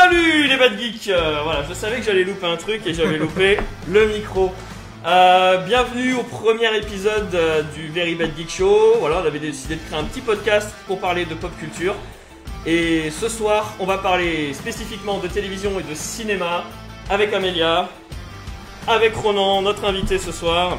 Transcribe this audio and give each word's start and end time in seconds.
Salut 0.00 0.46
les 0.46 0.56
bad 0.56 0.78
geeks 0.78 1.08
Euh, 1.08 1.40
Voilà, 1.42 1.64
je 1.68 1.74
savais 1.74 1.96
que 1.96 2.04
j'allais 2.04 2.22
louper 2.22 2.46
un 2.46 2.56
truc 2.56 2.86
et 2.86 2.94
j'avais 2.94 3.18
loupé 3.18 3.58
le 3.88 4.06
micro. 4.06 4.52
Euh, 5.04 5.56
bienvenue 5.66 6.14
au 6.14 6.22
premier 6.22 6.68
épisode 6.76 7.34
euh, 7.34 7.62
du 7.74 7.88
Very 7.88 8.14
Bad 8.14 8.30
Geek 8.36 8.48
Show. 8.48 8.94
Voilà, 9.00 9.22
on 9.24 9.26
avait 9.26 9.40
décidé 9.40 9.74
de 9.74 9.80
créer 9.80 9.98
un 9.98 10.04
petit 10.04 10.20
podcast 10.20 10.72
pour 10.86 11.00
parler 11.00 11.24
de 11.24 11.34
pop 11.34 11.50
culture. 11.58 11.96
Et 12.64 13.10
ce 13.10 13.28
soir, 13.28 13.74
on 13.80 13.86
va 13.86 13.98
parler 13.98 14.54
spécifiquement 14.54 15.18
de 15.18 15.26
télévision 15.26 15.72
et 15.80 15.82
de 15.82 15.94
cinéma 15.96 16.62
avec 17.10 17.34
Amélia, 17.34 17.88
avec 18.86 19.16
Ronan, 19.16 19.62
notre 19.62 19.84
invité 19.84 20.18
ce 20.18 20.30
soir. 20.30 20.78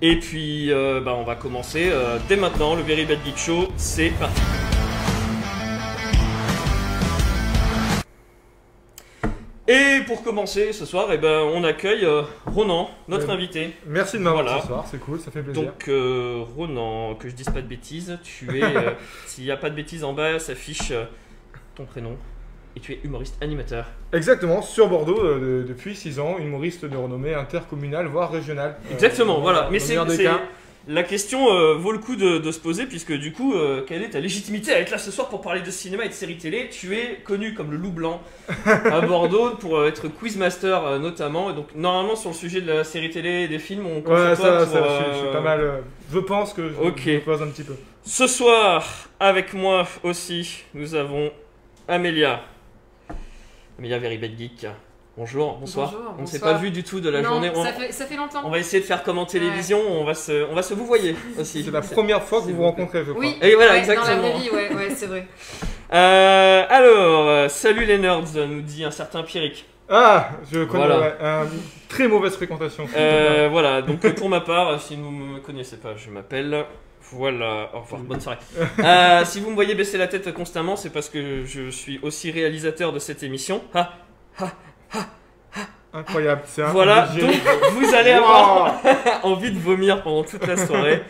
Et 0.00 0.14
puis, 0.20 0.70
bah, 1.04 1.16
on 1.18 1.24
va 1.24 1.34
commencer 1.34 1.90
dès 2.28 2.36
maintenant. 2.36 2.76
Le 2.76 2.82
Very 2.82 3.04
Bad 3.04 3.18
Geek 3.24 3.36
Show, 3.36 3.66
c'est 3.76 4.10
parti. 4.10 4.55
Et 9.68 10.00
pour 10.06 10.22
commencer 10.22 10.72
ce 10.72 10.86
soir, 10.86 11.08
eh 11.12 11.18
ben, 11.18 11.40
on 11.40 11.64
accueille 11.64 12.04
euh, 12.04 12.22
Ronan, 12.46 12.88
notre 13.08 13.26
Ouais. 13.26 13.32
invité. 13.34 13.74
Merci 13.86 14.16
de 14.18 14.22
m'avoir 14.22 14.44
Voilà. 14.44 14.60
ce 14.60 14.66
soir, 14.68 14.84
c'est 14.88 15.00
cool, 15.00 15.18
ça 15.18 15.32
fait 15.32 15.42
plaisir. 15.42 15.60
Donc, 15.64 15.88
euh, 15.88 16.44
Ronan, 16.56 17.16
que 17.16 17.28
je 17.28 17.34
dise 17.34 17.46
pas 17.50 17.62
de 17.62 17.66
bêtises, 17.66 18.16
tu 18.22 18.58
es. 18.58 18.62
euh, 18.62 18.92
S'il 19.26 19.42
n'y 19.44 19.50
a 19.50 19.56
pas 19.56 19.68
de 19.70 19.74
bêtises 19.74 20.04
en 20.04 20.12
bas, 20.12 20.38
s'affiche 20.38 20.92
euh, 20.92 21.04
ton 21.74 21.84
prénom. 21.84 22.16
Et 22.76 22.80
tu 22.80 22.92
es 22.92 23.00
humoriste 23.02 23.36
animateur. 23.42 23.86
Exactement, 24.12 24.62
sur 24.62 24.86
Bordeaux 24.88 25.18
euh, 25.24 25.62
de- 25.62 25.68
depuis 25.68 25.96
6 25.96 26.20
ans, 26.20 26.36
humoriste 26.38 26.84
de 26.84 26.96
renommée 26.96 27.34
intercommunale, 27.34 28.06
voire 28.06 28.30
régionale. 28.30 28.76
Euh, 28.88 28.94
Exactement, 28.94 29.40
voilà. 29.40 29.68
Mais 29.72 29.78
c'est. 29.80 29.96
La 30.88 31.02
question 31.02 31.52
euh, 31.52 31.74
vaut 31.74 31.90
le 31.90 31.98
coup 31.98 32.14
de, 32.14 32.38
de 32.38 32.52
se 32.52 32.60
poser, 32.60 32.86
puisque 32.86 33.12
du 33.12 33.32
coup, 33.32 33.54
euh, 33.54 33.82
quelle 33.84 34.02
est 34.04 34.10
ta 34.10 34.20
légitimité 34.20 34.72
à 34.72 34.78
être 34.78 34.90
là 34.92 34.98
ce 34.98 35.10
soir 35.10 35.28
pour 35.28 35.40
parler 35.40 35.60
de 35.60 35.70
cinéma 35.72 36.04
et 36.04 36.08
de 36.08 36.12
séries 36.14 36.38
télé? 36.38 36.68
Tu 36.70 36.94
es 36.96 37.16
connu 37.24 37.54
comme 37.54 37.72
le 37.72 37.76
loup 37.76 37.90
blanc 37.90 38.22
à 38.66 39.00
Bordeaux 39.00 39.50
pour 39.58 39.78
euh, 39.78 39.88
être 39.88 40.06
quizmaster 40.06 40.80
euh, 40.86 40.98
notamment. 41.00 41.50
Et 41.50 41.54
donc, 41.54 41.74
normalement, 41.74 42.14
sur 42.14 42.30
le 42.30 42.36
sujet 42.36 42.60
de 42.60 42.70
la 42.72 42.84
série 42.84 43.10
télé 43.10 43.42
et 43.42 43.48
des 43.48 43.58
films, 43.58 43.84
on 43.86 44.00
compte 44.00 44.14
Ouais, 44.14 44.36
sur 44.36 44.44
toi 44.44 44.60
ça, 44.60 44.64
pour, 44.66 44.72
ça, 44.74 44.84
je, 44.88 44.94
suis- 45.04 45.12
je 45.14 45.18
suis 45.24 45.32
pas 45.32 45.40
mal. 45.40 45.82
je 46.12 46.18
pense 46.20 46.52
que 46.52 46.68
je, 46.68 46.74
Ok. 46.76 47.00
je 47.04 47.10
me 47.10 47.20
pose 47.20 47.42
un 47.42 47.48
petit 47.48 47.64
peu. 47.64 47.74
Ce 48.04 48.28
soir, 48.28 49.08
avec 49.18 49.54
moi 49.54 49.88
aussi, 50.04 50.62
nous 50.72 50.94
avons 50.94 51.32
Amélia. 51.88 52.42
Amélia 53.76 53.98
Very 53.98 54.18
Bad 54.18 54.38
Geek. 54.38 54.66
Bonjour, 55.16 55.56
bonsoir. 55.56 55.92
Bonjour, 55.92 56.14
on 56.18 56.22
ne 56.22 56.26
s'est 56.26 56.40
pas 56.40 56.54
vu 56.54 56.70
du 56.70 56.84
tout 56.84 57.00
de 57.00 57.08
la 57.08 57.22
non, 57.22 57.30
journée. 57.30 57.50
On, 57.54 57.64
ça, 57.64 57.72
fait, 57.72 57.90
ça 57.90 58.04
fait 58.04 58.16
longtemps. 58.16 58.42
on 58.44 58.50
va 58.50 58.58
essayer 58.58 58.82
de 58.82 58.86
faire 58.86 59.02
comme 59.02 59.16
en 59.16 59.24
télévision, 59.24 59.80
on 59.88 60.04
va 60.04 60.12
se, 60.12 60.44
on 60.50 60.54
va 60.54 60.62
se 60.62 60.74
vous 60.74 60.84
voyer 60.84 61.16
aussi. 61.40 61.64
C'est 61.64 61.70
la 61.70 61.80
première 61.80 62.22
fois 62.22 62.40
que 62.40 62.46
vous 62.48 62.56
vous 62.56 62.62
rencontrez, 62.62 63.02
je 63.02 63.12
crois. 63.12 63.24
Oui, 63.24 63.34
Et 63.40 63.54
voilà, 63.54 63.72
ouais, 63.72 63.78
exactement. 63.78 64.14
Dans 64.14 64.22
la 64.22 64.28
vraie 64.28 64.38
vie, 64.40 64.50
ouais, 64.50 64.74
ouais, 64.74 64.90
c'est 64.94 65.06
vrai. 65.06 65.26
Euh, 65.92 66.64
alors, 66.68 67.28
euh, 67.28 67.48
salut 67.48 67.84
les 67.84 67.96
nerds, 67.98 68.22
nous 68.48 68.60
dit 68.60 68.82
un 68.82 68.90
certain 68.90 69.22
Pierrick. 69.22 69.66
Ah, 69.88 70.30
je 70.50 70.64
connais 70.64 70.84
Voilà. 70.84 70.98
ouais, 70.98 71.48
très 71.88 72.08
mauvaise 72.08 72.34
fréquentation. 72.34 72.88
Euh, 72.96 73.48
voilà, 73.52 73.82
donc 73.82 74.00
pour 74.14 74.28
ma 74.28 74.40
part, 74.40 74.80
si 74.80 74.96
vous 74.96 75.12
ne 75.12 75.34
me 75.34 75.38
connaissez 75.38 75.76
pas, 75.76 75.94
je 75.96 76.10
m'appelle. 76.10 76.64
Voilà, 77.12 77.70
au 77.72 77.82
revoir, 77.82 78.00
bonne 78.00 78.20
soirée. 78.20 78.38
Euh, 78.80 79.24
si 79.24 79.38
vous 79.38 79.50
me 79.50 79.54
voyez 79.54 79.76
baisser 79.76 79.96
la 79.96 80.08
tête 80.08 80.34
constamment, 80.34 80.74
c'est 80.74 80.90
parce 80.90 81.08
que 81.08 81.44
je 81.44 81.70
suis 81.70 82.00
aussi 82.02 82.32
réalisateur 82.32 82.92
de 82.92 82.98
cette 82.98 83.22
émission. 83.22 83.62
Ah, 83.72 83.92
Incroyable, 85.92 86.42
c'est 86.44 86.62
voilà, 86.64 87.08
donc 87.08 87.30
vous 87.72 87.94
allez 87.94 88.10
avoir 88.10 88.74
envie 89.22 89.50
de 89.50 89.58
vomir 89.58 90.02
pendant 90.02 90.24
toute 90.24 90.46
la 90.46 90.56
soirée. 90.56 91.02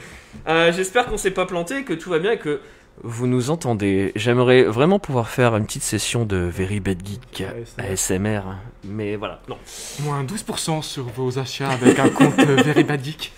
Euh, 0.46 0.72
J'espère 0.72 1.06
qu'on 1.06 1.16
s'est 1.16 1.32
pas 1.32 1.44
planté, 1.44 1.82
que 1.82 1.92
tout 1.92 2.10
va 2.10 2.20
bien 2.20 2.32
et 2.32 2.38
que 2.38 2.60
vous 3.02 3.26
nous 3.26 3.50
entendez. 3.50 4.12
J'aimerais 4.14 4.62
vraiment 4.62 4.98
pouvoir 5.00 5.28
faire 5.28 5.56
une 5.56 5.66
petite 5.66 5.82
session 5.82 6.24
de 6.24 6.36
Very 6.36 6.78
Bad 6.78 7.04
Geek 7.04 7.44
ASMR. 7.78 7.92
ASMR, 7.92 8.40
mais 8.84 9.16
voilà, 9.16 9.40
non. 9.48 9.58
Moins 10.04 10.22
12% 10.22 10.82
sur 10.82 11.04
vos 11.04 11.38
achats 11.38 11.70
avec 11.70 11.98
un 11.98 12.08
compte 12.08 12.34
Very 12.38 12.84
Bad 12.84 13.02
Geek. 13.04 13.32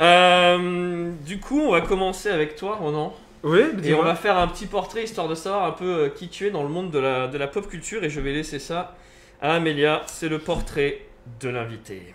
Euh, 0.00 1.10
du 1.26 1.38
coup, 1.38 1.60
on 1.60 1.72
va 1.72 1.80
commencer 1.82 2.30
avec 2.30 2.56
toi, 2.56 2.76
Ronan. 2.80 3.14
Oui, 3.44 3.60
Et 3.84 3.94
on 3.94 4.02
va 4.02 4.16
faire 4.16 4.36
un 4.36 4.48
petit 4.48 4.66
portrait 4.66 5.04
histoire 5.04 5.28
de 5.28 5.34
savoir 5.34 5.64
un 5.64 5.70
peu 5.70 5.84
euh, 5.84 6.08
qui 6.08 6.28
tu 6.28 6.46
es 6.46 6.50
dans 6.50 6.64
le 6.64 6.68
monde 6.68 6.90
de 6.90 6.98
la, 6.98 7.28
de 7.28 7.38
la 7.38 7.46
pop 7.46 7.68
culture. 7.68 8.02
Et 8.02 8.10
je 8.10 8.20
vais 8.20 8.32
laisser 8.32 8.58
ça 8.58 8.96
Amélia. 9.40 10.02
C'est 10.06 10.28
le 10.28 10.38
portrait 10.38 11.02
de 11.40 11.48
l'invité. 11.48 12.14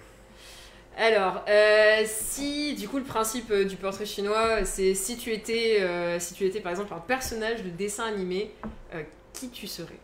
Alors, 0.97 1.43
euh, 1.49 2.01
si, 2.05 2.75
du 2.75 2.87
coup, 2.87 2.97
le 2.97 3.03
principe 3.03 3.49
euh, 3.51 3.65
du 3.65 3.75
portrait 3.77 4.05
chinois, 4.05 4.63
c'est 4.63 4.93
si 4.93 5.17
tu 5.17 5.31
étais, 5.31 5.77
euh, 5.81 6.19
si 6.19 6.35
tu 6.35 6.45
étais 6.45 6.59
par 6.59 6.71
exemple 6.71 6.93
un 6.93 6.99
personnage 6.99 7.63
de 7.63 7.69
dessin 7.69 8.05
animé, 8.05 8.51
euh, 8.93 9.01
qui 9.33 9.49
tu 9.49 9.65
serais? 9.65 9.97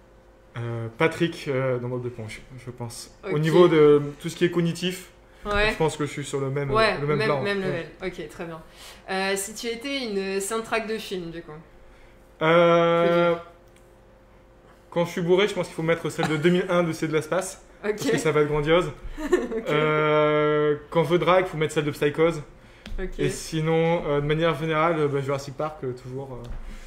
Euh, 0.57 0.87
Patrick 0.97 1.45
euh, 1.47 1.77
dans 1.77 1.89
Bob 1.89 2.01
d'éponge, 2.01 2.41
je 2.65 2.71
pense. 2.71 3.11
Au 3.31 3.37
niveau 3.37 3.67
de 3.67 4.01
tout 4.19 4.29
ce 4.29 4.35
qui 4.35 4.45
est 4.45 4.51
cognitif, 4.51 5.09
Ouais. 5.45 5.69
je 5.71 5.75
pense 5.77 5.95
que 5.95 6.05
je 6.05 6.11
suis 6.11 6.25
sur 6.25 6.41
le 6.41 6.49
même, 6.49 6.69
Ouais, 6.71 6.97
le 6.99 7.05
même, 7.07 7.17
même, 7.19 7.27
plan. 7.27 7.41
même 7.41 7.59
Ouais. 7.59 7.65
level. 7.65 7.85
Ok, 8.05 8.27
très 8.29 8.45
bien. 8.45 8.61
Euh, 9.09 9.35
si 9.37 9.53
tu 9.53 9.67
étais 9.67 10.05
une 10.05 10.41
soundtrack 10.41 10.87
de 10.87 10.97
film, 10.97 11.29
du 11.29 11.41
coup? 11.43 11.51
Euh, 12.41 13.35
Quand 14.91 15.05
je 15.05 15.11
suis 15.11 15.21
bourré, 15.21 15.47
je 15.47 15.53
pense 15.53 15.67
qu'il 15.67 15.75
faut 15.75 15.83
mettre 15.83 16.09
celle 16.09 16.27
de 16.27 16.37
2001 16.37 16.83
de 16.83 16.91
C'est 16.93 17.07
de 17.07 17.13
l'espace, 17.13 17.61
Ok. 17.83 17.91
parce 17.97 18.11
que 18.11 18.17
ça 18.17 18.31
va 18.31 18.41
être 18.41 18.47
grandiose. 18.47 18.91
ok. 19.21 19.69
Euh, 19.69 20.75
quand 20.89 21.03
je 21.03 21.15
drague, 21.15 21.45
il 21.47 21.49
faut 21.49 21.57
mettre 21.57 21.73
celle 21.73 21.85
de 21.85 21.91
Psychose. 21.91 22.41
Et 23.17 23.29
sinon, 23.29 24.03
euh, 24.07 24.19
de 24.19 24.25
manière 24.25 24.55
générale, 24.59 24.95
euh, 24.99 25.07
bah, 25.07 25.21
Jurassic 25.21 25.55
Park, 25.55 25.77
euh, 25.83 25.93
toujours. 25.93 26.37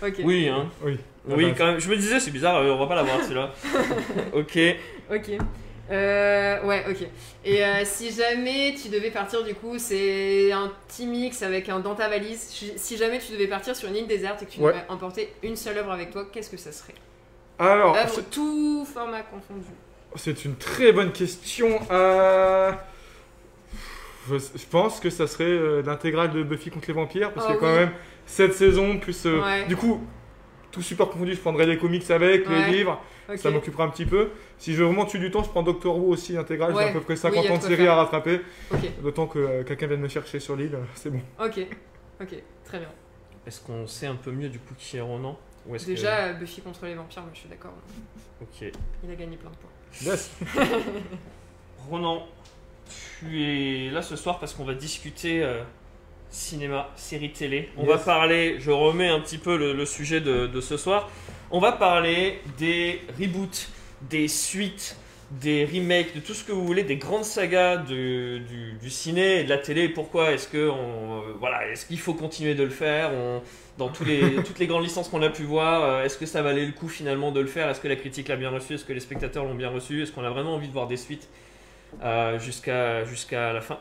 euh. 0.03 0.11
Oui, 0.25 0.49
hein. 0.49 0.67
oui. 0.85 0.99
Oui, 1.29 1.55
quand 1.57 1.65
même. 1.67 1.81
Je 1.81 1.89
me 1.89 1.97
disais, 1.97 2.19
c'est 2.21 2.33
bizarre, 2.33 2.57
euh, 2.57 2.71
on 2.73 2.79
va 2.79 2.87
pas 2.87 2.97
l'avoir 2.97 3.23
celui-là. 3.23 3.51
ok. 4.35 4.59
Ok. 5.11 5.31
Euh, 5.91 6.63
ouais, 6.65 6.85
ok. 6.91 7.07
Et 7.45 7.65
euh, 7.65 7.83
si 7.85 8.11
jamais 8.11 8.75
tu 8.81 8.89
devais 8.89 9.11
partir, 9.11 9.43
du 9.45 9.55
coup, 9.55 9.79
c'est 9.79 10.51
un 10.53 10.71
petit 10.89 11.07
mix 11.07 11.43
avec 11.43 11.69
un 11.69 11.81
dans 11.81 11.95
ta 11.95 12.09
valise. 12.09 12.41
Si- 12.41 12.73
Si 12.77 12.97
jamais 12.97 13.19
tu 13.19 13.33
devais 13.33 13.47
partir 13.47 13.75
sur 13.77 13.89
une 13.89 13.97
île 13.97 14.07
déserte 14.07 14.43
et 14.43 14.47
que 14.47 14.51
tu 14.51 14.61
Ouais. 14.61 14.73
devais 14.73 14.85
emporter 14.89 15.33
une 15.43 15.57
seule 15.57 15.79
œuvre 15.79 15.93
avec 15.93 16.11
toi, 16.11 16.27
qu'est-ce 16.33 16.51
que 16.51 16.57
ça 16.57 16.73
serait? 16.73 16.95
Alors, 17.63 17.97
Œuvre, 17.97 18.21
tout 18.31 18.85
format 18.93 19.23
confondu. 19.23 19.67
c'est 20.17 20.45
une 20.45 20.57
très 20.57 20.93
bonne 20.93 21.13
question. 21.13 21.79
Euh, 21.91 22.73
Je, 24.29 24.37
pense 24.71 25.01
que 25.01 25.11
ça 25.11 25.27
serait 25.27 25.45
euh, 25.45 25.83
l'intégrale 25.83 26.31
de 26.33 26.43
Buffy 26.43 26.71
contre 26.71 26.89
les 26.89 26.95
vampires, 26.95 27.33
parce 27.33 27.47
Oh 27.49 27.55
que 27.55 27.59
quand 27.59 27.67
oui. 27.73 27.75
même, 27.81 27.91
cette 28.27 28.55
saison, 28.55 28.99
plus. 28.99 29.27
euh, 29.27 29.41
Ouais. 29.43 29.65
Du 29.67 29.77
coup, 29.77 30.01
tout 30.71 30.83
super 30.83 31.09
confondu, 31.09 31.35
je 31.35 31.41
prendrais 31.41 31.67
les 31.67 31.77
comics 31.79 32.09
avec, 32.11 32.49
Ouais. 32.49 32.67
les 32.67 32.73
livres. 32.79 33.01
Ça 33.37 33.51
m'occupera 33.51 33.85
un 33.85 33.89
petit 33.89 34.05
peu. 34.07 34.31
Si 34.59 34.75
je 34.75 34.79
veux 34.81 34.87
vraiment 34.87 35.05
tuer 35.07 35.19
du 35.19 35.31
temps, 35.31 35.43
je 35.43 35.49
prends 35.49 35.63
Doctor 35.63 35.97
Who 35.97 36.09
aussi 36.11 36.37
intégrale. 36.37 36.73
Ouais. 36.75 36.83
J'ai 36.85 36.89
à 36.91 36.93
peu 36.93 37.01
près 37.01 37.15
Oui, 37.15 37.21
50 37.21 37.45
y 37.45 37.49
a 37.49 37.53
ans 37.53 37.57
de 37.59 37.63
faire. 37.77 37.93
à 37.93 37.95
rattraper. 37.97 38.41
D'autant 39.03 39.27
que 39.27 39.39
euh, 39.39 39.65
quelqu'un 39.65 39.87
vienne 39.87 40.01
me 40.01 40.09
chercher 40.09 40.39
sur 40.41 40.57
l'île, 40.57 40.77
c'est 40.95 41.11
bon. 41.11 41.21
ok, 41.43 41.61
ok, 42.21 42.35
très 42.65 42.79
bien. 42.79 42.89
Est-ce 43.47 43.61
qu'on 43.61 43.87
sait 43.87 44.07
un 44.07 44.15
peu 44.17 44.31
mieux 44.33 44.49
du 44.49 44.59
coup 44.59 44.75
qui 44.77 44.97
est 44.97 45.01
Ronan? 45.01 45.39
Ou 45.67 45.75
est-ce 45.77 45.87
que- 45.87 45.91
Déjà, 45.93 46.33
Buffy 46.33 46.61
contre 46.61 46.85
les 46.87 46.95
vampires, 46.95 47.23
moi 47.23 47.31
je 47.35 47.41
suis 47.41 47.49
d'accord. 47.49 47.73
Ok. 48.41 48.71
Il 49.05 49.11
a 49.11 49.15
gagné 49.15 49.37
plein 49.37 49.51
de 49.51 49.57
points. 49.57 49.71
Yes. 50.13 50.31
Ronan, 51.91 52.27
tu 53.19 53.43
es 53.43 53.91
là 53.91 54.03
ce 54.03 54.17
soir 54.17 54.39
parce 54.39 54.55
qu'on 54.55 54.65
va 54.65 54.75
discuter 54.75 55.43
euh, 55.43 55.63
cinéma, 56.31 56.89
série 56.97 57.33
télé. 57.33 57.71
On 57.77 57.83
Yes. 57.83 57.91
va 57.91 57.99
parler, 57.99 58.57
je 58.61 58.71
remets 58.71 59.09
un 59.09 59.21
petit 59.21 59.39
peu 59.39 59.57
le, 59.57 59.73
le 59.73 59.85
sujet 59.87 60.21
de, 60.21 60.47
de 60.47 60.61
ce 60.61 60.77
soir. 60.77 61.11
On 61.51 61.61
va 61.61 61.73
parler 61.73 62.41
des 62.59 63.01
reboots, 63.21 63.69
des 64.03 64.29
suites, 64.29 64.97
des 65.41 65.65
remakes, 65.65 66.15
de 66.15 66.21
tout 66.21 66.35
ce 66.35 66.45
que 66.45 66.53
vous 66.53 66.65
voulez, 66.67 66.83
des 66.85 66.97
grandes 66.97 67.25
sagas 67.25 67.79
de- 67.79 68.39
du, 68.39 68.73
du 68.81 68.91
ciné 68.91 69.41
et 69.41 69.45
de 69.45 69.49
la 69.49 69.59
télé. 69.59 69.89
Pourquoi 69.89 70.33
est-ce 70.33 70.47
que 70.49 70.69
on, 70.69 71.21
euh, 71.21 71.33
voilà, 71.41 71.67
est-ce 71.71 71.87
qu'il 71.87 71.99
faut 71.99 72.15
continuer 72.15 72.55
de 72.55 72.63
le 72.65 72.71
faire 72.71 73.11
On- 73.15 73.43
dans 73.79 73.89
tous 73.89 74.05
les, 74.05 74.21
toutes 74.45 74.59
les 74.59 74.67
grandes 74.67 74.85
licences 74.85 75.09
qu'on 75.09 75.23
a 75.23 75.31
pu 75.31 75.45
voir, 75.45 75.83
euh, 75.85 76.05
est-ce 76.05 76.19
que 76.19 76.27
ça 76.27 76.43
valait 76.43 76.67
le 76.67 76.73
coup 76.73 76.89
finalement 76.89 77.33
de 77.33 77.41
le 77.41 77.47
faire? 77.47 77.69
Est-ce 77.71 77.81
que 77.81 77.89
la 77.89 77.97
critique 77.97 78.29
l'a 78.29 78.37
bien 78.37 78.51
reçu? 78.51 78.75
Est-ce 78.75 78.85
que 78.85 78.93
les 78.93 79.01
spectateurs 79.01 79.45
l'ont 79.45 79.55
bien 79.55 79.71
reçu? 79.71 80.03
Est-ce 80.03 80.13
qu'on 80.13 80.25
a 80.25 80.31
vraiment 80.31 80.55
envie 80.55 80.69
de 80.69 80.73
voir 80.73 80.87
des 80.87 80.97
suites? 80.99 81.29
Euh, 82.03 82.39
jusqu'à 82.39 83.05
jusqu'à 83.05 83.53
la 83.53 83.61
fin. 83.61 83.79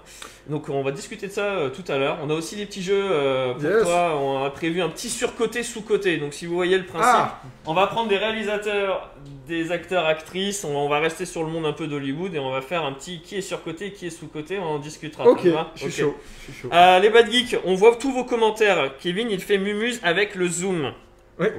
Donc 0.49 0.69
on 0.69 0.83
va 0.83 0.91
discuter 0.91 1.27
de 1.27 1.31
ça 1.31 1.45
euh, 1.45 1.69
tout 1.69 1.89
à 1.91 1.97
l'heure. 1.97 2.17
On 2.23 2.29
a 2.29 2.33
aussi 2.33 2.55
des 2.55 2.65
petits 2.65 2.81
jeux 2.83 3.07
euh, 3.11 3.53
pour 3.53 3.63
Yes. 3.63 3.83
toi. 3.83 4.17
On 4.19 4.43
a 4.43 4.49
prévu 4.49 4.81
un 4.81 4.89
petit 4.89 5.09
surcoté 5.09 5.63
sous-côté. 5.63 6.17
Donc 6.17 6.33
si 6.33 6.45
vous 6.45 6.55
voyez 6.55 6.77
le 6.77 6.85
principe, 6.85 7.09
Ah 7.13 7.41
on 7.65 7.73
va 7.73 7.87
prendre 7.87 8.09
des 8.09 8.17
réalisateurs, 8.17 9.09
des 9.47 9.71
acteurs, 9.71 10.05
actrices. 10.05 10.63
On, 10.63 10.75
on 10.75 10.89
va 10.89 10.99
rester 10.99 11.25
sur 11.25 11.43
le 11.43 11.49
monde 11.49 11.65
un 11.65 11.73
peu 11.73 11.87
d'Hollywood 11.87 12.33
et 12.35 12.39
on 12.39 12.51
va 12.51 12.61
faire 12.61 12.83
un 12.85 12.93
petit 12.93 13.21
qui 13.21 13.37
est 13.37 13.41
surcoté, 13.41 13.91
qui 13.91 14.07
est 14.07 14.11
sous-côté. 14.11 14.59
On 14.59 14.63
en 14.75 14.79
discutera. 14.79 15.25
Ok, 15.27 15.41
je 15.75 15.81
suis 15.81 15.91
chaud. 15.91 16.15
Je 16.47 16.51
suis 16.53 16.61
chaud. 16.63 16.69
Les 17.01 17.09
bad 17.09 17.31
geeks, 17.31 17.57
on 17.65 17.75
voit 17.75 17.95
tous 17.95 18.11
vos 18.11 18.23
commentaires. 18.25 18.91
Kevin, 18.99 19.29
il 19.31 19.39
fait 19.39 19.57
mumuse 19.57 19.99
avec 20.03 20.35
le 20.35 20.47
zoom. 20.47 20.91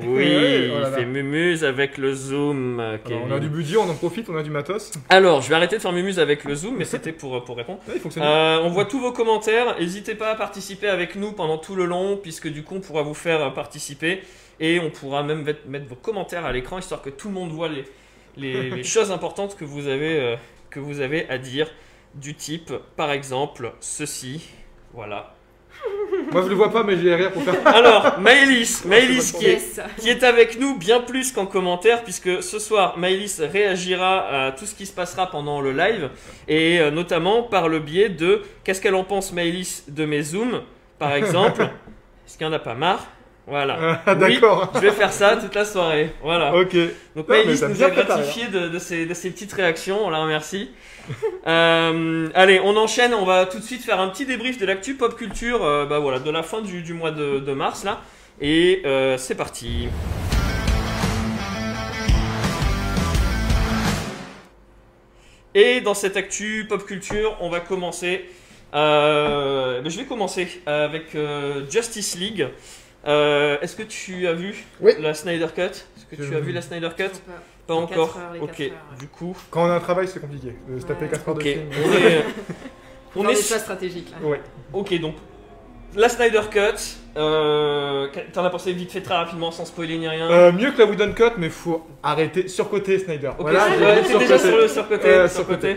Oui, 0.04 0.70
oh 0.74 0.80
là 0.80 0.88
il 0.90 0.94
fait 0.94 1.04
mumuse 1.04 1.64
avec 1.64 1.98
le 1.98 2.14
zoom. 2.14 2.78
euh, 2.80 2.98
Alors, 3.04 3.22
on 3.26 3.32
a 3.32 3.38
du 3.40 3.48
budget, 3.48 3.76
on 3.76 3.88
en 3.88 3.94
profite, 3.94 4.28
on 4.28 4.36
a 4.36 4.42
du 4.42 4.50
matos. 4.50 4.92
Alors, 5.08 5.40
je 5.42 5.48
vais 5.48 5.54
arrêter 5.54 5.76
de 5.76 5.82
faire 5.82 5.92
mumuse 5.92 6.18
avec 6.18 6.44
le 6.44 6.54
zoom, 6.54 6.76
mais 6.76 6.84
c'était 6.86 7.12
pour, 7.12 7.44
pour 7.44 7.56
répondre. 7.56 7.80
Ouais, 7.88 7.94
il 7.96 8.00
fonctionne. 8.00 8.22
Euh, 8.24 8.60
on 8.62 8.68
voit 8.68 8.84
tous 8.84 9.00
vos 9.00 9.12
commentaires. 9.12 9.76
N'hésitez 9.78 10.14
pas 10.14 10.30
à 10.30 10.34
participer 10.34 10.88
avec 10.88 11.16
nous 11.16 11.32
pendant 11.32 11.58
tout 11.58 11.74
le 11.74 11.84
long, 11.86 12.16
puisque 12.16 12.48
du 12.48 12.62
coup, 12.62 12.76
on 12.76 12.80
pourra 12.80 13.02
vous 13.02 13.14
faire 13.14 13.42
euh, 13.42 13.50
participer. 13.50 14.22
Et 14.60 14.78
on 14.78 14.90
pourra 14.90 15.22
même 15.22 15.42
mettre 15.42 15.66
mettre 15.66 15.86
vos 15.88 15.96
commentaires 15.96 16.44
à 16.44 16.52
l'écran, 16.52 16.78
histoire 16.78 17.02
que 17.02 17.10
tout 17.10 17.28
le 17.28 17.34
monde 17.34 17.50
voit 17.50 17.68
les, 17.68 17.84
les, 18.36 18.70
les 18.76 18.84
choses 18.84 19.10
importantes 19.10 19.56
que 19.56 19.64
vous 19.64 19.88
avez 19.88 20.20
euh, 20.20 20.36
que 20.70 20.78
vous 20.78 21.00
avez 21.00 21.28
à 21.28 21.38
dire 21.38 21.68
du 22.14 22.34
type 22.34 22.72
par 22.96 23.10
exemple 23.10 23.72
ceci. 23.80 24.48
Voilà. 24.92 25.34
Moi 26.32 26.42
je 26.42 26.48
le 26.48 26.54
vois 26.54 26.72
pas, 26.72 26.82
mais 26.82 26.96
j'ai 26.96 27.14
rire 27.14 27.32
pour 27.32 27.42
faire. 27.42 27.54
Alors, 27.66 28.18
Maëlys, 28.18 28.84
Maëlys 28.84 29.32
qui 29.32 29.46
est 29.46 29.80
qui 29.98 30.08
est 30.08 30.22
avec 30.22 30.58
nous 30.58 30.76
bien 30.76 31.00
plus 31.00 31.32
qu'en 31.32 31.46
commentaire, 31.46 32.02
puisque 32.02 32.42
ce 32.42 32.58
soir, 32.58 32.96
Maëlys 32.98 33.40
réagira 33.40 34.46
à 34.46 34.52
tout 34.52 34.66
ce 34.66 34.74
qui 34.74 34.86
se 34.86 34.92
passera 34.92 35.30
pendant 35.30 35.60
le 35.60 35.72
live, 35.72 36.10
et 36.48 36.80
euh, 36.80 36.90
notamment 36.90 37.42
par 37.42 37.68
le 37.68 37.78
biais 37.78 38.08
de 38.08 38.42
qu'est-ce 38.64 38.80
qu'elle 38.80 38.94
en 38.94 39.04
pense, 39.04 39.32
Maëlys, 39.32 39.84
de 39.88 40.04
mes 40.04 40.22
zooms, 40.22 40.62
par 40.98 41.14
exemple? 41.14 41.62
Est-ce 42.26 42.38
qu'il 42.38 42.46
n'y 42.46 42.52
en 42.52 42.56
a 42.56 42.60
pas 42.60 42.74
marre? 42.74 43.06
Voilà. 43.46 44.00
Ah, 44.06 44.14
Oui, 44.14 44.34
D'accord. 44.34 44.70
je 44.74 44.80
vais 44.80 44.92
faire 44.92 45.12
ça 45.12 45.36
toute 45.36 45.54
la 45.54 45.64
soirée. 45.64 46.12
Voilà. 46.22 46.54
Ok. 46.54 46.74
Donc 47.16 47.28
Non, 47.28 47.34
Maëlys 47.34 47.62
nous 47.62 47.82
a 47.82 47.90
gratifié 47.90 48.46
de, 48.48 48.68
de 48.68 48.78
ces, 48.78 49.04
de 49.04 49.14
ces 49.14 49.30
petites 49.30 49.52
réactions, 49.52 49.98
on 50.04 50.10
la 50.10 50.18
remercie. 50.18 50.70
Euh, 51.44 52.28
allez, 52.36 52.60
on 52.60 52.76
enchaîne, 52.76 53.12
on 53.14 53.24
va 53.24 53.46
tout 53.46 53.58
de 53.58 53.64
suite 53.64 53.82
faire 53.82 53.98
un 53.98 54.06
petit 54.10 54.24
débrief 54.26 54.58
de 54.58 54.64
l'actu 54.64 54.94
pop 54.94 55.16
culture 55.16 55.64
euh, 55.64 55.84
bah 55.86 55.98
voilà, 55.98 56.20
de 56.20 56.30
la 56.30 56.44
fin 56.44 56.60
du, 56.60 56.82
du 56.82 56.94
mois 56.94 57.10
de, 57.10 57.40
de 57.40 57.52
mars 57.52 57.82
là. 57.82 58.00
Et 58.40 58.80
euh, 58.86 59.18
c'est 59.18 59.34
parti. 59.34 59.88
Et 65.54 65.80
dans 65.80 65.94
cette 65.94 66.16
actu 66.16 66.66
pop 66.68 66.84
culture, 66.86 67.36
on 67.40 67.50
va 67.50 67.58
commencer. 67.58 68.24
ben, 68.72 69.82
je 69.84 69.98
vais 69.98 70.04
commencer 70.04 70.62
avec 70.66 71.16
Justice 71.68 72.16
League. 72.16 72.46
Euh, 73.06 73.56
Est-ce 73.60 73.74
que 73.76 73.82
tu 73.82 74.26
as 74.26 74.32
vu 74.32 74.64
Oui. 74.80 74.92
la 75.00 75.14
Snyder 75.14 75.48
Cut? 75.54 75.62
Est-ce 75.62 76.06
que 76.16 76.22
Je- 76.22 76.28
tu 76.28 76.36
as 76.36 76.40
vu 76.40 76.52
la 76.52 76.62
Snyder 76.62 76.90
Cut? 76.96 77.04
Pas 77.66 77.74
Les 77.74 77.80
encore. 77.80 78.16
heures, 78.18 78.32
les 78.34 78.40
ok. 78.40 78.48
heures, 78.48 78.58
ouais. 78.58 78.72
Du 78.98 79.08
coup, 79.08 79.36
Quand 79.50 79.64
on 79.66 79.70
a 79.70 79.74
un 79.74 79.80
travail, 79.80 80.06
c'est 80.08 80.20
compliqué. 80.20 80.54
De 80.68 80.78
se 80.80 80.86
taper 80.86 81.04
Ouais. 81.06 81.10
4 81.10 81.28
heures 81.28 81.34
ok. 81.36 81.42
de 81.44 81.50
film. 81.50 81.66
On 81.74 81.92
est, 81.94 82.24
on 83.16 83.28
est 83.28 83.34
sur- 83.34 83.56
pas 83.56 83.62
stratégique 83.62 84.10
là. 84.10 84.26
Ouais. 84.28 84.40
Ok, 84.72 84.98
donc 85.00 85.14
la 85.94 86.08
Snyder 86.08 86.40
Cut. 86.50 86.58
Euh, 87.16 88.06
T'en 88.32 88.42
as 88.44 88.48
pensé 88.50 88.72
vite 88.72 88.90
fait 88.90 89.02
très 89.02 89.14
rapidement 89.14 89.50
sans 89.50 89.64
spoiler 89.66 89.98
ni 89.98 90.08
rien? 90.08 90.30
Euh, 90.30 90.50
mieux 90.52 90.70
que 90.72 90.78
la 90.78 90.86
Wooden 90.86 91.12
Cut, 91.14 91.32
mais 91.38 91.50
faut 91.50 91.86
arrêter. 92.02 92.48
Surcoté 92.48 92.98
Snyder. 92.98 93.28
Ok, 93.28 93.40
voilà, 93.40 93.66
ouais, 93.68 94.18
déjà 94.18 94.38
sur 94.38 94.56
le 94.56 94.66
surcoté. 94.68 95.08
Euh, 95.08 95.28
surcoté. 95.28 95.76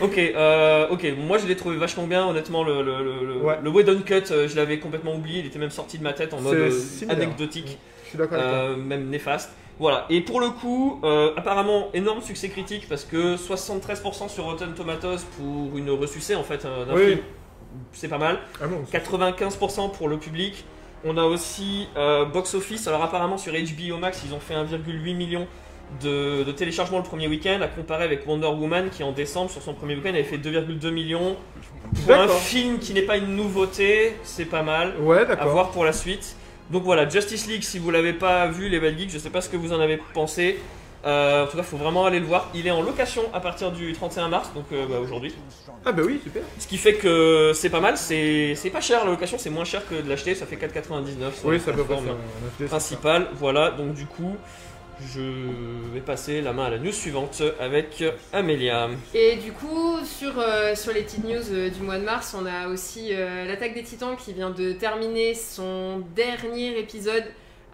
Ok, 0.00 0.18
euh, 0.18 0.88
ok. 0.90 1.06
Moi, 1.18 1.38
je 1.38 1.46
l'ai 1.46 1.56
trouvé 1.56 1.76
vachement 1.76 2.06
bien. 2.06 2.26
Honnêtement, 2.26 2.62
le 2.64 2.82
le 2.82 3.02
le, 3.02 3.26
le, 3.26 3.36
Ouais. 3.38 3.58
le 3.62 3.70
Whedon 3.70 4.00
Cut, 4.04 4.24
euh, 4.30 4.46
je 4.48 4.56
l'avais 4.56 4.78
complètement 4.78 5.14
oublié. 5.14 5.40
Il 5.40 5.46
était 5.46 5.58
même 5.58 5.70
sorti 5.70 5.98
de 5.98 6.02
ma 6.02 6.12
tête 6.12 6.34
en 6.34 6.40
mode 6.40 6.54
euh, 6.56 6.70
anecdotique, 7.08 7.78
Je 8.04 8.08
suis 8.10 8.18
euh, 8.32 8.76
même 8.76 9.08
néfaste. 9.08 9.50
Voilà. 9.78 10.06
Et 10.10 10.20
pour 10.22 10.40
le 10.40 10.48
coup, 10.50 11.00
apparemment 11.36 11.88
énorme 11.94 12.22
succès 12.22 12.48
critique 12.48 12.86
parce 12.88 13.04
que 13.04 13.36
73% 13.36 14.28
sur 14.30 14.44
Rotten 14.44 14.72
Tomatoes 14.74 15.18
pour 15.36 15.76
une 15.76 15.90
ressucée 15.90 16.34
en 16.34 16.42
fait 16.44 16.62
d'un 16.64 16.94
Oui. 16.94 17.06
film, 17.06 17.18
c'est 17.92 18.08
pas 18.08 18.16
mal. 18.18 18.38
Ah 18.62 18.66
bon, 18.68 18.84
95% 18.90 19.92
pour 19.92 20.08
le 20.08 20.16
public. 20.18 20.64
On 21.04 21.18
a 21.18 21.24
aussi 21.24 21.88
Box 22.32 22.54
Office. 22.54 22.88
Alors 22.88 23.02
apparemment 23.02 23.36
sur 23.36 23.52
HBO 23.52 23.98
Max, 23.98 24.22
ils 24.26 24.32
ont 24.34 24.40
fait 24.40 24.54
1,8 24.54 25.14
million 25.14 25.46
de, 26.02 26.44
de 26.44 26.52
téléchargements 26.52 26.98
le 26.98 27.04
premier 27.04 27.28
week-end, 27.28 27.60
à 27.62 27.68
comparer 27.68 28.04
avec 28.04 28.26
Wonder 28.26 28.48
Woman 28.48 28.90
qui 28.90 29.02
en 29.02 29.12
décembre 29.12 29.50
sur 29.50 29.62
son 29.62 29.74
premier 29.74 29.94
week-end 29.94 30.10
avait 30.10 30.24
fait 30.24 30.38
2,2 30.38 30.90
millions. 30.90 31.36
Pour 32.04 32.14
un 32.14 32.28
film 32.28 32.78
qui 32.78 32.92
n'est 32.94 33.02
pas 33.02 33.16
une 33.16 33.36
nouveauté, 33.36 34.14
c'est 34.24 34.44
pas 34.46 34.62
mal. 34.62 34.94
Ouais, 35.00 35.24
À 35.38 35.46
voir 35.46 35.70
pour 35.70 35.84
la 35.84 35.92
suite. 35.92 36.36
Donc 36.70 36.82
voilà, 36.82 37.08
Justice 37.08 37.46
League, 37.46 37.62
si 37.62 37.78
vous 37.78 37.90
l'avez 37.92 38.12
pas 38.12 38.48
vu, 38.48 38.68
les 38.68 38.80
Bad 38.80 38.98
Geeks, 38.98 39.10
je 39.12 39.18
sais 39.18 39.30
pas 39.30 39.40
ce 39.40 39.48
que 39.48 39.56
vous 39.56 39.72
en 39.72 39.80
avez 39.80 39.98
pensé. 40.14 40.58
Euh, 41.04 41.44
en 41.44 41.46
tout 41.46 41.56
cas, 41.56 41.62
faut 41.62 41.76
vraiment 41.76 42.04
aller 42.06 42.18
le 42.18 42.26
voir. 42.26 42.50
Il 42.52 42.66
est 42.66 42.72
en 42.72 42.82
location 42.82 43.22
à 43.32 43.38
partir 43.38 43.70
du 43.70 43.92
31 43.92 44.28
mars, 44.28 44.50
donc 44.52 44.64
euh, 44.72 44.86
bah, 44.90 44.96
aujourd'hui. 45.00 45.32
Ah 45.84 45.92
bah 45.92 46.02
oui, 46.04 46.18
super. 46.24 46.42
Ce 46.58 46.66
qui 46.66 46.76
fait 46.78 46.94
que 46.94 47.52
c'est 47.54 47.70
pas 47.70 47.78
mal, 47.78 47.96
c'est 47.96 48.56
pas 48.72 48.80
cher 48.80 49.04
la 49.04 49.12
location, 49.12 49.36
c'est 49.38 49.50
moins 49.50 49.64
cher 49.64 49.88
que 49.88 49.94
de 49.94 50.08
l'acheter, 50.08 50.34
ça 50.34 50.46
fait 50.46 50.56
4,99 50.56 51.38
sur 51.38 51.46
Oui, 51.48 51.60
ça 51.60 51.66
peut 51.66 51.82
pas 51.84 51.94
plateforme 51.94 52.16
faire. 52.58 52.66
principale. 52.66 53.28
Voilà, 53.34 53.70
donc 53.70 53.94
du 53.94 54.06
coup, 54.06 54.34
je 55.00 55.20
vais 55.92 56.00
passer 56.00 56.40
la 56.40 56.52
main 56.52 56.66
à 56.66 56.70
la 56.70 56.78
news 56.78 56.92
suivante 56.92 57.42
avec 57.60 58.02
Amélia. 58.32 58.88
Et 59.14 59.36
du 59.36 59.52
coup, 59.52 59.98
sur, 60.04 60.38
euh, 60.38 60.74
sur 60.74 60.92
les 60.92 61.02
petites 61.02 61.24
news 61.24 61.52
euh, 61.52 61.70
du 61.70 61.82
mois 61.82 61.98
de 61.98 62.04
mars, 62.04 62.34
on 62.38 62.46
a 62.46 62.68
aussi 62.68 63.08
euh, 63.12 63.44
l'attaque 63.46 63.74
des 63.74 63.82
titans 63.82 64.16
qui 64.16 64.32
vient 64.32 64.50
de 64.50 64.72
terminer 64.72 65.34
son 65.34 66.02
dernier 66.14 66.78
épisode 66.78 67.24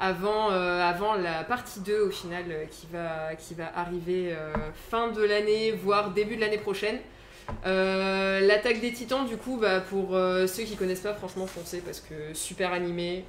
avant, 0.01 0.49
avant 0.49 1.15
la 1.15 1.45
partie 1.45 1.79
2 1.79 2.01
au 2.01 2.11
final 2.11 2.45
qui, 2.73 2.89
va, 2.93 3.37
qui 3.37 3.55
va 3.55 3.71
arriver 3.77 4.35
fin 4.91 5.13
de 5.13 5.23
l'année, 5.23 5.71
voire 5.71 6.11
début 6.11 6.35
de 6.35 6.41
l'année 6.41 6.59
prochaine. 6.59 6.99
L'attaque 7.65 8.81
des 8.81 8.93
titans, 8.93 9.25
du 9.25 9.37
coup, 9.37 9.59
bah, 9.63 9.79
pour 9.79 10.09
ceux 10.49 10.65
qui 10.65 10.75
connaissent 10.75 11.03
pas, 11.03 11.15
franchement, 11.15 11.47
foncez 11.47 11.83
parce 11.83 12.01
que 12.01 12.35
super 12.35 12.73
animé. 12.73 13.25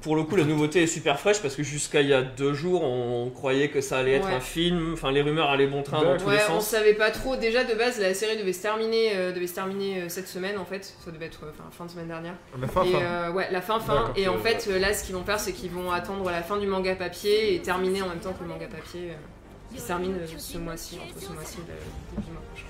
Pour 0.00 0.16
le 0.16 0.24
coup, 0.24 0.34
la 0.34 0.42
nouveauté 0.44 0.82
est 0.82 0.86
super 0.88 1.20
fraîche 1.20 1.40
parce 1.40 1.54
que 1.54 1.62
jusqu'à 1.62 2.00
il 2.00 2.08
y 2.08 2.12
a 2.12 2.22
deux 2.22 2.54
jours, 2.54 2.82
on 2.82 3.30
croyait 3.30 3.68
que 3.68 3.80
ça 3.80 3.98
allait 3.98 4.14
être 4.14 4.26
Ouais. 4.26 4.34
un 4.34 4.40
film, 4.40 4.94
enfin 4.94 5.12
les 5.12 5.22
rumeurs 5.22 5.48
allaient 5.50 5.68
bon 5.68 5.82
train 5.84 6.02
dans 6.02 6.16
tous 6.16 6.24
Ouais, 6.26 6.36
les 6.38 6.42
on 6.50 6.54
sens. 6.60 6.66
savait 6.66 6.94
pas 6.94 7.12
trop. 7.12 7.36
Déjà 7.36 7.62
de 7.62 7.74
base, 7.74 8.00
la 8.00 8.12
série 8.12 8.36
devait 8.36 8.52
se 8.52 8.62
terminer, 8.62 9.12
euh, 9.14 9.30
devait 9.32 9.46
se 9.46 9.54
terminer 9.54 10.02
euh, 10.02 10.08
cette 10.08 10.26
semaine 10.26 10.58
en 10.58 10.64
fait. 10.64 10.92
Ça 11.04 11.12
devait 11.12 11.26
être 11.26 11.44
euh, 11.44 11.52
fin 11.70 11.84
de 11.84 11.90
semaine 11.92 12.08
dernière. 12.08 12.34
La 12.60 12.66
fin, 12.66 12.82
et 12.82 12.90
fin. 12.90 12.98
euh, 13.00 13.30
ouais, 13.30 13.46
la 13.52 13.60
fin 13.60 13.78
fin. 13.78 13.94
D'accord, 13.94 14.12
Et 14.16 14.26
en 14.26 14.38
fait, 14.38 14.66
euh, 14.68 14.80
là, 14.80 14.92
ce 14.92 15.04
qu'ils 15.04 15.14
vont 15.14 15.22
faire, 15.24 15.38
c'est 15.38 15.52
qu'ils 15.52 15.70
vont 15.70 15.92
attendre 15.92 16.28
la 16.30 16.42
fin 16.42 16.56
du 16.56 16.66
manga 16.66 16.96
papier 16.96 17.54
et 17.54 17.60
terminer 17.62 18.02
en 18.02 18.08
même 18.08 18.18
temps 18.18 18.32
que 18.32 18.42
le 18.42 18.48
manga 18.48 18.66
papier, 18.66 19.10
euh, 19.10 19.72
qui 19.72 19.80
se 19.80 19.86
termine 19.86 20.16
euh, 20.16 20.26
ce 20.36 20.58
mois-ci, 20.58 20.98
entre 20.98 21.24
ce 21.24 21.32
mois-ci 21.32 21.58
et 21.58 21.70
le 21.70 22.20
début 22.20 22.32
mois 22.32 22.42
prochain. 22.52 22.66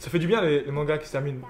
Ça 0.00 0.10
fait 0.10 0.18
du 0.18 0.26
bien 0.26 0.40
les, 0.40 0.62
les 0.62 0.72
mangas 0.72 0.98
qui 0.98 1.06
se 1.06 1.12
terminent. 1.12 1.40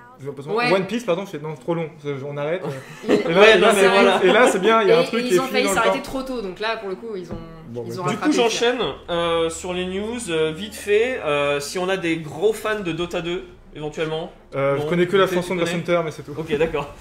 Ouais. 0.49 0.73
One 0.73 0.85
Piece, 0.87 1.05
pardon, 1.05 1.25
c'est 1.25 1.41
trop 1.61 1.75
long. 1.75 1.89
On 2.29 2.37
arrête. 2.37 2.63
Et 3.09 3.09
là, 3.09 3.41
Ouais, 3.41 3.57
et 3.57 3.59
là, 3.59 3.69
non, 3.69 3.75
c'est- 3.75 3.83
mais 3.83 3.89
voilà. 3.89 4.21
et 4.25 4.33
là, 4.33 4.49
c'est 4.49 4.59
bien, 4.59 4.83
il 4.83 4.89
y 4.89 4.93
a 4.93 4.99
un 4.99 5.03
et- 5.03 5.07
truc 5.07 5.21
et 5.21 5.29
qui 5.29 5.31
est 5.35 5.37
ils 5.37 5.41
ont 5.41 5.45
failli 5.45 5.69
s'arrêter 5.69 6.03
trop 6.03 6.23
tôt, 6.23 6.43
donc 6.43 6.59
là, 6.61 6.77
pour 6.77 6.89
le 6.89 6.97
coup, 6.97 7.15
ils 7.17 7.31
ont, 7.33 7.39
Bon, 7.69 7.85
ils 7.87 8.01
ont 8.01 8.07
Du 8.07 8.17
coup, 8.17 8.33
j'enchaîne 8.33 8.81
euh, 9.09 9.49
sur 9.49 9.73
les 9.73 9.87
news 9.87 10.19
euh, 10.31 10.51
vite 10.55 10.75
fait. 10.75 11.21
euh, 11.25 11.61
si 11.61 11.79
on 11.79 11.89
a 11.89 11.97
des 11.97 12.17
gros 12.17 12.53
fans 12.53 12.81
de 12.81 12.91
Dota 12.91 13.21
2, 13.21 13.45
éventuellement. 13.77 14.33
Euh, 14.57 14.75
Bon, 14.77 14.83
je 14.83 14.87
connais 14.89 15.07
que 15.07 15.17
la 15.17 15.29
chanson 15.29 15.55
de 15.55 15.65
Center, 15.65 16.01
mais 16.05 16.11
c'est 16.11 16.25
tout. 16.25 16.35
Ok, 16.37 16.53
d'accord. 16.59 16.93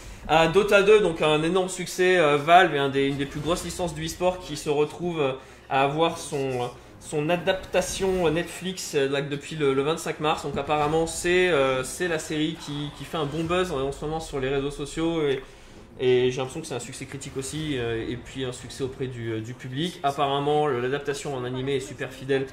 Dota 0.54 0.84
2, 0.84 1.00
donc 1.00 1.24
un 1.24 1.42
énorme 1.42 1.70
succès, 1.70 2.18
euh, 2.20 2.38
Valve 2.38 2.76
est 2.76 2.80
un 2.80 2.90
des, 2.90 3.08
une 3.08 3.18
des 3.18 3.26
plus 3.26 3.40
grosses 3.40 3.64
licences 3.66 3.96
du 3.96 4.06
e-sport 4.06 4.38
qui 4.40 4.56
se 4.56 4.70
retrouve 4.70 5.20
à 5.72 5.84
avoir 5.84 6.20
son, 6.20 6.70
son 7.00 7.30
adaptation 7.30 8.30
Netflix 8.30 8.94
euh, 8.96 9.10
là, 9.10 9.22
depuis 9.22 9.56
le, 9.56 9.74
le 9.74 9.82
25 9.82 10.20
mars. 10.20 10.44
Donc 10.44 10.58
apparemment, 10.58 11.08
c'est 11.08 11.50
euh, 11.50 11.84
c'est 11.84 12.08
la 12.08 12.20
série 12.20 12.58
qui, 12.66 12.90
qui 12.98 13.06
fait 13.06 13.18
un 13.18 13.26
bon 13.26 13.44
buzz 13.44 13.72
en, 13.72 13.80
en 13.82 13.92
ce 13.92 14.04
moment 14.06 14.20
sur 14.20 14.40
les 14.40 14.50
réseaux 14.50 14.72
sociaux. 14.72 15.22
Et, 15.28 15.42
et 16.02 16.32
j'ai 16.32 16.38
l'impression 16.38 16.62
que 16.62 16.68
c'est 16.68 16.76
un 16.76 16.80
succès 16.80 17.06
critique 17.06 17.36
aussi, 17.36 17.78
euh, 17.78 18.06
et 18.10 18.16
puis 18.16 18.46
un 18.46 18.54
succès 18.54 18.84
auprès 18.84 19.08
du, 19.08 19.42
du 19.42 19.54
public. 19.54 20.00
Apparemment, 20.04 20.68
l'adaptation 20.68 21.36
en 21.36 21.44
animé 21.44 21.76
est 21.76 21.80
super 21.82 22.12
fidèle 22.12 22.46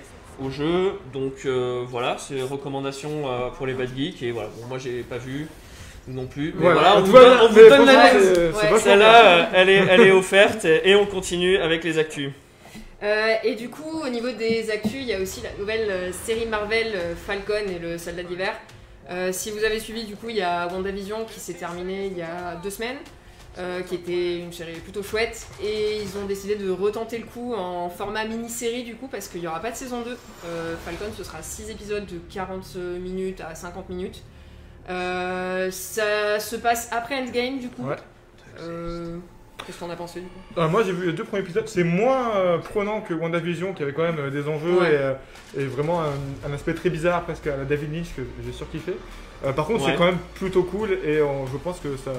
au 0.43 0.51
jeu. 0.51 0.93
Donc 1.13 1.33
euh, 1.45 1.85
voilà, 1.87 2.17
c'est 2.19 2.41
recommandation 2.43 3.11
euh, 3.25 3.49
pour 3.51 3.67
les 3.67 3.75
bad 3.75 3.91
geeks. 3.97 4.23
Et 4.23 4.33
voilà, 4.33 4.49
bon, 4.57 4.67
moi 4.69 4.79
j'ai 4.79 5.03
pas 5.03 5.19
vu 5.19 5.47
non 6.09 6.27
plus. 6.27 6.55
Mais 6.57 6.63
Voilà, 6.63 6.81
voilà, 6.81 6.97
on 6.99 7.03
vous 7.03 7.13
va 7.13 7.21
donne, 7.21 7.39
on 7.43 7.49
vous 7.49 7.69
donne 7.69 7.87
la. 7.87 8.79
Celle-là, 8.79 9.51
elle 9.55 9.69
est, 9.71 9.85
elle 9.91 10.01
est 10.03 10.13
offerte 10.13 10.65
et 10.65 10.95
on 10.95 11.07
continue 11.07 11.57
avec 11.59 11.85
les 11.85 11.99
actus. 11.99 12.31
Euh, 13.03 13.35
et 13.45 13.55
du 13.55 13.69
coup, 13.69 14.01
au 14.05 14.09
niveau 14.09 14.31
des 14.31 14.71
actus, 14.71 14.95
il 14.95 15.05
y 15.05 15.13
a 15.13 15.21
aussi 15.21 15.43
la 15.43 15.53
nouvelle 15.59 15.91
euh, 15.91 16.13
série 16.13 16.47
Marvel 16.47 16.93
euh, 16.95 17.15
Falcon 17.15 17.67
et 17.69 17.79
le 17.79 17.99
Soldat 17.99 18.23
d'hiver. 18.23 18.55
Euh, 19.11 19.33
si 19.33 19.51
vous 19.51 19.63
avez 19.65 19.79
suivi, 19.79 20.05
du 20.05 20.17
coup, 20.17 20.31
il 20.31 20.37
y 20.37 20.43
a 20.43 20.67
WandaVision 20.69 21.25
qui 21.27 21.39
s'est 21.39 21.55
terminée 21.55 22.07
il 22.07 22.17
y 22.17 22.23
a 22.23 22.57
deux 22.63 22.71
semaines, 22.71 22.97
euh, 23.59 23.83
qui 23.83 23.95
était 23.97 24.39
une 24.39 24.53
série 24.53 24.81
plutôt 24.81 25.03
chouette. 25.03 25.47
Et 25.63 26.01
ils 26.03 26.17
ont 26.19 26.25
décidé 26.25 26.57
de 26.57 26.71
retenter 26.71 27.19
le 27.19 27.27
coup 27.27 27.55
en 27.55 27.91
format 27.91 28.25
mini-série, 28.25 28.83
du 28.83 28.97
coup, 28.97 29.09
parce 29.09 29.29
qu'il 29.29 29.43
n'y 29.43 29.47
aura 29.47 29.61
pas 29.61 29.71
de 29.71 29.77
saison 29.77 30.01
2. 30.01 30.17
Euh, 30.47 30.75
Falcon, 30.85 31.13
ce 31.17 31.23
sera 31.23 31.43
6 31.43 31.71
épisodes 31.71 32.07
de 32.07 32.19
40 32.33 32.77
minutes 33.01 33.43
à 33.43 33.55
50 33.55 33.91
minutes. 33.91 34.23
Ça 34.89 36.41
se 36.41 36.57
passe 36.57 36.89
après 36.93 37.17
Endgame, 37.17 37.59
du 37.59 37.69
coup. 37.69 37.87
Ouais. 37.87 37.97
Qu'est-ce 39.65 39.81
qu'on 39.81 39.91
a 39.91 39.97
pensé, 39.97 40.21
du 40.21 40.27
coup? 40.27 40.61
Euh, 40.61 40.69
moi 40.69 40.83
j'ai 40.85 40.93
vu 40.93 41.07
les 41.07 41.13
deux 41.13 41.25
premiers 41.25 41.43
épisodes, 41.43 41.67
c'est 41.67 41.83
moins 41.85 42.37
euh, 42.37 42.59
prenant 42.59 43.01
que 43.01 43.15
WandaVision 43.15 43.73
qui 43.73 43.83
avait 43.83 43.93
quand 43.93 44.03
même 44.03 44.19
euh, 44.19 44.31
des 44.31 44.49
enjeux 44.49 44.79
Ouais. 44.81 44.91
et, 44.93 44.97
euh, 44.97 45.13
et 45.59 45.65
vraiment 45.65 46.03
un, 46.03 46.49
un 46.49 46.53
aspect 46.53 46.75
très 46.75 46.91
bizarre 46.91 47.23
presque 47.23 47.47
à 47.47 47.57
la 47.57 47.65
David 47.65 47.93
Lynch 47.95 48.15
que 48.17 48.23
j'ai 48.45 48.53
surkiffé. 48.53 48.93
Euh, 49.45 49.53
par 49.53 49.67
contre 49.67 49.85
Ouais. 49.85 49.91
c'est 49.93 49.97
quand 49.99 50.05
même 50.07 50.19
plutôt 50.35 50.63
cool 50.63 50.91
et 51.05 51.21
on- 51.23 51.47
je 51.47 51.57
pense 51.57 51.81
que 51.81 51.97
ça... 51.97 52.11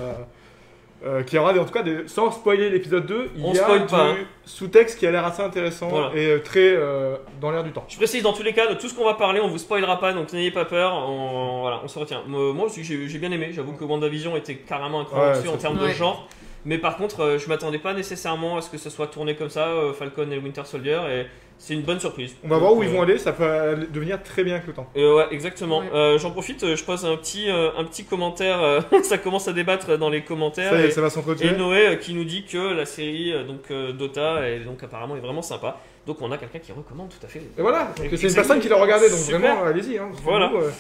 Euh, 1.06 1.22
qu'il 1.22 1.36
y 1.36 1.40
aura 1.40 1.54
des- 1.54 1.60
en 1.60 1.66
tout 1.66 1.72
cas 1.74 1.84
des, 1.84 2.08
sans 2.08 2.32
spoiler 2.32 2.72
l'épisode 2.72 3.06
2, 3.06 3.30
il 3.36 3.46
On 3.46 3.54
y 3.54 3.60
a 3.60 3.64
spoil 3.64 3.80
du 3.82 3.86
pas, 3.86 4.04
hein. 4.08 4.16
sous-texte 4.46 4.98
qui 4.98 5.06
a 5.06 5.12
l'air 5.12 5.24
assez 5.28 5.44
intéressant 5.44 5.90
Voilà. 5.90 6.10
et 6.16 6.26
euh, 6.26 6.40
très 6.40 6.74
euh, 6.76 7.16
dans 7.40 7.52
l'air 7.52 7.64
du 7.64 7.72
temps. 7.72 7.86
Je 7.88 7.98
précise 7.98 8.24
dans 8.24 8.34
tous 8.34 8.42
les 8.42 8.52
cas, 8.54 8.68
de 8.68 8.74
tout 8.74 8.90
ce 8.90 8.96
qu'on 8.96 9.06
va 9.06 9.14
parler, 9.14 9.40
on 9.40 9.48
vous 9.48 9.60
spoilera 9.60 10.00
pas, 10.00 10.12
donc 10.14 10.34
n'ayez 10.34 10.50
pas 10.50 10.66
peur. 10.66 10.94
On, 11.08 11.62
voilà, 11.62 11.82
on 11.84 11.88
se 11.88 12.00
retient. 12.00 12.24
Moi 12.26 12.52
moi 12.52 12.66
aussi, 12.66 12.84
j'ai 12.84 13.08
j'ai 13.08 13.20
bien 13.20 13.32
aimé. 13.32 13.52
J'avoue 13.54 13.74
que 13.74 13.84
WandaVision 13.84 14.36
était 14.38 14.56
carrément 14.56 15.06
cran 15.06 15.20
Ouais, 15.34 15.48
en 15.48 15.58
termes 15.58 15.78
de 15.78 15.88
genre. 15.90 16.28
Mais 16.68 16.78
par 16.78 16.98
contre, 16.98 17.22
euh, 17.22 17.38
je 17.40 17.48
m'attendais 17.48 17.80
pas 17.80 17.94
nécessairement 17.94 18.58
à 18.58 18.62
ce 18.62 18.70
que 18.70 18.78
ce 18.78 18.90
soit 18.90 19.08
tourné 19.08 19.36
comme 19.36 19.50
ça, 19.50 19.68
euh, 19.70 19.94
Falcon 19.94 20.30
et 20.32 20.38
Winter 20.38 20.64
Soldier, 20.66 21.00
et 21.10 21.26
c'est 21.58 21.74
une 21.74 21.82
bonne 21.82 22.00
surprise. 22.02 22.36
On 22.44 22.50
va 22.50 22.58
voir 22.58 22.74
où 22.74 22.84
ils 22.84 22.90
euh, 22.90 22.92
vont 22.92 23.02
aller, 23.04 23.18
ça 23.18 23.32
peut 23.32 23.46
aller- 23.46 23.88
devenir 23.88 24.22
très 24.22 24.44
bien 24.44 24.56
avec 24.56 24.68
le 24.68 24.74
temps. 24.74 24.88
euh, 24.98 25.16
ouais, 25.16 25.28
exactement. 25.32 25.80
Ouais. 25.80 25.86
Euh, 25.94 26.18
J'en 26.20 26.32
profite, 26.32 26.62
euh, 26.66 26.76
je 26.76 26.84
pose 26.84 27.06
un 27.06 27.16
petit, 27.16 27.50
euh, 27.50 27.70
un 27.78 27.86
petit 27.86 28.04
commentaire. 28.04 28.62
euh, 28.62 28.82
ça 29.04 29.18
commence 29.18 29.48
à 29.48 29.54
débattre 29.54 29.98
dans 29.98 30.10
les 30.10 30.24
commentaires. 30.24 30.72
Ça 30.72 30.80
y 30.80 30.84
et- 30.84 30.88
est, 30.88 30.92
ça 30.92 31.00
va 31.00 31.08
et 31.08 31.10
s'entretuer. 31.10 31.52
Noé 31.54 31.88
euh, 31.88 31.96
qui 31.96 32.14
nous 32.14 32.26
dit 32.26 32.44
que 32.44 32.74
la 32.74 32.86
série 32.86 33.32
euh, 33.32 33.44
donc 33.46 33.72
euh, 33.72 33.94
Dota 33.94 34.48
est 34.50 34.60
donc 34.60 34.84
apparemment 34.84 35.16
est 35.16 35.22
vraiment 35.22 35.42
sympa. 35.42 35.80
Donc 36.08 36.22
on 36.22 36.32
a 36.32 36.38
quelqu'un 36.38 36.60
qui 36.60 36.72
recommande 36.72 37.10
tout 37.10 37.24
à 37.26 37.28
fait. 37.30 37.40
Et 37.58 37.62
voilà, 37.62 37.92
que 38.10 38.16
c'est 38.16 38.30
une 38.30 38.34
personne 38.34 38.60
qui 38.62 38.70
l'a 38.70 38.78
regardé, 38.78 39.10
donc 39.10 39.20
Super. 39.20 39.40
vraiment, 39.42 39.64
allez-y. 39.66 39.98
Hein, 39.98 40.10
Voilà. 40.24 40.52
Euh, 40.56 40.72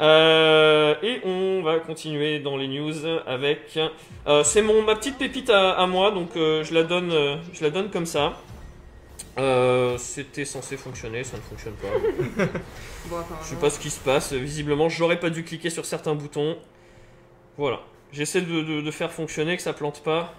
Euh, 0.00 0.94
et 1.02 1.20
on 1.24 1.62
va 1.62 1.78
continuer 1.78 2.40
dans 2.40 2.56
les 2.56 2.66
news 2.68 2.92
avec. 3.26 3.78
euh, 4.26 4.42
c'est 4.44 4.60
mon 4.60 4.82
ma 4.82 4.96
petite 4.96 5.18
pépite 5.18 5.48
à, 5.50 5.70
à 5.72 5.86
moi, 5.86 6.10
donc 6.10 6.30
euh, 6.36 6.64
je 6.64 6.74
la 6.74 6.82
donne, 6.82 7.12
euh, 7.12 7.36
je 7.52 7.62
la 7.62 7.70
donne 7.70 7.90
comme 7.90 8.06
ça. 8.06 8.32
Euh, 9.38 9.96
C'était 9.98 10.44
censé 10.44 10.76
fonctionner, 10.76 11.22
ça 11.24 11.36
ne 11.36 11.42
fonctionne 11.42 11.74
pas. 11.74 11.88
Bon, 13.06 13.16
apparemment. 13.16 13.40
Je 13.42 13.48
sais 13.48 13.56
pas 13.56 13.70
ce 13.70 13.78
qui 13.80 13.90
se 13.90 13.98
passe. 14.00 14.32
Visiblement, 14.32 14.88
j'aurais 14.88 15.18
pas 15.18 15.30
dû 15.30 15.42
cliquer 15.44 15.70
sur 15.70 15.84
certains 15.86 16.14
boutons. 16.14 16.56
Voilà. 17.56 17.80
J'essaie 18.12 18.42
de, 18.42 18.62
de- 18.62 18.80
de 18.80 18.90
faire 18.90 19.10
fonctionner, 19.12 19.56
que 19.56 19.62
ça 19.62 19.72
plante 19.72 20.02
pas. 20.04 20.34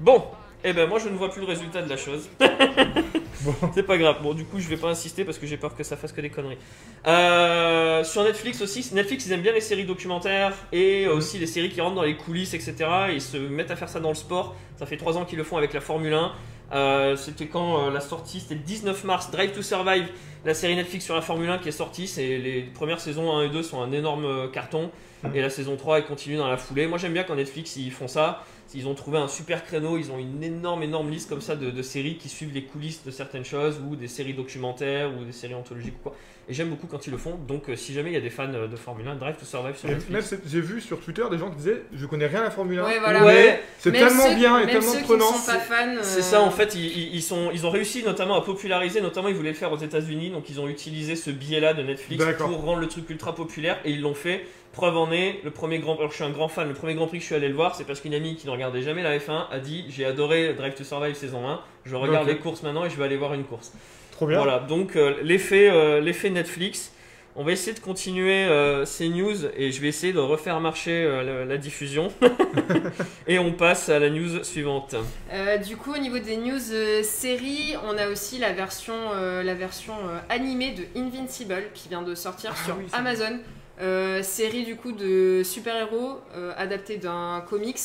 Bon. 0.00 0.24
Eh 0.64 0.72
ben 0.72 0.88
moi 0.88 0.98
je 0.98 1.08
ne 1.08 1.14
vois 1.16 1.30
plus 1.30 1.40
le 1.40 1.46
résultat 1.46 1.82
de 1.82 1.88
la 1.88 1.96
chose. 1.96 2.28
C'est 3.74 3.84
pas 3.84 3.96
grave. 3.96 4.16
Bon 4.22 4.34
du 4.34 4.44
coup 4.44 4.58
je 4.58 4.68
vais 4.68 4.76
pas 4.76 4.88
insister 4.88 5.24
parce 5.24 5.38
que 5.38 5.46
j'ai 5.46 5.56
peur 5.56 5.76
que 5.76 5.84
ça 5.84 5.96
fasse 5.96 6.10
que 6.12 6.20
des 6.20 6.30
conneries. 6.30 6.58
Euh, 7.06 8.02
sur 8.02 8.24
Netflix 8.24 8.60
aussi, 8.60 8.88
Netflix 8.92 9.26
ils 9.26 9.32
aiment 9.32 9.42
bien 9.42 9.52
les 9.52 9.60
séries 9.60 9.84
documentaires 9.84 10.52
et 10.72 11.06
aussi 11.06 11.38
les 11.38 11.46
séries 11.46 11.70
qui 11.70 11.80
rentrent 11.80 11.94
dans 11.94 12.02
les 12.02 12.16
coulisses 12.16 12.54
etc. 12.54 12.74
Ils 13.12 13.22
se 13.22 13.36
mettent 13.36 13.70
à 13.70 13.76
faire 13.76 13.88
ça 13.88 14.00
dans 14.00 14.08
le 14.08 14.16
sport. 14.16 14.56
Ça 14.76 14.86
fait 14.86 14.96
3 14.96 15.16
ans 15.16 15.24
qu'ils 15.24 15.38
le 15.38 15.44
font 15.44 15.56
avec 15.56 15.72
la 15.72 15.80
Formule 15.80 16.12
1. 16.12 16.32
Euh, 16.72 17.16
C'était 17.16 17.46
quand 17.46 17.86
euh, 17.86 17.90
la 17.92 18.00
sortie? 18.00 18.40
C'était 18.40 18.56
le 18.56 18.60
19 18.60 19.04
mars. 19.04 19.30
Drive 19.30 19.52
to 19.52 19.62
Survive, 19.62 20.08
la 20.44 20.54
série 20.54 20.74
Netflix 20.74 21.04
sur 21.04 21.14
la 21.14 21.22
Formule 21.22 21.48
1 21.50 21.58
qui 21.58 21.68
est 21.68 21.72
sortie. 21.72 22.08
C'est 22.08 22.36
les 22.36 22.62
premières 22.62 23.00
saisons 23.00 23.32
1 23.38 23.44
et 23.44 23.48
2 23.48 23.62
sont 23.62 23.80
un 23.80 23.92
énorme 23.92 24.50
carton 24.50 24.90
et 25.34 25.40
la 25.40 25.50
saison 25.50 25.76
3 25.76 25.98
elle 25.98 26.06
continue 26.06 26.36
dans 26.36 26.48
la 26.48 26.56
foulée. 26.56 26.88
Moi 26.88 26.98
j'aime 26.98 27.12
bien 27.12 27.22
quand 27.22 27.36
Netflix 27.36 27.76
ils 27.76 27.92
font 27.92 28.08
ça. 28.08 28.44
Ils 28.74 28.86
ont 28.86 28.94
trouvé 28.94 29.18
un 29.18 29.28
super 29.28 29.64
créneau, 29.64 29.96
ils 29.96 30.10
ont 30.12 30.18
une 30.18 30.42
énorme 30.42 30.82
énorme 30.82 31.10
liste 31.10 31.28
comme 31.28 31.40
ça 31.40 31.56
de, 31.56 31.70
de 31.70 31.82
séries 31.82 32.18
qui 32.18 32.28
suivent 32.28 32.52
les 32.52 32.64
coulisses 32.64 33.02
de 33.04 33.10
certaines 33.10 33.44
choses 33.44 33.80
ou 33.88 33.96
des 33.96 34.08
séries 34.08 34.34
documentaires 34.34 35.10
ou 35.18 35.24
des 35.24 35.32
séries 35.32 35.54
anthologiques 35.54 35.94
ou 36.00 36.10
quoi. 36.10 36.16
Et 36.50 36.54
j'aime 36.54 36.68
beaucoup 36.70 36.86
quand 36.86 37.06
ils 37.06 37.10
le 37.10 37.18
font. 37.18 37.36
Donc 37.46 37.68
euh, 37.68 37.76
si 37.76 37.92
jamais 37.94 38.10
il 38.10 38.14
y 38.14 38.16
a 38.16 38.20
des 38.22 38.30
fans 38.30 38.52
euh, 38.54 38.68
de 38.68 38.76
Formule 38.76 39.06
1, 39.08 39.16
Drive 39.16 39.36
to 39.36 39.44
Survive 39.44 39.76
sur 39.76 39.88
et 39.88 39.92
même, 39.92 39.98
Netflix. 40.10 40.26
c'est- 40.28 40.40
j'ai 40.50 40.60
vu 40.62 40.80
sur 40.80 40.98
Twitter 41.00 41.22
des 41.30 41.36
gens 41.38 41.50
qui 41.50 41.56
disaient 41.56 41.82
Je 41.92 42.06
connais 42.06 42.26
rien 42.26 42.40
à 42.40 42.44
la 42.44 42.50
Formule 42.50 42.78
1. 42.80 42.84
Ouais, 42.84 42.98
voilà. 42.98 43.24
Ouais, 43.24 43.62
C'est 43.78 43.90
Même 43.90 44.06
tellement 44.06 44.28
ceux- 44.28 44.34
bien 44.34 44.58
et 44.58 44.66
même 44.66 44.74
tellement 44.76 44.92
ceux 44.92 45.00
prenant. 45.02 45.26
qui 45.28 45.32
ne 45.34 45.38
sont 45.38 45.46
pas 45.46 45.58
fans. 45.58 45.96
C'est 46.02 46.18
euh, 46.20 46.22
ça 46.22 46.40
en 46.42 46.50
fait, 46.50 46.74
ils, 46.74 46.86
ils- 46.86 47.14
ils 47.16 47.22
sont, 47.22 47.50
ils 47.52 47.66
ont 47.66 47.70
réussi 47.70 48.02
notamment 48.02 48.34
à 48.36 48.42
populariser, 48.42 49.00
notamment 49.02 49.28
ils 49.28 49.34
voulaient 49.34 49.50
le 49.50 49.56
faire 49.56 49.72
aux 49.72 49.78
États-Unis, 49.78 50.30
donc 50.30 50.48
ils 50.50 50.58
ont 50.60 50.68
utilisé 50.68 51.16
ce 51.16 51.30
biais-là 51.30 51.74
de 51.74 51.82
Netflix 51.82 52.22
pour 52.38 52.62
rendre 52.62 52.80
le 52.80 52.88
truc 52.88 53.08
ultra 53.10 53.34
populaire 53.34 53.78
et 53.84 53.90
ils 53.92 54.00
l'ont 54.00 54.14
fait. 54.14 54.44
Preuve 54.78 54.96
en 54.96 55.10
est, 55.10 55.40
le 55.42 55.50
premier 55.50 55.80
grand, 55.80 55.96
alors 55.96 56.10
je 56.10 56.14
suis 56.14 56.22
un 56.24 56.30
grand 56.30 56.46
fan, 56.46 56.68
le 56.68 56.74
premier 56.74 56.94
Grand 56.94 57.08
Prix 57.08 57.18
que 57.18 57.22
je 57.22 57.26
suis 57.26 57.34
allé 57.34 57.48
le 57.48 57.54
voir, 57.54 57.74
c'est 57.74 57.82
parce 57.82 58.00
qu'une 58.00 58.14
amie 58.14 58.36
qui 58.36 58.46
ne 58.46 58.52
regardait 58.52 58.80
jamais 58.80 59.02
la 59.02 59.18
F1 59.18 59.46
a 59.50 59.58
dit 59.58 59.84
j'ai 59.88 60.04
adoré 60.04 60.54
Drive 60.54 60.74
to 60.76 60.84
Survive 60.84 61.16
saison 61.16 61.48
1, 61.48 61.60
je 61.84 61.96
regarde 61.96 62.28
les 62.28 62.36
courses 62.38 62.62
maintenant 62.62 62.84
et 62.84 62.90
je 62.90 62.96
vais 62.96 63.02
aller 63.04 63.16
voir 63.16 63.34
une 63.34 63.42
course. 63.42 63.72
Trop 64.12 64.28
bien. 64.28 64.38
Voilà, 64.38 64.60
donc 64.60 64.94
euh, 64.94 65.16
l'effet, 65.24 65.68
euh, 65.68 66.00
l'effet 66.00 66.30
Netflix. 66.30 66.92
On 67.40 67.44
va 67.44 67.52
essayer 67.52 67.72
de 67.72 67.78
continuer 67.80 68.44
euh, 68.46 68.84
ces 68.84 69.08
news 69.08 69.46
et 69.56 69.70
je 69.70 69.80
vais 69.80 69.88
essayer 69.88 70.12
de 70.12 70.18
refaire 70.18 70.58
marcher 70.58 71.04
euh, 71.04 71.22
la, 71.22 71.44
la 71.44 71.56
diffusion. 71.56 72.12
et 73.28 73.38
on 73.38 73.52
passe 73.52 73.88
à 73.88 73.98
la 74.00 74.10
news 74.10 74.42
suivante. 74.42 74.96
Euh, 75.32 75.56
du 75.58 75.76
coup, 75.76 75.94
au 75.94 75.98
niveau 75.98 76.18
des 76.18 76.36
news 76.36 76.72
euh, 76.72 77.02
séries, 77.04 77.74
on 77.84 77.96
a 77.96 78.08
aussi 78.08 78.38
la 78.38 78.52
version, 78.52 78.94
euh, 79.14 79.42
la 79.44 79.54
version 79.54 79.94
euh, 80.08 80.18
animée 80.28 80.72
de 80.72 81.00
Invincible 81.00 81.64
qui 81.74 81.88
vient 81.88 82.02
de 82.02 82.14
sortir 82.16 82.52
Ah 82.54 82.64
sur 82.64 82.76
oui, 82.76 82.86
Amazon. 82.92 83.38
Euh, 83.80 84.22
série 84.22 84.64
du 84.64 84.74
coup 84.76 84.90
de 84.92 85.42
super-héros 85.44 86.18
euh, 86.34 86.52
adaptée 86.56 86.96
d'un 86.96 87.44
comics 87.48 87.78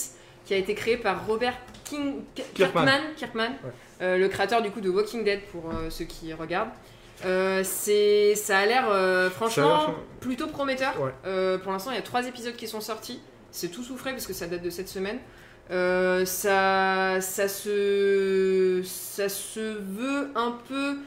qui 0.46 0.54
a 0.54 0.58
été 0.58 0.74
créé 0.74 0.98
par 0.98 1.28
Robert 1.28 1.54
King... 1.84 2.24
Kirkman. 2.34 2.86
Kirkman, 2.86 3.02
Kirkman, 3.16 3.52
Ouais. 3.64 3.72
euh, 4.02 4.18
le 4.18 4.28
créateur 4.28 4.62
du 4.62 4.72
coup 4.72 4.82
de 4.82 4.90
Walking 4.90 5.24
Dead 5.24 5.42
pour 5.52 5.72
ceux 5.90 6.06
qui 6.06 6.34
regardent. 6.34 6.72
C'est, 7.64 8.34
ça 8.36 8.60
a 8.60 8.66
l'air 8.66 9.32
franchement 9.32 9.76
a 9.76 9.96
plutôt 10.20 10.48
prometteur. 10.48 10.94
Ouais. 11.00 11.58
Pour 11.60 11.72
l'instant, 11.72 11.92
il 11.92 11.96
y 11.96 12.00
a 12.00 12.04
trois 12.04 12.28
épisodes 12.28 12.56
qui 12.56 12.68
sont 12.68 12.82
sortis. 12.82 13.22
C'est 13.52 13.70
tout 13.70 13.84
sous 13.84 13.96
frais 13.96 14.12
parce 14.12 14.26
que 14.28 14.34
ça 14.34 14.48
date 14.48 14.64
de 14.64 14.70
cette 14.70 14.90
semaine. 14.90 15.20
Ça, 15.70 17.22
ça, 17.22 17.48
se, 17.48 18.82
ça 18.84 19.30
se 19.30 19.60
veut 19.80 20.32
un 20.36 20.58
peu 20.68 20.98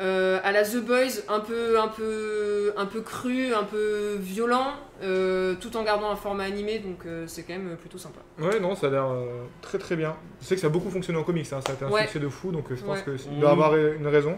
euh, 0.00 0.38
à 0.44 0.52
la 0.52 0.62
The 0.64 0.76
Boys, 0.76 1.22
un 1.28 1.40
peu, 1.40 1.80
un 1.80 1.88
peu, 1.88 2.72
un 2.76 2.86
peu 2.86 3.00
cru, 3.00 3.52
un 3.52 3.64
peu 3.64 4.16
violent, 4.20 4.72
euh, 5.02 5.54
tout 5.60 5.76
en 5.76 5.82
gardant 5.82 6.10
un 6.10 6.16
format 6.16 6.44
animé, 6.44 6.78
donc 6.78 6.98
euh, 7.06 7.24
c'est 7.26 7.42
quand 7.42 7.54
même 7.54 7.76
plutôt 7.76 7.98
sympa. 7.98 8.20
Ouais, 8.38 8.60
non, 8.60 8.74
ça 8.76 8.86
a 8.86 8.90
l'air 8.90 9.06
euh, 9.10 9.26
très 9.60 9.78
très 9.78 9.96
bien. 9.96 10.16
Je 10.40 10.46
sais 10.46 10.54
que 10.54 10.60
ça 10.60 10.68
a 10.68 10.70
beaucoup 10.70 10.90
fonctionné 10.90 11.18
en 11.18 11.24
comics, 11.24 11.46
hein, 11.52 11.60
ça 11.64 11.72
a 11.72 11.74
été 11.74 11.84
un 11.84 11.90
Ouais. 11.90 12.02
succès 12.04 12.20
de 12.20 12.28
fou, 12.28 12.52
donc 12.52 12.70
euh, 12.70 12.76
je 12.76 12.84
pense 12.84 12.98
Ouais. 13.06 13.16
qu'il 13.16 13.38
doit 13.40 13.50
avoir 13.50 13.74
une 13.76 14.06
raison. 14.06 14.36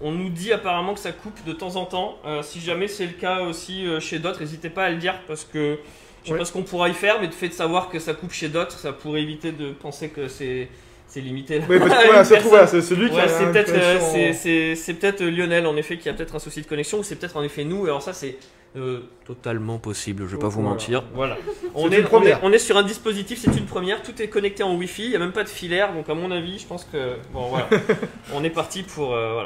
On 0.00 0.12
nous 0.12 0.30
dit 0.30 0.52
apparemment 0.52 0.94
que 0.94 1.00
ça 1.00 1.12
coupe 1.12 1.44
de 1.44 1.52
temps 1.52 1.76
en 1.76 1.84
temps. 1.84 2.18
Euh, 2.24 2.42
si 2.42 2.58
jamais 2.60 2.88
c'est 2.88 3.04
le 3.06 3.12
cas 3.12 3.42
aussi 3.42 3.86
euh, 3.86 4.00
chez 4.00 4.18
d'autres, 4.18 4.40
n'hésitez 4.40 4.70
pas 4.70 4.84
à 4.84 4.90
le 4.90 4.96
dire 4.96 5.20
parce 5.26 5.44
que 5.44 5.76
je 6.22 6.26
sais 6.28 6.32
Ouais. 6.32 6.38
pas 6.38 6.44
ce 6.46 6.52
qu'on 6.52 6.62
pourra 6.62 6.88
y 6.88 6.94
faire, 6.94 7.20
mais 7.20 7.26
le 7.26 7.32
fait 7.32 7.48
de 7.48 7.52
savoir 7.52 7.88
que 7.90 7.98
ça 7.98 8.14
coupe 8.14 8.32
chez 8.32 8.48
d'autres, 8.48 8.78
ça 8.78 8.92
pourrait 8.92 9.22
éviter 9.22 9.52
de 9.52 9.72
penser 9.72 10.08
que 10.08 10.28
c'est 10.28 10.68
c'est 11.10 11.20
limité. 11.20 11.58
voilà, 11.68 12.24
c'est 12.24 12.80
celui 12.80 13.10
qui 13.10 13.16
Ouais, 13.16 13.22
a 13.22 13.28
c'est 13.28 13.44
peut-être 13.52 13.68
euh, 13.74 13.98
connexion 13.98 14.12
c'est- 14.12 14.30
en- 14.30 14.32
c'est- 14.32 14.74
c'est 14.76 14.94
peut-être 14.94 15.22
Lionel 15.22 15.66
en 15.66 15.76
effet 15.76 15.98
qui 15.98 16.08
a 16.08 16.14
peut-être 16.14 16.36
un 16.36 16.38
souci 16.38 16.62
de 16.62 16.66
connexion 16.66 17.00
ou 17.00 17.02
c'est 17.02 17.16
peut-être 17.16 17.36
en 17.36 17.42
effet 17.42 17.64
nous. 17.64 17.84
Alors 17.84 18.00
ça 18.00 18.12
c'est 18.14 18.36
euh, 18.76 19.00
totalement 19.26 19.78
possible, 19.78 20.24
je 20.28 20.36
vais 20.36 20.38
pas 20.40 20.46
vous 20.48 20.60
Voilà. 20.60 20.70
mentir. 20.70 21.02
Voilà. 21.12 21.36
On 21.74 21.90
C'est 21.90 21.96
est, 21.96 21.98
une 21.98 22.04
on, 22.04 22.06
est, 22.06 22.08
première. 22.08 22.40
on 22.44 22.52
est 22.52 22.58
sur 22.58 22.76
un 22.76 22.84
dispositif, 22.84 23.40
c'est 23.40 23.56
une 23.58 23.66
première, 23.66 24.00
tout 24.02 24.22
est 24.22 24.28
connecté 24.28 24.62
en 24.62 24.76
Wi-Fi, 24.76 25.02
il 25.04 25.10
n'y 25.10 25.16
a 25.16 25.18
même 25.18 25.32
pas 25.32 25.42
de 25.42 25.48
filaire, 25.48 25.92
donc 25.92 26.08
à 26.08 26.14
mon 26.14 26.30
avis, 26.30 26.58
je 26.60 26.66
pense 26.66 26.84
que 26.84 27.16
bon 27.34 27.48
voilà, 27.48 27.68
on 28.34 28.44
est 28.44 28.50
parti 28.50 28.84
pour 28.84 29.12
euh, 29.14 29.32
voilà. 29.32 29.44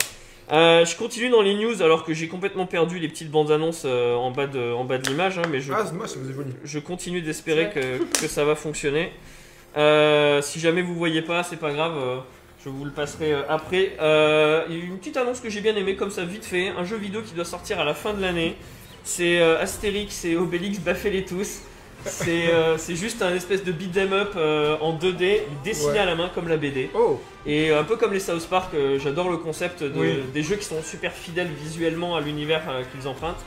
Euh, 0.52 0.84
je 0.84 0.94
continue 0.94 1.30
dans 1.30 1.40
les 1.40 1.54
news 1.54 1.80
alors 1.82 2.04
que 2.04 2.12
j'ai 2.12 2.28
complètement 2.28 2.66
perdu 2.66 2.98
les 2.98 3.08
petites 3.08 3.30
bandes 3.30 3.50
annonces 3.50 3.84
euh, 3.86 4.12
en 4.14 4.30
bas 4.30 4.46
de 4.46 4.74
en 4.74 4.84
bas 4.84 4.98
de 4.98 5.08
l'image, 5.08 5.38
hein, 5.38 5.42
mais 5.50 5.62
je, 5.62 5.72
Ah, 5.72 5.84
c'est 5.86 5.92
dommage, 5.92 6.10
ça 6.10 6.18
je 6.62 6.78
continue 6.78 7.22
d'espérer 7.22 7.70
que, 7.70 8.04
que 8.20 8.28
ça 8.28 8.44
va 8.44 8.54
fonctionner. 8.54 9.10
Euh, 9.76 10.40
si 10.42 10.60
jamais 10.60 10.82
vous 10.82 10.94
voyez 10.94 11.22
pas, 11.22 11.42
c'est 11.42 11.56
pas 11.58 11.72
grave, 11.72 11.94
euh, 11.98 12.16
je 12.64 12.68
vous 12.68 12.84
le 12.84 12.90
passerai 12.90 13.32
euh, 13.32 13.42
après. 13.48 13.92
Il 14.68 14.76
y 14.76 14.80
a 14.80 14.82
eu 14.84 14.86
une 14.86 14.98
petite 14.98 15.16
annonce 15.16 15.40
que 15.40 15.50
j'ai 15.50 15.60
bien 15.60 15.74
aimée, 15.76 15.96
comme 15.96 16.10
ça, 16.10 16.24
vite 16.24 16.44
fait. 16.44 16.68
Un 16.68 16.84
jeu 16.84 16.96
vidéo 16.96 17.22
qui 17.22 17.34
doit 17.34 17.44
sortir 17.44 17.80
à 17.80 17.84
la 17.84 17.94
fin 17.94 18.14
de 18.14 18.20
l'année. 18.22 18.56
C'est 19.02 19.42
Astérix 19.42 20.24
et 20.24 20.36
Obélix, 20.36 20.78
baffez-les 20.78 21.24
tous. 21.24 21.60
C'est 22.06 22.96
juste 22.96 23.22
un 23.22 23.34
espèce 23.34 23.64
de 23.64 23.72
beat'em 23.72 24.12
up 24.12 24.34
en 24.80 24.94
2D, 24.96 25.40
dessiné 25.62 25.92
Ouais. 25.92 25.98
à 25.98 26.04
la 26.06 26.14
main 26.14 26.30
comme 26.34 26.48
la 26.48 26.56
BD. 26.56 26.88
Oh 26.94 27.20
Et 27.46 27.70
un 27.72 27.84
peu 27.84 27.96
comme 27.96 28.12
les 28.14 28.20
South 28.20 28.46
Park, 28.48 28.72
j'adore 29.02 29.30
le 29.30 29.36
concept 29.38 29.82
de- 29.82 29.92
Oui. 29.98 30.14
des 30.32 30.42
jeux 30.42 30.56
qui 30.56 30.64
sont 30.64 30.82
super 30.82 31.12
fidèles 31.12 31.50
visuellement 31.62 32.16
à 32.16 32.20
l'univers 32.22 32.62
qu'ils 32.92 33.06
empruntent. 33.08 33.44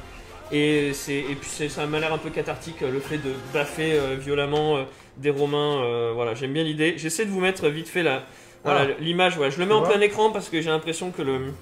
Et, 0.52 0.90
et 0.90 1.36
puis 1.40 1.70
ça 1.70 1.86
m'a 1.88 2.00
l'air 2.00 2.14
un 2.14 2.18
peu 2.20 2.30
cathartique 2.30 2.82
le 2.82 3.00
fait 3.00 3.18
de 3.18 3.32
baffer 3.54 4.00
violemment 4.20 4.86
des 5.18 5.30
Romains. 5.30 5.82
euh, 5.84 6.12
voilà, 6.14 6.34
j'aime 6.36 6.54
bien 6.54 6.64
l'idée. 6.64 6.96
J'essaie 6.98 7.26
de 7.26 7.32
vous 7.32 7.40
mettre 7.40 7.68
vite 7.70 7.88
fait 7.88 8.04
la, 8.04 8.24
voilà, 8.64 8.82
Ah. 8.90 8.94
l'image. 9.00 9.38
Je 9.50 9.60
le 9.60 9.66
mets 9.66 9.74
en 9.74 9.82
plein 9.82 10.00
écran 10.02 10.32
parce 10.32 10.50
que 10.50 10.62
j'ai 10.62 10.70
l'impression 10.70 11.12
que, 11.12 11.22
le, 11.22 11.54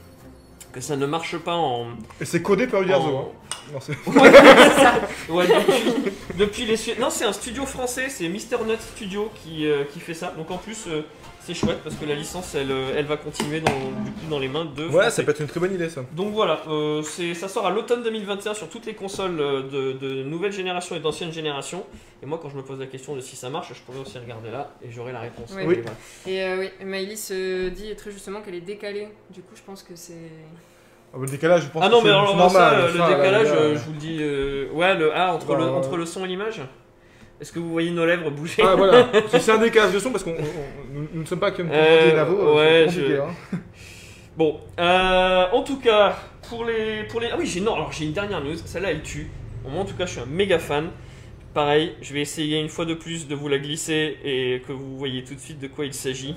que 0.71 0.81
ça 0.81 0.95
ne 0.95 1.05
marche 1.05 1.37
pas 1.37 1.55
en. 1.55 1.87
Et 2.21 2.25
c'est 2.25 2.41
codé 2.41 2.67
par 2.67 2.81
Uderzo. 2.81 3.07
en- 3.07 3.19
Hein. 3.21 3.54
Non, 3.73 3.79
c'est- 3.79 3.93
Ouais, 4.07 4.31
ça. 4.31 4.93
Ouais, 5.29 5.47
depuis, 5.47 6.11
depuis 6.37 6.65
les 6.65 6.99
Non, 6.99 7.09
c'est 7.09 7.25
un 7.25 7.33
studio 7.33 7.65
français, 7.65 8.09
c'est 8.09 8.27
Mister 8.29 8.57
Nut 8.65 8.79
Studio 8.79 9.31
qui, 9.43 9.65
euh, 9.67 9.83
qui 9.91 9.99
fait 9.99 10.13
ça. 10.13 10.33
Donc 10.37 10.51
en 10.51 10.57
plus, 10.57 10.85
euh, 10.87 11.01
c'est 11.41 11.53
chouette 11.55 11.79
parce 11.83 11.95
que 11.95 12.05
la 12.05 12.15
licence, 12.15 12.53
elle, 12.55 12.71
euh, 12.71 12.93
elle 12.95 13.05
va 13.05 13.17
continuer 13.17 13.61
dans, 13.61 13.71
du 13.73 14.11
coup, 14.11 14.27
dans 14.29 14.39
les 14.39 14.47
mains 14.47 14.65
de. 14.65 14.85
Ouais, 14.85 14.91
Français. 14.91 15.09
ça 15.11 15.23
peut 15.23 15.31
être 15.31 15.41
une 15.41 15.47
très 15.47 15.59
bonne 15.59 15.73
idée 15.73 15.89
ça. 15.89 16.01
Donc 16.13 16.33
voilà, 16.33 16.61
euh, 16.67 17.01
c'est- 17.01 17.33
ça 17.33 17.47
sort 17.47 17.65
à 17.65 17.71
l'automne 17.71 18.03
2021 18.03 18.53
sur 18.53 18.69
toutes 18.69 18.85
les 18.85 18.93
consoles 18.93 19.37
de, 19.37 19.93
de 19.93 20.23
nouvelle 20.23 20.51
génération 20.51 20.95
et 20.95 20.99
d'ancienne 20.99 21.31
génération. 21.33 21.83
Et 22.23 22.25
moi, 22.27 22.39
quand 22.41 22.49
je 22.49 22.55
me 22.57 22.61
pose 22.63 22.79
la 22.79 22.87
question 22.87 23.15
de 23.15 23.21
si 23.21 23.35
ça 23.35 23.49
marche, 23.49 23.69
je 23.73 23.81
pourrais 23.81 23.99
aussi 23.99 24.17
regarder 24.19 24.51
là 24.51 24.73
et 24.83 24.91
j'aurai 24.91 25.11
la 25.11 25.19
réponse. 25.21 25.51
Ouais. 25.53 25.65
Oui. 25.65 25.75
Voilà. 25.81 25.97
Et 26.27 26.43
euh, 26.43 26.59
oui, 26.59 26.85
Maëlys 26.85 27.31
dit 27.75 27.95
très 27.95 28.11
justement 28.11 28.41
qu'elle 28.41 28.55
est 28.55 28.61
décalée. 28.61 29.07
Du 29.31 29.41
coup, 29.41 29.55
je 29.55 29.61
pense 29.63 29.81
que 29.83 29.95
c'est. 29.95 30.13
Ah, 31.15 31.19
le 31.21 31.27
décalage, 31.27 31.63
je 31.63 31.67
pense 31.69 31.81
Ah 31.83 31.87
que 31.87 31.91
non, 31.93 31.99
c'est 31.99 32.05
mais 32.07 32.09
alors 32.11 32.35
normal. 32.35 32.51
ça, 32.51 32.71
ça, 32.71 32.87
le 32.87 33.15
décalage, 33.15 33.47
là, 33.47 33.53
euh, 33.55 33.75
je 33.75 33.79
vous 33.85 33.93
le 33.93 33.97
dis. 33.99 34.17
euh, 34.19 34.67
ouais, 34.73 34.95
le 34.95 35.15
A 35.15 35.33
entre, 35.33 35.55
le, 35.55 35.63
entre 35.63 35.95
le 35.97 36.05
son 36.05 36.25
et 36.25 36.27
l'image. 36.27 36.61
Est-ce 37.39 37.51
que 37.51 37.59
vous 37.59 37.69
voyez 37.71 37.91
nos 37.91 38.05
lèvres 38.05 38.29
bouger? 38.31 38.63
Ah 38.65 38.75
voilà, 38.75 39.07
c'est 39.29 39.51
un 39.51 39.57
décalage 39.57 39.93
de 39.93 39.99
son, 39.99 40.11
parce 40.11 40.23
qu'on 40.23 40.31
on- 40.31 40.35
on- 40.35 40.93
nous- 41.13 41.21
ne 41.21 41.25
sommes 41.25 41.39
pas 41.39 41.51
comme 41.51 41.69
Euh, 41.71 42.15
Navo, 42.15 42.55
ouais, 42.57 42.87
je- 42.89 43.19
hein. 43.21 43.27
Bon, 44.37 44.59
euh, 44.79 45.45
en 45.53 45.63
tout 45.63 45.79
cas, 45.79 46.17
pour 46.49 46.65
les, 46.65 47.03
pour 47.05 47.21
les, 47.21 47.27
ah 47.31 47.35
oui, 47.39 47.45
j'ai 47.45 47.61
non, 47.61 47.75
alors 47.75 47.91
j'ai 47.93 48.03
une 48.05 48.11
dernière 48.13 48.41
news. 48.43 48.55
Celle-là, 48.65 48.91
elle 48.91 49.01
tue. 49.01 49.29
Moi, 49.67 49.81
en 49.81 49.85
tout 49.85 49.95
cas, 49.95 50.05
je 50.05 50.11
suis 50.11 50.19
un 50.21 50.25
méga 50.25 50.59
fan. 50.59 50.89
Pareil, 51.53 51.93
je 52.01 52.13
vais 52.13 52.19
essayer 52.21 52.59
une 52.59 52.67
fois 52.67 52.83
de 52.83 52.93
plus 52.95 53.29
de 53.29 53.35
vous 53.35 53.47
la 53.47 53.57
glisser 53.59 54.17
et 54.25 54.61
que 54.67 54.73
vous 54.73 54.97
voyez 54.97 55.23
tout 55.23 55.35
de 55.35 55.39
suite 55.39 55.59
de 55.59 55.67
quoi 55.67 55.85
il 55.85 55.93
s'agit. 55.93 56.35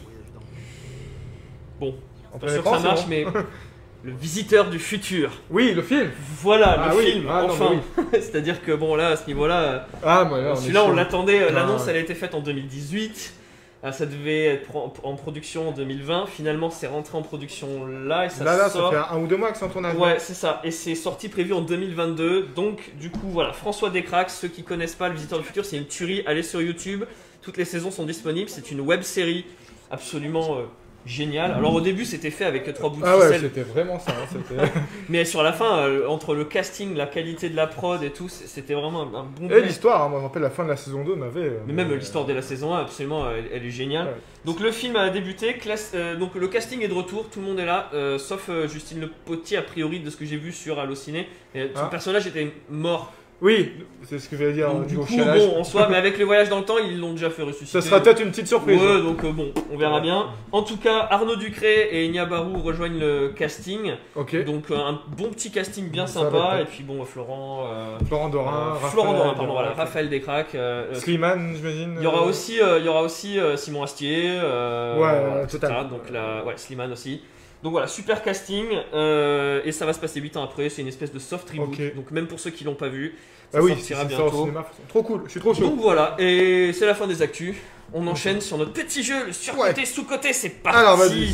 Bon, 1.80 1.94
pas 2.40 2.48
sûr 2.48 2.62
que 2.62 2.70
ça 2.70 2.78
marche, 2.78 3.06
mais 3.08 3.24
le 4.04 4.12
visiteur 4.12 4.70
du 4.70 4.78
futur. 4.78 5.30
Oui, 5.50 5.72
le 5.74 5.82
film. 5.82 6.10
Voilà, 6.40 6.76
Ah 6.78 6.88
le 6.92 6.96
oui, 6.98 7.12
film, 7.12 7.26
ah 7.28 7.44
enfin. 7.44 7.72
C'est-à-dire 8.12 8.62
que 8.62 8.72
bon, 8.72 8.94
là, 8.94 9.08
à 9.08 9.16
ce 9.16 9.26
niveau-là, 9.26 9.86
Ah, 10.04 10.28
celui-là, 10.56 10.84
on 10.84 10.92
l'attendait. 10.92 11.40
euh, 11.42 11.46
Ah, 11.50 11.52
L'annonce, 11.52 11.86
elle 11.88 11.96
a 11.96 12.00
été 12.00 12.14
faite 12.14 12.34
en 12.34 12.40
2018. 12.40 13.34
Ah, 13.82 13.92
Ça 13.92 14.06
devait 14.06 14.44
être 14.44 14.70
en, 14.74 15.14
production 15.14 15.68
en 15.68 15.72
2020. 15.72 16.26
Finalement, 16.26 16.70
c'est 16.70 16.86
rentré 16.88 17.16
en 17.18 17.22
production 17.22 17.86
là 17.86 18.26
et 18.26 18.30
ça 18.30 18.44
Là, 18.44 18.56
là, 18.56 18.68
ça 18.68 18.80
fait 18.90 19.14
un 19.14 19.18
ou 19.20 19.26
deux 19.26 19.36
mois 19.36 19.50
que 19.52 19.58
c'est 19.58 19.64
en 19.64 19.68
tournage. 19.68 19.96
Ouais, 19.96 20.16
c'est 20.18 20.34
ça. 20.34 20.60
Et 20.64 20.70
c'est 20.70 20.94
sorti 20.96 21.28
prévu 21.28 21.52
en 21.52 21.60
2022. 21.60 22.48
Donc, 22.56 22.92
du 23.00 23.10
coup, 23.10 23.28
voilà. 23.30 23.52
François 23.52 23.90
Descraques, 23.90 24.30
ceux 24.30 24.48
qui 24.48 24.62
connaissent 24.64 24.94
pas 24.96 25.08
Le 25.08 25.14
Visiteur 25.14 25.38
du 25.40 25.44
Futur, 25.44 25.64
c'est 25.64 25.76
une 25.76 25.86
tuerie. 25.86 26.22
Allez 26.26 26.42
sur 26.42 26.60
YouTube. 26.60 27.04
Toutes 27.42 27.56
les 27.56 27.64
saisons 27.64 27.90
sont 27.90 28.04
disponibles. 28.04 28.48
C'est 28.48 28.70
une 28.72 28.80
web 28.80 29.02
série 29.02 29.44
absolument 29.90 30.56
euh, 30.58 30.62
géniale. 31.06 31.52
Alors, 31.52 31.74
au 31.74 31.80
début, 31.80 32.04
c'était 32.04 32.30
fait 32.30 32.44
avec 32.44 32.72
trois 32.74 32.90
bouts 32.90 33.00
de 33.00 33.06
Ah 33.06 33.16
ouais, 33.18 33.38
c'était 33.38 33.62
vraiment 33.62 33.98
ça. 33.98 34.12
hein, 34.12 34.64
mais 35.08 35.24
sur 35.24 35.42
la 35.42 35.52
fin, 35.52 35.78
euh, 35.78 36.06
entre 36.06 36.34
le 36.34 36.44
casting, 36.44 36.94
la 36.94 37.06
qualité 37.06 37.48
de 37.48 37.56
la 37.56 37.66
prod 37.66 38.02
et 38.02 38.10
tout, 38.10 38.28
c'était 38.28 38.74
vraiment 38.74 39.02
un, 39.02 39.18
un 39.20 39.24
bon 39.24 39.48
Et 39.50 39.62
l'histoire, 39.62 40.02
hein, 40.02 40.08
moi 40.08 40.18
je 40.18 40.22
me 40.22 40.26
rappelle 40.28 40.42
la 40.42 40.50
fin 40.50 40.64
de 40.64 40.68
la 40.68 40.76
saison 40.76 41.04
2 41.04 41.14
m'avait. 41.14 41.40
euh, 41.40 41.58
Mais 41.66 41.72
même 41.72 41.90
euh, 41.92 41.96
l'histoire 41.96 42.24
de 42.26 42.32
la 42.32 42.42
saison 42.42 42.74
1, 42.74 42.80
absolument, 42.82 43.30
elle, 43.30 43.46
elle 43.52 43.64
est 43.64 43.70
géniale. 43.70 44.06
Ouais. 44.06 44.12
Donc 44.44 44.60
le 44.60 44.70
film 44.70 44.96
a 44.96 45.08
débuté, 45.10 45.54
classe- 45.54 45.92
euh, 45.94 46.16
donc 46.16 46.34
le 46.34 46.48
casting 46.48 46.82
est 46.82 46.88
de 46.88 46.94
retour, 46.94 47.28
tout 47.30 47.40
le 47.40 47.46
monde 47.46 47.58
est 47.60 47.66
là, 47.66 47.88
euh, 47.94 48.18
sauf 48.18 48.50
Justine 48.70 49.00
Le 49.00 49.08
Potier, 49.08 49.56
a 49.56 49.62
priori, 49.62 50.00
de 50.00 50.10
ce 50.10 50.16
que 50.16 50.24
j'ai 50.26 50.36
vu 50.36 50.52
sur 50.52 50.78
Allociné. 50.78 51.28
Son 51.54 51.60
Ah. 51.76 51.88
personnage 51.90 52.26
était 52.26 52.52
mort. 52.70 53.12
Oui, 53.40 53.72
c'est 54.02 54.18
ce 54.18 54.28
que 54.28 54.36
je 54.36 54.44
vais 54.44 54.52
dire 54.52 54.68
Donc, 54.72 54.86
du 54.88 54.96
coup, 54.98 55.06
chialage. 55.06 55.38
bon, 55.46 55.60
en 55.60 55.64
soi, 55.64 55.86
mais 55.88 55.96
avec 55.96 56.18
les 56.18 56.24
voyages 56.24 56.48
dans 56.48 56.58
le 56.58 56.64
temps, 56.64 56.78
ils 56.78 56.98
l'ont 56.98 57.12
déjà 57.12 57.30
fait 57.30 57.42
ressusciter. 57.42 57.80
Ça 57.80 57.86
sera 57.86 58.00
peut-être 58.00 58.20
une 58.20 58.30
petite 58.30 58.48
surprise. 58.48 58.80
Ouais, 58.82 59.00
donc 59.00 59.22
euh, 59.22 59.30
bon, 59.30 59.52
on 59.72 59.76
verra 59.76 60.00
bien. 60.00 60.26
En 60.50 60.62
tout 60.62 60.76
cas, 60.76 61.06
Arnaud 61.08 61.36
Ducré 61.36 61.88
et 61.92 62.08
Enya 62.08 62.24
Barou 62.26 62.58
rejoignent 62.60 62.98
le 62.98 63.28
casting. 63.28 63.92
Ok. 64.16 64.44
Donc 64.44 64.70
euh, 64.72 64.76
un 64.76 65.00
bon 65.16 65.28
petit 65.28 65.52
casting 65.52 65.88
bien 65.88 66.08
Ça 66.08 66.22
sympa. 66.22 66.58
Et 66.62 66.64
puis 66.64 66.82
bon, 66.82 67.04
Florent. 67.04 67.68
euh, 67.70 67.98
Florent 68.06 68.28
Dorin, 68.28 68.74
Florent 68.90 69.12
Dorin, 69.12 69.34
pardon, 69.34 69.52
voilà, 69.52 69.70
Raphaël. 69.70 70.08
Descraques. 70.08 70.56
Slimane, 70.94 71.52
j'imagine. 71.54 71.94
Il 71.98 72.02
y 72.02 72.06
aura 72.06 72.22
aussi, 72.22 72.58
il 72.78 72.84
y 72.84 72.88
aura 72.88 73.02
aussi 73.02 73.38
Simon 73.56 73.84
Astier. 73.84 74.32
Ouais, 74.40 75.42
etc. 75.44 75.58
total. 75.60 75.88
Donc 75.90 76.10
là, 76.10 76.42
ouais, 76.44 76.54
Slimane 76.56 76.90
aussi. 76.92 77.22
Donc 77.62 77.72
voilà, 77.72 77.86
super 77.88 78.22
casting. 78.22 78.66
euh, 78.94 79.60
et 79.64 79.72
ça 79.72 79.84
va 79.86 79.92
se 79.92 79.98
passer 79.98 80.20
8 80.20 80.36
ans 80.36 80.44
après. 80.44 80.68
C'est 80.68 80.82
une 80.82 80.88
espèce 80.88 81.12
de 81.12 81.18
soft 81.18 81.50
reboot. 81.50 81.94
Donc 81.96 82.10
même 82.12 82.26
pour 82.28 82.38
ceux 82.40 82.50
qui 82.50 82.64
l'ont 82.64 82.74
pas 82.74 82.88
vu, 82.88 83.16
ça 83.52 83.58
Ah 83.58 83.62
oui, 83.62 83.70
sortira 83.74 84.02
c'est 84.08 84.14
ça 84.14 84.20
au 84.22 84.24
bientôt. 84.30 84.40
cinéma. 84.42 84.66
Trop 84.88 85.02
cool, 85.02 85.22
je 85.26 85.30
suis 85.32 85.40
trop 85.40 85.54
chaud. 85.54 85.62
Donc 85.62 85.80
voilà, 85.80 86.14
et 86.18 86.72
c'est 86.72 86.86
la 86.86 86.94
fin 86.94 87.06
des 87.06 87.20
actus. 87.22 87.56
On 87.92 88.06
enchaîne 88.06 88.40
sur 88.42 88.58
notre 88.58 88.72
petit 88.74 89.02
jeu, 89.02 89.26
le 89.26 89.32
surcoté, 89.32 89.86
sous-côté, 89.86 90.32
c'est 90.34 90.50
parti 90.50 90.78
Alors, 90.78 90.96
vas-y. 90.98 91.32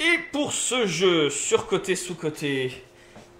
Et 0.00 0.18
pour 0.32 0.52
ce 0.52 0.86
jeu, 0.86 1.28
surcoté, 1.30 1.96
sous-côté, 1.96 2.84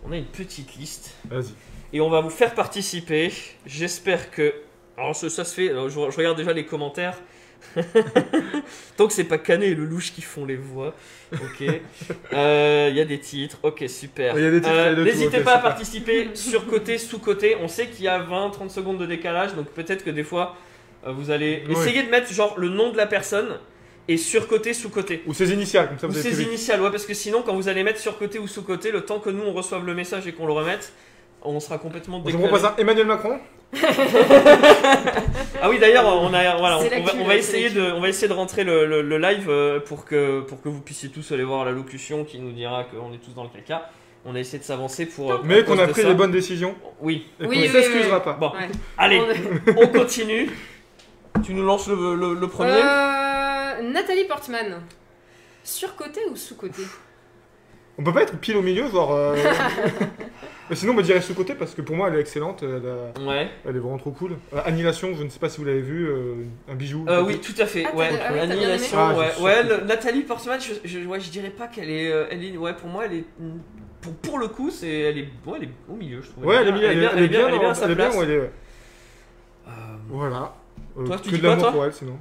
on 0.05 0.13
a 0.13 0.17
une 0.17 0.25
petite 0.25 0.75
liste. 0.77 1.15
Vas-y. 1.29 1.53
et 1.93 2.01
on 2.01 2.11
va 2.11 2.21
vous 2.21 2.31
faire 2.31 2.55
participer. 2.55 3.33
J'espère 3.67 4.31
que. 4.31 4.55
Alors, 4.99 5.15
ça, 5.17 5.31
ça 5.31 5.45
se 5.45 5.55
fait. 5.55 5.69
je, 5.69 5.89
je 5.91 6.17
regarde 6.17 6.37
déjà 6.37 6.53
les 6.53 6.67
commentaires. 6.67 7.17
Tant 8.97 9.07
que 9.07 9.13
c'est 9.13 9.25
pas 9.25 9.39
Canet 9.39 9.71
et 9.71 9.75
le 9.75 9.85
louche 9.85 10.13
qui 10.13 10.23
font 10.23 10.45
les 10.45 10.57
voix. 10.57 10.95
Ok. 11.33 11.65
Euh, 12.33 12.89
Il 12.91 12.97
y 12.97 13.01
a 13.01 13.05
des 13.05 13.19
titres. 13.19 13.59
Ok, 13.63 13.85
super. 13.89 14.37
Il 14.39 14.45
y 14.45 14.47
a 14.47 14.51
des 14.51 14.61
titres, 14.61 14.73
Euh, 14.75 15.05
N'hésitez 15.05 15.41
pas 15.41 15.55
à 15.55 15.59
participer 15.59 16.29
sur 16.35 16.67
côté, 16.67 16.99
sous 16.99 17.19
côté. 17.19 17.57
On 17.61 17.69
sait 17.69 17.87
qu'il 17.89 18.05
y 18.05 18.09
a 18.09 18.19
20-30 18.21 18.71
secondes 18.71 18.99
de 18.99 19.07
décalage. 19.07 19.55
Donc 19.55 19.67
peut-être 19.71 20.05
que 20.05 20.11
des 20.11 20.25
fois, 20.25 20.57
euh, 21.07 21.13
vous 21.13 21.31
allez 21.31 21.65
Oui. 21.69 21.73
essayer 21.73 22.03
de 22.03 22.11
mettre 22.11 22.33
genre 22.33 22.55
le 22.59 22.69
nom 22.69 22.91
de 22.93 22.97
la 22.97 23.07
personne 23.07 23.59
et 24.07 24.17
sur 24.17 24.47
côté, 24.49 24.73
sous 24.73 24.89
côté. 24.89 25.23
Ou 25.27 25.35
ses 25.35 25.53
initiales, 25.53 25.89
comme 25.89 25.99
ça 25.99 26.07
Ou 26.07 26.11
vous 26.11 26.19
avez 26.19 26.31
ses 26.33 26.43
initiales, 26.43 26.81
ouais, 26.81 26.91
parce 26.91 27.05
que 27.07 27.15
sinon, 27.15 27.43
quand 27.43 27.55
vous 27.55 27.69
allez 27.69 27.83
mettre 27.83 28.01
sur 28.01 28.19
côté 28.19 28.39
ou 28.39 28.47
sous 28.49 28.63
côté, 28.63 28.91
le 28.91 29.03
temps 29.03 29.19
que 29.21 29.31
nous 29.31 29.43
on 29.43 29.53
reçoive 29.53 29.85
le 29.85 29.95
message 29.95 30.27
et 30.27 30.33
qu'on 30.33 30.47
le 30.47 30.53
remette, 30.53 30.93
on 31.43 31.61
sera 31.61 31.79
complètement 31.79 32.19
Je 32.19 32.23
vous 32.23 32.29
décalé. 32.39 32.49
propose 32.49 32.65
un 32.65 32.75
Emmanuel 32.77 33.07
Macron. 33.07 33.39
Ah 35.61 35.69
oui, 35.69 35.79
d'ailleurs, 35.79 36.07
on 36.07 36.33
a, 36.33 36.57
voilà, 36.57 36.79
on, 36.79 36.83
C'est 36.83 37.01
on 37.01 37.05
va, 37.05 37.13
on 37.17 37.31
essayer 37.33 37.71
de, 37.71 37.83
on 37.93 38.01
va 38.01 38.09
essayer 38.09 38.29
de 38.29 38.33
rentrer 38.33 38.65
le, 38.65 38.87
le- 38.87 39.03
le 39.03 39.19
live 39.19 39.47
euh, 39.51 39.81
pour 39.81 40.05
que, 40.05 40.41
pour 40.41 40.63
que 40.63 40.69
vous 40.69 40.81
puissiez 40.81 41.09
tous 41.09 41.33
aller 41.33 41.43
voir 41.45 41.65
la 41.65 41.73
locution 41.73 42.25
qui 42.25 42.39
nous 42.39 42.53
dira 42.53 42.85
qu'on 42.85 43.13
est 43.13 43.19
tous 43.19 43.35
dans 43.35 43.43
le 43.43 43.49
caca. 43.51 43.91
On 44.25 44.35
a 44.35 44.39
essayé 44.39 44.59
de 44.59 44.65
s'avancer 44.65 45.07
pour. 45.07 45.45
Mais 45.45 45.65
qu'on 45.65 45.79
a 45.79 45.87
pris 45.89 46.03
ça. 46.03 46.09
les 46.09 46.15
bonnes 46.15 46.31
décisions. 46.31 46.75
Oui. 47.01 47.27
Et 47.41 47.47
Oui, 47.47 47.57
qu'on 47.57 47.63
oui, 47.63 47.69
ne 47.69 47.73
s'excusera 47.73 48.19
oui, 48.19 48.25
pas. 48.25 48.33
Bon, 48.35 48.51
Ouais. 48.53 48.69
allez, 48.99 49.21
On- 49.77 49.83
on 49.83 49.87
continue. 49.89 50.51
Tu 51.45 51.55
nous 51.55 51.65
lances 51.65 51.89
le, 51.89 52.15
le- 52.15 52.35
le 52.35 52.49
premier. 52.49 52.71
Euh, 52.73 53.83
Nathalie 53.83 54.25
Portman. 54.25 54.81
Surcoté 55.65 56.21
ou 56.31 56.37
sous-côté 56.37 56.83
On 57.99 58.05
peut 58.05 58.13
pas 58.13 58.23
être 58.23 58.39
pile 58.39 58.57
au 58.57 58.63
milieu, 58.63 58.89
genre. 58.89 59.13
euh, 59.13 59.35
Mais 60.71 60.77
sinon, 60.77 60.93
on 60.93 60.97
me 60.97 61.03
dirait 61.03 61.21
sous-côté 61.23 61.55
parce 61.55 61.75
que 61.75 61.81
pour 61.83 61.97
moi, 61.97 62.09
elle 62.09 62.17
est 62.17 62.21
excellente. 62.21 62.63
Elle, 62.63 62.83
a- 62.87 63.27
Ouais. 63.29 63.49
elle 63.67 63.75
est 63.75 63.79
vraiment 63.81 63.97
trop 63.99 64.11
cool. 64.11 64.33
Euh, 64.55 64.61
Annihilation, 64.67 65.15
je 65.17 65.23
ne 65.25 65.29
sais 65.31 65.39
pas 65.39 65.49
si 65.49 65.59
vous 65.59 65.65
l'avez 65.65 65.81
vu, 65.81 66.07
euh, 66.07 66.35
un 66.71 66.75
bijou. 66.75 67.07
Euh, 67.09 67.25
oui, 67.25 67.41
tout 67.41 67.55
à 67.61 67.67
fait. 67.67 67.85
Ah, 67.87 67.91
t'as- 67.91 67.97
ouais. 67.97 68.09
ah 68.11 68.13
oui, 68.13 68.19
t'as 68.21 68.33
bien 68.35 68.43
Annihilation, 68.55 69.11
aimé 69.11 69.27
Ah, 69.39 69.43
ouais. 69.43 69.63
le- 69.65 69.85
Nathalie 69.85 70.23
Portman, 70.23 70.61
je, 70.61 70.75
je, 70.89 70.99
ouais, 71.07 71.19
je 71.21 71.31
dirais 71.31 71.51
pas 71.51 71.67
qu'elle 71.69 71.91
est, 71.91 72.13
euh, 72.13 72.27
elle 72.31 72.45
est. 72.45 72.57
Ouais, 72.57 72.75
pour 72.75 72.89
moi, 72.89 73.07
elle 73.07 73.15
est. 73.15 73.25
mm, 73.41 73.59
Pour, 74.01 74.13
pour 74.15 74.39
le 74.39 74.47
coup, 74.49 74.71
c'est, 74.71 74.89
elle 74.89 75.19
est, 75.19 75.29
ouais, 75.47 75.55
elle 75.57 75.65
est 75.65 75.71
au 75.91 75.97
milieu, 75.97 76.21
je 76.23 76.29
trouve. 76.31 76.45
Ouais, 76.47 76.57
elle 76.57 76.69
est, 76.69 76.73
bien, 76.73 76.83
elle 76.83 76.97
est 76.99 77.01
bien, 77.01 77.11
elle 77.17 77.23
est 77.25 77.29
bien, 77.29 77.49
elle 77.49 77.55
est 77.55 77.59
bien 77.59 77.71
à 77.71 77.75
sa 77.75 77.87
elle 77.87 77.91
est 77.93 77.95
bien 77.97 78.05
place. 78.11 78.17
où 78.17 78.23
elle 78.23 78.31
est. 78.31 78.37
Euh, 78.37 78.51
Voilà. 80.11 80.55
Euh, 80.99 81.05
Toi, 81.05 81.17
tu 81.17 81.31
que 81.31 81.35
dis 81.35 81.37
de 81.37 81.41
quoi, 81.41 81.51
l'amour 81.51 81.63
toi 81.65 81.73
pour 81.73 81.85
elle, 81.87 81.93
sinon. 81.95 82.17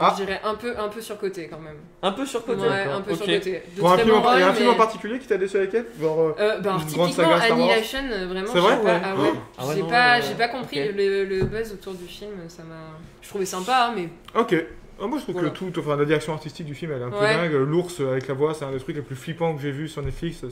Ah. 0.00 0.14
Je 0.18 0.24
dirais 0.24 0.40
un 0.44 0.54
peu, 0.54 0.74
un 0.78 0.88
peu 0.88 1.00
surcoté 1.00 1.48
quand 1.48 1.58
même. 1.58 1.76
un 2.02 2.12
peu 2.12 2.24
surcoté. 2.24 2.62
Ouais, 2.62 2.84
un 2.84 3.00
peu 3.02 3.12
Ok. 3.12 3.16
surcoté. 3.18 3.62
De 3.74 3.80
Pour 3.80 3.90
un 3.92 3.94
très 3.96 4.04
film, 4.04 4.16
en- 4.16 4.34
il 4.34 4.40
y 4.40 4.42
a 4.42 4.48
un 4.48 4.52
film 4.54 4.68
en 4.68 4.72
mais- 4.72 4.78
particulier 4.78 5.18
qui 5.18 5.26
t'a 5.26 5.36
déçu 5.36 5.56
avec 5.58 5.74
elle 5.74 5.86
Genre, 6.00 6.18
euh, 6.20 6.32
alors, 6.38 6.56
Une 6.56 6.62
grande 6.62 6.80
typiquement, 6.80 7.10
saga 7.10 7.12
Star 7.12 7.28
Wars. 7.28 7.42
Annihilation, 7.58 7.98
euh, 8.10 8.26
vraiment, 8.26 8.46
C'est 8.52 8.58
vrai 8.60 8.82
pas. 8.82 9.00
Ah 9.04 9.14
ouais. 9.14 9.32
Ah 9.58 9.66
ouais, 9.66 9.74
j'ai 9.74 9.82
non, 9.82 9.88
pas, 9.88 10.16
ouais, 10.16 10.22
j'ai 10.26 10.34
pas 10.34 10.48
compris 10.48 10.82
ok. 10.82 10.94
le, 10.96 11.24
le 11.24 11.44
buzz 11.44 11.72
autour 11.72 11.94
du 11.94 12.06
film, 12.06 12.30
ça 12.48 12.62
m'a. 12.62 12.74
Je 13.20 13.28
trouvais 13.28 13.44
sympa, 13.46 13.88
hein, 13.88 13.92
mais 13.94 14.08
Ok. 14.40 14.54
Ah, 15.04 15.08
moi 15.08 15.18
je 15.18 15.24
trouve 15.24 15.34
Voilà. 15.34 15.50
que 15.50 15.56
tout, 15.58 15.72
enfin 15.80 15.96
la 15.96 16.04
direction 16.04 16.32
artistique 16.32 16.64
du 16.64 16.76
film 16.76 16.92
elle 16.94 17.02
est 17.02 17.04
un 17.04 17.10
peu 17.10 17.16
Ouais. 17.18 17.34
dingue. 17.34 17.52
L'ours 17.54 17.98
avec 18.00 18.28
la 18.28 18.34
voix, 18.34 18.54
c'est 18.54 18.64
un 18.64 18.70
des 18.70 18.78
trucs 18.78 18.94
les 18.94 19.02
plus 19.02 19.16
flippants 19.16 19.52
que 19.56 19.60
j'ai 19.60 19.72
vu 19.72 19.88
sur 19.88 20.00
Netflix. 20.02 20.42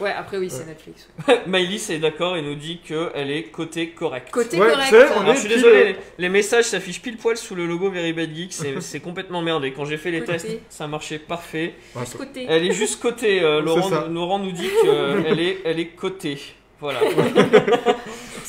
ouais, 0.00 0.10
après 0.10 0.38
oui, 0.38 0.50
c'est 0.50 0.60
Ouais. 0.64 0.66
Netflix. 0.66 1.08
Maïlis 1.46 1.86
est 1.90 1.98
d'accord 2.00 2.36
et 2.36 2.42
nous 2.42 2.56
dit 2.56 2.80
qu'elle 2.84 3.30
est 3.30 3.44
côté 3.44 3.90
correct. 3.90 4.28
Côté 4.32 4.58
Ouais, 4.58 4.70
correct. 4.70 4.86
c'est- 4.90 5.08
on 5.16 5.20
Alors, 5.20 5.30
est 5.30 5.34
je 5.36 5.40
suis 5.40 5.48
désolé, 5.48 5.84
les, 5.84 5.96
les 6.18 6.28
messages 6.28 6.64
s'affichent 6.64 7.00
pile 7.00 7.16
poil 7.16 7.36
sous 7.36 7.54
le 7.54 7.64
logo 7.64 7.90
Very 7.90 8.12
Bad 8.12 8.34
Geek, 8.34 8.52
c'est, 8.52 8.80
c'est 8.80 8.98
complètement 9.00 9.40
merdé. 9.40 9.72
Quand 9.72 9.84
j'ai 9.84 9.98
fait 9.98 10.10
les 10.10 10.20
Côté. 10.20 10.32
tests, 10.32 10.48
ça 10.68 10.88
marchait 10.88 11.20
parfait. 11.20 11.74
Juste 12.00 12.16
côté. 12.16 12.46
Elle 12.48 12.66
est 12.66 12.72
juste 12.72 13.00
côté. 13.00 13.40
euh, 13.42 13.60
Laurent. 13.62 14.08
Laurent 14.10 14.38
nous 14.40 14.50
dit 14.52 14.68
qu'elle 14.82 15.38
est, 15.38 15.58
elle 15.64 15.78
est 15.78 15.86
cotée. 15.94 16.38
Voilà. 16.80 16.98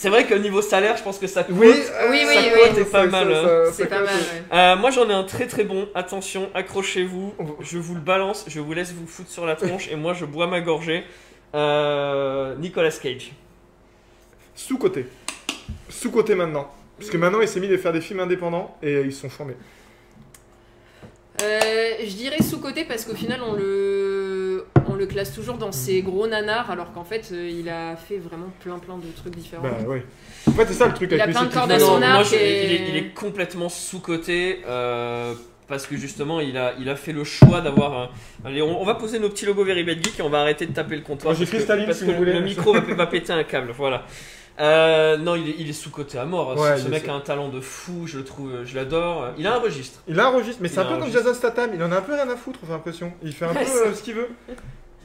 C'est 0.04 0.10
vrai 0.10 0.28
qu'au 0.28 0.38
niveau 0.38 0.62
salaire, 0.62 0.98
je 0.98 1.02
pense 1.02 1.18
que 1.18 1.28
ça 1.28 1.46
coûte. 1.46 1.56
Oui, 1.58 1.70
Oui, 2.10 2.26
euh, 2.26 2.72
oui, 2.76 2.76
ça 2.76 2.84
pas 2.84 3.06
mal, 3.06 3.32
hein. 3.32 3.72
C'est 3.72 3.88
pas 3.88 4.02
ouais. 4.02 4.10
Euh, 4.52 4.76
moi 4.76 4.92
j'en 4.92 5.10
ai 5.10 5.14
un 5.14 5.24
très 5.24 5.48
très 5.48 5.64
bon. 5.64 5.88
Attention, 5.96 6.50
accrochez-vous. 6.54 7.34
Je 7.62 7.78
vous 7.78 7.96
le 7.96 8.02
balance. 8.02 8.44
Je 8.50 8.60
vous 8.60 8.74
laisse 8.74 8.92
vous 8.92 9.08
foutre 9.08 9.30
sur 9.30 9.46
la 9.46 9.56
tronche 9.56 9.88
et 9.90 9.96
moi 9.96 10.14
je 10.14 10.26
bois 10.26 10.48
ma 10.48 10.60
gorgée. 10.60 11.06
Euh, 11.56 12.54
Nicolas 12.58 12.92
Cage. 12.92 13.32
Sous-côté. 14.56 15.06
Sous-côté 15.88 16.36
maintenant. 16.36 16.70
Parce 16.98 17.10
que 17.10 17.16
maintenant 17.16 17.40
il 17.40 17.48
s'est 17.48 17.62
mis 17.62 17.74
à 17.74 17.78
faire 17.78 17.94
des 17.94 18.02
films 18.02 18.20
indépendants 18.20 18.76
et 18.84 19.00
ils 19.06 19.14
sont 19.14 19.30
formés. 19.30 19.56
Euh, 21.44 21.60
je 22.06 22.16
dirais 22.16 22.42
sous-côté 22.42 22.86
parce 22.86 23.06
qu'au 23.06 23.16
final, 23.16 23.42
on 23.46 23.54
le, 23.54 24.66
on 24.88 24.96
le 24.96 25.06
classe 25.06 25.34
toujours 25.34 25.58
dans 25.58 25.72
ses 25.72 26.02
gros 26.02 26.28
nanars, 26.28 26.72
alors 26.72 26.94
qu'en 26.94 27.04
fait, 27.04 27.30
euh, 27.32 27.50
il 27.50 27.68
a 27.70 27.96
fait 27.96 28.18
vraiment 28.18 28.50
plein 28.62 28.80
plein 28.80 28.98
de 28.98 29.08
trucs 29.16 29.36
différents. 29.36 29.64
Bah 29.64 29.78
ouais. 29.88 30.04
En 30.48 30.52
fait, 30.52 30.66
c'est 30.68 30.74
ça 30.74 30.88
le 30.88 30.94
truc 30.94 31.10
Il 31.12 31.20
avec 31.22 31.36
a 31.36 31.40
plein 31.40 31.48
de 31.50 31.54
cordes 31.54 31.72
à 31.72 31.80
son 31.80 32.00
Non, 32.00 32.04
arc 32.04 32.14
moi, 32.14 32.24
je- 32.24 32.36
et- 32.36 32.66
il, 32.66 32.72
est, 32.72 32.90
il 32.90 32.96
est 32.98 33.14
complètement 33.14 33.70
sous-coté. 33.70 34.62
euh, 34.68 35.34
parce 35.68 35.88
que 35.88 35.96
justement, 35.96 36.42
il 36.42 36.58
a, 36.58 36.74
il 36.80 36.90
a 36.90 36.96
fait 36.96 37.14
le 37.14 37.24
choix 37.24 37.62
d'avoir 37.62 37.94
un. 37.98 38.10
Allez, 38.46 38.62
on, 38.62 38.82
on 38.82 38.86
va 38.86 38.96
poser 38.96 39.18
nos 39.18 39.30
petits 39.30 39.46
logos 39.46 39.64
Very 39.64 39.84
Bad 39.84 40.04
Geek 40.04 40.20
et 40.20 40.22
on 40.22 40.30
va 40.30 40.42
arrêter 40.42 40.66
de 40.66 40.74
taper 40.74 40.96
le 40.98 41.02
comptoir. 41.02 41.34
Moi, 41.34 41.40
j'ai 41.40 41.46
parce 41.46 41.52
que- 41.52 41.56
Cristaline, 41.58 41.86
parce 41.86 42.00
si 42.00 42.06
que 42.06 42.12
vous 42.12 42.18
voulez. 42.18 42.34
le 42.34 42.42
micro 42.42 42.74
va, 42.74 42.82
va 42.82 43.08
péter 43.08 43.32
un 43.34 43.44
câble. 43.44 43.72
Voilà. 43.76 44.06
Euh, 44.60 45.18
non, 45.18 45.36
il 45.36 45.50
est, 45.50 45.56
il 45.60 45.70
est 45.70 45.74
sous-coté 45.74 46.18
à 46.20 46.26
mort. 46.26 46.56
Ouais, 46.58 46.78
ce 46.78 46.88
mec 46.88 47.08
a 47.08 47.14
un 47.14 47.20
talent 47.22 47.50
de 47.50 47.60
fou, 47.60 48.06
je 48.06 48.18
le 48.20 48.24
trouve, 48.24 48.52
je 48.66 48.76
l'adore. 48.76 49.30
Il 49.38 49.48
a 49.48 49.56
un 49.56 49.60
registre. 49.60 50.02
Il 50.08 50.20
a 50.20 50.26
un 50.28 50.30
registre, 50.30 50.60
mais 50.62 50.68
c'est 50.68 50.80
un 50.80 50.84
a 50.84 50.86
peu 50.86 50.94
un 50.94 51.00
comme. 51.00 51.12
Jason 51.12 51.34
Statham, 51.34 51.72
il 51.74 51.82
en 51.84 51.92
a 51.92 51.98
un 51.98 52.02
peu 52.02 52.14
rien 52.14 52.30
à 52.30 52.36
foutre, 52.36 52.60
j'ai 52.64 52.72
l'impression. 52.72 53.14
Il 53.24 53.34
fait 53.34 53.46
un 53.46 53.54
Ouais, 53.54 53.66
peu 53.66 53.88
euh, 53.88 53.94
ce 53.94 54.04
qu'il 54.04 54.14
veut. 54.14 54.30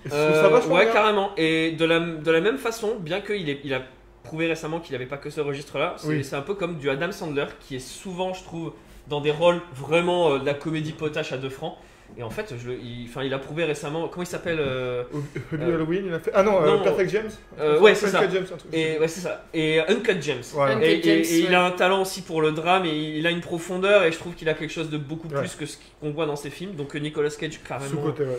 Trouve 0.05 0.13
Euh, 0.19 0.43
ça 0.43 0.49
vachement 0.49 0.75
ouais, 0.75 0.85
bien. 0.85 0.93
carrément. 0.93 1.31
Et 1.37 1.73
de 1.73 1.85
la, 1.85 1.99
de 1.99 2.31
la 2.31 2.41
même 2.41 2.59
façon, 2.59 2.97
bien 3.01 3.21
qu'il 3.21 3.49
il 3.65 3.75
a 3.75 3.81
prouvé 4.23 4.47
récemment 4.47 4.81
qu'il 4.81 4.93
n'avait 4.93 5.07
pas 5.07 5.17
que 5.17 5.31
ce 5.31 5.41
registre-là, 5.41 5.95
c'est 5.97 6.09
Oui. 6.09 6.29
un 6.33 6.43
peu 6.43 6.55
comme 6.55 6.77
du 6.77 6.91
Adam 6.91 7.11
Sandler, 7.13 7.47
qui 7.61 7.77
est 7.77 7.81
souvent, 7.81 8.35
je 8.35 8.45
trouve, 8.45 8.73
dans 9.09 9.21
des 9.23 9.31
rôles 9.31 9.63
vraiment 9.75 10.33
euh, 10.33 10.39
de 10.39 10.45
la 10.47 10.53
comédie 10.55 10.93
potache 10.93 11.33
à 11.33 11.39
deux 11.39 11.49
francs. 11.49 11.75
Et 12.17 12.23
en 12.23 12.31
fait, 12.31 12.55
je 12.61 12.69
le- 12.71 12.79
il, 12.83 13.07
enfin, 13.09 13.23
il 13.23 13.33
a 13.33 13.39
prouvé 13.39 13.65
récemment. 13.65 14.09
Comment 14.09 14.23
il 14.25 14.27
s'appelle 14.27 14.59
euh, 14.61 15.05
Hubby 15.53 15.63
Euh, 15.63 15.75
Halloween, 15.75 16.05
il 16.07 16.15
a 16.15 16.19
fait. 16.19 16.31
Ah 16.35 16.43
non, 16.43 16.61
euh, 16.63 16.67
non, 16.67 16.83
Perfect 16.83 17.11
James 17.11 17.31
euh, 17.61 17.79
Ouais, 17.81 17.95
c'est 17.95 18.09
ça. 18.09 18.21
James, 18.33 18.45
un 18.53 18.57
truc. 18.57 18.73
Et 18.75 18.99
ouais, 18.99 19.07
c'est 19.09 19.21
ça. 19.21 19.45
Et 19.55 19.79
Uncut 19.89 20.17
James. 20.21 20.43
Voilà. 20.53 20.75
Uncut 20.77 20.85
Et, 20.87 20.93
et- 20.99 21.03
James, 21.03 21.25
et 21.31 21.39
il 21.39 21.49
ouais. 21.51 21.55
a 21.55 21.65
un 21.65 21.71
talent 21.71 22.03
aussi 22.03 22.23
pour 22.23 22.41
le 22.43 22.51
drame 22.53 22.87
et 22.87 22.97
il 23.19 23.27
a 23.27 23.31
une 23.31 23.41
profondeur 23.41 24.03
et 24.05 24.11
je 24.13 24.19
trouve 24.19 24.35
qu'il 24.35 24.49
a 24.49 24.55
quelque 24.55 24.73
chose 24.73 24.91
de 24.91 24.99
beaucoup 24.99 25.29
Ouais. 25.29 25.39
plus 25.41 25.55
que 25.55 25.67
ce 25.67 25.77
qu'on 26.01 26.11
voit 26.11 26.27
dans 26.27 26.37
ses 26.37 26.51
films. 26.51 26.75
Donc 26.75 26.95
Nicolas 26.95 27.31
Cage 27.31 27.61
carrément 27.67 27.91
Sous-côté, 27.91 28.23
ouais. 28.25 28.39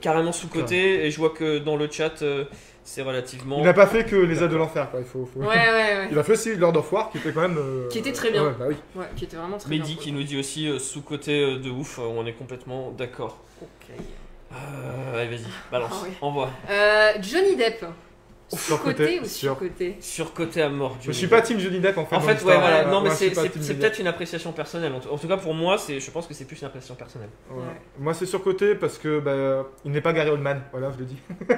carrément 0.00 0.32
sous 0.32 0.48
côté 0.48 1.06
et 1.06 1.10
je 1.10 1.16
vois 1.18 1.30
que 1.30 1.58
dans 1.58 1.76
le 1.76 1.88
chat 1.90 2.22
euh, 2.22 2.44
c'est 2.84 3.02
relativement. 3.02 3.58
Il 3.58 3.64
n'a 3.64 3.72
pas 3.74 3.86
fait 3.86 4.04
que 4.04 4.16
les 4.16 4.42
aides 4.42 4.50
de 4.50 4.56
l'enfer, 4.56 4.90
quoi. 4.90 5.00
Il, 5.00 5.06
faut, 5.06 5.24
faut- 5.32 5.40
Ouais, 5.40 5.46
ouais, 5.46 5.54
ouais. 5.72 6.08
il 6.10 6.18
a 6.18 6.22
fait 6.22 6.32
aussi 6.32 6.56
Lord 6.56 6.76
of 6.76 6.92
War, 6.92 7.10
qui 7.10 7.18
était 7.18 7.32
quand 7.32 7.42
même. 7.42 7.58
euh, 7.58 7.88
Qui 7.88 7.98
était 7.98 8.12
très 8.12 8.30
bien. 8.30 8.44
Ouais, 8.44 8.52
bah 8.58 8.64
oui. 8.68 8.76
Ouais, 8.96 9.06
qui 9.16 9.24
était 9.24 9.36
vraiment 9.36 9.58
très 9.58 9.68
Mehdi 9.70 9.94
bien. 9.94 10.02
qui 10.02 10.12
nous 10.12 10.22
dit 10.22 10.38
aussi 10.38 10.68
euh, 10.68 10.78
sous 10.78 11.02
côté 11.02 11.58
de 11.58 11.70
ouf, 11.70 11.98
euh, 11.98 12.02
on 12.02 12.26
est 12.26 12.32
complètement 12.32 12.90
d'accord. 12.92 13.38
Ok. 13.62 13.94
Euh, 14.52 15.20
allez 15.20 15.30
vas-y, 15.36 15.46
balance, 15.70 15.90
Ah 15.92 16.00
oui. 16.04 16.10
envoie. 16.20 16.50
Euh, 16.70 17.12
Johnny 17.22 17.54
Depp. 17.56 17.84
Surcoté, 18.58 19.20
ou 19.20 19.24
sur- 19.24 19.30
sur-côté 19.52 19.96
Sur 20.00 20.34
côté 20.34 20.62
à 20.62 20.68
mort. 20.68 20.96
Je 21.00 21.12
suis 21.12 21.26
pas 21.28 21.40
Team 21.40 21.58
Johnny 21.60 21.78
Depp 21.80 21.96
en 21.98 22.04
fait. 22.06 22.16
En 22.16 22.20
fait, 22.20 22.32
ouais, 22.44 22.58
voilà. 22.58 22.86
Euh, 22.86 22.90
Non, 22.90 23.00
mais 23.00 23.10
c'est 23.10 23.30
peut-être 23.30 23.98
une 23.98 24.06
appréciation 24.06 24.52
personnelle. 24.52 24.92
En 24.94 25.00
tout- 25.00 25.08
En 25.10 25.18
tout 25.18 25.28
cas, 25.28 25.36
pour 25.36 25.54
moi, 25.54 25.78
c'est, 25.78 26.00
je 26.00 26.10
pense 26.10 26.26
que 26.26 26.34
c'est 26.34 26.44
plus 26.46 26.60
une 26.60 26.66
appréciation 26.66 26.94
personnelle. 26.94 27.28
Ouais. 27.50 27.58
Ouais. 27.58 27.64
Moi, 27.98 28.14
c'est 28.14 28.26
surcoté 28.26 28.74
parce 28.74 28.98
que 28.98 29.20
bah, 29.20 29.66
il 29.84 29.92
n'est 29.92 30.00
pas 30.00 30.12
Gary 30.12 30.30
Oldman. 30.30 30.62
Voilà, 30.72 30.90
je 30.92 30.98
le 30.98 31.04
dis. 31.04 31.16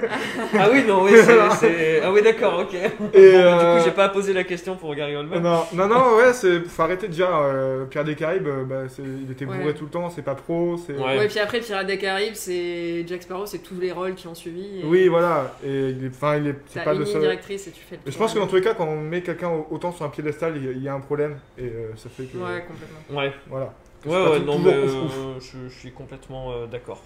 Ah 0.59 0.69
oui, 0.71 0.83
non, 0.87 1.03
oui, 1.03 1.11
c'est, 1.59 2.01
Ah 2.03 2.11
oui, 2.11 2.21
d'accord, 2.21 2.59
ok. 2.59 2.73
Et 2.73 2.89
Bon, 2.89 3.11
euh, 3.13 3.75
Du 3.75 3.79
coup, 3.79 3.85
j'ai 3.85 3.95
pas 3.95 4.09
posé 4.09 4.33
la 4.33 4.43
question 4.43 4.75
pour 4.75 4.93
Gary 4.95 5.15
Oldman. 5.15 5.41
Non, 5.41 5.63
non, 5.73 5.87
non, 5.87 6.15
ouais, 6.17 6.33
c'est 6.33 6.59
faut 6.67 6.81
arrêter 6.83 7.07
déjà. 7.07 7.29
euh, 7.39 7.85
Pierre 7.85 8.03
des 8.03 8.15
Caraïbes, 8.15 8.47
euh, 8.47 8.63
bah, 8.65 8.83
il 8.99 9.31
était 9.31 9.45
bourré 9.45 9.65
Ouais. 9.65 9.73
tout 9.73 9.85
le 9.85 9.89
temps, 9.89 10.09
c'est 10.09 10.21
pas 10.21 10.35
pro. 10.35 10.77
c'est 10.77 10.93
Ouais. 10.93 11.17
Ouais, 11.17 11.27
puis 11.27 11.39
après, 11.39 11.59
Pirates 11.59 11.87
des 11.87 11.97
Caraïbes, 11.97 12.35
c'est 12.35 13.05
Jack 13.07 13.23
Sparrow, 13.23 13.45
c'est 13.45 13.59
tous 13.59 13.79
les 13.79 13.91
rôles 13.91 14.15
qui 14.15 14.27
ont 14.27 14.35
suivi. 14.35 14.81
et 14.81 14.85
Oui, 14.85 15.07
voilà. 15.07 15.55
Et 15.65 15.89
il 15.89 16.05
est, 16.05 16.82
enfin, 16.83 16.91
il 16.91 16.91
est, 16.91 16.91
c'est 16.91 16.91
T'as 16.91 16.91
pas 16.91 16.93
une 16.93 16.99
le 16.99 17.03
ligne 17.05 17.13
seul. 17.13 17.21
directrice 17.21 17.67
et 17.67 17.71
tu 17.71 17.81
fais 17.81 17.95
le 17.95 18.01
Mais 18.05 18.11
je 18.11 18.17
pense 18.17 18.33
que 18.33 18.39
dans 18.39 18.47
tous 18.47 18.55
les 18.55 18.61
cas, 18.61 18.73
quand 18.73 18.87
on 18.87 18.99
met 19.01 19.21
quelqu'un 19.21 19.49
au- 19.49 19.67
autant 19.71 19.91
sur 19.91 20.05
un 20.05 20.09
piédestal, 20.09 20.53
il 20.57 20.65
y 20.65 20.67
a- 20.67 20.71
il 20.71 20.83
y 20.83 20.87
a 20.87 20.93
un 20.93 20.99
problème. 20.99 21.39
Et 21.57 21.63
euh, 21.63 21.95
ça 21.95 22.09
fait 22.09 22.23
que. 22.23 22.37
Ouais, 22.37 22.63
complètement. 22.67 23.19
Ouais, 23.19 23.33
Voilà. 23.49 23.73
ouais, 24.05 24.31
ouais, 24.31 24.39
non, 24.41 24.59
mais 24.59 24.77
ouf, 24.77 24.93
euh, 24.95 25.39
je, 25.39 25.69
je 25.69 25.79
suis 25.79 25.91
complètement 25.91 26.51
euh, 26.51 26.65
d'accord. 26.67 27.01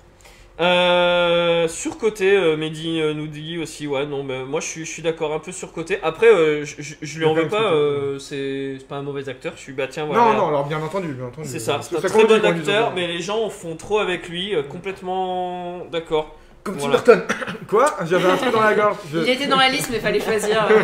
Euh, 0.60 1.68
surcoté, 1.68 2.36
euh, 2.36 2.58
Mehdi 2.58 3.00
euh, 3.00 3.14
nous 3.14 3.28
dit 3.28 3.60
aussi, 3.60 3.86
ouais, 3.86 4.08
non, 4.08 4.24
mais 4.24 4.44
moi 4.44 4.60
je 4.60 4.66
suis, 4.66 4.86
je 4.86 4.92
suis 4.92 5.04
d'accord, 5.04 5.32
un 5.32 5.38
peu 5.38 5.52
surcoté. 5.52 6.00
Après, 6.02 6.26
euh, 6.26 6.66
je, 6.66 6.82
je, 6.82 6.96
je 7.00 7.20
lui 7.20 7.26
en 7.26 7.36
veux 7.36 7.48
pas, 7.48 7.70
ce 7.70 7.74
euh, 7.76 8.20
c'est 8.20 8.88
pas 8.88 8.96
un 8.96 9.04
mauvais 9.04 9.30
acteur. 9.30 9.54
Je 9.56 9.62
suis, 9.62 9.74
bah 9.74 9.86
tiens, 9.88 10.06
voilà. 10.08 10.24
Non, 10.24 10.34
non, 10.34 10.48
alors 10.48 10.66
bien 10.68 10.82
entendu, 10.82 11.10
bien 11.10 11.26
entendu. 11.28 11.48
C'est 11.48 11.60
ça, 11.60 11.80
c'est 11.84 11.98
un 11.98 12.02
ça 12.02 12.10
très 12.10 12.26
bon 12.26 12.44
acteur, 12.44 12.92
mais 12.96 13.06
les 13.06 13.20
gens 13.22 13.48
font 13.52 13.76
trop 13.76 14.00
avec 14.00 14.28
lui, 14.30 14.56
euh, 14.56 14.64
complètement 14.64 15.86
d'accord. 15.92 16.36
Comme 16.68 16.76
Tim 16.78 16.88
Voilà. 16.90 16.98
Burton. 16.98 17.22
Quoi? 17.68 17.86
J'avais 18.06 18.30
un 18.30 18.38
truc 18.38 18.52
dans 18.54 18.62
la 18.62 18.74
gorge. 18.76 18.98
Je- 19.12 19.20
Il 19.20 19.30
était 19.30 19.48
dans 19.48 19.58
la 19.58 19.70
liste, 19.70 19.90
mais 19.92 20.00
fallait 20.00 20.20
choisir. 20.22 20.68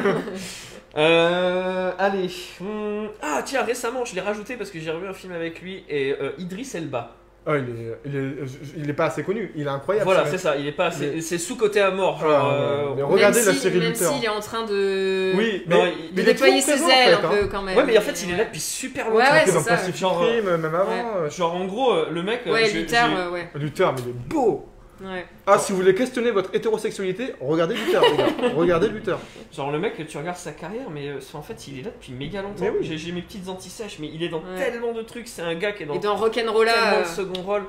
Euh, 0.95 1.91
allez. 1.97 2.29
Hmm, 2.59 3.07
Ah, 3.21 3.41
tiens, 3.43 3.63
récemment, 3.63 4.05
je 4.05 4.13
l'ai 4.13 4.21
rajouté 4.21 4.55
parce 4.57 4.69
que 4.69 4.79
j'ai 4.79 4.91
revu 4.91 5.07
un 5.07 5.13
film 5.13 5.33
avec 5.33 5.59
lui 5.61 5.83
et 5.89 6.11
euh, 6.21 6.31
Idris 6.37 6.69
Elba. 6.75 7.15
Ah, 7.47 7.53
il 7.57 7.63
est, 7.63 7.97
il, 8.05 8.15
est, 8.15 8.33
il 8.77 8.89
est 8.89 8.93
pas 8.93 9.05
assez 9.05 9.23
connu. 9.23 9.51
Il 9.55 9.65
est 9.65 9.69
incroyable. 9.69 10.05
Voilà, 10.05 10.23
ce 10.25 10.31
c'est 10.31 10.37
ça, 10.37 10.55
il 10.55 10.65
est 10.67 10.71
pas 10.71 10.85
assez. 10.85 11.13
Mais- 11.15 11.21
C'est 11.21 11.39
sous-côté 11.39 11.81
à 11.81 11.89
mort. 11.91 12.19
Ah, 12.21 12.23
Genre, 12.29 12.47
ouais, 12.47 12.53
euh, 12.59 12.93
mais 12.95 13.01
Regardez 13.01 13.39
même 13.39 13.47
la 13.47 13.53
si- 13.53 13.59
série 13.59 13.79
Même 13.79 13.95
s'il 13.95 14.23
est 14.23 14.29
en 14.29 14.39
train 14.39 14.65
de. 14.65 15.33
Oui, 15.35 15.63
Non, 15.67 15.83
mais, 15.83 15.93
il- 16.09 16.13
de 16.15 16.21
il 16.21 16.29
est 16.29 16.31
déployer 16.33 16.61
ses 16.61 16.71
présent, 16.73 16.85
en 16.85 16.89
ailes 16.91 17.15
fait, 17.17 17.25
un 17.25 17.29
hein. 17.29 17.33
peu 17.41 17.47
quand 17.47 17.61
même. 17.63 17.75
Ouais, 17.77 17.83
mais 17.85 17.97
en 17.97 18.01
fait, 18.01 18.23
il 18.23 18.31
est 18.33 18.37
là 18.37 18.45
depuis 18.45 18.59
super 18.61 19.05
longtemps. 19.09 19.17
Ouais, 19.17 19.31
ouais, 19.31 19.41
c'est 19.45 19.53
dans 19.53 19.59
ça. 19.63 19.91
Genre, 19.91 20.21
même 20.21 20.63
avant. 20.75 20.91
euh, 21.17 21.29
Genre, 21.31 21.53
en 21.55 21.65
gros, 21.65 21.91
euh, 21.91 22.05
le 22.11 22.21
mec. 22.23 22.41
euh, 22.47 22.53
Ouais, 22.53 22.69
Luther, 22.69 23.03
euh, 23.17 23.31
ouais. 23.31 23.49
Luther, 23.55 23.91
mais 23.93 24.01
il 24.05 24.09
est 24.11 24.13
beau. 24.13 24.69
Ouais. 25.03 25.25
Ah, 25.45 25.57
si 25.59 25.71
vous 25.73 25.79
voulez 25.79 25.93
questionner 25.93 26.31
votre 26.31 26.55
hétérosexualité, 26.55 27.33
regardez 27.41 27.75
Luther, 27.75 28.01
les 28.01 28.17
gars. 28.17 28.53
Regardez 28.55 28.87
Luther. 28.87 29.17
Genre, 29.53 29.71
le 29.71 29.79
mec, 29.79 29.95
tu 30.07 30.17
regardes 30.17 30.37
sa 30.37 30.51
carrière, 30.53 30.89
mais 30.89 31.09
euh, 31.09 31.19
en 31.33 31.41
fait, 31.41 31.67
il 31.67 31.79
est 31.79 31.81
là 31.81 31.89
depuis 31.89 32.13
méga 32.13 32.41
longtemps. 32.41 32.63
Mais 32.63 32.71
oui. 32.79 32.97
J'ai 32.97 33.11
mes 33.11 33.21
petites 33.21 33.49
antisèches, 33.49 33.97
mais 33.99 34.09
il 34.13 34.23
est 34.23 34.29
dans 34.29 34.37
Ouais. 34.39 34.57
tellement 34.57 34.93
de 34.93 35.01
trucs. 35.01 35.27
C'est 35.27 35.41
un 35.41 35.55
gars 35.55 35.73
qui 35.73 35.83
est 35.83 35.85
dans 35.85 35.93
Et 35.95 35.99
dans 35.99 36.01
tellement 36.15 36.51
Rock'n'Rolla, 36.53 37.01
de 37.01 37.05
second 37.07 37.41
rôle. 37.41 37.63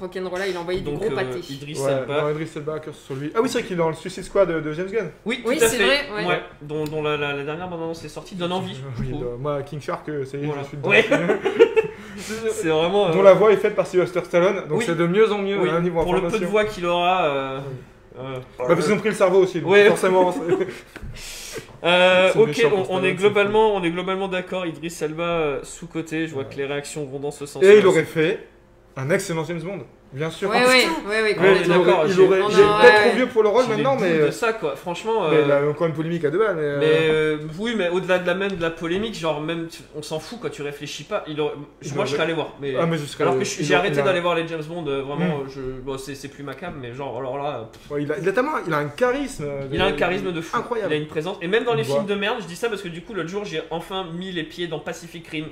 Rock'n'Rolla, 0.00 0.48
il 0.48 0.56
a 0.56 0.60
envoyé 0.60 0.80
du 0.80 0.86
Donc, 0.90 0.96
gros 1.00 1.12
euh, 1.12 1.14
pâté. 1.14 1.38
Idris 1.52 1.78
Ouais, 1.80 1.92
Elba. 1.92 2.20
dans 2.22 2.30
Idris 2.30 2.50
Elba, 2.56 2.80
curse 2.80 2.98
sur 2.98 3.14
lui. 3.14 3.30
Ah 3.36 3.38
oui, 3.40 3.48
c'est 3.48 3.58
vrai 3.58 3.68
qu'il 3.68 3.74
est 3.74 3.78
dans 3.78 3.88
le 3.90 3.94
Suicide 3.94 4.24
Squad 4.24 4.48
de, 4.48 4.58
de 4.60 4.72
James 4.72 4.88
Gunn. 4.90 5.10
Oui, 5.24 5.44
Oui, 5.46 5.56
c'est 5.60 5.76
vrai, 5.76 6.08
ouais. 6.26 6.40
dont, 6.62 6.82
dont 6.84 7.00
la, 7.04 7.16
la- 7.16 7.32
la 7.34 7.44
dernière 7.44 7.68
bande-annonce 7.68 8.04
est 8.04 8.08
sortie, 8.08 8.34
donne 8.34 8.50
envie. 8.52 8.76
Oui, 8.98 9.12
dans- 9.12 9.38
moi, 9.38 9.62
King 9.62 9.80
Shark, 9.80 10.08
euh, 10.08 10.24
ça 10.24 10.36
y 10.36 10.42
est, 10.42 10.46
Voilà. 10.46 10.62
je 10.64 10.68
suis 10.68 10.76
dedans. 10.78 10.88
Ouais. 10.90 11.04
C'est 12.52 12.68
vraiment. 12.68 13.08
euh, 13.08 13.12
Dont 13.12 13.22
la 13.22 13.34
voix 13.34 13.52
est 13.52 13.56
faite 13.56 13.74
par 13.74 13.86
Sylvester 13.86 14.20
Stallone, 14.24 14.68
donc 14.68 14.78
Oui. 14.78 14.84
c'est 14.86 14.96
de 14.96 15.06
mieux 15.06 15.30
en 15.32 15.38
mieux 15.38 15.58
oui, 15.60 15.68
hein, 15.70 15.80
niveau 15.80 16.02
pour 16.02 16.14
le 16.14 16.22
peu 16.28 16.38
de 16.38 16.46
voix 16.46 16.64
qu'il 16.64 16.86
aura. 16.86 17.24
euh, 17.26 17.58
euh, 18.18 18.36
Bah, 18.58 18.64
parce 18.68 18.84
qu'ils 18.84 18.92
ont 18.94 18.98
pris 18.98 19.08
le 19.08 19.14
cerveau 19.14 19.38
aussi, 19.42 19.60
donc 19.60 19.70
Ouais. 19.70 19.88
forcément. 19.88 20.32
euh, 21.84 22.30
ok, 22.34 22.46
méchant 22.48 22.86
on, 22.88 23.02
est 23.04 23.14
globalement, 23.14 23.74
on 23.74 23.82
est 23.82 23.90
globalement 23.90 24.28
d'accord. 24.28 24.66
Idriss 24.66 25.00
Elba 25.02 25.22
euh, 25.24 25.60
sous 25.62 25.86
côté. 25.86 26.26
Je 26.26 26.34
vois 26.34 26.44
Ouais. 26.44 26.48
que 26.50 26.56
les 26.56 26.66
réactions 26.66 27.04
vont 27.04 27.18
dans 27.18 27.30
ce 27.30 27.46
sens. 27.46 27.62
Et 27.62 27.78
il 27.78 27.86
aurait 27.86 28.04
fait 28.04 28.46
un 28.96 29.10
excellent 29.10 29.44
James 29.44 29.60
Bond, 29.60 29.80
bien 30.14 30.30
sûr. 30.30 30.50
Ah, 30.52 30.58
Ouais, 30.58 30.64
Ouais, 30.64 31.34
complètement. 31.34 31.44
il 31.62 31.68
d'accord, 31.68 32.04
il 32.06 32.12
j'ai- 32.14 32.26
peut-être 32.26 32.48
ouais. 32.48 33.00
trop 33.08 33.16
vieux 33.16 33.26
pour 33.26 33.42
le 33.42 33.48
rôle 33.50 33.66
maintenant, 33.66 33.96
mais, 34.00 34.18
de 34.18 34.30
ça 34.30 34.52
quoi. 34.52 34.76
Franchement. 34.76 35.28
mais 35.30 35.36
euh, 35.36 35.42
il 35.44 35.52
a 35.52 35.68
encore 35.68 35.86
une 35.86 35.92
polémique 35.92 36.24
à 36.24 36.30
deux 36.30 36.38
balles. 36.38 36.56
Mais, 36.56 36.62
euh, 36.62 36.78
Mais 36.80 36.86
euh, 37.10 37.36
oui, 37.58 37.74
mais 37.76 37.88
au-delà 37.90 38.18
de 38.18 38.26
la 38.26 38.34
même 38.34 38.52
de 38.52 38.62
la 38.62 38.70
polémique, 38.70 39.14
genre 39.18 39.40
même 39.40 39.66
tu- 39.68 39.82
on 39.94 40.02
s'en 40.02 40.18
fout 40.20 40.38
quand 40.40 40.50
tu 40.50 40.62
réfléchis 40.62 41.04
pas. 41.04 41.24
Il 41.26 41.40
aurait- 41.40 41.54
Il 41.82 41.94
moi, 41.94 42.04
je 42.04 42.12
serais 42.12 42.22
allé 42.22 42.32
voir. 42.32 42.54
Mais 42.60 42.74
ah, 42.78 42.86
mais 42.86 42.96
je 42.96 43.04
serais- 43.04 43.24
alors 43.24 43.38
que 43.38 43.44
j'ai 43.44 43.74
arrêté 43.74 44.00
d'aller 44.02 44.20
voir 44.20 44.34
les 44.34 44.46
James 44.48 44.62
Bond. 44.66 44.86
euh, 44.86 45.02
vraiment, 45.02 45.38
Mm. 45.38 45.40
euh, 45.42 45.48
je, 45.48 45.60
bon, 45.82 45.98
c'est 45.98 46.14
c'est 46.14 46.28
plus 46.28 46.42
ma 46.44 46.54
cam, 46.54 46.74
mais 46.80 46.94
genre 46.94 47.18
alors 47.18 47.36
là, 47.38 47.68
Ouais, 47.90 48.02
il, 48.02 48.10
a, 48.12 48.18
il 48.18 48.28
a 48.28 48.32
tellement, 48.32 48.52
il 48.66 48.72
a 48.72 48.78
un 48.78 48.88
charisme. 48.88 49.44
euh, 49.44 49.62
il 49.72 49.80
a 49.80 49.86
un 49.86 49.92
charisme 49.92 50.32
de 50.32 50.40
fou. 50.40 50.56
incroyable. 50.56 50.92
Il 50.92 50.96
a 50.96 50.98
une 51.00 51.06
présence. 51.08 51.36
Et 51.42 51.48
même 51.48 51.64
dans 51.64 51.74
les 51.74 51.84
films 51.84 52.06
de 52.06 52.14
merde, 52.14 52.36
je 52.40 52.46
dis 52.46 52.56
ça 52.56 52.68
parce 52.68 52.82
que 52.82 52.88
du 52.88 53.02
coup 53.02 53.14
l'autre 53.14 53.28
jour 53.28 53.44
j'ai 53.44 53.62
enfin 53.70 54.06
mis 54.16 54.30
les 54.32 54.44
pieds 54.44 54.66
dans 54.68 54.78
Pacific 54.78 55.26
Rim. 55.28 55.46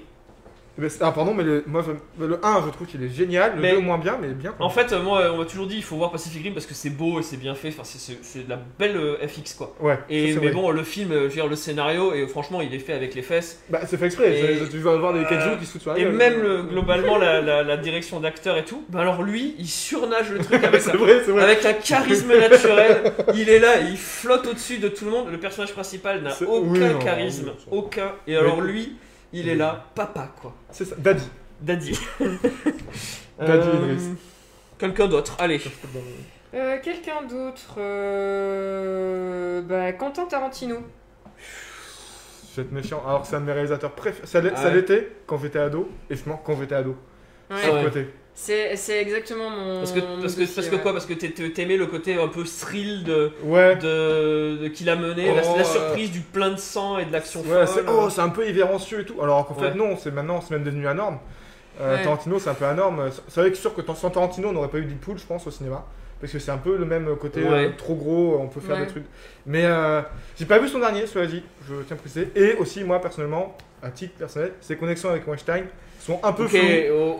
Mais 0.78 0.88
c'est- 0.88 1.02
ah 1.02 1.12
pardon, 1.12 1.34
mais 1.34 1.42
le, 1.44 1.62
moi 1.66 1.84
le 2.18 2.38
1 2.42 2.62
je 2.66 2.70
trouve 2.70 2.86
qu'il 2.86 3.02
est 3.02 3.08
génial, 3.14 3.56
le 3.56 3.60
Mais- 3.60 3.72
2 3.72 3.80
moins 3.80 3.98
bien, 3.98 4.16
mais 4.20 4.28
bien. 4.28 4.54
En 4.58 4.70
fait, 4.70 4.90
euh, 4.92 5.02
moi, 5.02 5.30
on 5.32 5.36
m'a 5.36 5.44
toujours 5.44 5.66
dit 5.66 5.76
il 5.76 5.82
faut 5.84 5.96
voir 5.96 6.10
Pacific 6.10 6.42
Rim 6.42 6.54
parce 6.54 6.64
que 6.66 6.72
c'est 6.72 6.88
beau 6.90 7.20
et 7.20 7.22
c'est 7.22 7.36
bien 7.36 7.54
fait. 7.54 7.68
Enfin, 7.68 7.82
c'est- 7.84 8.44
de 8.44 8.48
la 8.50 8.58
belle 8.78 8.96
euh, 8.96 9.16
FX 9.28 9.54
quoi. 9.54 9.74
ouais. 9.80 9.98
Et 10.08 10.32
ça, 10.32 10.40
mais 10.40 10.46
vrai. 10.46 10.54
bon, 10.54 10.70
le 10.70 10.82
film, 10.82 11.12
euh, 11.12 11.22
je 11.24 11.26
veux 11.28 11.32
dire, 11.34 11.46
le 11.46 11.56
scénario 11.56 12.14
et 12.14 12.26
franchement, 12.26 12.62
il 12.62 12.74
est 12.74 12.78
fait 12.78 12.94
avec 12.94 13.14
les 13.14 13.20
fesses. 13.22 13.62
Bah, 13.68 13.80
c'est 13.86 13.98
fait 13.98 14.06
exprès, 14.06 14.32
Et- 14.62 14.68
tu 14.70 14.78
vas 14.78 14.96
voir 14.96 15.12
des 15.12 15.20
Euh, 15.20 15.24
kaiju 15.24 15.58
qui 15.58 15.66
se 15.66 15.72
foutent 15.72 15.82
sur 15.82 15.92
la 15.92 15.98
Et 15.98 16.02
gueule. 16.04 16.12
même 16.14 16.40
le- 16.40 16.62
globalement 16.62 17.18
la, 17.18 17.40
la- 17.42 17.62
la 17.62 17.76
direction 17.76 18.20
d'acteur 18.20 18.56
et 18.56 18.64
tout. 18.64 18.84
Bah 18.88 19.00
alors 19.00 19.22
lui, 19.22 19.54
il 19.58 19.68
surnage 19.68 20.30
le 20.30 20.38
truc 20.38 20.64
avec, 20.64 20.80
un, 20.88 20.96
vrai, 20.96 21.20
avec 21.42 21.64
un 21.66 21.72
charisme 21.74 22.32
naturel. 22.38 23.12
Il 23.34 23.48
est 23.50 23.58
là, 23.58 23.78
il 23.80 23.96
flotte 23.98 24.46
au-dessus 24.46 24.78
de 24.78 24.88
tout 24.88 25.04
le 25.04 25.10
monde. 25.10 25.26
Le 25.30 25.38
personnage 25.38 25.72
principal 25.72 26.22
n'a 26.22 26.30
aucun 26.48 26.68
oui, 26.70 26.78
non, 26.80 26.98
charisme, 26.98 27.52
aucun. 27.70 28.12
Et 28.26 28.36
alors 28.36 28.60
lui, 28.62 28.96
il 29.32 29.48
est 29.48 29.54
là, 29.54 29.86
papa 29.94 30.28
quoi. 30.40 30.54
C'est 30.70 30.84
ça, 30.84 30.94
Daddy. 30.98 31.28
Daddy. 31.60 31.98
Daddy 32.20 32.38
Euh, 33.40 33.74
Idriss. 33.92 34.08
Quelqu'un 34.78 35.08
d'autre, 35.08 35.36
allez. 35.38 35.60
Euh, 36.54 36.78
Quelqu'un 36.82 37.22
d'autre 37.22 37.76
euh, 37.78 39.62
Bah, 39.62 39.92
Quentin 39.92 40.26
Tarantino. 40.26 40.76
Je 42.50 42.56
vais 42.60 42.66
être 42.66 42.72
méchant, 42.72 43.02
alors 43.06 43.22
que 43.22 43.28
c'est 43.28 43.36
un 43.36 43.40
de 43.40 43.46
mes 43.46 43.52
réalisateurs 43.52 43.92
préférés. 43.92 44.26
Ça 44.26 44.40
Ah 44.54 44.64
ouais. 44.66 44.74
l'était 44.74 45.10
quand 45.26 45.38
j'étais 45.38 45.58
ado, 45.58 45.88
et 46.10 46.16
je 46.16 46.28
mens 46.28 46.40
quand 46.44 46.56
j'étais 46.60 46.74
ado. 46.74 46.96
Ouais. 47.50 47.56
Ah 47.64 47.72
ouais. 47.72 47.84
Côté. 47.84 48.06
C'est 48.34 48.76
c'est 48.76 49.00
exactement 49.00 49.50
mon. 49.50 49.78
Parce 49.80 49.92
que, 49.92 50.00
mon 50.00 50.20
parce 50.20 50.34
que, 50.34 50.40
dossier, 50.40 50.54
parce 50.54 50.68
que 50.68 50.74
ouais. 50.76 50.80
quoi 50.82 50.92
Parce 50.92 51.04
que 51.06 51.12
t'ai- 51.12 51.32
t'ai- 51.32 51.52
t'aimais 51.52 51.76
le 51.76 51.86
côté 51.86 52.18
un 52.18 52.28
peu 52.28 52.44
thrill 52.44 53.04
de, 53.04 53.30
Ouais. 53.44 53.76
de, 53.76 54.56
de- 54.62 54.68
qu'il 54.68 54.88
a 54.88 54.96
mené, 54.96 55.26
la, 55.34 55.42
Oh, 55.44 55.54
la 55.58 55.64
surprise 55.64 56.10
du 56.10 56.20
plein 56.20 56.50
de 56.50 56.56
sang 56.58 56.98
et 56.98 57.04
de 57.04 57.12
l'action 57.12 57.42
Ouais, 57.42 57.66
folle. 57.66 57.84
oh, 57.88 58.08
c'est 58.10 58.22
un 58.22 58.30
peu 58.30 58.42
irrévérencieux 58.44 59.00
et 59.00 59.04
tout. 59.04 59.20
Alors 59.22 59.46
qu'en 59.46 59.54
fait, 59.54 59.74
non, 59.74 59.96
c'est 59.98 60.10
maintenant, 60.10 60.40
c'est 60.40 60.54
même 60.54 60.64
devenu 60.64 60.82
la 60.84 60.94
norme. 60.94 61.18
Euh, 61.80 61.96
Ouais. 61.96 62.02
Tarantino, 62.02 62.38
c'est 62.38 62.50
un 62.50 62.54
peu 62.54 62.64
la 62.64 62.74
norme. 62.74 63.10
C'est 63.28 63.40
vrai 63.40 63.50
que 63.50 63.56
sûr 63.56 63.74
que 63.74 63.80
sans 63.94 64.10
Tarantino, 64.10 64.48
on 64.48 64.52
n'aurait 64.52 64.68
pas 64.68 64.78
eu 64.78 64.84
Deadpool, 64.84 65.18
je 65.18 65.24
pense, 65.26 65.46
au 65.46 65.50
cinéma. 65.50 65.84
Parce 66.20 66.32
que 66.32 66.38
c'est 66.38 66.52
un 66.52 66.58
peu 66.58 66.76
le 66.76 66.84
même 66.84 67.08
côté 67.16 67.42
Ouais. 67.42 67.66
euh, 67.66 67.70
trop 67.76 67.94
gros, 67.96 68.38
on 68.40 68.46
peut 68.46 68.60
faire 68.60 68.76
Ouais. 68.76 68.82
des 68.82 68.88
trucs. 68.90 69.06
Mais 69.46 69.64
euh, 69.64 70.02
j'ai 70.38 70.44
pas 70.46 70.58
vu 70.58 70.68
son 70.68 70.78
dernier, 70.78 71.06
cela 71.06 71.26
dit, 71.26 71.42
je 71.68 71.74
tiens 71.86 71.96
à 71.96 71.98
préciser. 71.98 72.30
Et 72.36 72.54
aussi, 72.54 72.84
moi, 72.84 73.00
personnellement, 73.00 73.56
à 73.82 73.90
titre 73.90 74.14
personnel, 74.18 74.52
ses 74.60 74.76
connexions 74.76 75.08
avec 75.10 75.26
Weinstein 75.26 75.64
sont 75.98 76.20
un 76.22 76.32
peu 76.32 76.44
Ok, 76.44 76.50
floues. 76.50 76.60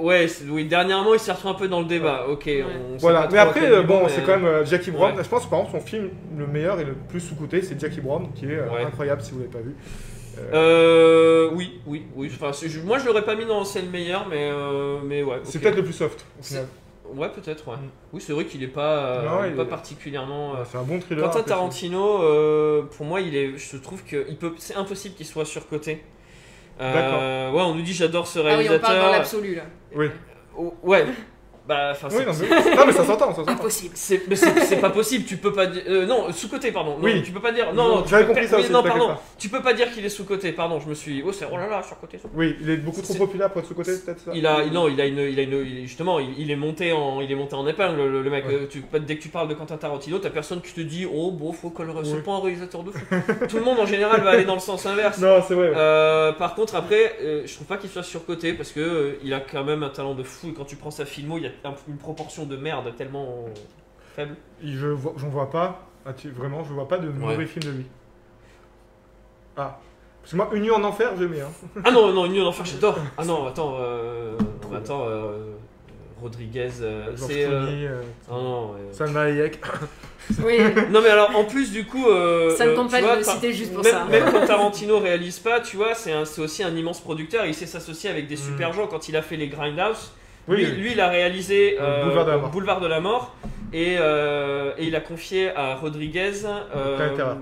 oh, 0.00 0.04
ouais, 0.06 0.26
oui, 0.48 0.66
dernièrement 0.66 1.14
il 1.14 1.18
s'est 1.20 1.32
retrouvé 1.32 1.54
un 1.54 1.58
peu 1.58 1.68
dans 1.68 1.80
le 1.80 1.86
débat. 1.86 2.26
Ok, 2.28 2.48
on 2.48 2.96
Voilà, 2.98 3.28
mais 3.32 3.38
après, 3.38 3.82
bon, 3.82 4.02
mais- 4.04 4.08
c'est 4.10 4.22
quand 4.22 4.38
même 4.38 4.64
Jackie 4.66 4.90
Brown. 4.92 5.14
Je 5.20 5.28
pense, 5.28 5.48
par 5.48 5.60
exemple, 5.60 5.78
son 5.80 5.84
film 5.86 6.10
le 6.38 6.46
meilleur 6.46 6.78
et 6.78 6.84
le 6.84 6.92
plus 6.94 7.20
sous-coté, 7.20 7.62
c'est 7.62 7.80
Jackie 7.80 8.00
Brown, 8.00 8.28
qui 8.34 8.46
est 8.46 8.60
incroyable 8.86 9.22
si 9.22 9.32
vous 9.32 9.38
l'avez 9.38 9.50
pas 9.50 9.58
vu. 9.60 9.74
Euh, 10.52 11.50
oui, 11.52 11.80
oui, 11.86 12.02
oui. 12.16 12.30
Enfin, 12.34 12.50
je- 12.66 12.80
moi 12.80 12.98
je 12.98 13.06
l'aurais 13.06 13.24
pas 13.24 13.34
mis 13.36 13.44
dans 13.46 13.64
c'est 13.64 13.82
le 13.82 13.88
meilleur, 13.88 14.26
mais, 14.28 14.50
euh, 14.50 14.98
mais 15.04 15.22
ouais. 15.22 15.40
C'est 15.44 15.58
peut-être 15.60 15.76
le 15.76 15.84
plus 15.84 15.92
soft, 15.92 16.20
au 16.38 16.42
C'est- 16.42 16.54
final. 16.54 16.68
Ouais, 17.14 17.28
peut-être, 17.28 17.68
ouais. 17.68 17.76
Mm. 17.76 17.90
Oui, 18.14 18.22
c'est 18.24 18.32
vrai 18.32 18.46
qu'il 18.46 18.62
est 18.62 18.68
pas, 18.68 18.96
euh, 18.96 19.22
Non, 19.28 19.40
il 19.42 19.46
est 19.48 19.50
il 19.50 19.56
pas 19.56 19.62
est- 19.62 19.66
particulièrement. 19.66 20.54
euh, 20.54 20.64
C'est 20.70 20.78
un 20.78 20.82
bon 20.82 20.98
thriller. 20.98 21.24
Quentin 21.24 21.42
Tarantino, 21.42 22.22
euh, 22.22 22.82
pour 22.96 23.04
moi, 23.04 23.20
il 23.20 23.36
est, 23.36 23.58
je 23.58 23.76
trouve 23.76 24.02
que 24.04 24.24
il 24.30 24.36
peut, 24.36 24.52
c'est 24.56 24.76
impossible 24.76 25.14
qu'il 25.14 25.26
soit 25.26 25.44
surcoté. 25.44 26.02
Euh, 26.80 27.50
ouais, 27.50 27.60
on 27.60 27.74
nous 27.74 27.82
dit 27.82 27.92
j'adore 27.92 28.26
ce 28.26 28.38
Ah 28.38 28.56
oui, 28.56 28.66
on 28.70 28.78
parle 28.78 28.80
dans 28.80 28.88
réalisateur. 29.10 29.12
l'absolu 29.12 29.54
là. 29.56 29.62
Oui. 29.94 30.06
Ouais. 30.82 31.04
Bah, 31.66 31.90
enfin, 31.92 32.08
Oui, 32.10 32.24
c'est- 32.32 32.48
non, 32.48 32.56
mais, 32.64 32.74
non, 32.76 32.86
mais 32.86 32.92
ça 32.92 33.04
s'entend, 33.04 33.30
ça 33.30 33.36
s'entend. 33.36 33.52
Impossible. 33.52 33.92
c'est 33.94 34.80
pas 34.80 34.90
possible, 34.90 35.24
tu 35.24 35.36
peux 35.36 35.52
pas 35.52 35.66
dire. 35.66 35.82
euh, 35.88 36.06
non, 36.06 36.32
sous-côté, 36.32 36.72
pardon. 36.72 36.96
Non, 36.98 37.04
Oui. 37.04 37.22
tu 37.22 37.30
peux 37.30 37.38
pas 37.40 37.52
dire. 37.52 37.72
Non, 37.72 37.88
non, 37.96 38.02
tu 38.02 38.12
peux- 38.14 38.24
compris 38.24 38.48
ça 38.48 38.56
oui, 38.56 38.62
aussi, 38.64 38.72
Non, 38.72 38.82
pardon. 38.82 39.06
pas. 39.08 39.22
Tu 39.38 39.48
peux 39.48 39.62
pas 39.62 39.72
dire 39.72 39.92
qu'il 39.92 40.04
est 40.04 40.08
sous-côté, 40.08 40.50
pardon, 40.52 40.80
je 40.80 40.88
me 40.88 40.94
suis. 40.94 41.22
Oh, 41.24 41.30
c'est. 41.32 41.46
Oh 41.52 41.56
là 41.56 41.68
là, 41.68 41.82
sur-côté. 41.82 42.18
sur- 42.18 42.28
Oui, 42.34 42.56
il 42.60 42.68
est 42.68 42.76
beaucoup 42.78 43.00
trop 43.00 43.14
populaire 43.14 43.50
pour 43.50 43.60
être 43.60 43.68
sous-côté, 43.68 43.92
peut-être 44.04 44.20
ça 44.20 44.32
Il 44.34 44.44
a, 44.46 44.64
non, 44.66 44.88
il 44.88 45.00
a 45.00 45.06
une, 45.06 45.18
il 45.18 45.38
a 45.38 45.42
une, 45.42 45.64
il- 45.64 45.86
justement, 45.86 46.18
il, 46.18 46.36
il 46.36 46.50
est 46.50 46.56
monté 46.56 46.92
en, 46.92 47.20
il 47.20 47.30
est 47.30 47.34
monté 47.36 47.54
en 47.54 47.66
épingle, 47.68 47.96
le, 47.96 48.22
le 48.22 48.30
mec. 48.30 48.44
Ouais. 48.48 48.54
Euh, 48.54 48.66
Tu, 48.68 48.82
dès 49.06 49.16
que 49.16 49.22
tu 49.22 49.28
parles 49.28 49.48
de 49.48 49.54
Quentin 49.54 49.76
Tarantino, 49.76 50.18
t'as 50.18 50.30
personne 50.30 50.60
qui 50.62 50.72
te 50.72 50.80
dit, 50.80 51.06
oh, 51.12 51.30
bon, 51.30 51.52
faut 51.52 51.70
que 51.70 51.82
le, 51.82 51.92
c'est 52.04 52.24
pas 52.24 52.32
un 52.32 52.40
réalisateur 52.40 52.82
de 52.82 52.90
fou. 52.90 53.04
Tout 53.48 53.56
le 53.56 53.62
monde 53.62 53.78
en 53.78 53.86
général 53.86 54.20
va 54.22 54.30
aller 54.30 54.44
dans 54.44 54.54
le 54.54 54.60
sens 54.60 54.84
inverse. 54.86 55.18
Non, 55.20 55.40
c'est 55.46 55.54
vrai. 55.54 55.68
ouais. 55.68 55.74
Euh, 55.76 56.32
par 56.32 56.54
contre, 56.56 56.74
après, 56.74 57.16
euh, 57.22 57.42
je 57.46 57.54
trouve 57.54 57.66
pas 57.68 57.76
qu'il 57.76 57.90
soit 57.90 58.02
surcoté 58.02 58.52
parce 58.52 58.72
que 58.72 58.80
euh, 58.80 59.18
il 59.22 59.32
a 59.34 59.40
quand 59.40 59.62
même 59.64 59.82
un 59.84 59.90
talent 59.90 60.14
de 60.14 60.22
fou 60.24 60.48
et 60.48 60.52
quand 60.52 60.64
tu 60.64 60.74
prends 60.76 60.90
sa 60.90 61.04
filmo, 61.04 61.36
il 61.38 61.44
y 61.44 61.46
a 61.46 61.50
un- 61.64 61.74
une 61.88 61.96
proportion 61.98 62.44
de 62.46 62.56
merde 62.56 62.94
tellement 62.96 63.44
faible. 64.16 64.36
Je 64.62 64.86
vois, 64.88 65.12
j'en 65.16 65.28
vois 65.28 65.50
pas. 65.50 65.86
Ah, 66.04 66.12
tu- 66.12 66.30
vraiment, 66.30 66.64
je 66.64 66.72
vois 66.72 66.88
pas 66.88 66.98
de 66.98 67.08
mauvais 67.08 67.46
film 67.46 67.64
de 67.64 67.70
lui. 67.78 67.86
Ah. 69.56 69.78
Parce 70.20 70.32
que 70.32 70.36
moi, 70.36 70.48
Une 70.52 70.62
nuit 70.62 70.70
en 70.70 70.84
enfer, 70.84 71.10
j'aimais. 71.18 71.40
Hein. 71.40 71.50
Ah 71.84 71.90
non, 71.90 72.12
non, 72.12 72.26
Une 72.26 72.32
nuit 72.32 72.40
en 72.42 72.46
enfer, 72.46 72.64
j'adore. 72.64 72.96
Ah 73.18 73.24
non, 73.24 73.46
attends, 73.46 73.76
euh, 73.80 74.36
attends, 74.74 75.04
euh, 75.08 75.54
Rodriguez, 76.20 76.70
euh, 76.80 77.12
c'est. 77.16 77.44
euh, 77.46 77.66
euh, 77.66 78.02
ah 78.30 78.34
non, 78.34 78.70
ouais. 78.72 78.78
Salma 78.92 79.22
Hayek. 79.22 79.60
Oui, 80.44 80.56
Non 80.92 81.00
mais 81.02 81.08
alors 81.08 81.34
en 81.36 81.42
plus 81.44 81.72
du 81.72 81.84
coup 81.84 82.06
euh, 82.08 82.54
ça 82.54 82.64
ne 82.64 82.70
euh, 82.70 82.76
compte 82.76 82.90
tu 82.94 83.00
pas 83.02 83.14
de 83.14 83.18
le 83.18 83.24
citer 83.24 83.52
juste 83.52 83.74
pour 83.74 83.82
même, 83.82 83.92
ça. 83.92 84.04
même 84.04 84.30
quand 84.30 84.46
Tarantino 84.46 85.00
réalise 85.00 85.40
pas 85.40 85.58
tu 85.60 85.76
vois 85.76 85.96
c'est 85.96 86.14
aussi 86.38 86.62
un 86.62 86.76
immense 86.76 87.00
producteur 87.00 87.44
il 87.44 87.52
sait 87.52 87.66
s'associer 87.66 88.08
avec 88.08 88.28
des 88.28 88.36
super 88.36 88.72
gens 88.72 88.86
quand 88.86 89.08
il 89.08 89.16
a 89.16 89.22
fait 89.22 89.34
les 89.36 89.48
Grindhouse 89.48 90.12
Oui, 90.48 90.64
lui, 90.64 90.82
lui, 90.82 90.92
il 90.92 91.00
a 91.00 91.08
réalisé 91.08 91.76
Euh, 91.80 92.04
Boulevard 92.04 92.24
de 92.26 92.30
la 92.32 92.36
Mort. 92.38 92.50
Boulevard 92.50 92.80
de 92.80 92.86
la 92.86 93.00
Mort 93.00 93.34
et, 93.72 93.96
euh, 93.98 94.72
et 94.76 94.86
il 94.86 94.96
a 94.96 95.00
confié 95.00 95.54
à 95.54 95.76
Rodriguez 95.76 96.44
euh, 96.44 96.96
Planète 96.96 97.16
Terreur. 97.16 97.36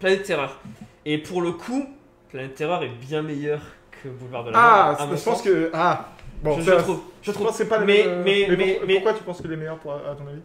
Planète 0.00 0.22
Terreur 0.22 0.60
et 1.04 1.18
pour 1.18 1.42
le 1.42 1.52
coup 1.52 1.86
Planète 2.30 2.54
Terreur 2.54 2.82
est 2.82 2.88
bien 3.00 3.22
meilleur 3.22 3.60
que 4.02 4.08
Boulevard 4.08 4.44
de 4.44 4.50
la 4.50 4.58
Ah, 4.58 4.86
Mort 4.98 5.08
mon 5.08 5.16
je 5.16 5.24
pense 5.24 5.36
sens. 5.36 5.42
que. 5.42 5.70
Ah, 5.74 6.08
bon, 6.42 6.60
je, 6.60 6.70
trouve 6.72 7.00
je 7.22 7.26
Je 7.26 7.32
trouve 7.32 7.46
pense 7.46 7.56
que 7.58 7.62
c'est 7.64 7.68
pas 7.68 7.78
les 7.78 7.84
mais, 7.86 8.04
mais, 8.24 8.46
mais, 8.56 8.74
pour- 8.74 8.86
mais- 8.86 8.94
pourquoi 8.94 9.12
tu 9.14 9.22
penses 9.24 9.40
que 9.42 9.48
les 9.48 9.56
meilleurs 9.56 9.78
pour, 9.78 9.92
à 9.94 9.98
ton 10.16 10.26
avis? 10.28 10.40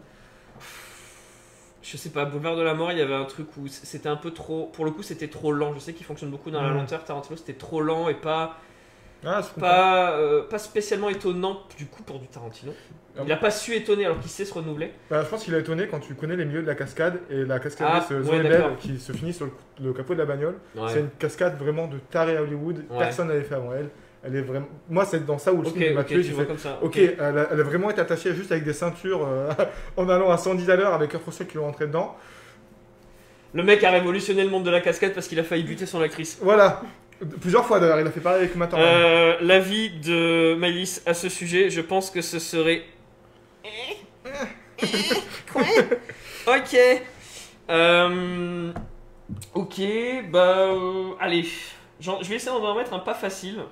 Je 1.82 1.96
sais 1.96 2.10
pas, 2.10 2.24
Boulevard 2.24 2.56
de 2.56 2.62
la 2.62 2.74
Mort, 2.74 2.92
il 2.92 2.98
y 2.98 3.02
avait 3.02 3.12
un 3.14 3.24
truc 3.24 3.48
où 3.56 3.66
c'était 3.66 4.08
un 4.08 4.16
peu 4.16 4.30
trop. 4.30 4.70
Pour 4.72 4.84
le 4.84 4.92
coup, 4.92 5.02
c'était 5.02 5.26
trop 5.28 5.50
lent. 5.52 5.72
Je 5.74 5.80
sais 5.80 5.92
qu'il 5.92 6.06
fonctionne 6.06 6.30
beaucoup 6.30 6.50
dans 6.50 6.62
la 6.62 6.68
Mhm. 6.70 6.76
lenteur. 6.76 7.04
Tarantino, 7.04 7.36
c'était 7.36 7.54
trop 7.54 7.80
lent 7.80 8.08
et 8.08 8.14
pas, 8.14 8.56
Ah, 9.24 9.40
pas, 9.58 10.12
euh, 10.18 10.42
pas 10.42 10.58
spécialement 10.58 11.08
étonnant 11.08 11.60
du 11.78 11.86
coup 11.86 12.02
pour 12.02 12.18
du 12.18 12.26
Tarantino. 12.26 12.72
Il 13.24 13.30
a 13.30 13.36
pas 13.36 13.50
su 13.50 13.74
étonner 13.74 14.06
alors 14.06 14.18
qu'il 14.20 14.30
sait 14.30 14.44
se 14.44 14.54
renouveler. 14.54 14.90
Bah, 15.10 15.22
je 15.22 15.28
pense 15.28 15.44
qu'il 15.44 15.54
a 15.54 15.58
étonné 15.58 15.86
quand 15.86 16.00
tu 16.00 16.14
connais 16.14 16.34
les 16.34 16.44
milieux 16.46 16.62
de 16.62 16.66
la 16.66 16.74
cascade 16.74 17.20
et 17.30 17.44
la 17.44 17.58
cascade 17.58 17.86
Ah, 17.90 18.00
se 18.00 18.14
ouais, 18.14 18.60
qui 18.78 18.98
se 18.98 19.12
finit 19.12 19.34
sur 19.34 19.46
le, 19.46 19.52
le 19.84 19.92
capot 19.92 20.14
de 20.14 20.18
la 20.20 20.24
bagnole. 20.24 20.56
Ouais. 20.74 20.88
C'est 20.88 21.00
une 21.00 21.10
cascade 21.18 21.58
vraiment 21.58 21.88
de 21.88 21.98
taré 22.10 22.36
à 22.36 22.42
Hollywood. 22.42 22.78
Ouais. 22.90 22.98
Personne 22.98 23.28
n'avait 23.28 23.42
fait 23.42 23.54
avant 23.54 23.72
elle. 23.74 23.90
Elle 24.24 24.36
est 24.36 24.40
vraiment. 24.42 24.68
Moi, 24.88 25.04
c'est 25.04 25.26
dans 25.26 25.36
ça 25.38 25.52
où 25.52 25.62
le 25.62 25.68
Ok, 25.68 25.74
film 25.76 25.94
m'a 25.94 26.00
ok, 26.02 26.06
tué. 26.06 26.24
comme 26.46 26.58
ça. 26.58 26.78
Ok, 26.80 26.96
elle 26.96 27.20
a, 27.20 27.48
elle 27.50 27.60
a 27.60 27.62
vraiment 27.64 27.90
été 27.90 28.00
attachée 28.00 28.34
juste 28.34 28.50
avec 28.52 28.64
des 28.64 28.72
ceintures 28.72 29.26
euh, 29.26 29.50
en 29.96 30.08
allant 30.08 30.30
à 30.30 30.38
110 30.38 30.70
à 30.70 30.76
l'heure 30.76 30.94
avec 30.94 31.10
Kurt 31.10 31.24
Russell 31.24 31.46
qui 31.48 31.56
l'ont 31.56 31.64
rentré 31.64 31.86
dedans. 31.86 32.16
Le 33.52 33.62
mec 33.62 33.84
a 33.84 33.90
révolutionné 33.90 34.44
le 34.44 34.48
monde 34.48 34.64
de 34.64 34.70
la 34.70 34.80
cascade 34.80 35.12
parce 35.12 35.28
qu'il 35.28 35.38
a 35.38 35.44
failli 35.44 35.64
buter 35.64 35.84
son 35.86 36.00
actrice. 36.00 36.38
Voilà. 36.40 36.80
Plusieurs 37.40 37.64
fois 37.66 37.78
d'ailleurs, 37.78 38.00
il 38.00 38.06
a 38.06 38.10
fait 38.10 38.20
pareil 38.20 38.40
avec 38.40 38.56
Matt. 38.56 38.74
Euh, 38.74 39.36
L'avis 39.40 39.90
de 39.90 40.54
Malice 40.54 41.02
à 41.06 41.14
ce 41.14 41.28
sujet, 41.28 41.70
je 41.70 41.80
pense 41.80 42.10
que 42.10 42.20
ce 42.20 42.38
serait. 42.38 42.82
Quoi 45.52 45.62
Ok. 46.56 46.76
Euh, 47.70 48.72
ok, 49.54 49.80
bah. 50.30 50.38
euh, 50.72 51.10
allez. 51.20 51.46
Je 52.00 52.10
vais 52.28 52.34
essayer 52.36 52.50
d'en 52.50 52.74
mettre 52.74 52.92
un 52.92 52.98
pas 52.98 53.14
facile. 53.14 53.62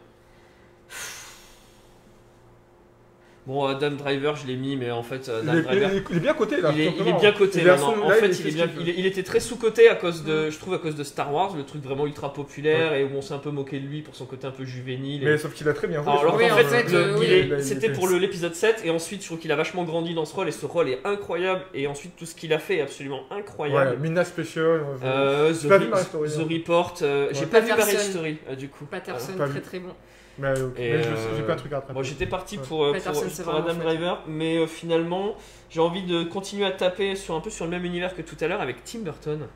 Bon, 3.50 3.64
Adam 3.64 3.90
Driver, 3.90 4.36
je 4.36 4.46
l'ai 4.46 4.54
mis, 4.54 4.76
mais 4.76 4.92
en 4.92 5.02
fait, 5.02 5.28
Adam 5.28 5.52
il, 5.54 5.58
est, 5.58 5.62
Driver. 5.62 5.90
il 6.10 6.16
est- 6.16 6.20
bien 6.20 6.34
coté 6.34 6.60
là. 6.60 6.70
Il 6.72 6.80
est, 6.82 6.92
il 7.00 7.08
est 7.08 7.12
bien 7.18 7.32
coté 7.32 7.58
Il 7.60 7.66
est 7.66 7.70
à 7.70 7.72
maintenant. 7.72 7.94
son- 7.96 8.02
En 8.02 8.08
là, 8.08 8.14
fait, 8.14 8.28
il 8.28 8.46
est 8.46 8.50
bien, 8.52 8.68
était 9.06 9.24
très 9.24 9.40
sous-coté 9.40 9.88
à 9.88 9.96
cause 9.96 10.22
de, 10.24 10.50
je 10.50 10.58
trouve, 10.60 10.74
à 10.74 10.78
cause 10.78 10.94
de 10.94 11.02
Star 11.02 11.34
Wars, 11.34 11.56
le 11.56 11.64
truc 11.64 11.82
vraiment 11.82 12.06
ultra 12.06 12.32
populaire 12.32 12.94
et 12.94 13.02
où 13.02 13.08
on 13.16 13.22
s'est 13.22 13.34
un 13.34 13.38
peu 13.38 13.50
moqué 13.50 13.80
de 13.80 13.86
lui 13.88 14.02
pour 14.02 14.14
son 14.14 14.24
côté 14.24 14.46
un 14.46 14.52
peu 14.52 14.64
juvénile. 14.64 15.22
et- 15.22 15.26
Mais 15.26 15.36
sauf 15.38 15.52
qu'il 15.52 15.68
a 15.68 15.72
très 15.72 15.88
bien 15.88 16.00
joué. 16.02 16.12
alors, 16.12 16.36
Oui, 16.36 16.44
en 16.48 16.56
fait, 16.56 16.94
euh, 16.94 17.16
oui. 17.18 17.62
c'était 17.62 17.86
était- 17.88 17.92
pour 17.92 18.08
l'épisode 18.08 18.54
7 18.54 18.82
et 18.84 18.90
ensuite 18.90 19.22
je 19.22 19.26
trouve 19.26 19.38
qu'il 19.40 19.50
a 19.50 19.56
vachement 19.56 19.82
grandi 19.82 20.14
dans 20.14 20.24
ce 20.26 20.34
rôle 20.36 20.46
et 20.48 20.52
ce 20.52 20.64
rôle 20.66 20.88
est 20.88 21.00
incroyable 21.04 21.62
et 21.74 21.88
ensuite 21.88 22.14
tout 22.16 22.26
ce 22.26 22.36
qu'il 22.36 22.52
a 22.52 22.60
fait 22.60 22.76
est 22.76 22.82
absolument 22.82 23.22
Ouais, 23.32 23.38
incroyable. 23.38 23.96
Mina 24.00 24.24
Special. 24.24 24.62
euh, 24.64 24.80
Euh, 25.02 25.50
The, 25.50 25.54
Story, 25.56 25.86
The 25.90 26.38
hein. 26.38 26.46
Report, 26.48 26.94
euh, 27.02 27.28
j'ai 27.32 27.40
Ouais. 27.40 27.46
pas 27.46 27.60
vu 27.60 27.68
Patterson. 27.70 27.92
Marriage 27.92 28.10
Story 28.10 28.36
euh, 28.48 28.54
du 28.54 28.68
coup. 28.68 28.84
Patterson, 28.84 29.32
très 29.50 29.60
très 29.60 29.78
bon. 29.80 29.90
Mais, 30.38 30.48
euh, 30.58 30.70
mais 30.76 31.02
je- 31.02 31.08
euh, 31.08 31.36
j'ai 31.36 31.42
pas 31.42 31.52
un 31.52 31.56
truc 31.56 31.72
à. 31.72 31.80
Bon, 31.92 32.02
j'étais 32.02 32.26
parti 32.26 32.56
Ouais. 32.56 32.64
pour, 32.66 32.84
euh, 32.84 32.92
pour, 32.92 33.54
Adam. 33.54 33.74
Driver, 33.74 34.22
mais 34.26 34.56
euh, 34.58 34.66
finalement, 34.66 35.36
j'ai 35.68 35.80
envie 35.80 36.02
de 36.04 36.22
continuer 36.24 36.64
à 36.64 36.70
taper 36.70 37.14
sur 37.16 37.34
un 37.34 37.40
peu 37.40 37.50
sur 37.50 37.64
le 37.66 37.70
même 37.72 37.84
univers 37.84 38.14
que 38.14 38.22
tout 38.22 38.36
à 38.40 38.46
l'heure 38.48 38.60
avec 38.60 38.82
Tim 38.84 39.00
Burton. 39.00 39.46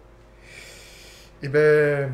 Et 1.42 1.48
ben. 1.48 2.12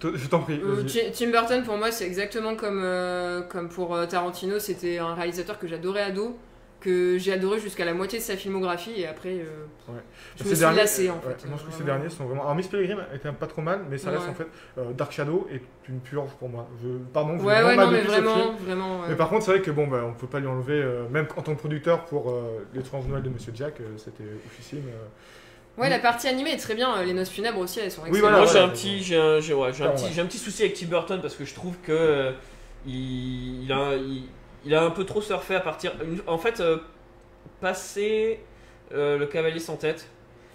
t- 0.00 0.08
Je 0.14 0.26
t'en 0.28 0.40
prie. 0.40 0.60
Euh, 0.62 0.82
Tim 1.12 1.30
Burton, 1.30 1.62
pour 1.64 1.76
moi, 1.76 1.90
c'est 1.92 2.06
exactement 2.06 2.56
comme, 2.56 2.82
euh, 2.82 3.42
comme 3.42 3.68
pour 3.68 3.96
Tarantino. 4.08 4.58
C'était 4.58 4.98
un 4.98 5.14
réalisateur 5.14 5.58
que 5.58 5.66
j'adorais 5.68 6.02
ado, 6.02 6.36
que 6.86 7.18
j'ai 7.18 7.32
adoré 7.32 7.58
jusqu'à 7.60 7.84
la 7.84 7.92
moitié 7.94 8.18
de 8.18 8.24
sa 8.24 8.36
filmographie, 8.36 8.92
et 9.00 9.06
après, 9.06 9.30
euh, 9.34 9.66
je 10.36 10.44
me 10.44 10.48
suis 10.50 10.58
derniers- 10.58 10.76
lassé 10.78 11.10
en 11.10 11.14
ouais, 11.14 11.20
fait. 11.36 11.46
moi 11.48 11.56
je 11.56 11.62
trouve 11.62 11.72
que 11.72 11.78
ces 11.78 11.84
derniers 11.84 12.08
sont 12.08 12.24
vraiment. 12.24 12.42
Alors 12.44 12.54
Miss 12.54 12.68
Peregrine 12.68 12.98
était 13.14 13.30
pas 13.32 13.46
trop 13.46 13.60
mal, 13.62 13.80
mais 13.90 13.98
ça 13.98 14.10
reste 14.10 14.22
Ouais. 14.24 14.30
en 14.30 14.34
fait. 14.34 14.46
euh, 14.78 14.92
Dark 14.92 15.12
Shadow 15.12 15.46
est 15.52 15.60
une 15.88 16.00
purge 16.00 16.30
pour 16.38 16.48
moi. 16.48 16.68
Je... 16.82 16.88
Pardon, 17.12 17.38
je 17.38 17.44
Ouais, 17.44 17.62
ouais, 17.62 17.76
mal 17.76 17.86
non, 17.86 17.92
mais 17.92 18.00
vraiment, 18.02 18.52
vraiment. 18.54 19.00
ouais. 19.00 19.06
Mais 19.10 19.16
par 19.16 19.28
contre, 19.28 19.44
c'est 19.44 19.50
vrai 19.50 19.60
que 19.62 19.70
bon, 19.70 19.86
bah, 19.86 20.02
on 20.06 20.14
peut 20.14 20.26
pas 20.26 20.40
lui 20.40 20.46
enlever, 20.46 20.80
euh, 20.82 21.08
même 21.10 21.26
en 21.36 21.42
tant 21.42 21.54
que 21.54 21.58
producteur 21.58 22.04
pour 22.06 22.30
euh, 22.30 22.64
l'étrange 22.74 23.06
Noël 23.06 23.22
de 23.22 23.28
Monsieur 23.30 23.52
Jack, 23.54 23.80
euh, 23.80 23.84
c'était 23.96 24.22
euh. 24.24 24.80
Ouais, 25.78 25.90
la 25.90 25.98
partie 25.98 26.26
animée 26.28 26.52
est 26.52 26.56
très 26.56 26.74
bien. 26.74 27.02
Les 27.02 27.12
noces 27.12 27.28
funèbres 27.28 27.58
aussi, 27.58 27.80
elles 27.80 27.90
sont 27.90 28.00
Oui, 28.02 28.08
excellentes. 28.08 28.30
voilà, 28.32 28.44
Moi, 28.44 28.52
j'ai 28.52 28.60
un 28.60 28.68
petit, 28.68 29.02
j'ai 29.02 29.16
un, 29.18 29.34
ouais, 29.34 29.40
petit, 29.72 29.82
ouais. 29.82 30.10
j'ai 30.14 30.20
un 30.22 30.26
petit 30.26 30.38
souci 30.38 30.62
avec 30.62 30.74
Tim 30.74 30.86
Burton 30.86 31.20
parce 31.20 31.34
que 31.34 31.44
je 31.44 31.54
trouve 31.54 31.76
que 31.82 31.92
euh, 31.92 32.32
il, 32.86 33.64
il 33.64 33.72
a, 33.72 33.94
il, 33.94 34.22
il 34.66 34.74
a 34.74 34.82
un 34.84 34.90
peu 34.90 35.04
trop 35.04 35.22
surfé 35.22 35.54
à 35.54 35.60
partir. 35.60 35.92
une- 36.04 36.20
en 36.26 36.36
fait, 36.38 36.60
euh, 36.60 36.76
passer 37.60 38.40
euh, 38.92 39.16
le 39.18 39.26
Cavalier 39.26 39.60
sans 39.60 39.76
tête. 39.76 40.08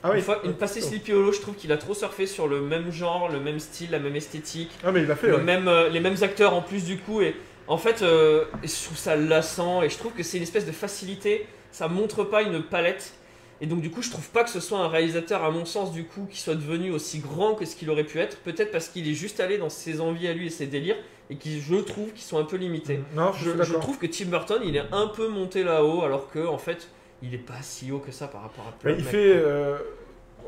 Ah 0.03 0.15
une 0.15 0.21
fois, 0.21 0.39
une 0.43 0.53
passé 0.53 0.79
oh. 0.83 0.87
Sleepy 0.87 1.13
Hollow, 1.13 1.31
je 1.31 1.41
trouve 1.41 1.55
qu'il 1.55 1.71
a 1.71 1.77
trop 1.77 1.93
surfé 1.93 2.25
sur 2.25 2.47
le 2.47 2.59
même 2.61 2.91
genre, 2.91 3.29
le 3.29 3.39
même 3.39 3.59
style, 3.59 3.91
la 3.91 3.99
même 3.99 4.15
esthétique. 4.15 4.71
Ah, 4.83 4.91
mais 4.91 5.01
il 5.01 5.07
l'a 5.07 5.15
fait, 5.15 5.27
le 5.27 5.35
ouais. 5.37 5.43
même, 5.43 5.67
euh, 5.67 5.89
les 5.89 5.99
mêmes 5.99 6.17
acteurs 6.21 6.53
en 6.55 6.61
plus 6.61 6.83
du 6.85 6.97
coup 6.97 7.21
et 7.21 7.35
en 7.67 7.77
fait 7.77 8.01
euh, 8.01 8.45
je 8.63 8.83
trouve 8.85 8.97
ça 8.97 9.15
lassant 9.15 9.83
et 9.83 9.89
je 9.89 9.97
trouve 9.97 10.13
que 10.13 10.23
c'est 10.23 10.37
une 10.37 10.43
espèce 10.43 10.65
de 10.65 10.71
facilité 10.71 11.45
ça 11.71 11.87
montre 11.87 12.23
pas 12.23 12.41
une 12.41 12.63
palette 12.63 13.13
et 13.61 13.67
donc 13.67 13.81
du 13.81 13.91
coup 13.91 14.01
je 14.01 14.09
trouve 14.09 14.27
pas 14.31 14.43
que 14.43 14.49
ce 14.49 14.59
soit 14.59 14.79
un 14.79 14.87
réalisateur 14.87 15.43
à 15.43 15.51
mon 15.51 15.65
sens 15.65 15.91
du 15.91 16.03
coup 16.05 16.27
qui 16.29 16.39
soit 16.39 16.55
devenu 16.55 16.89
aussi 16.91 17.19
grand 17.19 17.53
que 17.53 17.65
ce 17.65 17.75
qu'il 17.75 17.89
aurait 17.91 18.03
pu 18.03 18.17
être 18.19 18.37
peut-être 18.39 18.71
parce 18.71 18.89
qu'il 18.89 19.07
est 19.07 19.13
juste 19.13 19.39
allé 19.39 19.59
dans 19.59 19.69
ses 19.69 20.01
envies 20.01 20.27
à 20.27 20.33
lui 20.33 20.47
et 20.47 20.49
ses 20.49 20.65
délires 20.65 20.97
et 21.31 21.35
qui 21.37 21.59
je 21.61 21.75
trouve 21.77 22.11
qui 22.13 22.23
sont 22.23 22.37
un 22.37 22.43
peu 22.43 22.57
limités 22.57 22.99
Non, 23.15 23.31
je 23.33 23.73
trouve 23.75 23.97
que 23.97 24.05
Tim 24.05 24.25
Burton 24.25 24.61
il 24.63 24.75
est 24.75 24.83
un 24.91 25.07
peu 25.07 25.27
monté 25.27 25.63
là-haut 25.63 26.03
alors 26.03 26.29
que 26.29 26.45
en 26.45 26.57
fait 26.59 26.87
il 27.23 27.33
est 27.33 27.37
pas 27.39 27.61
si 27.61 27.91
haut 27.91 27.99
que 27.99 28.11
ça 28.11 28.27
par 28.27 28.41
rapport 28.43 28.67
à 28.67 28.71
plein 28.73 28.91
il 28.91 28.97
mecs, 28.97 29.05
fait. 29.05 29.33
euh, 29.35 29.77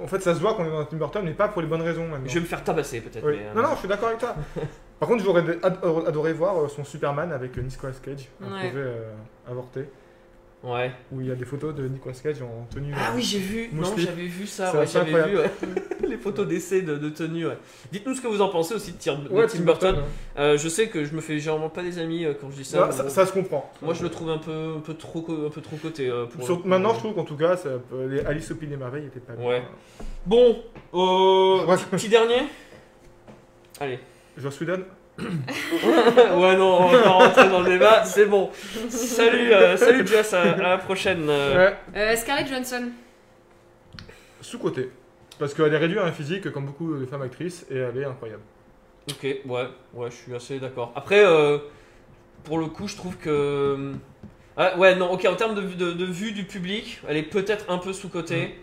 En 0.01 0.07
fait, 0.07 0.19
ça 0.21 0.33
se 0.35 0.39
voit 0.39 0.55
qu'on 0.55 0.65
est 0.65 0.71
dans 0.71 0.83
Tim 0.85 0.97
Burton, 0.97 1.21
mais 1.23 1.33
pas 1.33 1.47
pour 1.47 1.61
les 1.61 1.67
bonnes 1.67 1.83
raisons 1.83 2.07
maintenant. 2.07 2.25
je 2.27 2.33
vais 2.33 2.39
me 2.39 2.45
faire 2.45 2.63
tabasser 2.63 2.99
peut-être 3.01 3.25
Oui. 3.25 3.35
euh, 3.39 3.53
Non, 3.53 3.61
non, 3.61 3.69
je 3.75 3.79
suis 3.79 3.87
d'accord 3.87 4.07
avec 4.09 4.19
toi. 4.19 4.35
Par 4.99 5.07
contre, 5.07 5.23
j'aurais 5.23 5.43
ad- 5.61 5.77
adoré 6.07 6.33
voir 6.33 6.57
euh, 6.63 6.67
son 6.67 6.83
Superman 6.83 7.31
avec 7.31 7.55
Nicolas 7.57 7.93
Cage, 8.03 8.27
un 8.41 8.45
Ouais. 8.53 8.59
projet 8.69 8.73
euh, 8.77 9.11
avorté, 9.47 9.81
ouais 10.63 10.91
où 11.11 11.21
il 11.21 11.27
y 11.27 11.31
a 11.31 11.35
des 11.35 11.45
photos 11.45 11.75
de 11.75 11.87
Nicolas 11.87 12.15
Cage 12.15 12.41
en 12.41 12.65
tenue. 12.73 12.93
Ah 12.95 13.09
euh, 13.11 13.15
oui, 13.15 13.21
j'ai 13.23 13.39
vu. 13.39 13.69
Non, 13.73 13.81
Mousley. 13.81 14.03
j'avais 14.05 14.25
vu 14.25 14.47
ça. 14.47 14.73
Ouais, 14.75 14.87
j'avais 14.87 15.11
vu 15.29 15.37
ouais. 15.37 15.51
les 16.07 16.17
photos 16.17 16.47
d'essai 16.47 16.81
de, 16.81 16.97
de 16.97 17.09
tenue. 17.09 17.47
ouais. 17.47 17.57
Dites-nous 17.91 18.15
ce 18.15 18.21
que 18.21 18.27
vous 18.27 18.41
en 18.41 18.49
pensez 18.49 18.73
aussi 18.75 18.93
de, 18.93 18.97
Tim- 18.97 19.19
de 19.19 19.45
Tim 19.47 19.59
Burton. 19.63 19.95
hein. 19.99 20.03
Euh, 20.39 20.57
je 20.57 20.69
sais 20.69 20.87
que 20.87 21.03
je 21.05 21.13
me 21.15 21.21
fais 21.21 21.39
généralement 21.39 21.69
pas 21.69 21.83
des 21.83 21.99
amis 21.99 22.25
euh, 22.25 22.33
quand 22.39 22.49
je 22.49 22.55
dis 22.57 22.65
ça. 22.65 22.87
Non, 22.87 23.09
ça, 23.09 23.25
se 23.25 23.31
comprend. 23.33 23.71
Moi, 23.81 23.93
je 23.93 24.03
le 24.03 24.09
trouve 24.09 24.29
un 24.29 24.37
peu, 24.37 24.75
un 24.77 24.79
peu 24.79 24.93
trop, 24.93 25.25
un 25.45 25.49
peu 25.49 25.61
trop 25.61 25.75
coté. 25.77 26.07
euh, 26.09 26.25
pour 26.25 26.43
Sur- 26.45 26.65
maintenant, 26.65 26.93
je 26.93 26.99
trouve 26.99 27.13
qu'en 27.15 27.25
tout 27.25 27.37
cas, 27.37 27.57
ça 27.57 27.69
peut- 27.89 28.07
les 28.07 28.21
Alice 28.21 28.49
au 28.51 28.55
Pays 28.55 28.69
des 28.69 28.77
Merveilles 28.77 29.05
étaient 29.07 29.19
pas 29.19 29.33
bien. 29.33 29.63
Bon, 30.25 30.57
petit 31.91 32.09
dernier. 32.09 32.43
Allez. 33.79 33.99
Joss 34.37 34.59
Whedon 34.61 34.83
ouais, 35.19 36.57
non, 36.57 36.81
on 36.81 36.87
va 36.91 36.99
pas 37.03 37.09
rentrer 37.09 37.49
dans 37.49 37.61
le 37.61 37.69
débat. 37.71 38.03
C'est 38.03 38.25
bon. 38.25 38.49
Salut, 38.89 39.53
euh, 39.53 39.77
salut 39.77 40.05
Jess. 40.07 40.33
À, 40.33 40.41
à 40.41 40.55
la 40.57 40.77
prochaine. 40.77 41.25
euh. 41.29 41.67
Ouais, 41.69 41.75
Euh, 41.95 42.15
Scarlett 42.15 42.47
Johansson. 42.47 42.89
sous-côté. 44.41 44.89
Parce 45.39 45.53
qu'elle 45.53 45.73
est 45.73 45.77
réduite 45.77 45.99
à 45.99 46.05
un 46.05 46.11
physique 46.11 46.51
comme 46.51 46.65
beaucoup 46.65 46.95
de 46.95 47.05
femmes 47.05 47.21
actrices 47.23 47.65
et 47.71 47.77
elle 47.77 47.97
est 47.97 48.05
incroyable. 48.05 48.41
Ok, 49.09 49.23
ouais, 49.23 49.67
ouais, 49.93 50.09
je 50.11 50.15
suis 50.15 50.35
assez 50.35 50.59
d'accord. 50.59 50.93
Après, 50.95 51.23
euh, 51.25 51.57
pour 52.43 52.57
le 52.57 52.67
coup, 52.67 52.87
je 52.87 52.95
trouve 52.95 53.17
que. 53.17 53.91
Ah, 54.55 54.77
ouais, 54.77 54.95
non, 54.95 55.11
ok, 55.11 55.25
en 55.25 55.35
termes 55.35 55.55
de, 55.55 55.61
de, 55.61 55.91
de 55.93 56.05
vue 56.05 56.31
du 56.31 56.43
public, 56.45 57.01
elle 57.07 57.17
est 57.17 57.23
peut-être 57.23 57.65
un 57.69 57.79
peu 57.79 57.91
sous-cotée. 57.93 58.55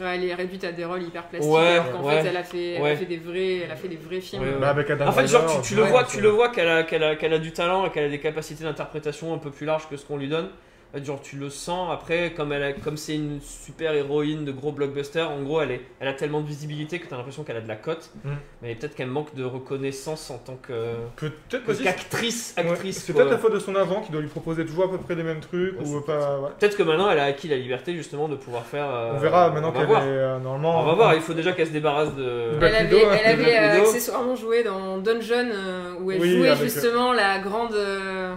Ouais, 0.00 0.16
elle 0.16 0.24
est 0.24 0.34
réduite 0.34 0.64
à 0.64 0.72
des 0.72 0.84
rôles 0.84 1.02
hyper 1.02 1.24
plastiques. 1.24 1.52
Ouais, 1.52 1.60
alors 1.78 1.92
qu'en 1.92 2.02
ouais. 2.04 2.22
fait, 2.22 2.28
elle 2.28 2.36
a 2.36 2.42
fait, 2.44 2.72
elle 2.72 2.82
Ouais. 2.82 2.90
a 2.92 2.96
fait 2.96 3.04
des 3.04 3.18
vrais, 3.18 3.56
elle 3.64 3.70
a 3.70 3.76
fait 3.76 3.88
des 3.88 3.96
vrais 3.96 4.20
films. 4.20 4.42
Ouais, 4.42 4.48
ouais. 4.48 4.58
Bah, 4.60 4.70
avec 4.70 4.88
Adam 4.90 5.06
En 5.06 5.12
fait, 5.12 5.26
genre, 5.26 5.60
tu, 5.62 5.68
tu 5.68 5.74
le 5.74 5.82
vois, 5.82 6.04
tu 6.04 6.20
le 6.20 6.28
vois 6.28 6.48
qu'elle 6.48 6.68
a, 6.68 6.82
qu'elle 6.82 7.04
a, 7.04 7.14
qu'elle 7.16 7.32
a 7.34 7.38
du 7.38 7.52
talent 7.52 7.86
et 7.86 7.90
qu'elle 7.90 8.04
a 8.04 8.08
des 8.08 8.18
capacités 8.20 8.64
d'interprétation 8.64 9.34
un 9.34 9.38
peu 9.38 9.50
plus 9.50 9.66
larges 9.66 9.88
que 9.88 9.96
ce 9.96 10.04
qu'on 10.06 10.16
lui 10.16 10.28
donne. 10.28 10.48
En 10.94 10.98
fait, 10.98 11.04
Genre, 11.06 11.20
tu 11.22 11.36
le 11.36 11.48
sens 11.48 11.90
après, 11.90 12.32
comme 12.36 12.52
elle 12.52 12.62
a, 12.62 12.72
comme 12.74 12.98
c'est 12.98 13.14
une 13.14 13.40
super 13.40 13.94
héroïne 13.94 14.44
de 14.44 14.52
gros 14.52 14.72
blockbuster, 14.72 15.22
en 15.22 15.40
gros, 15.42 15.62
elle, 15.62 15.70
est, 15.70 15.80
elle 16.00 16.08
a 16.08 16.12
tellement 16.12 16.42
de 16.42 16.46
visibilité 16.46 16.98
que 16.98 17.06
tu 17.08 17.14
as 17.14 17.16
l'impression 17.16 17.44
qu'elle 17.44 17.56
a 17.56 17.60
de 17.62 17.68
la 17.68 17.76
cote. 17.76 18.10
Mm. 18.24 18.30
Mais 18.60 18.74
peut-être 18.74 18.94
qu'elle 18.94 19.06
manque 19.08 19.34
de 19.34 19.42
reconnaissance 19.44 20.30
en 20.30 20.36
tant 20.36 20.56
que, 20.56 20.72
Peut-être 21.16 21.82
qu'actrice. 21.82 22.54
ouais, 22.58 22.70
actrice, 22.70 23.04
C'est 23.04 23.14
peut-être 23.14 23.30
la 23.30 23.38
faute 23.38 23.54
de 23.54 23.58
son 23.58 23.74
avant 23.74 24.02
qui 24.02 24.12
doit 24.12 24.20
lui 24.20 24.28
proposer 24.28 24.66
toujours 24.66 24.84
à 24.84 24.90
peu 24.90 24.98
près 24.98 25.14
les 25.14 25.22
mêmes 25.22 25.40
trucs 25.40 25.80
Ouais, 25.80 25.86
ou 25.88 26.00
pas. 26.02 26.38
ouais. 26.40 26.50
Peut-être 26.60 26.76
que 26.76 26.82
maintenant, 26.82 27.10
elle 27.10 27.20
a 27.20 27.24
acquis 27.24 27.48
la 27.48 27.56
liberté 27.56 27.94
justement 27.94 28.28
de 28.28 28.36
pouvoir 28.36 28.66
faire. 28.66 28.84
euh, 28.90 29.12
On 29.14 29.18
verra 29.18 29.50
maintenant 29.50 29.72
qu'elle 29.72 29.82
est 29.82 29.86
voir. 29.86 30.02
euh, 30.04 30.38
normalement. 30.40 30.82
On 30.82 30.84
va 30.84 30.92
voir, 30.92 31.14
il 31.14 31.22
faut 31.22 31.32
déjà 31.34 31.52
qu'elle 31.52 31.68
se 31.68 31.72
débarrasse 31.72 32.14
de. 32.16 32.50
Elle 32.60 32.74
avait, 32.74 33.50
elle 33.50 33.80
euh, 33.80 33.82
accessoirement 33.82 34.36
joué 34.36 34.62
dans 34.62 34.98
Dungeon 34.98 35.48
euh, 35.52 35.94
où 36.00 36.10
elle 36.10 36.20
Oui, 36.20 36.36
jouait 36.36 36.50
euh, 36.50 36.56
justement 36.56 37.12
la 37.14 37.38
grande, 37.38 37.72
euh, 37.74 38.34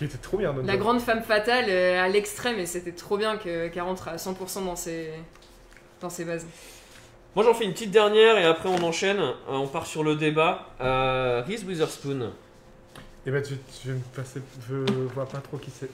Qui 0.00 0.06
était 0.06 0.18
trop 0.18 0.38
bien. 0.38 0.52
la 0.64 0.76
grande 0.76 1.00
femme 1.00 1.22
fatale 1.22 1.66
euh, 1.68 2.02
à 2.02 2.08
l'extrême 2.08 2.58
et 2.58 2.64
c'était 2.66 2.92
trop 2.92 3.16
bien 3.18 3.36
que- 3.36 3.68
qu'elle 3.68 3.82
rentre 3.82 4.08
à 4.08 4.16
100% 4.16 4.64
dans 4.64 4.74
ses, 4.74 5.10
dans 6.00 6.10
ses 6.10 6.24
bases. 6.24 6.46
Moi, 7.36 7.44
j'en 7.44 7.54
fais 7.54 7.64
une 7.64 7.72
petite 7.72 7.90
dernière 7.92 8.36
et 8.38 8.44
après 8.44 8.68
on 8.70 8.82
enchaîne. 8.82 9.20
Euh, 9.20 9.32
on 9.50 9.66
part 9.68 9.86
sur 9.86 10.02
le 10.02 10.16
débat. 10.16 10.66
Euh, 10.80 11.42
Reese 11.46 11.64
Witherspoon. 11.64 12.30
Et 13.26 13.30
bah, 13.30 13.42
tu, 13.42 13.52
tu 13.82 13.88
veux 13.88 13.94
me 13.96 14.00
passer. 14.16 14.40
Je 14.68 14.76
vois 15.14 15.26
pas 15.26 15.38
trop 15.38 15.58
qui 15.58 15.70
c'est. 15.70 15.90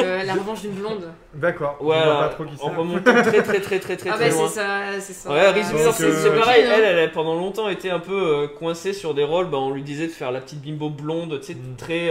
Euh, 0.00 0.22
la 0.24 0.34
revanche 0.34 0.60
d'une 0.62 0.72
blonde. 0.72 1.08
D'accord. 1.32 1.76
Ouais, 1.80 1.96
je 2.00 2.04
vois 2.04 2.18
pas 2.22 2.28
trop 2.30 2.44
qui 2.44 2.54
en 2.60 2.68
c'est. 2.70 2.74
remontant 2.76 3.22
très 3.22 3.42
très 3.42 3.60
très 3.60 3.78
très 3.78 3.96
très 3.96 4.10
ah 4.10 4.14
très 4.14 4.28
bah 4.30 4.34
loin. 4.34 4.48
c'est 4.48 4.54
ça, 4.56 5.00
c'est 5.00 5.12
ça. 5.12 5.30
Ouais, 5.30 5.50
Reese 5.52 5.72
Witherspoon, 5.72 6.10
c'est 6.20 6.36
pareil. 6.36 6.64
Elle, 6.66 6.82
elle 6.84 6.98
a 6.98 7.08
pendant 7.08 7.36
longtemps 7.36 7.68
été 7.68 7.90
un 7.90 8.00
peu 8.00 8.12
euh, 8.42 8.48
coincée 8.48 8.92
sur 8.92 9.14
des 9.14 9.22
rôles. 9.22 9.46
Bah, 9.46 9.58
on 9.58 9.70
lui 9.70 9.82
disait 9.84 10.08
de 10.08 10.12
faire 10.12 10.32
la 10.32 10.40
petite 10.40 10.60
bimbo 10.60 10.90
blonde, 10.90 11.38
tu 11.40 11.46
sais, 11.46 11.54
Mm. 11.54 11.76
très. 11.78 12.10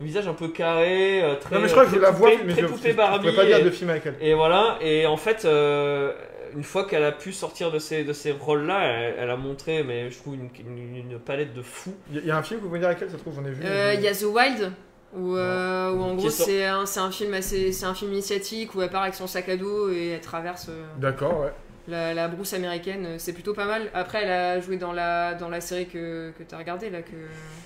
Visage 0.00 0.28
un 0.28 0.34
peu 0.34 0.48
carré, 0.48 1.22
euh, 1.22 1.34
très. 1.36 1.54
Non, 1.54 1.62
mais 1.62 1.68
je 1.68 1.72
crois 1.72 1.84
que 1.84 1.88
très 1.90 1.96
je 1.98 2.02
la 2.02 2.10
vois, 2.10 2.30
mais 2.44 2.54
je, 2.54 2.66
pourrais 2.66 2.92
pas 2.94 3.18
dire 3.46 3.58
et- 3.58 3.62
de 3.62 3.70
film 3.70 3.90
avec 3.90 4.06
elle. 4.06 4.16
Et 4.20 4.34
voilà, 4.34 4.78
et 4.80 5.06
en 5.06 5.16
fait, 5.16 5.44
euh, 5.44 6.12
une 6.54 6.64
fois 6.64 6.84
qu'elle 6.86 7.04
a 7.04 7.12
pu 7.12 7.32
sortir 7.32 7.70
de 7.70 7.78
ces, 7.78 8.04
de 8.04 8.12
ces 8.12 8.32
rôles-là, 8.32 8.80
elle, 8.84 9.14
elle 9.18 9.30
a 9.30 9.36
montré, 9.36 9.82
mais 9.82 10.10
je 10.10 10.18
trouve, 10.18 10.34
une, 10.34 10.48
une- 10.60 10.96
une 11.12 11.18
palette 11.18 11.54
de 11.54 11.62
fous. 11.62 11.94
Il 12.10 12.16
y, 12.16 12.18
a- 12.20 12.22
y 12.24 12.30
a 12.30 12.36
un 12.36 12.42
film 12.42 12.60
que 12.60 12.64
vous 12.64 12.68
pouvez 12.68 12.80
dire 12.80 12.88
avec 12.88 13.00
elle, 13.02 13.10
ça 13.10 13.16
se 13.16 13.22
trouve, 13.22 13.34
j'en 13.34 13.44
ai 13.44 13.50
vu. 13.50 13.62
Euh, 13.64 13.94
Il 13.94 14.00
y 14.02 14.08
a 14.08 14.14
The 14.14 14.24
Wild, 14.24 14.72
où, 15.16 15.34
euh, 15.36 15.92
où 15.92 16.02
en 16.02 16.14
gros 16.14 16.28
c'est 16.30 16.64
un, 16.66 16.84
c'est 16.84 17.00
un 17.00 17.10
film 17.10 17.32
assez, 17.34 17.72
c'est 17.72 17.86
un 17.86 17.94
film 17.94 18.12
initiatique 18.12 18.74
où 18.74 18.82
elle 18.82 18.90
part 18.90 19.02
avec 19.02 19.14
son 19.14 19.26
sac 19.26 19.48
à 19.48 19.56
dos 19.56 19.90
et 19.90 20.08
elle 20.08 20.20
traverse 20.20 20.66
euh, 20.68 20.84
D'accord, 20.98 21.40
ouais. 21.40 21.52
La, 21.88 22.14
la 22.14 22.28
brousse 22.28 22.52
américaine. 22.52 23.18
C'est 23.18 23.32
plutôt 23.32 23.54
pas 23.54 23.66
mal. 23.66 23.90
Après, 23.94 24.22
elle 24.24 24.30
a 24.30 24.60
joué 24.60 24.76
dans 24.76 24.92
la, 24.92 25.34
dans 25.34 25.48
la 25.48 25.60
série 25.60 25.86
que, 25.86 26.32
que 26.38 26.42
t'as 26.42 26.58
regardé 26.58 26.90
là, 26.90 27.02
que. 27.02 27.12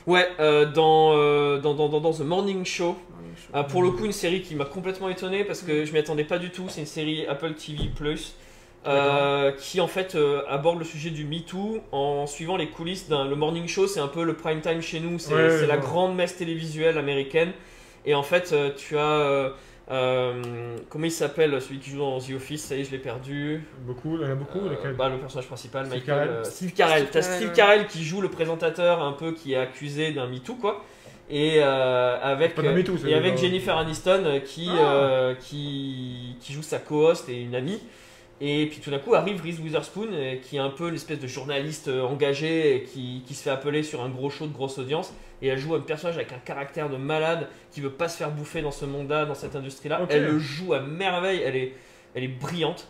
Ouais, 0.06 0.28
euh, 0.40 0.66
dans, 0.66 1.12
euh, 1.16 1.58
dans, 1.58 1.74
dans, 1.74 1.88
dans, 1.88 2.00
dans 2.00 2.12
The 2.12 2.20
Morning 2.20 2.64
Show, 2.64 2.96
Ah, 3.52 3.64
pour 3.64 3.82
le 3.82 3.90
coup, 3.90 4.04
une 4.04 4.12
série 4.12 4.42
qui 4.42 4.54
m'a 4.54 4.64
complètement 4.64 5.08
étonné 5.08 5.44
parce 5.44 5.62
que 5.62 5.84
je 5.84 5.92
m'y 5.92 5.98
attendais 5.98 6.24
pas 6.24 6.38
du 6.38 6.50
tout. 6.50 6.64
C'est 6.68 6.80
une 6.80 6.86
série 6.86 7.26
Apple 7.26 7.54
TV 7.54 7.88
Plus 7.94 8.34
euh, 8.86 9.52
qui 9.58 9.78
en 9.82 9.86
fait 9.88 10.14
euh, 10.14 10.40
aborde 10.48 10.78
le 10.78 10.86
sujet 10.86 11.10
du 11.10 11.24
MeToo 11.24 11.80
en 11.92 12.26
suivant 12.26 12.56
les 12.56 12.68
coulisses 12.70 13.08
d'un. 13.10 13.26
Le 13.28 13.36
Morning 13.36 13.68
Show, 13.68 13.86
c'est 13.86 14.00
un 14.00 14.08
peu 14.08 14.24
le 14.24 14.34
prime 14.34 14.60
time 14.62 14.80
chez 14.80 15.00
nous. 15.00 15.18
C'est 15.18 15.34
Ouais, 15.34 15.66
la 15.66 15.74
ouais. 15.74 15.80
grande 15.80 16.14
messe 16.16 16.36
télévisuelle 16.36 16.96
américaine. 16.96 17.52
Et 18.06 18.14
en 18.14 18.22
fait, 18.22 18.52
euh, 18.52 18.70
tu 18.76 18.96
as. 18.96 19.52
Euh, 19.90 20.76
comment 20.88 21.04
il 21.06 21.10
s'appelle 21.10 21.60
celui 21.60 21.78
qui 21.80 21.90
joue 21.90 21.98
dans 21.98 22.18
The 22.20 22.30
Office 22.36 22.64
Ça 22.64 22.76
y 22.76 22.80
est, 22.80 22.84
je 22.84 22.90
l'ai 22.92 22.98
perdu. 22.98 23.64
Beaucoup, 23.80 24.16
il 24.16 24.22
y 24.22 24.24
en 24.24 24.30
a 24.30 24.34
beaucoup. 24.34 24.60
Euh, 24.60 24.92
bah, 24.96 25.08
le 25.08 25.18
personnage 25.18 25.46
principal, 25.48 25.86
Steve 25.86 25.98
Michael. 25.98 26.16
Carell. 26.16 26.28
euh, 26.30 26.44
Steve 26.44 26.72
Carell. 26.72 27.06
T'as 27.10 27.22
Steve. 27.22 27.52
Carell 27.52 27.86
qui 27.86 28.04
joue 28.04 28.20
le 28.20 28.28
présentateur 28.28 29.02
un 29.02 29.12
peu 29.12 29.32
qui 29.32 29.54
est 29.54 29.56
accusé 29.56 30.12
d'un 30.12 30.26
MeToo, 30.26 30.54
quoi. 30.54 30.84
Et 31.32 31.58
euh, 31.62 32.18
avec, 32.22 32.56
MeToo, 32.58 32.96
et 33.06 33.14
avec 33.14 33.38
Jennifer 33.38 33.76
Aniston 33.76 34.22
euh, 34.24 34.40
qui, 34.40 34.68
Ah. 34.68 34.80
euh, 34.94 35.34
qui, 35.34 36.36
qui 36.40 36.52
joue 36.52 36.62
sa 36.62 36.78
co-host 36.78 37.28
et 37.28 37.40
une 37.40 37.54
amie. 37.54 37.80
Et 38.40 38.66
puis 38.66 38.80
tout 38.80 38.90
d'un 38.90 38.98
coup 38.98 39.14
arrive 39.14 39.42
Reese 39.42 39.60
Witherspoon, 39.60 40.08
euh, 40.12 40.36
qui 40.36 40.56
est 40.56 40.60
un 40.60 40.70
peu 40.70 40.88
l'espèce 40.88 41.20
de 41.20 41.26
journaliste 41.26 41.88
euh, 41.88 42.02
engagé 42.02 42.76
et 42.76 42.82
qui, 42.84 43.22
qui 43.26 43.34
se 43.34 43.42
fait 43.42 43.50
appeler 43.50 43.82
sur 43.82 44.02
un 44.02 44.08
gros 44.08 44.30
show 44.30 44.46
de 44.46 44.52
grosse 44.52 44.78
audience. 44.78 45.12
Et 45.42 45.48
elle 45.48 45.58
joue 45.58 45.74
un 45.74 45.80
personnage 45.80 46.16
avec 46.16 46.32
un 46.32 46.38
caractère 46.38 46.88
de 46.88 46.96
malade 46.96 47.48
qui 47.70 47.80
veut 47.80 47.90
pas 47.90 48.08
se 48.08 48.16
faire 48.16 48.30
bouffer 48.30 48.62
dans 48.62 48.70
ce 48.70 48.86
monde-là, 48.86 49.26
dans 49.26 49.34
cette 49.34 49.56
industrie-là. 49.56 50.06
Elle 50.08 50.24
le 50.24 50.38
joue 50.38 50.72
à 50.72 50.80
merveille, 50.80 51.42
elle 51.44 51.56
est, 51.56 51.74
elle 52.14 52.24
est 52.24 52.28
brillante. 52.28 52.88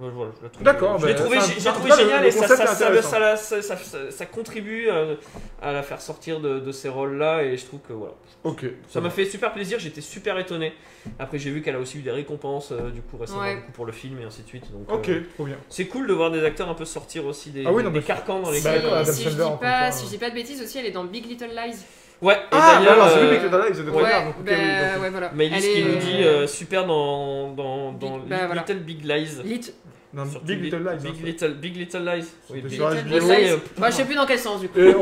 Voilà, 0.00 0.30
je 0.38 0.42
la 0.44 0.48
trouve- 0.50 0.62
D'accord, 0.62 0.92
bah, 1.00 1.08
ça- 1.16 1.52
j'ai- 1.54 1.60
ça- 1.60 1.72
trouvé 1.72 1.90
génial 1.90 2.24
et 2.24 2.30
ça, 2.30 2.40
concept 2.42 2.56
ça, 2.58 2.64
est 2.64 2.66
ça, 2.68 2.86
intéressant. 2.86 3.10
ça, 3.10 3.36
ça- 3.36 3.62
ça- 3.62 3.76
ça- 3.76 4.10
ça 4.12 4.26
contribue 4.26 4.86
euh, 4.88 5.16
à 5.60 5.72
la 5.72 5.82
faire 5.82 6.00
sortir 6.00 6.38
de, 6.40 6.60
de 6.60 6.72
ces 6.72 6.88
rôles-là 6.88 7.42
et 7.42 7.56
je 7.56 7.66
trouve 7.66 7.80
que 7.80 7.92
voilà. 7.92 8.14
Ok. 8.44 8.64
Ça 8.88 9.00
m'a 9.00 9.10
fait 9.10 9.24
super 9.24 9.52
plaisir, 9.52 9.78
j'étais 9.80 10.00
super 10.00 10.38
étonné. 10.38 10.72
Après, 11.18 11.38
j'ai 11.38 11.50
vu 11.50 11.62
qu'elle 11.62 11.74
a 11.74 11.80
aussi 11.80 11.98
eu 11.98 12.02
des 12.02 12.10
récompenses 12.12 12.70
euh, 12.70 12.90
du 12.90 13.00
coup 13.02 13.16
récemment 13.16 13.40
Ouais. 13.40 13.56
du 13.56 13.62
coup, 13.62 13.72
pour 13.72 13.86
le 13.86 13.92
film 13.92 14.20
et 14.20 14.24
ainsi 14.24 14.42
de 14.42 14.46
suite. 14.46 14.70
Donc, 14.70 14.90
Ok, 14.92 15.08
euh, 15.08 15.22
trop 15.34 15.44
bien. 15.46 15.56
c'est 15.68 15.86
cool 15.86 16.06
de 16.06 16.12
voir 16.12 16.30
des 16.30 16.44
acteurs 16.44 16.68
un 16.68 16.74
peu 16.74 16.84
sortir 16.84 17.26
aussi 17.26 17.50
des, 17.50 17.64
Ah 17.66 17.72
oui, 17.72 17.78
des- 17.78 17.88
non, 17.88 17.90
des 17.90 17.98
mais- 17.98 18.04
carcans 18.04 18.40
dans 18.40 18.50
les 18.52 18.60
Bah, 18.60 19.04
si, 19.04 19.24
je 19.24 19.30
dis 19.30 19.36
pas, 19.60 19.90
si 19.90 20.04
je 20.04 20.10
dis 20.10 20.18
pas 20.18 20.30
de 20.30 20.34
bêtises 20.34 20.62
aussi, 20.62 20.78
elle 20.78 20.86
est 20.86 20.90
dans 20.92 21.04
Big 21.04 21.26
Little 21.26 21.48
Lies. 21.48 21.76
Ouais, 22.20 22.34
et 22.34 22.36
Ah, 22.50 22.80
d'ailleurs, 22.84 23.08
c'est 23.10 23.18
euh, 23.18 23.30
lui 23.30 23.38
qui 23.38 23.44
est 23.44 23.48
ils 23.70 23.80
étaient 23.80 23.90
trop 23.90 24.00
ouais, 24.02 24.24
donc, 24.24 24.34
ok, 24.40 24.44
bah, 24.44 24.52
oui, 24.52 24.92
donc- 24.94 25.02
ouais, 25.02 25.10
voilà. 25.10 25.30
Maëlys 25.32 25.54
Elle 25.56 25.62
qui 25.62 25.80
est- 25.80 25.84
nous 25.84 25.96
dit 25.96 26.24
euh, 26.24 26.46
super 26.48 26.84
dans, 26.86 27.52
dans, 27.52 27.92
dans 27.92 28.18
Big- 28.18 28.28
bah, 28.28 28.36
voilà. 28.46 28.64
Little 28.66 28.80
Big 28.80 29.04
Lies. 29.04 29.28
Lit- 29.44 29.72
Non, 30.12 30.24
Surtout 30.26 30.46
Big 30.46 30.62
Little 30.64 30.78
Lies. 30.78 31.02
Big 31.02 31.12
hein. 31.12 31.24
Little, 31.24 31.54
Big 31.54 31.76
Little 31.76 32.04
Lies. 32.04 32.24
Oui, 32.50 32.60
Big 32.62 32.72
sur 32.72 32.90
Little. 32.90 33.08
Lies. 33.20 33.50
Euh, 33.52 33.56
Bah, 33.76 33.90
je 33.90 33.94
sais 33.96 34.04
plus 34.04 34.14
dans 34.16 34.26
quel 34.26 34.38
sens 34.38 34.60
du 34.60 34.68
coup. 34.68 34.78
Et 34.80 34.94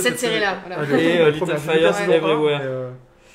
Cette 0.00 0.18
série-là, 0.18 0.56
voilà. 0.66 0.82
Et, 1.00 1.20
euh, 1.20 1.30
bien. 1.30 1.46
Little 1.46 1.58
Fires 1.58 2.10
Everywhere. 2.10 2.60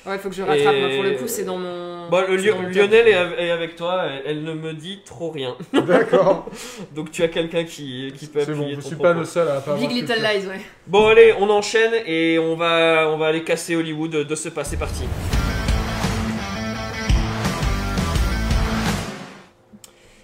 Ouais, 0.06 0.18
faut 0.18 0.28
que 0.28 0.34
je 0.34 0.42
rattrape. 0.42 0.74
Et- 0.74 0.80
moi, 0.80 0.88
Pour 0.94 1.02
le 1.02 1.12
coup, 1.12 1.26
c'est 1.26 1.44
dans 1.44 1.56
mon. 1.56 2.08
Bon, 2.10 2.20
le 2.28 2.36
top. 2.44 2.60
Lionel 2.74 3.08
est 3.08 3.14
av- 3.14 3.34
est 3.38 3.50
avec 3.50 3.76
toi, 3.76 4.04
elle, 4.04 4.22
elle 4.26 4.42
ne 4.44 4.52
me 4.52 4.74
dit 4.74 5.00
trop 5.06 5.30
rien. 5.30 5.56
D'accord. 5.72 6.46
Donc 6.94 7.10
tu 7.10 7.22
as 7.22 7.28
quelqu'un 7.28 7.64
qui, 7.64 8.12
qui 8.18 8.26
peut 8.26 8.40
C'est 8.44 8.52
bon, 8.52 8.60
appuyer 8.60 8.74
je 8.76 8.80
ton 8.82 8.86
suis 8.88 8.96
propos. 8.96 9.12
pas 9.14 9.18
le 9.18 9.24
seul 9.24 9.48
à 9.48 9.60
pas 9.62 9.74
Big 9.76 9.90
Little. 9.90 10.16
Lies, 10.20 10.46
ouais. 10.46 10.60
Bon 10.86 11.06
allez, 11.06 11.32
on 11.40 11.48
enchaîne 11.48 11.92
et 12.06 12.38
on 12.38 12.54
va, 12.56 13.08
on 13.10 13.16
va 13.16 13.28
aller 13.28 13.42
casser 13.42 13.74
Hollywood 13.76 14.10
de 14.10 14.34
ce 14.34 14.50
pas, 14.50 14.64
c'est 14.64 14.76
parti. 14.76 15.04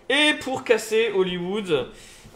Et 0.09 0.35
pour 0.41 0.65
casser 0.65 1.11
Hollywood, 1.15 1.71
euh, 1.71 1.85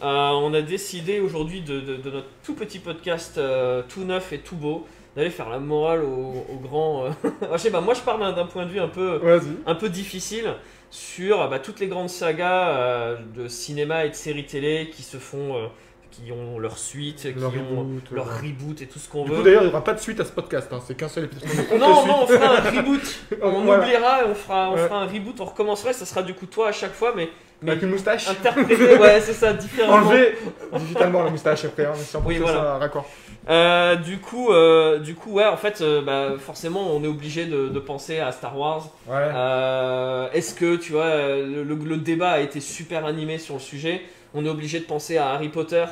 on 0.01 0.53
a 0.53 0.61
décidé 0.61 1.19
aujourd'hui 1.19 1.61
de, 1.61 1.79
de- 1.81 1.95
de 1.97 2.09
notre 2.09 2.27
tout 2.43 2.53
petit 2.53 2.79
podcast 2.79 3.37
euh, 3.37 3.81
tout 3.87 4.03
neuf 4.05 4.31
et 4.33 4.39
tout 4.39 4.55
beau 4.55 4.87
d'aller 5.15 5.29
faire 5.29 5.49
la 5.49 5.59
morale 5.59 6.01
aux, 6.03 6.45
aux 6.53 6.59
grands. 6.61 7.05
euh, 7.05 7.09
je 7.53 7.57
sais 7.57 7.71
pas, 7.71 7.81
moi 7.81 7.93
je 7.93 8.01
parle 8.01 8.35
d'un- 8.35 8.45
point 8.45 8.65
de 8.65 8.69
vue 8.71 8.79
un 8.79 8.87
peu, 8.89 9.21
un 9.65 9.75
peu 9.75 9.89
difficile 9.89 10.53
sur 10.91 11.49
bah, 11.49 11.59
toutes 11.59 11.79
les 11.79 11.87
grandes 11.87 12.09
sagas 12.09 12.69
euh, 12.77 13.17
de 13.35 13.47
cinéma 13.47 14.05
et 14.05 14.09
de 14.09 14.15
séries 14.15 14.45
télé 14.45 14.89
qui 14.93 15.03
se 15.03 15.17
font, 15.17 15.55
euh, 15.55 15.67
qui 16.11 16.31
ont 16.31 16.57
leur 16.59 16.77
suite, 16.77 17.17
qui 17.33 17.39
Leur 17.39 17.51
ont 17.53 17.79
reboot, 17.79 18.11
leur 18.11 18.27
ouais. 18.27 18.33
reboot 18.49 18.81
et 18.81 18.85
tout 18.87 18.99
ce 18.99 19.09
qu'on 19.09 19.25
veut. 19.25 19.43
d'ailleurs, 19.43 19.63
il 19.63 19.65
n'y 19.67 19.71
aura 19.71 19.83
pas 19.83 19.93
de 19.93 19.99
suite 19.99 20.19
à 20.21 20.25
ce 20.25 20.31
podcast. 20.31 20.69
hein, 20.71 20.79
C'est 20.85 20.95
qu'un 20.95 21.09
seul 21.09 21.25
épisode. 21.25 21.49
Non, 21.79 22.05
non, 22.05 22.23
on 22.23 22.27
fera 22.27 22.57
un 22.57 22.61
reboot. 22.71 23.01
On 23.41 23.61
Voilà. 23.63 23.83
oubliera, 23.83 24.21
et 24.21 24.25
on 24.29 24.35
fera, 24.35 24.69
on 24.69 24.75
Ouais. 24.75 24.85
fera 24.87 25.01
un 25.01 25.07
reboot, 25.07 25.39
on 25.41 25.45
recommencerait. 25.45 25.91
Ça 25.93 26.05
sera 26.05 26.21
du 26.23 26.33
coup 26.33 26.45
toi 26.45 26.69
à 26.69 26.71
chaque 26.71 26.93
fois, 26.93 27.11
mais, 27.15 27.27
mais 27.61 27.71
Avec 27.71 27.83
une 27.83 27.89
moustache. 27.89 28.29
interprété, 28.29 28.97
ouais, 28.97 29.19
c'est 29.19 29.33
ça, 29.33 29.51
différemment. 29.51 30.07
Enlever 30.07 30.37
digitalement 30.77 31.23
la 31.23 31.29
moustache 31.31 31.65
après. 31.65 31.85
Hein, 31.85 31.93
si 31.95 32.15
on 32.15 32.21
Oui, 32.25 32.37
voilà. 32.37 32.57
ça 32.57 32.77
raccord. 32.77 33.05
Euh, 33.47 33.95
du 33.95 34.17
coup, 34.17 34.51
euh, 34.51 34.99
du 34.99 35.13
coup, 35.15 35.33
ouais, 35.33 35.45
en 35.45 35.57
fait, 35.57 35.81
euh, 35.81 36.01
bah, 36.01 36.33
forcément, 36.39 36.95
on 36.95 37.03
est 37.03 37.07
obligé 37.07 37.45
de, 37.45 37.69
de 37.69 37.79
penser 37.79 38.19
à 38.19 38.31
Star 38.31 38.57
Wars. 38.57 38.89
Ouais. 39.07 40.29
Est-ce 40.33 40.55
que, 40.55 40.75
tu 40.75 40.93
vois, 40.93 41.15
le, 41.15 41.97
débat 41.97 42.31
a 42.31 42.39
été 42.39 42.59
super 42.59 43.05
animé 43.05 43.37
sur 43.37 43.55
le 43.55 43.59
sujet? 43.59 44.01
On 44.33 44.45
est 44.45 44.49
obligé 44.49 44.79
de 44.79 44.85
penser 44.85 45.17
à 45.17 45.29
Harry 45.29 45.49
Potter 45.49 45.85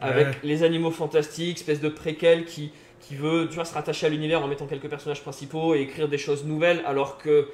avec 0.00 0.26
Ouais. 0.26 0.34
les 0.44 0.62
animaux 0.62 0.90
fantastiques, 0.90 1.58
espèce 1.58 1.80
de 1.80 1.88
préquel 1.90 2.46
qui, 2.46 2.72
qui 3.00 3.16
veut, 3.16 3.48
tu 3.48 3.56
vois, 3.56 3.64
se 3.66 3.74
rattacher 3.74 4.06
à 4.06 4.08
l'univers 4.08 4.42
en 4.42 4.48
mettant 4.48 4.66
quelques 4.66 4.88
personnages 4.88 5.20
principaux 5.20 5.74
et 5.74 5.80
écrire 5.80 6.08
des 6.08 6.16
choses 6.16 6.44
nouvelles, 6.44 6.80
alors 6.86 7.18
que 7.18 7.48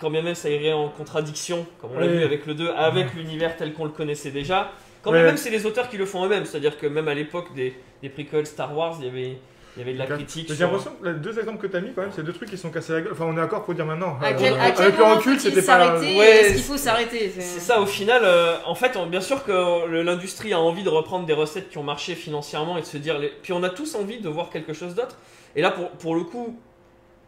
quand 0.00 0.10
bien 0.10 0.22
même 0.22 0.34
ça 0.34 0.50
irait 0.50 0.72
en 0.72 0.88
contradiction, 0.88 1.66
comme 1.80 1.92
on 1.94 2.00
l'a 2.00 2.08
vu 2.08 2.24
avec 2.24 2.46
le 2.46 2.54
2, 2.54 2.70
avec 2.70 3.14
l'univers 3.14 3.56
tel 3.56 3.72
qu'on 3.74 3.84
le 3.84 3.90
connaissait 3.90 4.32
déjà. 4.32 4.72
Quand 5.02 5.12
bien 5.12 5.22
même 5.22 5.36
c'est 5.36 5.50
les 5.50 5.66
auteurs 5.66 5.88
qui 5.88 5.98
le 5.98 6.06
font 6.06 6.24
eux-mêmes, 6.24 6.46
c'est-à-dire 6.46 6.78
que 6.78 6.86
même 6.86 7.08
à 7.08 7.14
l'époque 7.14 7.54
des, 7.54 7.74
des 8.04 8.10
prequels 8.10 8.46
Star 8.46 8.76
Wars, 8.76 8.96
il 9.00 9.06
y 9.06 9.08
avait, 9.08 9.38
il 9.76 9.78
y 9.78 9.82
avait 9.82 9.94
de 9.94 9.98
la 9.98 10.06
critique. 10.06 10.52
J'ai 10.52 10.62
l'impression 10.64 10.92
que 11.00 11.08
les 11.08 11.14
deux 11.14 11.38
exemples 11.38 11.58
que 11.62 11.66
tu 11.66 11.76
as 11.76 11.80
mis, 11.80 11.92
quand 11.94 12.02
même, 12.02 12.10
c'est 12.14 12.22
deux 12.22 12.34
trucs 12.34 12.50
qui 12.50 12.58
sont 12.58 12.70
cassés 12.70 12.92
la 12.92 13.00
gueule. 13.00 13.12
Enfin, 13.12 13.24
on 13.26 13.32
est 13.32 13.36
d'accord 13.40 13.64
pour 13.64 13.74
dire 13.74 13.86
maintenant. 13.86 14.18
À 14.22 14.28
Euh, 14.28 14.36
quel, 14.38 14.54
à 14.60 14.70
quel 14.72 14.82
avec 14.84 14.98
le 14.98 15.04
recul, 15.04 15.40
c'était 15.40 15.62
pas. 15.62 15.98
Ouais, 15.98 16.06
Est-ce 16.06 16.48
qu'il 16.48 16.56
c'est- 16.58 16.62
faut 16.72 16.76
s'arrêter 16.76 17.30
C'est 17.34 17.60
ça, 17.60 17.80
au 17.80 17.86
final, 17.86 18.20
euh, 18.24 18.56
en 18.66 18.74
fait, 18.74 18.96
on- 18.96 19.06
bien 19.06 19.22
sûr 19.22 19.42
que 19.44 19.86
l'industrie 20.02 20.52
a 20.52 20.60
envie 20.60 20.82
de 20.84 20.90
reprendre 20.90 21.24
des 21.26 21.32
recettes 21.32 21.70
qui 21.70 21.78
ont 21.78 21.82
marché 21.82 22.14
financièrement 22.14 22.76
et 22.76 22.82
de 22.82 22.86
se 22.86 22.98
dire. 22.98 23.18
les- 23.18 23.32
Puis 23.42 23.52
on 23.54 23.62
a 23.62 23.70
tous 23.70 23.94
envie 23.94 24.20
de 24.20 24.28
voir 24.28 24.50
quelque 24.50 24.74
chose 24.74 24.94
d'autre. 24.94 25.16
Et 25.56 25.62
là, 25.62 25.70
pour, 25.70 25.88
pour 25.90 26.14
le 26.14 26.24
coup, 26.24 26.58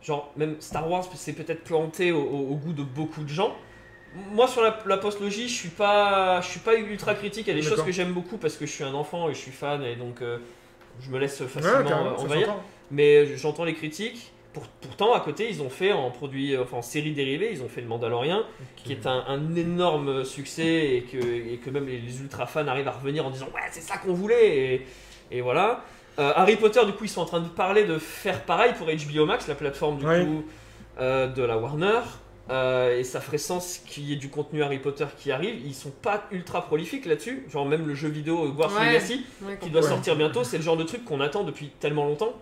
genre 0.03 0.31
même 0.37 0.57
Star 0.61 0.89
Wars 0.91 1.05
c'est 1.15 1.33
peut-être 1.33 1.65
planté 1.65 2.13
au, 2.13 2.21
au- 2.21 2.49
au 2.53 2.55
goût 2.57 2.73
de 2.75 2.83
beaucoup 2.83 3.23
de 3.25 3.29
gens. 3.31 3.57
Moi 4.33 4.47
sur 4.47 4.63
la, 4.63 4.79
la 4.87 4.97
post-logie, 4.99 5.49
je 5.49 5.55
suis 5.55 5.69
pas, 5.69 6.41
je 6.43 6.47
suis 6.49 6.61
pas 6.61 6.75
ultra 6.77 7.15
critique. 7.15 7.47
Il 7.49 7.55
y 7.55 7.59
a 7.59 7.61
des 7.61 7.67
choses 7.67 7.83
que 7.83 7.91
j'aime 7.93 8.13
beaucoup 8.13 8.37
parce 8.39 8.57
que 8.57 8.67
je 8.67 8.71
suis 8.71 8.85
un 8.85 8.95
enfant 8.95 9.29
et 9.29 9.35
je 9.35 9.39
suis 9.39 9.51
fan 9.51 9.83
et 9.83 9.97
donc 9.97 10.23
euh, 10.23 10.39
je 11.01 11.11
me 11.11 11.19
laisse 11.19 11.43
facilement 11.47 11.79
euh, 12.07 12.11
envahir. 12.25 12.47
Mais 12.91 13.37
j'entends 13.37 13.65
les 13.65 13.75
critiques. 13.75 14.33
Pour- 14.53 14.67
pourtant, 14.81 15.13
à 15.13 15.21
côté, 15.21 15.49
ils 15.51 15.61
ont 15.61 15.69
fait 15.69 15.93
en 15.93 16.11
produit, 16.11 16.57
enfin 16.57 16.79
en 16.79 16.83
série 16.83 17.13
dérivée, 17.13 17.51
ils 17.53 17.63
ont 17.63 17.69
fait 17.69 17.83
le 17.83 17.89
Mandalorian, 17.89 18.43
qui 18.77 18.93
est 18.93 19.07
un, 19.07 19.25
un 19.29 19.55
énorme 19.55 20.25
succès 20.25 20.97
et 20.97 21.03
que, 21.03 21.19
et 21.19 21.59
que 21.63 21.69
même 21.69 21.87
les, 21.87 21.99
les 21.99 22.21
ultra 22.23 22.47
fans 22.47 22.67
arrivent 22.67 22.89
à 22.89 22.93
revenir 22.93 23.27
en 23.27 23.31
disant 23.31 23.47
ouais 23.55 23.61
c'est 23.71 23.83
ça 23.83 23.99
qu'on 23.99 24.15
voulait 24.15 24.75
et, 24.75 24.87
et 25.31 25.41
voilà. 25.43 25.85
Euh, 26.19 26.33
Harry 26.35 26.57
Potter, 26.57 26.81
du 26.87 26.93
coup, 26.93 27.05
ils 27.05 27.11
sont 27.11 27.21
en 27.21 27.27
train 27.27 27.41
de 27.41 27.49
parler 27.49 27.85
de 27.85 27.99
faire 27.99 28.43
pareil 28.45 28.73
pour 28.79 28.87
HBO 28.87 29.27
Max, 29.27 29.47
la 29.49 29.55
plateforme 29.55 29.99
du 29.99 30.07
coup 30.25 30.45
euh, 31.01 31.27
de 31.27 31.43
la 31.43 31.59
Warner. 31.59 32.01
Euh, 32.49 32.97
et 32.99 33.03
ça 33.03 33.21
ferait 33.21 33.39
sens 33.39 33.79
qu'il 33.87 34.05
y 34.05 34.13
ait 34.13 34.17
du 34.17 34.29
contenu 34.29 34.63
Harry 34.63 34.79
Potter 34.79 35.07
qui 35.19 35.33
arrive. 35.33 35.57
Ils 35.67 35.75
sont 35.75 35.91
pas 35.91 36.25
ultra 36.31 36.65
prolifiques 36.65 37.05
là-dessus. 37.07 37.45
Genre 37.51 37.67
même 37.67 37.87
le 37.89 37.95
jeu 37.95 38.09
vidéo 38.09 38.39
Hogwarts 38.45 38.73
Ouais. 38.79 38.87
Legacy 38.93 39.27
Ouais, 39.43 39.59
qui 39.61 39.71
doit 39.71 39.83
Ouais. 39.83 39.89
sortir 39.89 40.15
bientôt, 40.17 40.45
c'est 40.45 40.57
le 40.59 40.63
genre 40.63 40.77
de 40.77 40.85
truc 40.85 41.05
qu'on 41.05 41.21
attend 41.21 41.43
depuis 41.43 41.71
tellement 41.81 42.05
longtemps. 42.05 42.35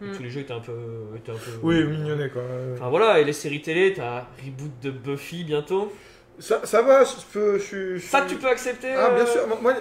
Mm. 0.00 0.12
Tous 0.16 0.22
les 0.22 0.30
jeux 0.30 0.42
étaient 0.42 0.52
un 0.52 0.60
peu, 0.60 0.72
étaient 1.16 1.32
un 1.32 1.34
peu 1.34 1.50
Oui, 1.64 1.82
mignonnet 1.82 2.28
quoi. 2.28 2.42
Enfin 2.74 2.88
voilà, 2.88 3.18
et 3.18 3.24
les 3.24 3.32
séries 3.32 3.60
télé, 3.60 3.94
t'as 3.94 4.26
reboot 4.44 4.70
de 4.80 4.90
Buffy 4.92 5.42
bientôt. 5.42 5.92
Ça, 6.38 6.60
ça 6.64 6.82
va, 6.82 7.02
je 7.02 7.10
peux. 7.32 7.58
Je, 7.58 7.64
suis- 7.64 7.98
je 7.98 8.06
Ça, 8.06 8.24
tu 8.28 8.36
peux 8.36 8.46
accepter 8.46 8.92
Ah, 8.92 9.10
bien 9.10 9.24
euh, 9.24 9.26
sûr. 9.26 9.40
Moi, 9.60 9.74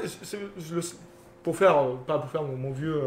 je 0.58 0.74
le- 0.76 0.82
pour 1.48 1.56
faire, 1.56 1.78
euh, 1.78 1.94
pas 2.06 2.20
pour 2.20 2.30
faire 2.30 2.44
mon, 2.44 2.58
mon 2.58 2.72
vieux 2.72 3.00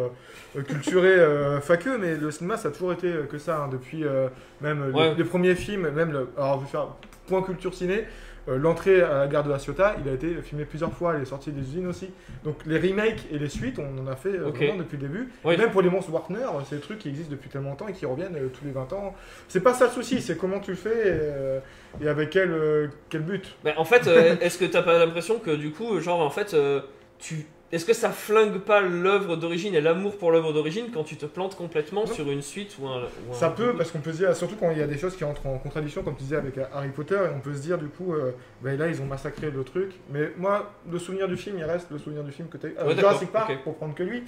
euh, 0.57 0.62
culturé 0.62 1.09
euh, 1.11 1.61
faqueux, 1.61 1.99
mais 1.99 2.14
le 2.16 2.30
cinéma, 2.30 2.57
ça 2.57 2.68
a 2.68 2.70
toujours 2.70 2.95
été 2.95 3.07
euh, 3.09 3.24
que 3.24 3.36
ça, 3.36 3.59
hein, 3.64 3.68
depuis 3.70 4.03
euh, 4.07 4.28
même 4.62 4.82
les- 4.88 4.99
Ouais. 4.99 5.14
les, 5.14 5.24
premiers 5.24 5.55
films, 5.55 5.91
même 5.91 6.11
le, 6.11 6.30
alors 6.38 6.57
je 6.61 6.64
vais 6.64 6.70
faire 6.70 6.86
point 7.28 7.43
culture 7.43 7.74
ciné. 7.74 8.05
euh, 8.49 8.57
L'entrée 8.57 9.03
à 9.03 9.18
la 9.18 9.26
gare 9.28 9.45
de 9.45 9.51
la 9.51 9.59
Ciotat, 9.59 9.97
il 10.03 10.09
a 10.09 10.14
été 10.14 10.36
filmé 10.43 10.64
plusieurs 10.64 10.91
fois, 10.91 11.16
il 11.18 11.22
est 11.22 11.26
sorti 11.26 11.53
des 11.53 11.61
usines 11.61 11.86
aussi. 11.86 12.09
Donc 12.45 12.57
les 12.64 12.78
remakes 12.78 13.26
et 13.30 13.38
les 13.38 13.51
suites, 13.51 13.78
on 13.78 14.03
en 14.03 14.07
a 14.11 14.16
fait 14.16 14.30
euh, 14.30 14.49
Ok. 14.49 14.57
vraiment 14.57 14.76
depuis 14.78 14.97
le 14.97 15.07
début. 15.07 15.28
Oui. 15.45 15.59
Même 15.59 15.70
pour 15.70 15.82
les 15.82 15.91
monstres 15.91 16.11
Warner, 16.11 16.38
euh, 16.38 16.61
c'est 16.66 16.76
des 16.76 16.80
trucs 16.80 16.99
qui 17.01 17.11
existent 17.11 17.30
depuis 17.32 17.51
tellement 17.51 17.68
longtemps 17.68 17.88
et 17.88 17.93
qui 17.93 18.07
reviennent 18.07 18.36
euh, 18.36 18.49
tous 18.49 18.64
les 18.64 18.70
20 18.72 18.91
ans. 18.95 19.14
C'est 19.49 19.61
pas 19.61 19.74
ça 19.74 19.84
le 19.84 19.91
souci, 19.93 20.22
c'est 20.22 20.38
comment 20.38 20.61
tu 20.61 20.70
le 20.70 20.78
fais 20.78 20.88
et, 21.09 21.12
euh, 21.12 21.61
et 22.03 22.09
avec 22.09 22.30
quel, 22.30 22.51
euh, 22.51 22.88
quel 23.11 23.20
but. 23.20 23.55
Bah, 23.62 23.72
en 23.76 23.84
fait, 23.84 24.07
euh, 24.07 24.34
est-ce 24.41 24.57
que 24.57 24.64
t'as 24.64 24.82
pas 24.82 24.99
l'impression 24.99 25.38
que 25.38 25.51
du 25.55 25.70
coup, 25.72 26.01
genre 26.01 26.20
en 26.20 26.30
fait, 26.30 26.55
euh, 26.55 26.80
tu. 27.18 27.45
Est-ce 27.73 27.85
que 27.85 27.93
ça 27.93 28.11
flingue 28.11 28.59
pas 28.59 28.81
l'œuvre 28.81 29.37
d'origine 29.37 29.77
et 29.77 29.81
l'amour 29.81 30.18
pour 30.18 30.33
l'œuvre 30.33 30.53
d'origine 30.53 30.87
quand 30.93 31.05
tu 31.05 31.16
te 31.16 31.27
plantes 31.27 31.55
complètement 31.55 32.01
Non. 32.05 32.12
sur 32.12 32.29
une 32.31 32.43
suite 32.43 32.77
ou 32.81 32.89
un. 32.89 33.03
ou 33.03 33.33
un 33.33 33.35
Ça 33.35 33.51
peut, 33.51 33.75
parce 33.77 33.93
qu'on 33.93 34.01
peut 34.01 34.11
se 34.12 34.16
dire, 34.18 34.35
surtout 34.35 34.57
quand 34.57 34.73
il 34.73 34.79
y 34.79 34.83
a 34.83 34.89
des 34.89 34.99
choses 34.99 35.16
qui 35.16 35.23
entrent 35.23 35.47
en 35.47 35.57
contradiction, 35.59 36.03
comme 36.03 36.16
tu 36.16 36.25
disais 36.25 36.37
avec 36.37 36.59
Harry 36.73 36.89
Potter, 36.89 37.14
et 37.14 37.35
on 37.35 37.39
peut 37.41 37.55
se 37.55 37.61
dire 37.61 37.79
du 37.79 37.87
coup, 37.87 38.12
euh, 38.12 38.33
ben 38.61 38.77
là 38.77 38.89
ils 38.89 39.01
ont 39.01 39.07
massacré 39.07 39.51
le 39.53 39.62
truc. 39.62 39.93
Mais 40.11 40.33
moi, 40.37 40.73
le 40.91 40.99
souvenir 40.99 41.29
du 41.29 41.37
film, 41.37 41.59
il 41.59 41.64
reste 41.64 41.91
le 41.93 41.99
souvenir 41.99 42.25
du 42.25 42.33
film 42.33 42.49
que 42.49 42.57
tu 42.59 42.66
as. 42.66 42.71
Ouais, 42.71 42.95
d'accord, 42.95 43.11
Jurassic 43.12 43.31
Park, 43.31 43.53
pour 43.62 43.77
prendre 43.77 43.95
que 43.95 44.03
lui, 44.03 44.25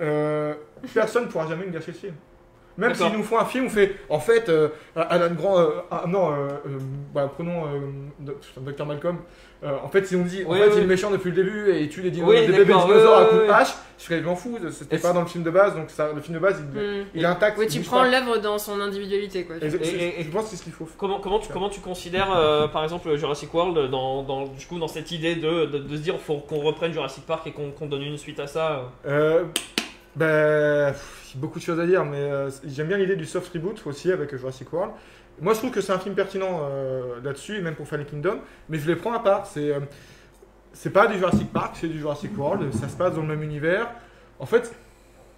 euh, 0.00 0.54
personne 0.94 1.24
ne 1.26 1.28
pourra 1.28 1.46
jamais 1.46 1.66
me 1.66 1.72
gâcher 1.72 1.92
ce 1.92 1.98
film. 1.98 2.14
Même 2.78 2.94
s'ils 2.94 3.12
nous 3.12 3.22
font 3.24 3.38
un 3.38 3.44
film, 3.44 3.66
on 3.66 3.70
fait, 3.70 3.96
en 4.08 4.20
fait, 4.20 4.48
euh, 4.48 4.68
Alan 4.96 5.34
Grant, 5.34 5.58
euh, 5.58 5.66
ah, 5.90 6.04
non, 6.06 6.30
euh, 6.32 6.48
bah, 7.12 7.30
prenons 7.34 7.64
euh, 7.66 8.30
Dr. 8.60 8.86
Malcolm. 8.86 9.18
Euh, 9.64 9.72
en 9.82 9.88
fait, 9.88 10.06
si 10.06 10.14
on 10.14 10.22
dit, 10.22 10.44
en 10.46 10.52
Oui, 10.52 10.58
fait, 10.58 10.66
oui. 10.68 10.72
il 10.76 10.82
est 10.84 10.86
méchant 10.86 11.10
depuis 11.10 11.30
le 11.30 11.36
début 11.42 11.68
et 11.72 11.80
il 11.82 11.88
tue 11.88 12.00
les 12.00 12.12
dino- 12.12 12.28
Oui, 12.28 12.46
des 12.46 12.52
bébés 12.52 12.66
dinosaures 12.74 13.18
à 13.18 13.24
coups 13.24 13.42
de 13.42 13.50
hache, 13.50 13.74
je 13.98 14.04
serais, 14.04 14.20
je 14.20 14.24
m'en 14.24 14.36
fous, 14.36 14.56
c'était 14.70 14.98
pas 14.98 15.12
dans 15.12 15.22
le 15.22 15.26
film 15.26 15.42
de 15.42 15.50
base, 15.50 15.74
donc 15.74 15.90
ça, 15.90 16.12
le 16.14 16.20
film 16.20 16.34
de 16.36 16.40
base, 16.40 16.62
il, 16.72 16.80
Mm. 16.80 17.04
il 17.16 17.22
est 17.24 17.26
intact. 17.26 17.58
Il 17.60 17.66
tu 17.68 17.80
prends 17.80 18.04
l'œuvre 18.04 18.38
dans 18.38 18.56
son 18.58 18.80
individualité, 18.80 19.42
quoi. 19.42 19.56
Et, 19.60 19.66
Et- 19.66 20.20
et- 20.20 20.22
je 20.22 20.30
pense 20.30 20.44
que 20.44 20.50
c'est 20.50 20.56
ce 20.58 20.62
qu'il 20.62 20.72
faut. 20.72 20.88
Comment, 20.96 21.18
comment, 21.18 21.40
tu, 21.40 21.52
comment 21.52 21.68
tu 21.70 21.80
considères, 21.80 22.32
euh, 22.36 22.68
par 22.68 22.84
exemple, 22.84 23.12
Jurassic 23.16 23.52
World 23.52 23.90
dans, 23.90 24.22
dans, 24.22 24.44
du 24.46 24.64
coup, 24.66 24.78
dans 24.78 24.86
cette 24.86 25.10
idée 25.10 25.34
de, 25.34 25.64
de, 25.66 25.78
de 25.78 25.96
se 25.96 26.02
dire 26.02 26.20
faut 26.20 26.36
qu'on 26.38 26.60
reprenne 26.60 26.92
Jurassic 26.92 27.26
Park 27.26 27.44
et 27.48 27.50
qu'on 27.50 27.72
qu'on 27.72 27.86
donne 27.86 28.02
une 28.02 28.16
suite 28.18 28.38
à 28.38 28.46
ça 28.46 28.82
euh. 29.08 29.42
Euh, 29.42 29.44
ben, 30.14 30.92
a 30.92 30.94
beaucoup 31.36 31.58
de 31.58 31.64
choses 31.64 31.78
à 31.80 31.86
dire, 31.86 32.04
mais 32.04 32.16
euh, 32.18 32.50
j'aime 32.64 32.88
bien 32.88 32.96
l'idée 32.96 33.16
du 33.16 33.26
soft 33.26 33.52
reboot 33.52 33.82
aussi 33.86 34.10
avec 34.12 34.34
Jurassic 34.36 34.72
World. 34.72 34.92
Moi, 35.40 35.52
je 35.54 35.58
trouve 35.58 35.70
que 35.70 35.80
c'est 35.80 35.92
un 35.92 35.98
film 35.98 36.14
pertinent 36.14 36.62
euh, 36.70 37.20
là-dessus, 37.22 37.58
et 37.58 37.60
même 37.60 37.74
pour 37.76 37.86
Fallen 37.86 38.06
Kingdom, 38.06 38.40
mais 38.68 38.78
je 38.78 38.86
les 38.88 38.96
prends 38.96 39.12
à 39.12 39.20
part. 39.20 39.46
C'est 39.46 39.72
euh, 39.72 39.80
c'est 40.72 40.90
pas 40.90 41.06
du 41.06 41.18
Jurassic 41.18 41.52
Park, 41.52 41.76
c'est 41.80 41.88
du 41.88 41.98
Jurassic 41.98 42.36
World, 42.38 42.72
ça 42.74 42.88
se 42.88 42.96
passe 42.96 43.14
dans 43.14 43.22
le 43.22 43.28
même 43.28 43.42
univers. 43.42 43.90
En 44.38 44.46
fait, 44.46 44.72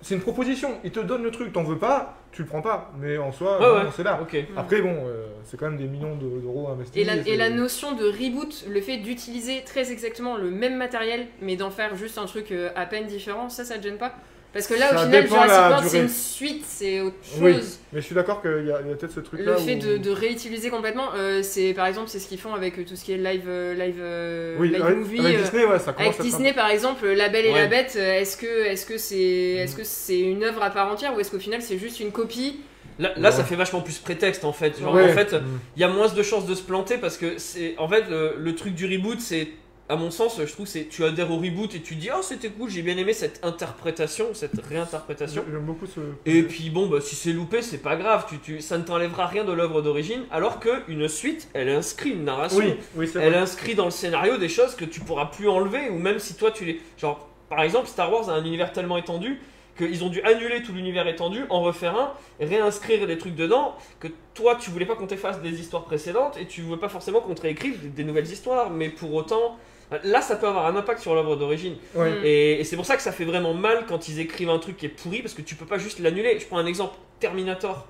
c'est 0.03 0.15
une 0.15 0.21
proposition. 0.21 0.79
Il 0.85 0.91
te 0.91 1.01
donne 1.01 1.23
le 1.23 1.31
truc, 1.31 1.53
t'en 1.53 1.63
veux 1.63 1.79
pas, 1.79 2.19
tu 2.33 2.43
le 2.43 2.49
prends 2.49 2.63
pas. 2.63 2.93
Mais 2.99 3.17
en 3.19 3.33
soi, 3.33 3.59
Ouais, 3.61 3.91
c'est 3.97 4.03
là. 4.03 4.19
Après, 4.57 4.83
bon, 4.83 4.95
euh, 5.07 5.27
c'est 5.45 5.59
quand 5.59 5.67
même 5.71 5.79
des 5.79 5.87
millions 5.87 6.17
de- 6.17 6.41
d'euros 6.41 6.69
investis. 6.69 6.97
Et 7.01 7.05
la, 7.05 7.17
et 7.17 7.23
c'est- 7.25 7.37
la 7.37 7.51
notion 7.51 7.93
de 7.93 8.05
reboot, 8.05 8.65
le 8.69 8.81
fait 8.81 8.99
d'utiliser 8.99 9.63
très 9.65 9.93
exactement 9.93 10.37
le 10.37 10.51
même 10.51 10.77
matériel, 10.77 11.27
mais 11.41 11.57
d'en 11.57 11.71
faire 11.71 11.95
juste 11.97 12.19
un 12.19 12.27
truc 12.27 12.53
à 12.75 12.87
peine 12.87 13.07
différent, 13.07 13.49
ça, 13.49 13.65
ça 13.65 13.79
te 13.79 13.83
gêne 13.83 13.99
pas? 13.99 14.15
Parce 14.53 14.67
que 14.67 14.75
là, 14.75 14.91
Ça 14.91 15.03
au 15.03 15.07
final, 15.07 15.27
Jurassic 15.29 15.49
la 15.53 15.69
World, 15.71 15.89
c'est 15.89 16.01
une 16.01 16.09
suite, 16.09 16.65
c'est 16.67 17.01
autre 17.03 17.15
chose. 17.23 17.41
Oui, 17.41 17.55
Mais 17.93 18.01
je 18.01 18.07
suis 18.07 18.15
d'accord 18.17 18.43
qu'il 18.43 18.51
y 18.67 18.73
a, 18.73 18.81
il 18.81 18.89
y 18.89 18.93
a 18.93 18.97
peut-être 18.97 19.13
ce 19.13 19.21
truc-là. 19.21 19.53
Le 19.53 19.59
fait 19.59 19.77
où- 19.77 19.87
de, 19.93 19.97
de 19.99 20.11
réutiliser 20.11 20.71
complètement, 20.71 21.07
euh, 21.17 21.41
c'est 21.45 21.73
par 21.73 21.87
exemple, 21.87 22.09
c'est 22.09 22.19
ce 22.19 22.27
qu'ils 22.27 22.41
font 22.41 22.53
avec 22.53 22.77
euh, 22.77 22.83
tout 22.85 22.97
ce 22.97 23.05
qui 23.05 23.13
est 23.13 23.17
live, 23.17 23.45
euh, 23.47 23.75
live, 23.75 24.59
Oui, 24.61 24.71
live 24.71 24.83
avec, 24.83 24.97
movie. 24.97 25.21
avec 25.21 25.37
euh, 25.39 25.43
Disney, 25.43 25.65
ouais, 25.67 25.79
ça 25.79 25.95
Avec 25.97 26.21
Disney, 26.21 26.53
par 26.53 26.69
exemple, 26.69 27.07
La 27.07 27.29
Belle 27.29 27.47
et 27.47 27.53
Ouais. 27.53 27.61
la 27.61 27.67
Bête, 27.69 27.95
est-ce 27.95 28.37
que 28.37 28.65
est-ce 28.67 28.87
que 28.87 28.99
c'est 28.99 29.17
est-ce 29.19 29.77
que 29.77 29.85
c'est 29.85 30.19
une 30.19 30.43
œuvre 30.43 30.63
à 30.65 30.71
part 30.71 30.91
entière 30.91 31.15
ou 31.15 31.21
est-ce 31.21 31.31
qu'au 31.31 31.39
final 31.39 31.63
c'est 31.63 31.79
juste 31.79 32.01
une 32.01 32.11
copie 32.11 32.61
Là, 32.99 33.13
là, 33.17 33.31
Ouais. 33.31 33.35
ça 33.37 33.45
fait 33.45 33.55
vachement 33.57 33.81
plus 33.81 33.99
prétexte 33.99 34.45
en 34.45 34.53
fait. 34.53 34.79
Genre, 34.81 34.93
Ouais. 34.93 35.05
en 35.05 35.15
fait, 35.15 35.33
Mm. 35.33 35.43
il 35.77 35.81
y 35.81 35.85
a 35.85 35.89
moins 35.89 36.09
de 36.09 36.23
chances 36.25 36.45
de 36.47 36.55
se 36.55 36.63
planter 36.63 36.99
parce 36.99 37.17
que 37.17 37.39
c'est 37.39 37.75
en 37.79 37.89
fait 37.89 38.05
le, 38.11 38.35
le 38.37 38.55
truc 38.57 38.75
du 38.75 38.85
reboot 38.87 39.21
c'est 39.21 39.49
à 39.91 39.97
mon 39.97 40.11
sens 40.11 40.39
je 40.39 40.53
trouve 40.53 40.67
c'est 40.67 40.85
tu 40.89 41.05
adhères 41.05 41.31
au 41.31 41.37
reboot 41.39 41.75
et 41.75 41.81
tu 41.81 41.97
dis 41.97 42.09
oh 42.17 42.21
c'était 42.23 42.49
cool 42.49 42.71
j'ai 42.71 42.83
bien 42.83 42.97
aimé 42.97 43.13
cette 43.13 43.45
interprétation 43.45 44.27
cette 44.35 44.65
réinterprétation 44.65 45.45
J'aime 45.51 45.65
beaucoup 45.67 45.87
ce. 45.87 46.01
et 46.27 46.43
puis 46.45 46.71
bon 46.71 46.87
bah 46.87 47.01
si 47.01 47.17
c'est 47.17 47.33
loupé 47.33 47.61
c'est 47.61 47.79
pas 47.79 47.97
grave 47.97 48.27
tu, 48.29 48.39
tu 48.39 48.61
ça 48.61 48.79
ne 48.79 48.85
t'enlèvera 48.85 49.27
rien 49.27 49.45
de 49.45 49.53
l'œuvre 49.53 49.83
d'origine 49.83 50.23
alors 50.31 50.61
que 50.61 50.71
une 50.89 51.09
suite 51.09 51.49
elle 51.55 51.69
inscrit 51.69 52.11
une 52.11 52.25
narration 52.25 52.59
Oui, 52.61 52.75
oui, 52.95 53.11
elle 53.17 53.33
vrai. 53.33 53.41
inscrit 53.41 53.75
dans 53.75 53.87
le 53.87 53.91
scénario 53.91 54.37
des 54.39 54.49
choses 54.49 54.77
que 54.77 54.85
tu 54.85 55.01
pourras 55.01 55.27
plus 55.27 55.49
enlever 55.49 55.91
ou 55.91 55.99
même 55.99 56.19
si 56.21 56.35
toi 56.35 56.51
tu 56.53 56.65
les 56.65 56.81
genre 56.97 57.29
par 57.49 57.61
exemple 57.63 57.89
Star 57.89 58.13
Wars 58.13 58.31
a 58.31 58.35
un 58.35 58.45
univers 58.45 58.73
tellement 58.73 58.97
étendu 58.97 59.41
qu'ils 59.77 60.05
ont 60.05 60.09
dû 60.09 60.21
annuler 60.23 60.63
tout 60.63 60.73
l'univers 60.73 61.07
étendu, 61.09 61.45
en 61.49 61.63
refaire 61.63 61.97
un, 61.97 62.13
réinscrire 62.45 63.07
des 63.07 63.17
trucs 63.17 63.35
dedans, 63.35 63.77
que 63.99 64.09
toi 64.35 64.57
tu 64.61 64.69
voulais 64.71 64.85
pas 64.85 64.95
qu'on 64.95 65.07
t'efface 65.07 65.41
des 65.41 65.59
histoires 65.59 65.85
précédentes 65.85 66.37
et 66.39 66.47
tu 66.47 66.61
veux 66.61 66.77
pas 66.77 66.91
forcément 66.91 67.21
qu'on 67.21 67.35
te 67.35 67.43
réécrive 67.43 67.81
des, 67.81 67.89
des 67.89 68.05
nouvelles 68.05 68.31
histoires, 68.31 68.69
mais 68.69 68.91
pour 68.91 69.15
autant, 69.15 69.57
là 70.05 70.21
ça 70.21 70.37
peut 70.37 70.47
avoir 70.47 70.67
un 70.67 70.77
impact 70.77 71.01
sur 71.01 71.15
l'œuvre 71.15 71.37
d'origine. 71.37 71.77
Ouais. 71.95 72.11
Mm. 72.11 72.25
Et, 72.25 72.61
et 72.61 72.65
c'est 72.65 72.77
pour 72.77 72.87
ça 72.87 72.97
que 72.97 73.03
ça 73.03 73.13
fait 73.13 73.25
vraiment 73.25 73.55
mal 73.55 73.85
quand 73.89 74.09
ils 74.09 74.21
écrivent 74.21 74.51
un 74.51 74.59
truc 74.59 74.77
qui 74.77 74.87
est 74.87 74.91
pourri 74.91 75.23
parce 75.23 75.35
que 75.35 75.43
tu 75.43 75.55
peux 75.55 75.67
pas 75.67 75.79
juste 75.79 75.99
l'annuler. 75.99 76.39
Je 76.39 76.47
prends 76.47 76.59
un 76.59 76.67
exemple 76.67 76.97
Terminator. 77.19 77.87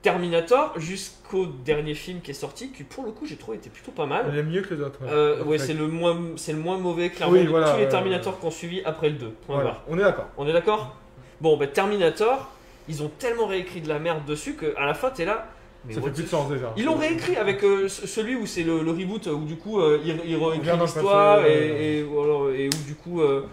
Terminator, 0.00 0.78
jusqu'au 0.78 1.46
dernier 1.46 1.94
film 1.94 2.20
qui 2.20 2.30
est 2.30 2.34
sorti, 2.34 2.70
qui 2.70 2.84
pour 2.84 3.04
le 3.04 3.10
coup 3.10 3.26
j'ai 3.26 3.36
trouvé 3.36 3.56
était 3.56 3.68
plutôt 3.68 3.90
pas 3.90 4.06
mal. 4.06 4.26
Il 4.32 4.38
est 4.38 4.42
mieux 4.44 4.62
que 4.62 4.74
les 4.74 4.80
autres. 4.80 5.00
Euh, 5.02 5.42
ouais, 5.42 5.56
Après. 5.56 5.66
c'est 5.66 5.74
le 5.74 5.88
moins, 5.88 6.16
c'est 6.36 6.52
le 6.52 6.58
moins 6.58 6.78
mauvais 6.78 7.10
clairement 7.10 7.34
Oui, 7.34 7.44
de 7.44 7.48
voilà, 7.48 7.72
tous 7.72 7.78
les 7.78 7.84
ouais, 7.84 7.88
Terminators 7.88 8.38
qu'on 8.38 8.50
suivi 8.50 8.80
après 8.84 9.08
le 9.08 9.16
2. 9.16 9.26
Point 9.46 9.56
Voilà, 9.56 9.70
barre. 9.70 9.82
On 9.88 9.98
est 9.98 10.02
d'accord. 10.02 10.26
On 10.36 10.46
est 10.46 10.52
d'accord? 10.52 10.96
Bon, 11.40 11.56
bah 11.56 11.66
Terminator, 11.66 12.48
ils 12.88 13.02
ont 13.02 13.10
tellement 13.18 13.46
réécrit 13.46 13.80
de 13.80 13.88
la 13.88 13.98
merde 13.98 14.24
dessus 14.24 14.54
que 14.54 14.72
à 14.76 14.86
la 14.86 14.94
fin 14.94 15.10
t'es 15.10 15.24
là. 15.24 15.48
Mais 15.84 15.94
Ça 15.94 16.02
fait 16.02 16.10
plus 16.10 16.24
de 16.24 16.28
sens 16.28 16.50
déjà. 16.50 16.72
ils 16.76 16.84
l'ont 16.84 16.96
réécrit 16.96 17.36
avec 17.36 17.62
euh, 17.64 17.88
ce- 17.88 18.06
celui 18.06 18.34
où 18.36 18.46
c'est 18.46 18.62
le, 18.64 18.82
le 18.82 18.90
reboot 18.90 19.26
où 19.28 19.44
du 19.44 19.56
coup 19.56 19.80
euh, 19.80 20.00
il, 20.04 20.18
il 20.26 20.36
réécrit 20.36 20.66
l'histoire 20.80 21.46
et, 21.46 21.98
et, 21.98 21.98
et 22.00 22.04
où 22.68 22.84
du 22.86 22.94
coup 22.94 23.22
euh, 23.22 23.46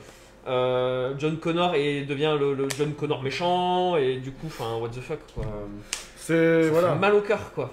euh, 0.48 1.14
John 1.18 1.38
Connor 1.38 1.76
est, 1.76 2.02
devient 2.02 2.36
le, 2.40 2.54
le 2.54 2.68
John 2.78 2.94
Connor 2.94 3.22
méchant 3.24 3.96
et 3.98 4.18
du 4.18 4.32
coup 4.32 4.48
enfin 4.48 4.76
what 4.82 4.90
the 4.90 5.02
fuck 5.02 5.20
quoi. 5.34 5.44
C'est 6.18 6.70
voilà. 6.70 6.96
mal 6.96 7.14
au 7.16 7.22
cœur 7.22 7.52
quoi. 7.54 7.72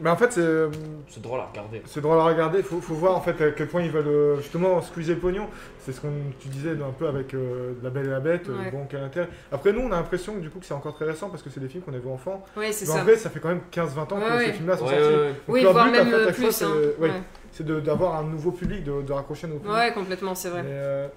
Mais 0.00 0.10
en 0.10 0.16
fait, 0.16 0.30
c'est 0.32 0.40
euh, 0.40 0.68
C'est 1.08 1.22
drôle 1.22 1.40
à 1.40 1.46
regarder. 1.46 1.80
c'est 1.86 2.00
drôle 2.02 2.18
à 2.18 2.24
regarder. 2.24 2.62
Faut, 2.62 2.80
faut 2.80 2.94
voir 2.94 3.16
en 3.16 3.20
fait 3.20 3.40
à 3.42 3.50
quel 3.52 3.66
point 3.68 3.82
ils 3.82 3.90
veulent 3.90 4.06
euh, 4.06 4.36
justement 4.36 4.82
squeezer 4.82 5.14
le 5.14 5.20
pognon. 5.20 5.46
C'est 5.80 5.92
ce 5.92 6.00
que 6.00 6.06
tu 6.38 6.48
disais 6.48 6.70
un 6.72 6.92
peu 6.98 7.08
avec 7.08 7.32
euh, 7.32 7.72
La 7.82 7.88
Belle 7.90 8.06
et 8.06 8.10
la 8.10 8.20
Bête. 8.20 8.48
Ouais. 8.48 8.70
bon, 8.70 8.86
quel 8.90 9.02
intérêt. 9.02 9.28
Après, 9.50 9.72
nous, 9.72 9.80
on 9.80 9.92
a 9.92 9.96
l'impression 9.96 10.34
que 10.34 10.40
du 10.40 10.50
coup 10.50 10.58
que 10.58 10.66
c'est 10.66 10.74
encore 10.74 10.94
très 10.94 11.06
récent 11.06 11.30
parce 11.30 11.42
que 11.42 11.48
c'est 11.50 11.60
des 11.60 11.68
films 11.68 11.82
qu'on 11.82 11.94
a 11.94 11.98
vus 11.98 12.08
enfant. 12.10 12.44
Ouais, 12.56 12.72
c'est 12.72 12.84
Mais 12.86 12.92
en 12.92 12.96
ça. 12.96 13.02
vrai, 13.04 13.16
ça 13.16 13.30
fait 13.30 13.40
quand 13.40 13.48
même 13.48 13.62
15-20 13.72 13.98
ans 14.00 14.20
que 14.20 14.44
ces 14.44 14.52
films-là 14.52 14.76
sont 14.76 14.84
Ouais, 14.86 14.90
sortis. 14.98 15.06
ouais, 15.06 15.14
ouais. 15.20 15.28
Donc, 15.28 15.36
Oui, 15.48 15.62
voire 15.64 15.84
but, 15.86 15.90
même 15.92 16.06
fait, 16.10 16.32
plus. 16.32 16.50
c'est 16.52 16.64
hein. 16.66 16.68
de- 16.74 16.94
ouais, 17.02 17.08
Ouais. 17.08 17.22
c'est 17.52 17.66
d'avoir 17.66 18.16
un 18.16 18.24
nouveau 18.24 18.50
public, 18.50 18.84
de, 18.84 19.00
de 19.00 19.12
raccrocher 19.12 19.46
un 19.46 19.50
nouveau 19.50 19.60
public. 19.60 19.76
Ouais, 19.76 19.92
complètement, 19.94 20.34
c'est 20.34 20.50
vrai. 20.50 20.62
Mais, 20.62 20.70
euh, 20.72 21.08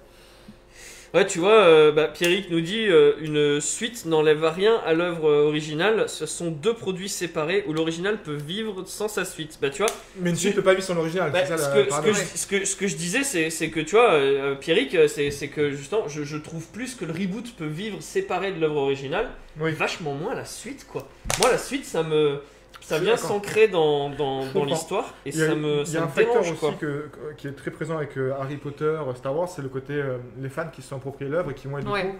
Ouais, 1.12 1.26
tu 1.26 1.40
vois, 1.40 1.64
euh, 1.64 1.90
bah, 1.90 2.06
Pierrick 2.06 2.50
nous 2.50 2.60
dit 2.60 2.86
euh, 2.86 3.14
une 3.20 3.60
suite 3.60 4.06
n'enlève 4.06 4.44
rien 4.44 4.80
à 4.86 4.94
l'œuvre 4.94 5.28
euh, 5.28 5.46
originale. 5.48 6.08
Ce 6.08 6.24
sont 6.24 6.52
deux 6.52 6.72
produits 6.74 7.08
séparés 7.08 7.64
où 7.66 7.72
l'original 7.72 8.22
peut 8.22 8.36
vivre 8.36 8.84
sans 8.86 9.08
sa 9.08 9.24
suite. 9.24 9.58
Bah, 9.60 9.70
tu 9.70 9.82
vois, 9.82 9.90
Mais 10.20 10.30
une 10.30 10.36
suite 10.36 10.54
peut 10.54 10.62
pas 10.62 10.74
vivre 10.74 10.84
sans 10.86 10.94
l'original. 10.94 11.32
bah, 11.32 11.44
ce, 11.44 11.56
ce, 11.56 12.00
que 12.00 12.14
ce, 12.14 12.46
que, 12.46 12.64
ce 12.64 12.76
que 12.76 12.86
je 12.86 12.94
disais, 12.94 13.24
c'est 13.50 13.70
que 13.70 13.80
tu 13.80 13.96
vois, 13.96 14.12
euh, 14.12 14.54
Pierrick, 14.54 14.94
euh, 14.94 15.08
c'est 15.08 15.32
c'est 15.32 15.48
que 15.48 15.72
justement, 15.72 16.06
je, 16.06 16.22
je 16.22 16.36
trouve 16.36 16.64
plus 16.68 16.94
que 16.94 17.04
le 17.04 17.12
reboot 17.12 17.56
peut 17.56 17.66
vivre 17.66 18.00
séparé 18.00 18.52
de 18.52 18.60
l'œuvre 18.60 18.76
originale, 18.76 19.30
Oui. 19.58 19.72
vachement 19.72 20.14
moins 20.14 20.36
la 20.36 20.44
suite, 20.44 20.86
quoi. 20.86 21.08
Moi, 21.40 21.50
la 21.50 21.58
suite, 21.58 21.84
ça 21.86 22.04
me. 22.04 22.38
Ça 22.80 22.98
vient 22.98 23.16
s'ancrer 23.16 23.68
dans, 23.68 24.10
dans, 24.10 24.64
l'histoire 24.64 25.14
et 25.26 25.30
Il 25.30 25.36
y 25.38 25.42
a, 25.42 25.46
ça 25.48 25.54
me, 25.54 25.82
il 25.82 25.92
y 25.92 25.96
a 25.96 26.02
un 26.04 26.08
facteur 26.08 26.42
dérange, 26.42 26.52
aussi 26.62 26.76
que- 26.78 27.08
qui 27.36 27.46
est 27.48 27.52
très 27.52 27.70
présent 27.70 27.96
avec 27.96 28.16
euh, 28.16 28.32
Harry 28.40 28.56
Potter, 28.56 28.84
euh, 28.84 29.14
Star 29.14 29.36
Wars, 29.36 29.48
c'est 29.48 29.62
le 29.62 29.68
côté 29.68 29.92
euh, 29.94 30.16
les 30.40 30.48
fans 30.48 30.68
qui 30.72 30.82
se 30.82 30.88
sont 30.88 30.96
appropriés 30.96 31.30
l'œuvre 31.30 31.50
et 31.50 31.54
qui 31.54 31.68
vont 31.68 31.78
être 31.78 31.84
du 31.84 31.90
coup, 31.90 32.16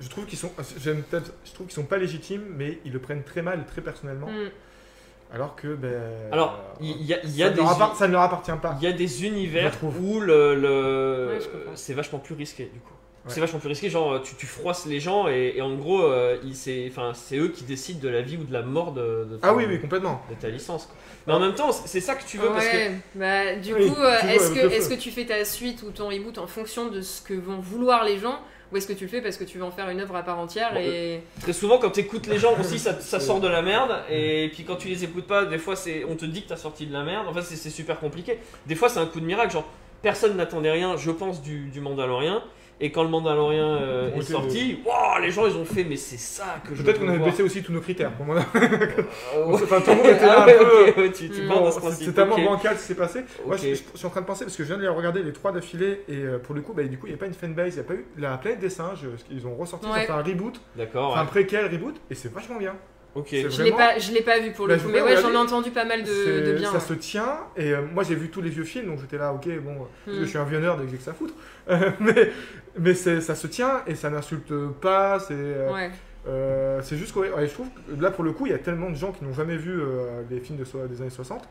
Je 0.00 0.08
trouve 0.08 0.24
qu'ils 0.26 0.38
sont, 0.38 0.50
j'aime 0.78 1.02
peut-être, 1.02 1.32
je 1.44 1.52
trouve 1.52 1.66
qu'ils 1.66 1.74
sont 1.74 1.84
pas 1.84 1.98
légitimes, 1.98 2.44
mais 2.56 2.78
ils 2.84 2.92
le 2.92 2.98
prennent 3.00 3.24
très 3.24 3.42
mal, 3.42 3.66
très 3.66 3.82
personnellement, 3.82 4.28
Mm. 4.28 4.50
alors 5.34 5.56
que 5.56 5.74
ben. 5.74 5.92
Alors, 6.32 6.58
il 6.80 7.02
y, 7.02 7.12
a- 7.12 7.22
y 7.26 7.38
ça, 7.40 7.46
a 7.46 7.50
des. 7.50 7.62
ça 7.96 8.06
ne 8.08 8.12
leur 8.12 8.22
appartient 8.22 8.50
pas. 8.62 8.76
Il 8.80 8.84
y 8.84 8.90
a 8.90 8.92
des 8.92 9.26
univers 9.26 9.72
où 9.84 10.20
le, 10.20 10.54
le- 10.54 11.36
Ouais, 11.38 11.44
c'est 11.74 11.92
vachement 11.94 12.18
plus 12.20 12.34
risqué 12.34 12.64
du 12.72 12.80
coup. 12.80 12.94
Ouais. 13.26 13.32
C'est 13.34 13.40
vachement 13.40 13.58
plus 13.58 13.68
risqué, 13.68 13.90
genre 13.90 14.22
tu, 14.22 14.34
tu 14.34 14.46
froisses 14.46 14.86
les 14.86 14.98
gens 14.98 15.28
et, 15.28 15.52
et 15.56 15.60
en 15.60 15.74
gros 15.74 16.00
euh, 16.02 16.38
c'est 16.54 17.36
eux 17.36 17.48
qui 17.48 17.64
décident 17.64 18.00
de 18.00 18.08
la 18.08 18.22
vie 18.22 18.38
ou 18.38 18.44
de 18.44 18.52
la 18.52 18.62
mort 18.62 18.92
de, 18.92 19.26
de 19.30 19.36
ta, 19.36 19.48
Ah 19.48 19.54
oui, 19.54 19.64
oui, 19.68 19.78
complètement. 19.78 20.22
de 20.30 20.34
ta 20.36 20.48
licence. 20.48 20.86
quoi. 20.86 20.94
Mais 21.26 21.34
en 21.34 21.40
même 21.40 21.54
temps 21.54 21.70
c'est 21.70 22.00
ça 22.00 22.14
que 22.14 22.24
tu 22.24 22.38
veux 22.38 22.48
parce 22.48 22.66
que 22.66 22.76
Ouais, 22.76 22.92
bah, 23.14 23.56
du 23.56 23.74
Oui, 23.74 23.88
coup, 23.90 24.00
euh, 24.00 24.18
est-ce 24.22 24.88
que, 24.88 24.94
est 24.94 24.96
tu 24.96 25.10
fais 25.10 25.26
ta 25.26 25.44
suite 25.44 25.82
ou 25.82 25.90
ton 25.90 26.08
reboot 26.08 26.38
en 26.38 26.46
fonction 26.46 26.88
de 26.88 27.02
ce 27.02 27.20
que 27.20 27.34
vont 27.34 27.58
vouloir 27.58 28.04
les 28.04 28.18
gens 28.18 28.40
ou 28.72 28.76
est-ce 28.78 28.86
que 28.86 28.94
tu 28.94 29.04
le 29.04 29.10
fais 29.10 29.20
parce 29.20 29.36
que 29.36 29.44
tu 29.44 29.58
veux 29.58 29.64
en 29.64 29.70
faire 29.70 29.90
une 29.90 30.00
œuvre 30.00 30.16
à 30.16 30.22
part 30.22 30.38
entière 30.38 30.72
Bon, 30.72 30.80
et... 30.80 31.20
très 31.42 31.52
souvent 31.52 31.76
quand 31.76 31.90
tu 31.90 32.00
écoutes 32.00 32.26
les 32.26 32.38
gens 32.38 32.58
aussi 32.58 32.78
ça, 32.78 32.98
sort 33.20 33.40
de 33.40 33.48
la 33.48 33.60
merde 33.60 33.98
et 34.10 34.48
puis 34.54 34.64
quand 34.64 34.76
tu 34.76 34.88
les 34.88 35.04
écoutes 35.04 35.26
pas 35.26 35.44
des 35.44 35.58
fois 35.58 35.74
on 36.08 36.14
te 36.16 36.24
dit 36.24 36.44
que 36.44 36.48
t'as 36.48 36.56
sorti 36.56 36.86
de 36.86 36.92
la 36.94 37.02
merde. 37.02 37.26
Enfin 37.28 37.42
c'est 37.42 37.56
c'est 37.56 37.68
super 37.68 38.00
compliqué. 38.00 38.38
Des 38.66 38.76
fois 38.76 38.88
c'est 38.88 38.98
un 39.00 39.06
coup 39.06 39.20
de 39.20 39.26
miracle 39.26 39.52
genre 39.52 39.68
personne 40.00 40.38
n'attendait 40.38 40.70
rien 40.70 40.96
je 40.96 41.10
pense 41.10 41.42
du, 41.42 41.68
du 41.68 41.82
Mandalorien. 41.82 42.42
Et 42.82 42.90
quand 42.90 43.02
le 43.02 43.10
Mandalorien 43.10 43.76
euh, 43.76 44.14
est 44.16 44.22
sorti, 44.22 44.80
waouh, 44.86 45.20
les 45.22 45.30
gens 45.30 45.46
ils 45.46 45.54
ont 45.54 45.66
fait, 45.66 45.84
mais 45.84 45.96
c'est 45.96 46.16
ça 46.18 46.56
que 46.66 46.74
je 46.74 46.82
Peut-être 46.82 46.98
qu'on 47.00 47.08
avait 47.08 47.18
baissé 47.18 47.42
aussi 47.42 47.62
tous 47.62 47.72
nos 47.72 47.80
critères. 47.80 48.10
Pour 48.12 48.24
moi, 48.24 48.36
Euh, 48.36 49.02
enfin, 49.52 49.80
tout 49.82 49.90
le 49.90 49.96
monde 49.96 50.06
était 50.06 50.24
là 50.26 50.34
Ah 50.38 50.42
un 50.42 50.46
ouais, 50.46 50.56
peu. 50.58 50.88
ok, 50.90 50.96
ouais, 50.96 51.12
tu, 51.12 51.28
tu 51.28 51.42
pars 51.46 51.58
Bon, 51.58 51.64
dans 51.66 51.70
ce 51.70 51.90
c'est 52.04 52.12
tellement 52.14 52.38
bancal 52.38 52.76
ce 52.76 52.80
qui 52.80 52.86
s'est 52.88 52.94
passé. 52.94 53.20
Moi, 53.46 53.56
je, 53.58 53.74
je- 53.74 53.82
je 53.92 53.98
suis 53.98 54.06
en 54.06 54.10
train 54.10 54.22
de 54.22 54.26
penser 54.26 54.44
parce 54.46 54.56
que 54.56 54.62
je 54.62 54.68
viens 54.68 54.76
de 54.78 54.82
les 54.82 54.88
regarder 54.88 55.22
les 55.22 55.32
trois 55.34 55.52
d'affilée 55.52 56.02
et 56.08 56.14
euh, 56.16 56.38
pour 56.38 56.54
le 56.54 56.62
coup, 56.62 56.72
bah, 56.72 56.82
du 56.84 56.96
coup, 56.98 57.06
il 57.06 57.10
n'y 57.10 57.14
a 57.16 57.18
pas 57.18 57.26
une 57.26 57.34
fanbase, 57.34 57.74
il 57.74 57.80
n'y 57.80 57.80
a 57.80 57.84
pas 57.84 57.94
eu 57.94 58.06
la 58.16 58.38
planète 58.38 58.60
des 58.60 58.70
singes. 58.70 59.06
Ils 59.30 59.46
ont 59.46 59.54
ressorti, 59.54 59.86
ils 59.86 59.92
Ouais. 59.92 60.04
ont 60.04 60.06
fait 60.06 60.12
un 60.12 60.22
reboot, 60.22 60.60
D'accord, 60.76 61.16
un 61.18 61.22
ouais. 61.22 61.26
préquel 61.28 61.66
reboot 61.70 61.96
et 62.10 62.14
c'est 62.14 62.32
vachement 62.32 62.56
bien. 62.58 62.74
Ok. 63.14 63.28
Je 63.30 63.36
l'ai 63.36 63.48
Vraiment 63.70 63.76
pas, 63.76 63.98
je 63.98 64.12
l'ai 64.12 64.22
pas 64.22 64.38
vu 64.40 64.52
pour 64.52 64.66
le 64.66 64.76
Bah, 64.76 64.82
coup, 64.82 64.88
mais 64.92 65.02
ouais, 65.02 65.16
j'en 65.16 65.32
ai 65.32 65.36
entendu 65.36 65.70
pas 65.70 65.84
mal 65.84 66.02
de, 66.04 66.52
bien. 66.56 66.68
Ça 66.68 66.74
ouais. 66.74 66.80
se 66.80 66.94
tient 66.94 67.38
et 67.56 67.72
euh, 67.72 67.82
moi 67.92 68.02
j'ai 68.04 68.14
vu 68.14 68.28
tous 68.30 68.40
les 68.40 68.50
vieux 68.50 68.64
films 68.64 68.86
donc 68.86 69.00
j'étais 69.00 69.18
là, 69.18 69.32
ok, 69.32 69.48
bon, 69.60 69.88
euh, 70.08 70.12
Mm. 70.12 70.20
je 70.20 70.24
suis 70.24 70.38
un 70.38 70.44
vieux 70.44 70.58
nerd 70.60 70.80
et 70.80 70.84
que 70.84 70.90
j'ai 70.90 70.96
que 70.96 71.02
ça 71.02 71.10
à 71.12 71.14
foutre. 71.14 71.34
Euh, 71.70 71.90
mais 72.00 72.30
mais 72.78 72.94
ça 72.94 73.34
se 73.34 73.46
tient 73.46 73.82
et 73.86 73.94
ça 73.94 74.10
n'insulte 74.10 74.52
pas, 74.80 75.20
c'est. 75.20 75.34
euh, 75.34 75.72
Ouais. 75.72 75.90
Euh, 76.28 76.80
c'est 76.82 76.96
juste 76.96 77.14
que 77.14 77.20
ouais, 77.20 77.30
ouais, 77.32 77.46
je 77.46 77.52
trouve 77.54 77.68
que 77.68 78.02
là 78.02 78.10
pour 78.10 78.24
le 78.24 78.32
coup 78.32 78.44
il 78.46 78.52
y 78.52 78.54
a 78.54 78.58
tellement 78.58 78.90
de 78.90 78.94
gens 78.96 79.10
qui 79.12 79.24
n'ont 79.24 79.32
jamais 79.32 79.56
vu 79.56 79.72
euh, 79.80 80.22
les 80.30 80.40
films 80.40 80.58
de 80.58 80.64
so- 80.64 80.86
des 80.86 81.00
années 81.00 81.08
60 81.10 81.42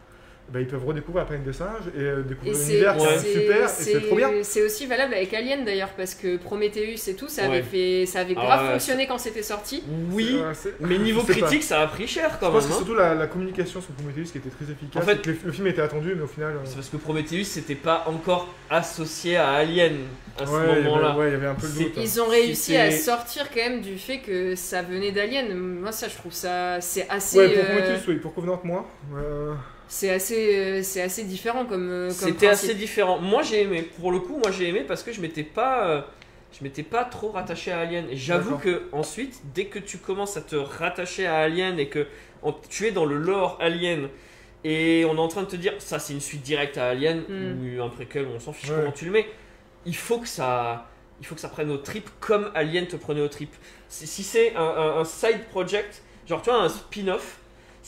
bah, 0.51 0.59
ils 0.61 0.67
peuvent 0.67 0.85
redécouvrir 0.85 1.23
la 1.23 1.27
planète 1.27 1.45
des 1.45 1.53
singes 1.53 1.87
et 1.95 1.99
euh, 2.01 2.21
découvrir 2.23 2.53
l'univers 2.57 2.97
qui 2.97 3.03
est 3.03 3.07
Ouais. 3.07 3.17
super 3.19 3.63
et 3.65 3.67
c'est 3.67 4.01
trop 4.01 4.15
bien 4.15 4.31
C'est 4.43 4.63
aussi 4.63 4.85
valable 4.87 5.13
avec 5.13 5.33
Alien 5.33 5.63
d'ailleurs, 5.65 5.89
parce 5.95 6.15
que 6.15 6.37
Prometheus 6.37 7.07
et 7.07 7.13
tout, 7.15 7.27
ça 7.27 7.45
avait, 7.45 7.57
Ouais. 7.57 7.61
fait, 7.63 8.05
ça 8.05 8.19
avait 8.21 8.33
Ah 8.37 8.41
grave 8.45 8.71
fonctionné 8.71 9.05
quand 9.07 9.17
c'était 9.17 9.43
sorti. 9.43 9.83
Oui, 10.11 10.37
Euh, 10.39 10.53
mais 10.81 10.97
niveau 10.97 11.21
je 11.21 11.27
pas. 11.27 11.33
critique, 11.33 11.63
ça 11.63 11.81
a 11.81 11.87
pris 11.87 12.07
cher 12.07 12.31
je 12.33 12.39
quand 12.39 12.51
pense 12.51 12.63
même. 12.63 12.63
que 12.63 12.67
c'est 12.67 12.73
hein. 12.73 12.77
surtout 12.85 12.95
la, 12.95 13.15
la 13.15 13.27
communication 13.27 13.81
sur 13.81 13.91
Prometheus 13.91 14.31
qui 14.31 14.37
était 14.39 14.49
très 14.49 14.65
efficace 14.71 15.03
En 15.03 15.05
fait- 15.05 15.21
que 15.21 15.29
le, 15.29 15.37
le 15.45 15.51
film 15.51 15.67
était 15.67 15.81
attendu 15.81 16.13
mais 16.15 16.23
au 16.23 16.27
final 16.27 16.53
euh, 16.53 16.59
C'est 16.65 16.75
parce 16.75 16.89
que 16.89 16.97
Prometheus 16.97 17.43
c'était 17.43 17.75
pas 17.75 18.03
encore 18.07 18.47
associé 18.69 19.35
à 19.37 19.51
Alien 19.51 19.93
à 20.39 20.45
ce 20.45 20.51
ouais, 20.51 20.57
il 20.63 20.67
y 20.67 20.71
avait- 20.71 20.81
moment-là. 20.83 21.17
ouais, 21.17 21.27
il 21.27 21.31
y 21.33 21.35
avait 21.35 21.47
un 21.47 21.55
peu 21.55 21.67
doute 21.67 21.91
hein. 21.97 22.01
Ils 22.01 22.21
ont 22.21 22.27
réussi 22.27 22.75
à 22.77 22.91
sortir 22.91 23.49
quand 23.53 23.59
même 23.61 23.81
du 23.81 23.97
fait 23.97 24.19
que 24.19 24.55
ça 24.55 24.81
venait 24.81 25.11
d'Alien. 25.11 25.53
Moi, 25.53 25.91
ça, 25.91 26.07
je 26.07 26.15
trouve 26.15 26.31
ça. 26.33 26.79
C'est 26.81 27.07
assez. 27.09 27.37
ouais 27.37 27.49
pour 27.49 27.63
euh, 27.63 27.67
Prometheus 27.81 28.03
oui 28.07 28.15
pour 28.17 28.33
Covenant 28.33 28.61
moins 28.63 28.85
Euh, 29.17 29.53
c'est 29.89 30.09
assez, 30.11 30.55
euh, 30.55 30.83
c'est 30.83 31.01
assez 31.01 31.23
différent 31.25 31.65
comme. 31.65 31.89
euh, 31.89 32.07
comme 32.07 32.29
C'était 32.29 32.47
assez 32.47 32.73
différent. 32.75 33.19
Moi 33.19 33.41
j'ai 33.43 33.63
aimé, 33.63 33.81
pour 33.99 34.11
le 34.13 34.19
coup, 34.19 34.37
moi 34.37 34.51
j'ai 34.51 34.69
aimé 34.69 34.85
parce 34.87 35.03
que 35.03 35.11
je 35.11 35.19
m'étais 35.19 35.43
pas. 35.43 35.87
euh, 35.87 36.01
Je 36.57 36.63
m'étais 36.63 36.81
pas 36.83 37.03
trop 37.03 37.29
rattaché 37.29 37.71
à 37.71 37.79
Alien. 37.81 38.05
Et 38.09 38.15
j'avoue 38.15 38.57
que 38.57 38.83
ensuite, 38.91 39.39
dès 39.53 39.65
que 39.65 39.77
tu 39.77 39.97
commences 39.99 40.35
à 40.35 40.41
te 40.41 40.55
rattacher 40.55 41.27
à 41.27 41.37
Alien 41.41 41.77
et 41.79 41.89
que 41.89 42.07
on- 42.41 42.55
tu 42.69 42.87
es 42.87 42.91
dans 42.91 43.05
le 43.05 43.17
lore 43.17 43.57
Alien 43.61 44.09
et 44.63 45.05
on 45.07 45.15
est 45.15 45.19
en 45.19 45.27
train 45.27 45.43
de 45.43 45.47
te 45.47 45.55
dire 45.55 45.73
ça 45.77 45.99
c'est 45.99 46.13
une 46.13 46.21
suite 46.21 46.41
directe 46.41 46.77
à 46.79 46.87
Alien 46.89 47.23
Mm. 47.29 47.77
ou 47.77 47.83
un 47.83 47.89
préquel, 47.89 48.25
on 48.35 48.39
s'en 48.39 48.51
fiche 48.53 48.69
Ouais. 48.71 48.77
comment 48.79 48.91
tu 48.91 49.05
le 49.05 49.11
mets, 49.11 49.27
il 49.85 49.95
faut 49.95 50.17
que 50.17 50.27
ça, 50.27 50.87
il 51.21 51.25
faut 51.27 51.35
que 51.35 51.41
ça 51.41 51.49
prenne 51.49 51.69
au 51.69 51.77
trip 51.77 52.09
comme 52.19 52.49
Alien 52.55 52.87
te 52.87 52.95
prenait 52.95 53.21
au 53.21 53.27
trip. 53.27 53.51
Si, 53.87 54.07
si 54.07 54.23
c'est 54.23 54.55
un, 54.55 54.61
un- 54.63 54.99
un 55.01 55.05
side 55.05 55.43
project, 55.51 56.01
genre 56.27 56.41
tu 56.41 56.49
vois 56.49 56.61
un 56.63 56.69
spin-off, 56.69 57.37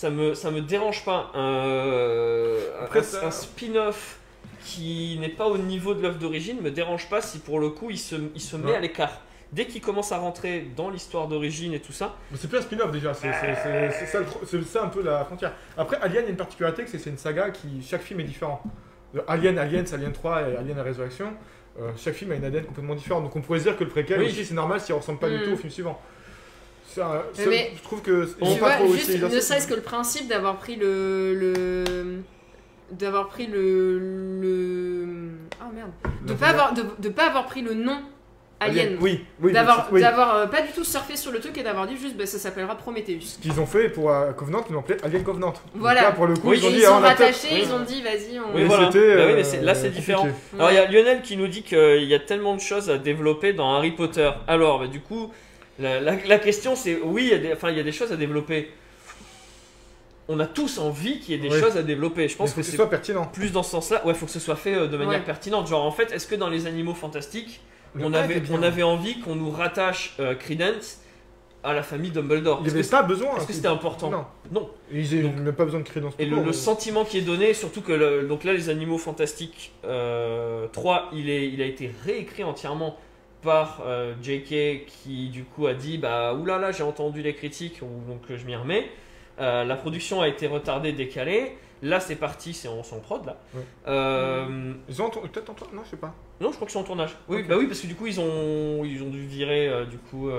ça 0.01 0.09
me 0.09 0.33
ça 0.33 0.49
me 0.49 0.61
dérange 0.61 1.05
pas. 1.05 1.29
Un, 1.35 2.55
Après, 2.83 2.99
un- 2.99 3.03
ça- 3.03 3.27
un 3.27 3.31
spin-off 3.31 4.17
qui 4.65 5.17
n'est 5.21 5.29
pas 5.29 5.45
au 5.45 5.57
niveau 5.59 5.93
de 5.93 6.01
l'œuvre 6.01 6.17
d'origine 6.17 6.59
me 6.61 6.71
dérange 6.71 7.07
pas 7.07 7.21
si 7.21 7.37
pour 7.39 7.59
le 7.59 7.69
coup 7.69 7.89
il 7.91 7.99
se, 7.99 8.15
il 8.33 8.41
se 8.41 8.55
met 8.55 8.71
Ouais. 8.71 8.77
à 8.77 8.79
l'écart. 8.79 9.21
Dès 9.51 9.65
qu'il 9.65 9.81
commence 9.81 10.11
à 10.11 10.17
rentrer 10.17 10.65
dans 10.77 10.89
l'histoire 10.89 11.27
d'origine 11.27 11.73
et 11.73 11.79
tout 11.81 11.91
ça, 11.91 12.15
c'est 12.35 12.47
plus 12.47 12.57
un 12.57 12.61
spin-off 12.61 12.91
déjà 12.91 13.13
c'est 13.13 13.31
c'est 13.33 14.05
ça, 14.07 14.19
ça 14.65 14.83
un 14.83 14.87
peu 14.87 15.03
la 15.03 15.23
frontière 15.25 15.51
après 15.77 15.97
Alien 16.01 16.21
il 16.21 16.25
y 16.25 16.27
a 16.27 16.29
une 16.31 16.35
particularité 16.37 16.83
que 16.83 16.89
c'est 16.89 16.97
c'est 16.99 17.09
une 17.11 17.17
saga 17.17 17.51
qui 17.51 17.67
chaque 17.87 18.01
film 18.01 18.19
est 18.21 18.29
différent 18.33 18.63
Le 19.13 19.21
Alien 19.29 19.59
Alien 19.59 19.85
c'est 19.85 19.95
Alien 19.95 20.13
3 20.13 20.41
et 20.49 20.55
Alien 20.57 20.77
la 20.77 20.83
Résurrection 20.83 21.33
Euh, 21.79 21.91
chaque 21.97 22.15
film 22.15 22.31
a 22.33 22.35
une 22.35 22.43
ADN 22.43 22.65
complètement 22.65 22.95
différente 22.95 23.23
donc 23.23 23.33
on 23.37 23.41
pourrait 23.41 23.59
se 23.59 23.63
dire 23.63 23.77
que 23.77 23.85
le 23.85 23.89
préquel 23.89 24.19
Oui. 24.19 24.25
aussi 24.27 24.43
c'est 24.43 24.53
normal 24.53 24.79
s'il 24.81 24.93
ressemble 24.95 25.19
pas 25.19 25.29
du 25.29 25.37
Mm. 25.37 25.43
tout 25.45 25.51
au 25.53 25.57
film 25.57 25.71
suivant 25.71 25.97
Ça, 26.93 27.23
ça, 27.33 27.43
Mais- 27.49 27.71
je 27.77 27.81
trouve 27.83 28.01
que 28.01 28.27
ils 28.41 28.53
Tu 28.53 28.59
pas 28.59 28.65
vois, 28.65 28.71
trop 28.75 28.93
juste, 28.93 29.09
ne 29.21 29.39
serait-ce 29.39 29.67
que 29.67 29.73
le 29.75 29.81
principe 29.81 30.27
d'avoir 30.27 30.57
pris 30.57 30.75
le. 30.75 31.33
le 31.33 31.83
d'avoir 32.91 33.29
pris 33.29 33.47
le. 33.47 33.99
le... 34.41 35.07
Ah 35.61 35.69
merde. 35.73 35.91
De 36.27 36.33
pas, 36.33 36.47
avoir, 36.47 36.73
de, 36.73 36.83
de 36.99 37.09
pas 37.09 37.27
avoir 37.27 37.45
pris 37.45 37.61
le 37.61 37.73
nom 37.73 37.97
Alien. 38.59 38.97
oui 39.01 39.23
oui 39.41 39.53
D'avoir 39.53 39.87
oui. 39.91 40.01
d'avoir, 40.01 40.35
euh, 40.35 40.45
pas 40.47 40.61
du 40.61 40.71
tout 40.71 40.83
surfé 40.83 41.15
sur 41.15 41.31
le 41.31 41.39
truc 41.39 41.57
et 41.57 41.63
d'avoir 41.63 41.87
dit 41.87 41.97
juste 41.97 42.15
bah, 42.15 42.25
ça 42.27 42.37
s'appellera 42.37 42.75
Prometheus. 42.75 43.21
ce 43.21 43.39
qu'ils 43.39 43.59
ont 43.59 43.65
fait 43.65 43.89
pour 43.89 44.11
euh, 44.11 44.33
Covenant 44.33 44.63
ils 44.69 44.73
l'ont 44.73 44.81
appelé 44.81 44.99
Alien 45.03 45.23
Covenant 45.23 45.53
Voilà. 45.73 46.01
là, 46.03 46.11
pour 46.11 46.27
le 46.27 46.35
coup 46.35 46.49
Oui, 46.49 46.59
ils 46.61 46.65
ont 46.67 46.69
dit 46.69 46.77
ils 46.79 46.85
ah, 46.85 46.91
ont 46.93 46.95
on 46.97 47.03
a 47.03 47.15
peut-être- 47.15 47.19
rattaché, 47.33 47.47
Oui. 47.53 47.61
ils 47.65 47.73
ont 47.73 47.79
dit 47.79 48.01
vas-y, 48.03 48.39
on. 48.39 48.53
Oui, 48.55 48.65
voilà. 48.65 48.91
c'était, 48.91 49.15
Bah 49.15 49.23
oui, 49.27 49.31
euh, 49.41 49.43
mais 49.53 49.61
là, 49.63 49.73
c'est 49.73 49.89
différent. 49.89 50.27
Alors 50.59 50.69
il 50.71 50.75
y 50.75 50.77
a 50.77 50.91
Lionel 50.91 51.21
qui 51.23 51.37
nous 51.37 51.47
dit 51.47 51.63
qu'il 51.63 52.03
y 52.03 52.13
a 52.13 52.19
tellement 52.19 52.55
de 52.55 52.61
choses 52.61 52.89
à 52.91 52.97
développer 52.99 53.53
dans 53.53 53.73
Harry 53.73 53.91
Potter. 53.91 54.29
Alors 54.47 54.79
bah, 54.79 54.87
du 54.87 54.99
coup, 54.99 55.31
la, 55.81 55.99
la- 55.99 56.15
la 56.25 56.39
question 56.39 56.75
c'est 56.75 56.99
oui, 57.03 57.23
il 57.25 57.29
y, 57.29 57.33
a 57.33 57.37
des, 57.39 57.53
enfin, 57.53 57.69
il 57.71 57.77
y 57.77 57.79
a 57.79 57.83
des 57.83 57.91
choses 57.91 58.11
à 58.11 58.15
développer. 58.15 58.69
On 60.27 60.39
a 60.39 60.45
tous 60.45 60.77
envie 60.77 61.19
qu'il 61.19 61.31
y 61.35 61.37
ait 61.37 61.41
des 61.49 61.53
Oui. 61.53 61.59
choses 61.59 61.75
à 61.77 61.83
développer. 61.83 62.27
Je 62.27 62.33
Mais 62.33 62.37
pense 62.37 62.49
faut 62.51 62.55
que 62.55 62.59
que 62.61 62.65
ce 62.65 62.71
c'est 62.71 62.77
soit 62.77 62.89
pertinent 62.89 63.25
plus 63.25 63.51
dans 63.51 63.63
ce 63.63 63.71
sens-là. 63.71 64.05
Ouais, 64.05 64.13
faut 64.13 64.25
que 64.27 64.31
ce 64.31 64.39
soit 64.39 64.55
fait 64.55 64.75
euh, 64.75 64.87
de 64.87 64.95
manière 64.95 65.19
Ouais. 65.19 65.25
pertinente. 65.25 65.67
Genre 65.67 65.83
en 65.83 65.91
fait, 65.91 66.11
est-ce 66.13 66.27
que 66.27 66.35
dans 66.35 66.47
les 66.49 66.67
animaux 66.67 66.93
fantastiques, 66.93 67.59
Le 67.95 68.05
on 68.05 68.13
avait, 68.13 68.41
on 68.51 68.83
envie 68.83 69.19
qu'on 69.19 69.35
nous 69.35 69.51
rattache 69.51 70.15
euh, 70.21 70.35
Credence 70.35 70.99
à 71.63 71.73
la 71.73 71.83
famille 71.83 72.11
Dumbledore? 72.11 72.59
Il 72.59 72.61
n'y 72.61 72.67
Est-ce 72.67 72.75
avait 72.75 72.83
que, 72.85 72.91
pas 72.91 73.03
besoin 73.03 73.35
est-ce 73.35 73.47
que 73.47 73.53
c'était 73.53 73.67
important? 73.67 74.09
non 74.09 74.25
Non. 74.51 74.69
ils 74.93 75.25
même 75.27 75.53
pas 75.53 75.65
besoin 75.65 75.81
de 75.81 75.85
crédence 75.85 76.13
Et 76.17 76.23
tout 76.23 76.29
le, 76.29 76.35
court, 76.37 76.45
le 76.45 76.51
mais- 76.51 76.55
sentiment 76.57 77.03
qui 77.03 77.17
est 77.17 77.21
donné, 77.21 77.53
surtout 77.53 77.81
que 77.81 77.91
le- 77.91 78.23
donc 78.27 78.45
là, 78.45 78.53
les 78.53 78.69
Animaux 78.69 78.97
Fantastiques 78.99 79.73
euh, 79.83 80.67
3, 80.71 81.09
il, 81.13 81.29
est, 81.29 81.49
il 81.49 81.61
a 81.61 81.65
été 81.65 81.91
réécrit 82.05 82.43
entièrement 82.45 82.97
par 83.41 83.81
euh, 83.85 84.13
J.K. 84.21 84.85
qui 84.85 85.29
du 85.29 85.43
coup 85.43 85.67
a 85.67 85.73
dit 85.73 85.97
bah 85.97 86.33
oulala, 86.33 86.71
j'ai 86.71 86.83
entendu 86.83 87.21
les 87.21 87.33
critiques, 87.33 87.79
donc 87.79 88.21
je 88.29 88.45
m'y 88.45 88.55
remets. 88.55 88.89
Euh, 89.39 89.63
la 89.63 89.75
production 89.75 90.21
a 90.21 90.27
été 90.27 90.47
retardée, 90.47 90.93
décalée. 90.93 91.57
Là, 91.83 91.99
c'est 91.99 92.15
parti, 92.15 92.53
c'est 92.53 92.67
en, 92.67 92.79
en 92.79 92.99
prod 92.99 93.25
là. 93.25 93.37
Ouais. 93.55 93.61
Euh, 93.87 94.73
ils 94.87 95.01
ont 95.01 95.09
peut-être 95.09 95.49
en 95.49 95.53
toi 95.55 95.67
non 95.73 95.81
je 95.83 95.89
sais 95.91 95.97
pas 95.97 96.13
non, 96.39 96.49
je 96.49 96.55
crois 96.55 96.65
que 96.65 96.71
c'est 96.71 96.79
en 96.79 96.83
tournage. 96.83 97.15
Oui, 97.27 97.43
bah 97.43 97.55
oui, 97.57 97.67
parce 97.67 97.81
que 97.81 97.87
du 97.87 97.93
coup, 97.93 98.07
ils 98.07 98.19
ont, 98.19 98.83
ils 98.83 99.03
ont 99.03 99.09
dû 99.09 99.27
virer 99.27 99.85
du 99.85 99.99
coup. 99.99 100.31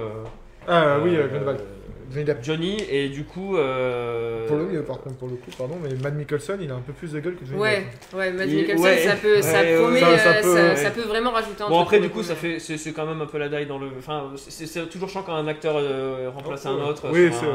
Euh, 0.68 0.96
ah 0.96 1.00
oui 1.02 1.16
euh, 1.16 1.22
euh, 1.22 1.28
Grindelwald 1.28 2.44
Johnny 2.44 2.76
et 2.90 3.08
du 3.08 3.24
coup. 3.24 3.56
euh, 3.56 4.46
Pour 4.46 4.58
le 4.58 4.66
mieux, 4.66 4.82
par 4.82 5.00
contre, 5.00 5.16
pour 5.16 5.28
le 5.28 5.36
coup, 5.36 5.50
pardon, 5.56 5.76
mais 5.82 5.88
Matt 6.02 6.14
Mikkelsen, 6.14 6.58
il 6.60 6.70
a 6.70 6.74
un 6.74 6.80
peu 6.80 6.92
plus 6.92 7.10
de 7.12 7.20
gueule 7.20 7.36
que 7.36 7.46
Johnny 7.46 7.58
Ouais, 7.58 7.86
Depp. 8.10 8.18
ouais, 8.18 8.32
Mikkelsen, 8.32 8.84
ouais, 8.84 8.98
ça 8.98 9.16
peut, 9.16 9.40
ça 9.40 9.62
ouais, 9.62 9.76
promet, 9.78 10.00
ça- 10.00 10.18
ça 10.18 10.28
euh, 10.28 10.42
peut, 10.42 10.54
ça, 10.56 10.62
ouais. 10.68 10.76
ça 10.76 10.90
peut 10.90 11.00
vraiment 11.08 11.30
rajouter 11.30 11.62
un 11.62 11.68
Bon 11.70 11.76
truc 11.84 11.86
après 11.86 12.00
du 12.00 12.10
coup 12.10 12.22
ça 12.22 12.34
fait 12.34 12.58
c'est 12.58 12.92
quand 12.92 13.06
même 13.06 13.22
un 13.22 13.26
peu 13.26 13.38
la 13.38 13.48
daille 13.48 13.64
dans 13.66 13.78
le 13.78 13.86
enfin 13.98 14.24
c'est- 14.36 14.88
toujours 14.90 15.08
chiant 15.08 15.22
quand 15.24 15.34
un 15.34 15.48
acteur 15.48 15.76
euh, 15.78 16.28
remplace 16.34 16.66
un 16.66 16.74
autre 16.74 17.06
Oui, 17.10 17.30
c'est 17.32 17.46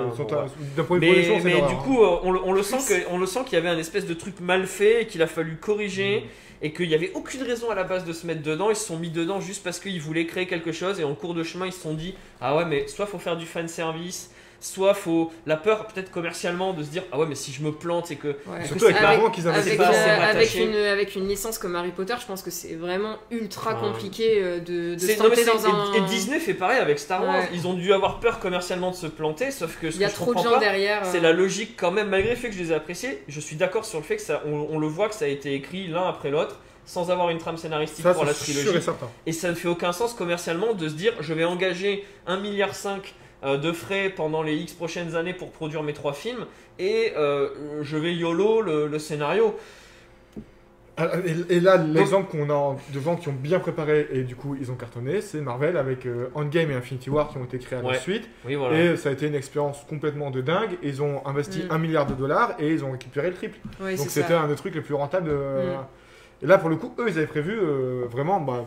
d'un 0.76 0.84
point 0.84 0.98
de 0.98 1.06
vue 1.06 1.12
mais, 1.12 1.42
mais 1.44 1.62
du 1.68 1.76
coup 1.76 2.02
euh, 2.04 2.18
on, 2.24 2.32
le- 2.32 2.40
on 2.44 2.52
le 2.52 2.64
sent 2.64 2.78
que 2.88 3.14
on 3.14 3.20
le 3.20 3.26
sent 3.28 3.42
qu'il 3.46 3.54
y 3.54 3.62
avait 3.62 3.70
un 3.70 3.78
espèce 3.78 4.08
de 4.08 4.14
truc 4.16 4.40
mal 4.40 4.66
fait 4.66 5.04
et 5.04 5.06
qu'il 5.06 5.22
a 5.22 5.28
fallu 5.28 5.58
corriger 5.58 6.24
Mm. 6.26 6.30
Et 6.62 6.74
qu'il 6.74 6.90
y 6.90 6.96
avait 6.96 7.12
aucune 7.14 7.44
raison 7.44 7.70
à 7.70 7.76
la 7.76 7.84
base 7.84 8.06
de 8.06 8.14
se 8.14 8.26
mettre 8.26 8.42
dedans. 8.42 8.70
Ils 8.70 8.76
se 8.76 8.86
sont 8.86 8.98
mis 8.98 9.10
dedans 9.10 9.42
juste 9.42 9.64
parce 9.64 9.80
qu'ils 9.80 10.02
voulaient 10.02 10.26
créer 10.26 10.48
quelque 10.48 10.72
chose 10.72 11.00
et 11.00 11.04
en 11.04 11.16
cours 11.16 11.34
de 11.34 11.44
chemin 11.44 11.68
ils 11.68 11.74
se 11.74 11.82
sont 11.82 11.94
dit 11.94 12.16
ah 12.42 12.56
ouais 12.56 12.66
mais 12.66 12.88
soit 12.88 13.06
faut 13.06 13.20
faire 13.20 13.38
du 13.38 13.46
fan 13.46 13.68
service 13.68 14.32
soit 14.60 14.94
faut 14.94 15.32
la 15.46 15.56
peur 15.56 15.86
peut-être 15.88 16.10
commercialement 16.12 16.74
de 16.74 16.82
se 16.84 16.90
dire 16.90 17.04
ah 17.12 17.20
ouais 17.20 17.26
mais 17.28 17.36
si 17.36 17.52
je 17.54 17.62
me 17.62 17.72
plante 17.72 18.10
et 18.12 18.16
que 18.16 18.28
Ouais. 18.48 18.66
Surtout 18.66 18.86
avec 18.86 18.98
Avec- 18.98 19.32
qu'ils 19.32 19.48
investissent 19.48 19.74
Avec, 19.74 19.78
pas 19.78 19.88
assez 19.90 20.10
euh, 20.10 20.14
avec, 20.16 20.26
rattaché. 20.36 20.64
une, 20.66 20.76
avec 20.76 21.16
une 21.16 21.28
licence 21.28 21.58
comme 21.60 21.76
Harry 21.76 21.92
Potter, 21.92 22.16
je 22.20 22.26
pense 22.26 22.42
que 22.42 22.50
c'est 22.52 22.74
vraiment 22.76 23.18
ultra 23.32 23.76
Enfin, 23.76 23.92
compliqué 23.92 24.40
euh, 24.42 24.60
de, 24.60 24.98
se 24.98 25.18
tenter 25.18 25.46
dans 25.46 25.66
un. 25.68 25.94
et, 25.94 25.98
et 25.98 26.02
Disney 26.02 26.40
fait 26.40 26.54
pareil 26.54 26.80
avec 26.80 26.98
Star 27.00 27.24
Wars. 27.24 27.36
Ouais. 27.42 27.50
Ils 27.54 27.68
ont 27.68 27.74
dû 27.74 27.94
avoir 27.94 28.20
peur 28.20 28.40
commercialement 28.40 28.92
de 28.92 28.96
se 28.96 29.08
planter, 29.08 29.52
sauf 29.52 29.78
que 29.80 29.92
ce 29.92 29.96
Il 29.98 30.02
y 30.02 30.06
a 30.06 30.08
que 30.08 30.14
je 30.16 30.20
trop 30.20 30.34
de 30.34 30.40
gens 30.40 30.52
pas, 30.54 30.60
derrière. 30.60 31.06
c'est 31.06 31.18
euh, 31.20 31.22
la 31.22 31.34
logique 31.34 31.76
quand 31.78 31.92
même. 31.92 32.10
Malgré 32.10 32.32
le 32.32 32.36
fait 32.36 32.50
que 32.50 32.56
je 32.56 32.60
les 32.64 32.72
ai 32.72 32.76
appréciés, 32.76 33.24
je 33.28 33.40
suis 33.40 33.56
d'accord 33.56 33.86
sur 33.86 34.00
le 34.00 34.04
fait 34.06 34.16
que 34.16 34.22
ça, 34.22 34.42
on, 34.46 34.68
on 34.72 34.80
le 34.80 34.88
voit 34.88 35.10
que 35.10 35.16
ça 35.16 35.26
a 35.26 35.28
été 35.30 35.54
écrit 35.54 35.88
l'un 35.88 36.08
après 36.08 36.30
l'autre, 36.32 36.58
sans 36.86 37.12
avoir 37.12 37.30
une 37.30 37.38
trame 37.38 37.58
scénaristique 37.58 38.04
Ça, 38.04 38.14
pour 38.14 38.26
la 38.26 38.34
trilogie. 38.34 38.78
et 38.78 38.82
certain. 38.82 39.10
Et 39.26 39.34
ça 39.34 39.50
ne 39.50 39.56
fait 39.56 39.68
aucun 39.68 39.92
sens 39.92 40.14
commercialement 40.14 40.74
de 40.74 40.88
se 40.88 40.94
dire 40.94 41.14
je 41.20 41.34
vais 41.34 41.44
engager 41.44 42.06
1,5 42.28 42.42
milliard 42.42 42.70
euh, 42.70 42.98
de 43.44 43.72
frais 43.72 44.10
pendant 44.16 44.42
les 44.44 44.56
X 44.56 44.74
prochaines 44.74 45.16
années 45.16 45.34
pour 45.34 45.52
produire 45.52 45.84
mes 45.84 45.94
trois 45.94 46.14
films 46.14 46.46
et 46.80 47.14
euh, 47.16 47.50
je 47.84 47.96
vais 47.98 48.16
YOLO 48.16 48.62
le, 48.62 48.88
le 48.88 49.00
scénario. 49.00 49.56
Ah, 51.00 51.12
Et, 51.50 51.58
et 51.58 51.60
là, 51.60 51.78
l'exemple 51.78 52.32
qu'on 52.32 52.50
a 52.50 52.76
de 52.92 53.00
gens 53.00 53.16
qui 53.16 53.28
ont 53.30 53.34
bien 53.40 53.60
préparé 53.60 54.08
et 54.12 54.24
du 54.24 54.36
coup 54.36 54.58
ils 54.60 54.72
ont 54.72 54.76
cartonné, 54.76 55.22
c'est 55.22 55.42
Marvel 55.42 55.78
avec 55.78 56.08
euh, 56.08 56.30
Endgame 56.34 56.72
et 56.72 56.74
Infinity 56.74 57.12
War 57.12 57.30
qui 57.30 57.38
ont 57.38 57.44
été 57.44 57.60
créés 57.60 57.78
à 57.78 57.82
la 57.84 57.90
Ouais. 57.90 58.00
suite. 58.00 58.28
Oui, 58.46 58.56
voilà. 58.56 58.82
Et 58.82 58.98
ça 58.98 59.10
a 59.10 59.12
été 59.12 59.28
une 59.28 59.36
expérience 59.36 59.86
complètement 59.88 60.32
de 60.32 60.42
dingue. 60.42 60.72
Ils 60.82 61.04
ont 61.04 61.22
investi 61.28 61.60
Mm. 61.66 61.72
un 61.72 61.78
milliard 61.78 62.08
de 62.08 62.16
dollars 62.16 62.56
et 62.58 62.72
ils 62.74 62.84
ont 62.84 62.92
récupéré 62.92 63.28
le 63.30 63.36
triple. 63.36 63.60
Donc 63.80 63.90
c'est 63.98 64.10
c'était 64.10 64.34
un 64.34 64.48
des 64.48 64.56
trucs 64.56 64.74
les 64.74 64.82
plus 64.82 64.96
rentables. 64.96 65.30
Mm. 65.30 65.86
Et 66.44 66.48
là, 66.48 66.58
pour 66.58 66.70
le 66.70 66.78
coup, 66.78 66.92
eux, 66.98 67.06
ils 67.10 67.18
avaient 67.18 67.28
prévu 67.28 67.56
euh, 67.60 68.06
vraiment, 68.10 68.40
bah, 68.40 68.66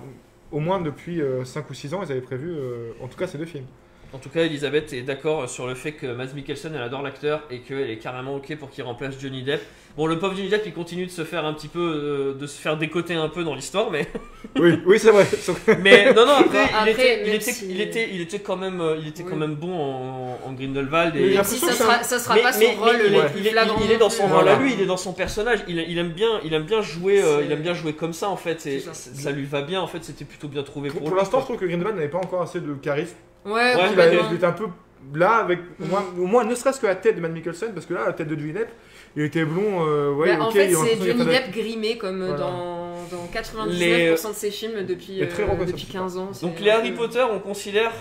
au 0.52 0.60
moins 0.60 0.80
depuis 0.80 1.20
5 1.44 1.68
ou 1.68 1.74
6 1.74 1.94
ans, 1.94 2.00
ils 2.04 2.10
avaient 2.12 2.20
prévu, 2.20 2.52
euh, 2.52 2.90
en 3.02 3.08
tout 3.08 3.16
cas, 3.18 3.26
ces 3.26 3.38
deux 3.38 3.44
films. 3.44 3.66
En 4.12 4.18
tout 4.18 4.28
cas, 4.28 4.40
Elisabeth 4.44 4.92
est 4.92 5.02
d'accord 5.02 5.48
sur 5.48 5.68
le 5.68 5.74
fait 5.76 5.92
que 5.92 6.06
Mads 6.06 6.34
Mikkelsen, 6.34 6.72
elle 6.74 6.82
adore 6.82 7.00
l'acteur 7.02 7.42
et 7.48 7.60
qu'elle 7.60 7.88
est 7.90 7.98
carrément 7.98 8.34
ok 8.36 8.56
pour 8.56 8.68
qu'il 8.70 8.82
remplace 8.82 9.14
Johnny 9.20 9.44
Depp. 9.44 9.62
Bon, 9.96 10.06
le 10.06 10.18
pauvre 10.18 10.34
Johnny 10.34 10.48
Depp, 10.48 10.62
il 10.66 10.72
continue 10.72 11.06
de 11.06 11.10
se 11.12 11.22
faire 11.24 11.44
un 11.44 11.52
petit 11.52 11.68
peu, 11.68 11.78
euh, 11.80 12.34
de 12.34 12.46
se 12.48 12.60
faire 12.60 12.76
décoter 12.76 13.14
un 13.14 13.28
peu 13.28 13.44
dans 13.44 13.54
l'histoire, 13.54 13.88
mais, 13.90 14.08
oui, 14.58 14.80
oui, 14.84 14.98
c'est 14.98 15.12
vrai. 15.12 15.26
mais 15.80 16.12
non, 16.12 16.26
non, 16.26 16.32
après, 16.34 16.64
Bon, 16.66 16.78
il, 16.86 16.88
était, 16.90 17.22
il, 17.24 17.34
était, 17.34 17.52
si- 17.52 17.70
il 17.70 17.80
était, 17.80 18.08
il 18.12 18.20
était 18.20 18.40
quand 18.40 18.56
même, 18.56 18.80
euh, 18.80 18.96
il 19.00 19.06
était 19.06 19.22
quand 19.22 19.32
Oui. 19.34 19.38
même 19.38 19.54
bon 19.54 19.74
en, 19.74 20.38
en 20.44 20.52
Grindelwald 20.54 21.14
Mais 21.14 21.22
et 21.30 21.34
Même 21.34 21.44
si 21.44 21.58
ça 21.58 21.72
sera, 21.72 22.02
ça 22.02 22.18
sera 22.18 22.34
mais, 22.34 22.42
pas 22.42 22.52
son 22.52 22.60
mais- 22.60 22.74
rôle 22.76 22.96
mais 22.98 23.08
il, 23.36 23.46
est, 23.46 23.50
il 23.92 23.98
dans 23.98 24.10
son 24.10 24.26
rôle 24.26 24.48
à 24.48 24.56
lui, 24.56 24.72
il 24.74 24.80
est 24.80 24.86
dans 24.86 24.96
son 24.96 25.12
personnage. 25.12 25.60
Il, 25.68 25.78
il 25.78 25.98
aime 25.98 26.10
bien, 26.10 26.40
il 26.44 26.52
aime 26.52 26.64
bien 26.64 26.82
jouer, 26.82 27.22
euh, 27.22 27.42
il 27.44 27.52
aime 27.52 27.62
bien 27.62 27.74
jouer 27.74 27.92
comme 27.92 28.12
ça 28.12 28.28
en 28.28 28.36
fait. 28.36 28.66
Et 28.66 28.80
ça. 28.80 29.30
lui 29.30 29.44
va 29.44 29.62
bien 29.62 29.80
en 29.80 29.86
fait. 29.86 30.02
C'était 30.02 30.24
plutôt 30.24 30.48
bien 30.48 30.64
trouvé 30.64 30.88
Pour, 30.90 31.02
pour, 31.04 31.14
l'instant, 31.16 31.38
je 31.40 31.44
trouve 31.44 31.58
que 31.58 31.64
Grindelwald 31.66 31.96
n'avait 31.96 32.08
pas 32.10 32.18
encore 32.18 32.42
assez 32.42 32.60
de 32.60 32.74
charisme. 32.74 33.14
Ouais, 33.44 33.52
Ouais, 33.52 33.88
complètement. 33.88 34.26
il 34.30 34.36
était 34.36 34.44
un 34.46 34.52
peu 34.52 34.66
là, 35.14 35.36
avec 35.36 35.60
au 35.82 35.86
moins, 35.86 36.04
au 36.18 36.26
moins 36.26 36.44
ne 36.44 36.54
serait-ce 36.54 36.78
que 36.80 36.86
la 36.86 36.94
tête 36.94 37.16
de 37.16 37.20
Matt 37.20 37.32
Mikkelsen, 37.32 37.72
parce 37.72 37.86
que 37.86 37.94
là, 37.94 38.04
la 38.06 38.12
tête 38.12 38.28
de 38.28 38.38
Johnny 38.38 38.52
Depp, 38.52 38.68
il 39.16 39.22
était 39.24 39.44
blond, 39.44 39.86
euh, 39.86 40.12
ouais, 40.12 40.36
Bah, 40.36 40.42
ok. 40.44 40.48
en 40.48 40.50
fait, 40.50 40.68
c'est 40.72 40.96
Johnny 41.06 41.24
Depp 41.24 41.50
grimé 41.50 41.96
comme 41.98 42.18
Voilà. 42.22 42.36
dans, 42.38 42.94
dans 43.10 43.26
99% 43.32 43.78
Les- 43.78 44.10
de 44.10 44.16
ses 44.34 44.50
films 44.50 44.84
depuis, 44.86 45.22
euh, 45.22 45.26
depuis 45.66 45.86
c'est 45.86 45.92
15 45.92 46.16
ans. 46.18 46.30
Donc 46.42 46.60
les 46.60 46.70
Harry 46.70 46.92
Potter, 46.92 47.24
on 47.30 47.38
considère. 47.40 47.92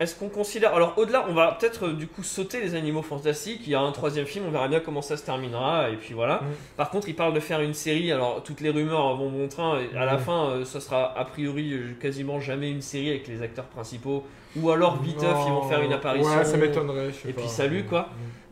Est-ce 0.00 0.14
qu'on 0.14 0.28
considère 0.28 0.74
Alors 0.74 0.94
au-delà, 0.96 1.24
on 1.28 1.34
va 1.34 1.52
peut-être 1.58 1.86
euh, 1.88 1.92
du 1.92 2.06
coup 2.06 2.22
sauter 2.22 2.60
les 2.60 2.76
animaux 2.76 3.02
fantastiques. 3.02 3.62
Il 3.66 3.70
y 3.70 3.74
a 3.74 3.80
un 3.80 3.90
troisième 3.90 4.26
film, 4.26 4.44
on 4.46 4.50
verra 4.52 4.68
bien 4.68 4.78
comment 4.78 5.02
ça 5.02 5.16
se 5.16 5.24
terminera. 5.24 5.90
Et 5.90 5.96
puis 5.96 6.14
voilà. 6.14 6.36
Mm. 6.36 6.46
Par 6.76 6.90
contre, 6.90 7.08
il 7.08 7.16
parle 7.16 7.34
de 7.34 7.40
faire 7.40 7.60
une 7.60 7.74
série. 7.74 8.12
Alors 8.12 8.42
toutes 8.44 8.60
les 8.60 8.70
rumeurs 8.70 9.16
vont 9.16 9.28
bon 9.30 9.48
train. 9.48 9.80
Et 9.80 9.96
à 9.96 10.04
la 10.04 10.16
Mm. 10.16 10.20
fin, 10.20 10.44
euh, 10.50 10.64
ça 10.64 10.78
sera 10.80 11.18
a 11.18 11.24
priori 11.24 11.72
euh, 11.72 11.96
quasiment 12.00 12.38
jamais 12.40 12.70
une 12.70 12.80
série 12.82 13.10
avec 13.10 13.26
les 13.26 13.42
acteurs 13.42 13.64
principaux. 13.66 14.24
Ou 14.56 14.70
alors 14.70 15.02
viteuf, 15.02 15.36
ils 15.46 15.52
vont 15.52 15.62
faire 15.68 15.82
une 15.82 15.92
apparition. 15.92 16.30
Ouais, 16.36 16.44
ça 16.44 16.56
m'étonnerait. 16.56 17.10
Et 17.28 17.32
puis 17.32 17.48
salut, 17.48 17.84
quoi. 17.84 18.08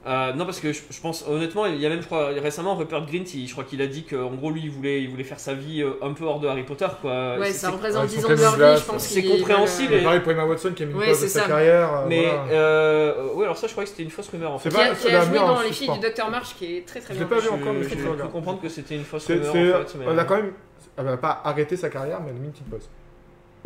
Euh, 0.07 0.33
non, 0.35 0.45
parce 0.45 0.61
que 0.61 0.73
je, 0.73 0.81
je 0.89 1.01
pense 1.01 1.25
honnêtement, 1.29 1.67
il 1.67 1.81
y 1.81 1.85
a 1.87 1.89
même, 1.89 2.01
je 2.01 2.07
crois, 2.07 2.27
récemment, 2.29 2.77
Rupert 2.77 3.05
Grint, 3.07 3.25
il- 3.35 3.49
je 3.49 3.53
crois 3.53 3.65
qu'il 3.65 3.83
a 3.83 3.89
dit 3.89 4.05
qu'en 4.05 4.31
gros, 4.35 4.53
lui, 4.53 4.61
il 4.63 4.71
voulait, 4.71 5.03
il 5.03 5.11
voulait 5.11 5.25
faire 5.25 5.41
sa 5.41 5.53
vie 5.55 5.83
euh, 5.83 5.95
un 6.01 6.13
peu 6.13 6.25
hors 6.25 6.39
de 6.39 6.47
Harry 6.47 6.63
Potter, 6.63 6.87
quoi. 7.01 7.37
Ouais, 7.39 7.47
C'est- 7.49 7.53
ça 7.55 7.67
c'est- 7.69 7.73
représente 7.75 8.03
ouais, 8.05 8.09
10 8.09 8.21
son 8.21 8.27
ans 8.27 8.37
de 8.37 8.41
leur 8.41 8.53
vie, 8.57 8.81
je 8.81 8.85
pense. 8.85 9.03
c'est 9.03 9.23
compréhensible 9.25 9.89
veulent, 9.91 9.99
Et 9.99 10.01
euh, 10.03 10.05
pareil 10.05 10.21
pour 10.21 10.31
Emma 10.33 10.45
Watson 10.45 10.73
qui 10.77 10.83
a 10.85 10.87
mis 10.87 10.93
une 10.93 10.99
Ouais, 10.99 11.07
pause 11.09 11.23
de 11.23 11.27
sa 11.27 11.41
carrière. 11.43 11.93
euh, 11.93 12.07
Mais, 12.09 12.23
voilà. 12.25 12.45
euh, 12.53 13.33
ouais, 13.35 13.45
alors 13.47 13.57
ça, 13.57 13.67
je 13.67 13.73
crois 13.73 13.83
que 13.83 13.91
c'était 13.91 14.05
une 14.05 14.11
fausse 14.11 14.29
rumeur 14.29 14.53
en 14.53 14.59
fait. 14.59 14.71
C'est 14.71 14.77
Qui 14.77 14.83
a, 14.83 14.89
pas- 14.91 14.95
qui 14.95 15.09
a 15.09 15.21
joué 15.25 15.39
dans 15.39 15.61
les 15.61 15.69
suspens. 15.73 15.85
filles 15.93 15.95
du 15.95 16.07
Docteur 16.07 16.31
March 16.31 16.55
qui 16.57 16.77
est 16.77 16.87
très 16.87 17.01
très 17.01 17.13
Je 17.15 17.19
bien. 17.19 17.29
l'ai 17.29 17.35
pas 17.35 17.41
vu 17.41 17.47
Je- 17.49 17.53
encore, 17.55 17.73
mais 17.73 17.83
je 17.83 18.09
regarde. 18.09 18.31
comprendre 18.33 18.61
que 18.61 18.69
c'était 18.69 18.95
une 18.95 19.05
fausse 19.05 19.27
rumeur 19.27 19.51
en 19.51 19.53
fait. 19.85 19.99
Elle 20.09 20.19
a 20.21 20.25
quand 20.25 20.37
même. 20.37 20.53
Elle 20.99 21.05
va 21.05 21.17
pas 21.17 21.41
arrêté 21.45 21.77
sa 21.77 21.89
carrière, 21.91 22.21
mais 22.21 22.31
elle 22.31 22.37
a 22.37 22.39
mis 22.39 22.47
une 22.47 22.53
petite 22.53 22.71
pause. 22.71 22.89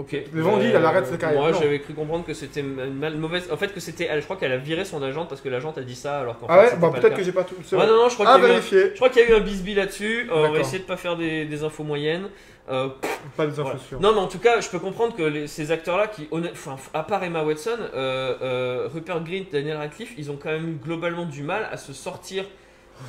Ok. 0.01 0.17
Gens 0.35 0.55
ont 0.55 0.59
dit, 0.59 0.67
elle 0.75 0.85
arrête 0.85 1.07
sa 1.07 1.17
carrière. 1.19 1.43
Moi, 1.43 1.51
Non. 1.53 1.59
j'avais 1.61 1.79
cru 1.79 1.93
comprendre 1.93 2.25
que 2.25 2.33
c'était 2.33 2.61
une 2.61 2.95
mal 2.95 3.17
mauvaise. 3.17 3.49
En 3.53 3.57
fait, 3.59 3.69
que 3.75 3.81
c'était. 3.81 4.05
elle- 4.11 4.21
Je 4.21 4.25
crois 4.25 4.37
qu'elle 4.37 4.53
a 4.53 4.57
viré 4.57 4.85
son 4.87 5.03
agente 5.03 5.29
parce 5.29 5.43
que 5.43 5.49
l'agente 5.51 5.77
a 5.77 5.83
dit 5.83 5.95
ça 5.95 6.21
alors 6.21 6.39
qu'en 6.39 6.47
Ah 6.49 6.55
fait. 6.55 6.59
ouais, 6.61 6.65
c'était 6.69 6.81
bah 6.81 6.89
pas 6.89 6.95
le 6.97 7.01
peut-être 7.03 7.13
cas. 7.13 7.19
que 7.19 7.23
j'ai 7.25 7.33
pas 7.33 7.45
tout. 7.45 7.55
c'est 7.65 7.77
Ouais, 7.77 7.83
vrai. 7.83 7.91
non, 7.93 7.99
non, 8.05 8.09
je 8.09 8.15
crois 8.15 8.29
À 8.31 8.35
qu'il 8.37 8.43
y 8.43 8.47
a 8.47 8.49
eu 8.49 8.51
un- 8.51 8.55
vérifier. 8.55 8.91
Je 8.91 8.95
crois 8.97 9.09
qu'il 9.11 9.23
y 9.23 9.25
a 9.27 9.29
eu 9.29 9.35
un 9.35 9.41
bisbis 9.41 9.75
là-dessus. 9.75 10.29
Euh, 10.31 10.47
on 10.49 10.53
va 10.53 10.59
essayer 10.61 10.79
de 10.79 10.85
pas 10.85 10.97
faire 10.97 11.17
des, 11.17 11.45
des 11.45 11.63
infos 11.65 11.85
moyennes. 11.85 12.29
Euh, 12.71 12.89
Pas 13.37 13.47
des 13.47 13.53
infos 13.55 13.63
Voilà. 13.65 13.79
sûres. 13.79 14.01
Non, 14.01 14.13
mais 14.15 14.21
en 14.21 14.29
tout 14.29 14.39
cas, 14.39 14.61
je 14.61 14.69
peux 14.71 14.79
comprendre 14.79 15.15
que 15.17 15.23
les- 15.25 15.47
ces 15.49 15.71
acteurs-là, 15.73 16.07
qui, 16.07 16.29
honnête- 16.31 16.53
enfin, 16.55 16.77
à 16.95 17.03
part 17.03 17.23
Emma 17.25 17.43
Watson, 17.43 17.71
euh, 17.95 18.35
euh, 18.43 18.89
Rupert 18.95 19.23
Grint, 19.25 19.45
Daniel 19.53 19.77
Radcliffe, 19.77 20.15
ils 20.17 20.31
ont 20.31 20.39
quand 20.43 20.51
même 20.51 20.69
eu 20.69 20.79
globalement 20.83 21.27
du 21.27 21.43
mal 21.43 21.69
à 21.71 21.77
se 21.77 21.93
sortir 21.93 22.45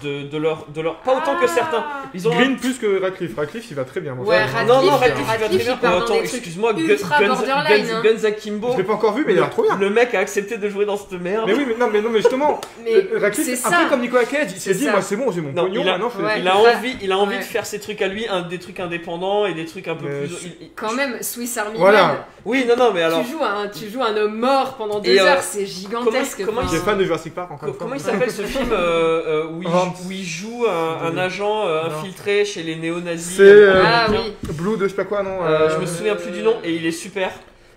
de, 0.04 0.24
de 0.24 0.38
leur, 0.38 0.66
de 0.74 0.82
leur. 0.82 0.96
Pas 0.98 1.16
autant 1.18 1.36
que 1.40 1.48
certains. 1.48 1.84
Ils 2.14 2.28
ont. 2.28 2.32
Green 2.32 2.58
plus 2.58 2.78
que 2.80 3.02
Radcliffe. 3.02 3.36
Radcliffe, 3.36 3.66
il 3.70 3.76
va 3.76 3.84
très 3.84 4.02
bien. 4.02 4.16
moi, 4.16 4.26
Ouais, 4.26 4.36
ça, 4.38 4.42
Radcliffe, 4.58 4.68
non, 4.68 4.82
non, 4.84 4.90
Radcliffe, 4.98 5.28
Radcliffe, 5.28 5.28
il 5.28 5.42
va 5.42 5.48
très 5.48 5.58
bien. 5.58 5.74
il 5.74 5.80
part 5.80 5.92
dans 5.92 5.98
attends, 6.06 6.14
des 6.14 6.20
trucs 6.20 6.34
excuse-moi, 6.34 6.74
Guns, 6.74 6.80
ultra 6.80 7.20
Guns, 7.20 7.28
borderline, 7.28 7.86
Guns- 7.86 7.94
hein. 7.96 8.02
Guns 8.04 8.24
Akimbo. 8.26 8.72
Je 8.74 8.78
l'ai 8.78 8.84
pas 8.84 8.94
encore 8.94 9.14
vu, 9.14 9.24
mais 9.26 9.34
il 9.34 9.38
a 9.38 9.42
l'air 9.42 9.50
trop 9.50 9.64
bien. 9.64 9.78
Le 9.78 9.90
mec 9.90 10.14
a 10.16 10.20
accepté 10.20 10.58
de 10.58 10.70
jouer 10.70 10.86
dans 10.86 10.98
cette 10.98 11.20
merde. 11.20 11.46
Mais 11.48 11.54
oui, 11.54 11.66
mais 11.68 11.76
non, 11.78 11.90
mais 11.92 12.02
non, 12.02 12.10
mais 12.10 12.20
justement, 12.20 12.60
Mais 12.84 12.96
euh, 12.96 13.20
Radcliffe, 13.20 13.46
c'est 13.46 13.68
un 13.68 13.72
ça. 13.72 13.78
peu 13.84 13.90
comme 13.90 14.02
Nicolas 14.02 14.26
Cage, 14.26 14.48
il 14.54 14.60
s'est 14.60 14.74
C'est 14.74 14.80
dit, 14.80 14.86
ça. 14.86 14.92
moi 14.92 15.02
c'est 15.02 15.16
bon, 15.16 15.32
j'ai 15.32 15.42
mon 15.42 15.52
Non, 15.52 15.64
pognon, 15.64 15.82
il 15.82 15.88
a- 15.90 15.92
maintenant 15.94 16.10
je 16.10 16.18
fais. 16.20 16.26
Ouais. 16.26 16.40
Il 16.40 16.48
a 16.48 16.58
envie, 16.58 16.98
il 17.02 17.12
a 17.12 17.18
envie 17.18 17.34
ouais. 17.36 17.40
de 17.40 17.44
faire 17.44 17.66
ses 17.66 17.80
trucs 17.80 18.02
à 18.02 18.08
lui, 18.08 18.28
un, 18.28 18.42
des 18.42 18.60
trucs 18.60 18.80
indépendants 18.80 19.46
et 19.46 19.54
des 19.54 19.66
trucs 19.66 19.88
un 19.88 19.96
peu 19.96 20.06
Mais 20.08 20.20
plus. 20.28 20.28
je- 20.30 20.46
il- 20.48 20.56
il- 20.62 20.72
Quand 20.76 20.94
même, 20.94 21.22
Swiss 21.22 21.58
Army 21.58 21.78
Voilà. 21.78 22.08
Man, 22.08 22.16
Oui, 22.46 22.66
non, 22.68 22.76
non, 22.76 22.92
mais 22.94 23.04
alors. 23.04 23.24
tu, 23.24 23.32
joues 23.32 23.44
un, 23.44 23.68
tu 23.68 23.90
joues 23.90 24.02
un 24.04 24.16
homme 24.18 24.38
mort 24.40 24.76
pendant 24.78 25.00
deux 25.00 25.12
Et, 25.12 25.20
euh, 25.20 25.26
heures, 25.26 25.42
c'est 25.42 25.66
gigantesque. 25.66 26.44
comment- 26.46 26.62
comment 26.62 26.72
il 26.74 26.80
fan 26.80 26.98
de 26.98 27.04
Jurassic 27.04 27.34
Park 27.36 27.52
encore 27.52 27.60
Co- 27.60 27.68
une 27.68 27.74
fois. 27.74 27.84
Comment 27.84 27.96
il 27.96 28.02
s'appelle 28.02 28.32
ce 28.32 28.42
film 28.44 28.70
euh, 28.72 29.22
euh, 29.28 29.48
où, 29.52 29.62
il, 29.62 29.68
Où 29.88 30.12
il 30.12 30.24
joue 30.24 30.66
un, 30.68 30.98
un 31.04 31.18
agent 31.18 31.66
euh, 31.68 31.84
Non. 31.90 31.96
infiltré 31.96 32.46
chez 32.46 32.64
les 32.64 32.76
néo-nazis 32.76 33.38
C'est, 33.38 33.44
euh, 33.44 33.82
Ah 33.86 34.08
oui. 34.10 34.34
Blue 34.54 34.78
de 34.78 34.84
je 34.84 34.90
sais 34.90 34.96
pas 34.96 35.06
quoi, 35.06 35.24
non 35.24 35.44
Euh, 35.44 35.48
euh, 35.68 35.70
je 35.70 35.78
me 35.82 35.86
souviens 35.86 36.16
plus 36.16 36.32
du 36.32 36.42
nom 36.44 36.56
et 36.64 36.74
il 36.74 36.86
est 36.86 36.92
super. 36.92 37.32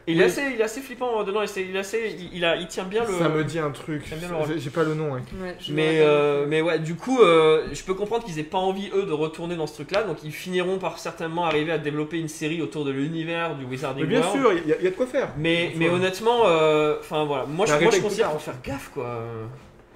Et 0.06 0.12
il, 0.12 0.20
est 0.20 0.24
Oui. 0.24 0.30
assez, 0.30 0.42
il 0.54 0.60
est 0.60 0.64
assez 0.64 0.82
flippant 0.82 1.18
euh, 1.18 1.24
dedans. 1.24 1.40
et 1.40 1.46
c'est- 1.46 1.62
Il, 1.62 1.74
est 1.74 1.78
assez, 1.78 2.14
il, 2.18 2.36
il 2.36 2.44
a, 2.44 2.56
il 2.56 2.66
tient 2.66 2.84
bien 2.84 3.04
le. 3.04 3.14
Ça 3.18 3.30
me 3.30 3.42
dit 3.42 3.58
un 3.58 3.70
truc, 3.70 4.02
J'aime 4.06 4.18
bien 4.18 4.28
le 4.28 4.34
rôle. 4.36 4.46
j'ai 4.48 4.58
j'ai 4.58 4.68
pas 4.68 4.82
le 4.84 4.92
nom. 4.94 5.12
ouais. 5.12 5.20
Ouais, 5.40 5.56
je 5.58 5.70
me 5.72 5.76
Mais, 5.76 5.86
rappelle. 5.86 6.02
euh, 6.06 6.44
mais 6.46 6.60
ouais, 6.60 6.78
du 6.78 6.94
coup, 6.94 7.22
euh, 7.22 7.62
je 7.72 7.82
peux 7.84 7.94
comprendre 7.94 8.22
qu'ils 8.22 8.38
aient 8.38 8.42
pas 8.42 8.58
envie, 8.58 8.90
eux, 8.94 9.04
de 9.04 9.12
retourner 9.14 9.56
dans 9.56 9.66
ce 9.66 9.72
truc-là. 9.72 10.02
Donc, 10.02 10.18
ils 10.22 10.30
finiront 10.30 10.76
par 10.76 10.98
certainement 10.98 11.46
arriver 11.46 11.72
à 11.72 11.78
développer 11.78 12.18
une 12.18 12.28
série 12.28 12.60
autour 12.60 12.84
de 12.84 12.90
l'univers 12.90 13.54
du 13.56 13.64
Wizarding 13.64 14.02
Mais 14.04 14.10
bien 14.10 14.20
World. 14.20 14.42
sûr, 14.42 14.52
il 14.52 14.68
y, 14.68 14.72
a- 14.74 14.76
il 14.78 14.84
y 14.84 14.88
a 14.88 14.90
de 14.90 14.94
quoi 14.96 15.06
faire. 15.06 15.30
Mais, 15.38 15.72
mais 15.76 15.88
honnêtement, 15.88 16.42
euh, 16.44 16.96
enfin 17.00 17.24
voilà, 17.24 17.46
moi 17.46 17.64
je, 17.64 17.72
Mais 17.72 17.80
moi, 17.80 17.90
je 17.90 17.96
qu'il 17.96 18.04
faut 18.04 18.38
faire 18.38 18.56
gaffe 18.62 18.90
quoi. 18.92 19.20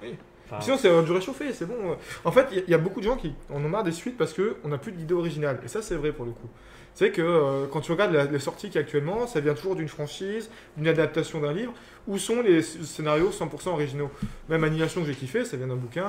Oui. 0.01 0.15
Enfin, 0.51 0.61
Sinon, 0.61 0.77
c'est 0.77 1.03
du 1.03 1.11
réchauffé, 1.11 1.53
c'est 1.53 1.65
bon. 1.67 1.75
En 2.25 2.31
fait, 2.31 2.47
il 2.51 2.57
y 2.57 2.59
a- 2.59 2.63
il 2.67 2.71
y, 2.71 2.73
a 2.73 2.77
beaucoup 2.79 2.99
de 2.99 3.05
gens 3.05 3.17
qui 3.17 3.33
en 3.53 3.63
ont 3.63 3.69
marre 3.69 3.83
des 3.83 3.91
suites 3.91 4.17
parce 4.17 4.33
qu'on 4.33 4.67
n'a 4.67 4.77
plus 4.77 4.91
d'idée 4.91 5.13
originale. 5.13 5.59
Et 5.63 5.67
ça, 5.67 5.81
c'est 5.81 5.95
vrai 5.95 6.11
pour 6.11 6.25
le 6.25 6.31
coup. 6.31 6.47
C'est 6.95 7.11
que 7.11 7.21
euh, 7.21 7.65
quand 7.71 7.81
tu 7.81 7.91
regardes 7.91 8.11
la- 8.13 8.25
les 8.25 8.39
sorties 8.39 8.67
qu'il 8.67 8.75
y 8.75 8.77
a 8.79 8.81
actuellement, 8.81 9.27
ça 9.27 9.39
vient 9.39 9.53
toujours 9.53 9.75
d'une 9.75 9.87
franchise, 9.87 10.49
d'une 10.75 10.87
adaptation 10.87 11.39
d'un 11.39 11.53
livre. 11.53 11.71
Où 12.07 12.17
sont 12.17 12.41
les 12.41 12.63
scénarios 12.63 13.31
100% 13.31 13.69
originaux 13.73 14.09
Même 14.49 14.63
Annihilation 14.63 15.01
que 15.01 15.07
j'ai 15.07 15.13
kiffé, 15.13 15.45
ça 15.45 15.55
vient 15.55 15.67
d'un 15.67 15.75
bouquin. 15.75 16.07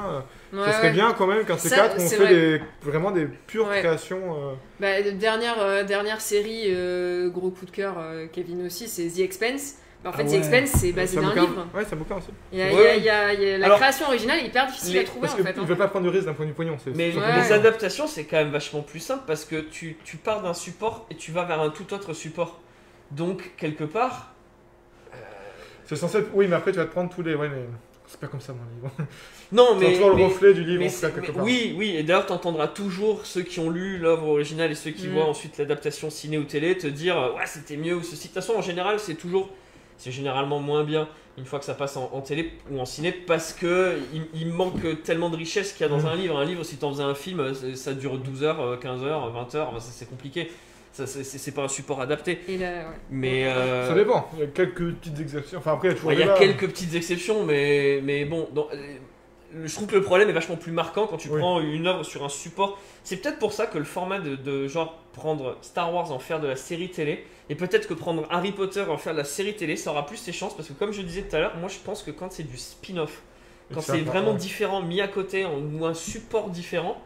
euh, 0.52 0.56
Ouais, 0.56 0.64
ça 0.64 0.72
serait 0.78 0.86
ouais. 0.88 0.92
bien 0.94 1.12
quand 1.12 1.26
même 1.26 1.44
qu'un 1.44 1.58
Ça, 1.58 1.68
C4, 1.88 1.90
on 1.98 2.08
fait 2.08 2.16
vrai. 2.16 2.34
des, 2.34 2.60
vraiment 2.82 3.10
des 3.10 3.26
pures 3.26 3.68
Ouais. 3.68 3.80
créations. 3.80 4.20
euh, 4.50 4.52
Bah, 4.80 5.02
de- 5.02 5.10
dernière, 5.10 5.60
euh, 5.60 5.84
dernière 5.84 6.22
série, 6.22 6.64
euh, 6.68 7.28
gros 7.28 7.50
coup 7.50 7.66
de 7.66 7.70
cœur, 7.70 7.96
euh, 7.98 8.26
Kevin 8.32 8.64
aussi, 8.66 8.88
c'est 8.88 9.06
The 9.08 9.18
Expense. 9.20 9.74
Bah, 10.02 10.10
en 10.10 10.12
fait, 10.14 10.22
Ah 10.22 10.24
The 10.24 10.30
ouais. 10.30 10.36
Expense, 10.38 10.70
c'est 10.80 10.92
basé 10.92 11.16
d'un 11.20 11.34
livre. 11.34 11.66
Ouais, 11.74 11.82
c'est 11.86 11.92
un 11.94 11.98
bouquin 11.98 12.16
aussi. 12.16 12.28
Il 12.52 12.58
y 12.58 12.62
a, 12.62 12.72
Ouais. 12.72 12.98
il 12.98 13.04
y 13.04 13.08
a- 13.10 13.34
il 13.34 13.40
y 13.40 13.42
a- 13.42 13.42
il 13.42 13.42
y 13.42 13.52
a- 13.52 13.58
la 13.58 13.66
Alors, 13.66 13.78
création 13.78 14.06
originale 14.06 14.38
est 14.38 14.46
hyper 14.46 14.66
difficile 14.66 14.94
les- 14.94 15.00
à 15.00 15.04
trouver 15.04 15.20
Parce 15.22 15.32
en 15.34 15.36
qu'ils 15.36 15.44
fait. 15.46 15.56
ne 15.56 15.60
hein. 15.60 15.64
veulent 15.66 15.76
pas 15.76 15.88
prendre 15.88 16.06
de 16.06 16.10
risque 16.10 16.24
d'un 16.24 16.32
point 16.32 16.46
de 16.46 16.50
vue 16.50 16.56
pognon. 16.56 16.76
c'est- 16.82 16.90
Mais 16.96 17.10
c'est 17.12 17.18
Ouais. 17.18 17.24
surtout 17.26 17.38
les 17.40 17.52
adaptations, 17.52 18.06
c'est 18.06 18.24
quand 18.24 18.38
même 18.38 18.50
vachement 18.50 18.80
plus 18.80 19.00
simple 19.00 19.24
parce 19.26 19.44
que 19.44 19.56
tu, 19.60 19.98
tu 20.04 20.16
pars 20.16 20.40
d'un 20.42 20.54
support 20.54 21.06
et 21.10 21.16
tu 21.16 21.32
vas 21.32 21.44
vers 21.44 21.60
un 21.60 21.68
tout 21.68 21.92
autre 21.92 22.14
support. 22.14 22.60
Donc, 23.10 23.52
quelque 23.58 23.84
part, 23.84 24.32
C'est 25.84 25.96
censé 25.96 26.18
être... 26.18 26.30
Oui, 26.34 26.46
mais 26.48 26.54
après, 26.54 26.70
tu 26.70 26.78
vas 26.78 26.84
te 26.84 26.92
prendre 26.92 27.10
tous 27.12 27.22
les. 27.22 27.34
Ouais, 27.34 27.48
mais... 27.48 27.64
C'est 28.06 28.20
pas 28.20 28.28
comme 28.28 28.40
ça 28.40 28.52
mon 28.52 28.60
livre. 28.76 28.90
Non, 29.52 29.70
C'est 29.78 29.84
mais. 29.86 29.92
toujours 29.94 30.10
le 30.10 30.16
mais- 30.16 30.24
reflet 30.26 30.54
du 30.54 30.62
livre 30.62 30.78
mais 30.80 30.86
en 30.86 30.88
tout 30.88 31.00
cas, 31.00 31.08
c'est- 31.08 31.14
quelque 31.14 31.26
mais 31.28 31.34
part. 31.34 31.44
oui, 31.44 31.74
oui, 31.76 31.96
et 31.96 32.04
d'ailleurs, 32.04 32.26
tu 32.26 32.32
entendras 32.32 32.68
toujours 32.68 33.26
ceux 33.26 33.42
qui 33.42 33.58
ont 33.58 33.68
lu 33.70 33.98
l'œuvre 33.98 34.28
originale 34.28 34.70
et 34.70 34.76
ceux 34.76 34.92
qui 34.92 35.08
Mm. 35.08 35.12
voient 35.12 35.26
ensuite 35.26 35.58
l'adaptation 35.58 36.08
ciné 36.10 36.38
ou 36.38 36.44
télé 36.44 36.78
te 36.78 36.86
dire 36.86 37.18
euh, 37.18 37.32
ouais, 37.34 37.46
c'était 37.46 37.76
mieux 37.76 37.96
ou 37.96 38.02
ceci. 38.04 38.28
De 38.28 38.34
toute 38.34 38.34
façon, 38.34 38.54
en 38.56 38.62
général, 38.62 39.00
c'est 39.00 39.14
toujours. 39.16 39.50
C'est 40.00 40.12
généralement 40.12 40.58
moins 40.60 40.82
bien 40.82 41.08
une 41.38 41.44
fois 41.44 41.58
que 41.58 41.64
ça 41.66 41.74
passe 41.74 41.96
en, 41.96 42.10
en 42.12 42.20
télé 42.22 42.52
ou 42.70 42.80
en 42.80 42.84
ciné 42.86 43.12
parce 43.12 43.52
que 43.52 43.98
il, 44.14 44.22
il 44.34 44.48
manque 44.48 45.02
tellement 45.04 45.28
de 45.30 45.36
richesse 45.36 45.72
qu'il 45.74 45.82
y 45.86 45.88
a 45.88 45.92
dans 45.92 46.00
Mm. 46.02 46.06
un 46.06 46.16
livre. 46.16 46.38
Un 46.38 46.44
livre, 46.44 46.64
si 46.64 46.76
tu 46.78 46.84
en 46.84 46.90
faisais 46.90 47.02
un 47.02 47.14
film, 47.14 47.40
euh, 47.40 47.74
ça 47.74 47.92
dure 47.92 48.16
12 48.18 48.42
heures, 48.42 48.60
euh, 48.60 48.76
15 48.76 49.04
heures, 49.04 49.30
20 49.30 49.54
heures, 49.54 49.68
enfin, 49.68 49.78
ça, 49.80 49.90
c'est 49.92 50.08
compliqué. 50.08 50.50
Ça, 50.92 51.06
c'est- 51.06 51.52
pas 51.54 51.62
un 51.64 51.68
support 51.68 52.00
adapté. 52.00 52.40
Et 52.48 52.56
là, 52.58 52.66
ouais. 52.78 52.84
Mais. 53.10 53.44
euh, 53.46 53.88
Ça 53.88 53.94
dépend. 53.94 54.28
Il 54.34 54.40
y 54.40 54.42
a 54.42 54.46
quelques 54.46 54.92
petites 54.94 55.20
exceptions. 55.20 55.58
Enfin 55.58 55.74
après, 55.74 55.90
il 55.92 56.18
y 56.18 56.22
a 56.22 56.26
Ouais, 56.26 56.34
y 56.34 56.38
quelques 56.38 56.66
petites 56.68 56.94
exceptions, 56.94 57.44
mais, 57.44 58.00
mais 58.02 58.24
bon, 58.24 58.48
dans- 58.52 58.66
euh, 58.74 58.96
je 59.64 59.74
trouve 59.74 59.86
que 59.86 59.94
le 59.96 60.02
problème 60.02 60.28
est 60.28 60.32
vachement 60.32 60.56
plus 60.56 60.72
marquant 60.72 61.06
quand 61.06 61.16
tu 61.16 61.28
Oui. 61.28 61.38
prends 61.40 61.60
une 61.60 61.86
œuvre 61.86 62.02
sur 62.04 62.24
un 62.24 62.28
support. 62.28 62.78
C'est 63.04 63.16
peut-être 63.18 63.38
pour 63.38 63.52
ça 63.52 63.66
que 63.66 63.78
le 63.78 63.84
format 63.84 64.18
de, 64.18 64.34
de 64.36 64.66
genre 64.66 64.98
prendre 65.12 65.56
Star 65.62 65.92
Wars 65.94 66.10
en 66.12 66.18
faire 66.18 66.40
de 66.40 66.46
la 66.48 66.56
série 66.56 66.88
télé, 66.90 67.24
et 67.50 67.54
peut-être 67.54 67.86
que 67.86 67.94
prendre 67.94 68.26
Harry 68.30 68.52
Potter 68.52 68.84
en 68.88 68.96
faire 68.96 69.12
de 69.12 69.18
la 69.18 69.24
série 69.24 69.54
télé, 69.56 69.76
ça 69.76 69.90
aura 69.90 70.06
plus 70.06 70.16
ses 70.16 70.32
chances, 70.32 70.56
parce 70.56 70.68
que 70.68 70.72
comme 70.72 70.92
je 70.92 71.02
disais 71.02 71.22
tout 71.22 71.36
à 71.36 71.40
l'heure, 71.40 71.56
moi 71.58 71.68
je 71.68 71.78
pense 71.84 72.02
que 72.02 72.10
quand 72.10 72.32
c'est 72.32 72.44
du 72.48 72.56
spin-off, 72.56 73.22
quand 73.74 73.82
c'est 73.82 74.00
vraiment 74.00 74.32
ouais. 74.32 74.38
différent, 74.38 74.80
mis 74.82 75.00
à 75.02 75.08
côté, 75.08 75.44
en- 75.44 75.58
ou 75.60 75.84
un 75.84 75.94
support 75.94 76.48
différent, 76.50 77.00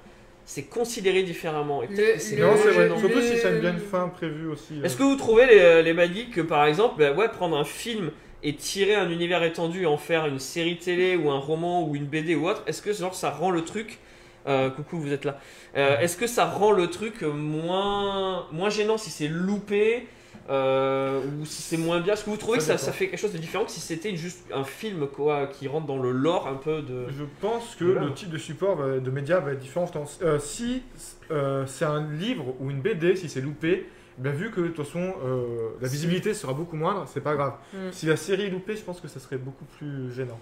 c'est 0.47 0.65
considéré 0.65 1.23
différemment. 1.23 1.83
Et 1.83 1.87
Le- 1.89 2.19
c'est 2.19 2.37
Non, 2.37 2.53
c'est 2.57 2.71
vrai. 2.71 2.89
le- 2.91 2.99
Surtout 2.99 3.21
si 3.23 3.39
ça 3.39 3.49
a 3.49 3.53
une 3.53 3.79
fin 3.79 4.09
prévue 4.09 4.49
aussi. 4.49 4.75
euh. 4.79 4.85
est-ce 4.85 4.97
que 4.97 5.03
vous 5.03 5.17
trouvez 5.17 5.47
les, 5.47 5.83
les 5.83 5.93
Maggie 5.95 6.29
que 6.31 6.41
par 6.43 6.65
exemple, 6.67 6.97
bah 6.99 7.13
ouais, 7.13 7.29
prendre 7.29 7.57
un 7.57 7.65
film 7.65 8.11
et 8.43 8.55
tirer 8.55 8.95
un 8.95 9.09
univers 9.11 9.43
étendu 9.43 9.83
et 9.85 9.87
en 9.87 9.97
faire 9.97 10.27
une 10.27 10.39
série 10.39 10.77
télé 10.77 11.17
ou 11.17 11.31
un 11.31 11.39
roman 11.39 11.87
ou 11.89 11.97
une 11.97 12.05
BD 12.05 12.35
ou 12.35 12.47
autre, 12.47 12.63
est-ce 12.67 12.83
que 12.83 12.93
genre 12.93 13.15
ça 13.15 13.31
rend 13.31 13.51
le 13.51 13.65
truc 13.65 13.99
euh, 14.47 14.69
coucou, 14.69 14.99
vous 15.01 15.11
êtes 15.15 15.25
là. 15.25 15.41
Euh, 15.79 15.99
Est-ce 16.01 16.19
que 16.19 16.27
ça 16.27 16.45
rend 16.45 16.71
le 16.73 16.89
truc 16.91 17.23
moins, 17.23 18.47
moins 18.53 18.69
gênant 18.69 18.99
si 18.99 19.09
c'est 19.11 19.29
loupé 19.29 20.07
euh, 20.51 21.21
ou 21.41 21.47
si 21.47 21.63
c'est 21.63 21.77
moins 21.79 22.01
bien 22.01 22.13
Est-ce 22.13 22.25
que 22.25 22.31
vous 22.31 22.37
trouvez 22.37 22.61
Ça 22.61 22.75
que 22.75 22.81
ça, 22.81 22.93
fait 22.93 23.09
quelque 23.09 23.19
chose 23.19 23.33
de 23.33 23.39
différent 23.39 23.65
que 23.65 23.71
si 23.71 23.81
c'était 23.81 24.15
juste 24.17 24.45
un 24.53 24.65
film 24.65 25.07
quoi, 25.07 25.47
qui 25.47 25.69
rentre 25.69 25.87
dans 25.87 25.99
le 25.99 26.11
lore 26.13 26.47
un 26.47 26.55
peu 26.57 26.83
de. 26.83 27.07
Je 27.11 27.25
pense 27.41 27.75
que 27.77 27.85
Voilà. 27.85 28.03
le 28.07 28.13
type 28.13 28.31
de 28.31 28.39
support 28.39 28.77
va- 28.77 28.99
de 28.99 29.11
médias 29.11 29.41
va 29.41 29.53
être 29.53 29.61
différent. 29.61 29.91
Euh, 30.23 30.39
si 30.39 30.83
euh, 31.31 31.65
c'est 31.67 31.87
un 31.87 32.07
livre 32.13 32.55
ou 32.61 32.71
une 32.71 32.81
BD, 32.81 33.17
si 33.17 33.29
c'est 33.31 33.41
loupé, 33.41 33.87
ben 34.19 34.33
vu 34.35 34.51
que 34.51 34.61
de 34.61 34.69
toute 34.69 34.85
façon 34.85 35.15
euh, 35.25 35.71
la 35.81 35.89
visibilité 35.89 36.35
sera 36.35 36.53
beaucoup 36.53 36.77
moindre, 36.77 37.05
c'est 37.07 37.23
pas 37.23 37.35
grave. 37.35 37.55
Mm. 37.73 37.77
Si 37.93 38.07
la 38.07 38.17
série 38.17 38.45
est 38.45 38.51
loupée, 38.51 38.77
je 38.77 38.83
pense 38.83 39.01
que 39.01 39.09
ça 39.09 39.21
serait 39.21 39.39
beaucoup 39.39 39.65
plus 39.79 40.13
gênant. 40.13 40.39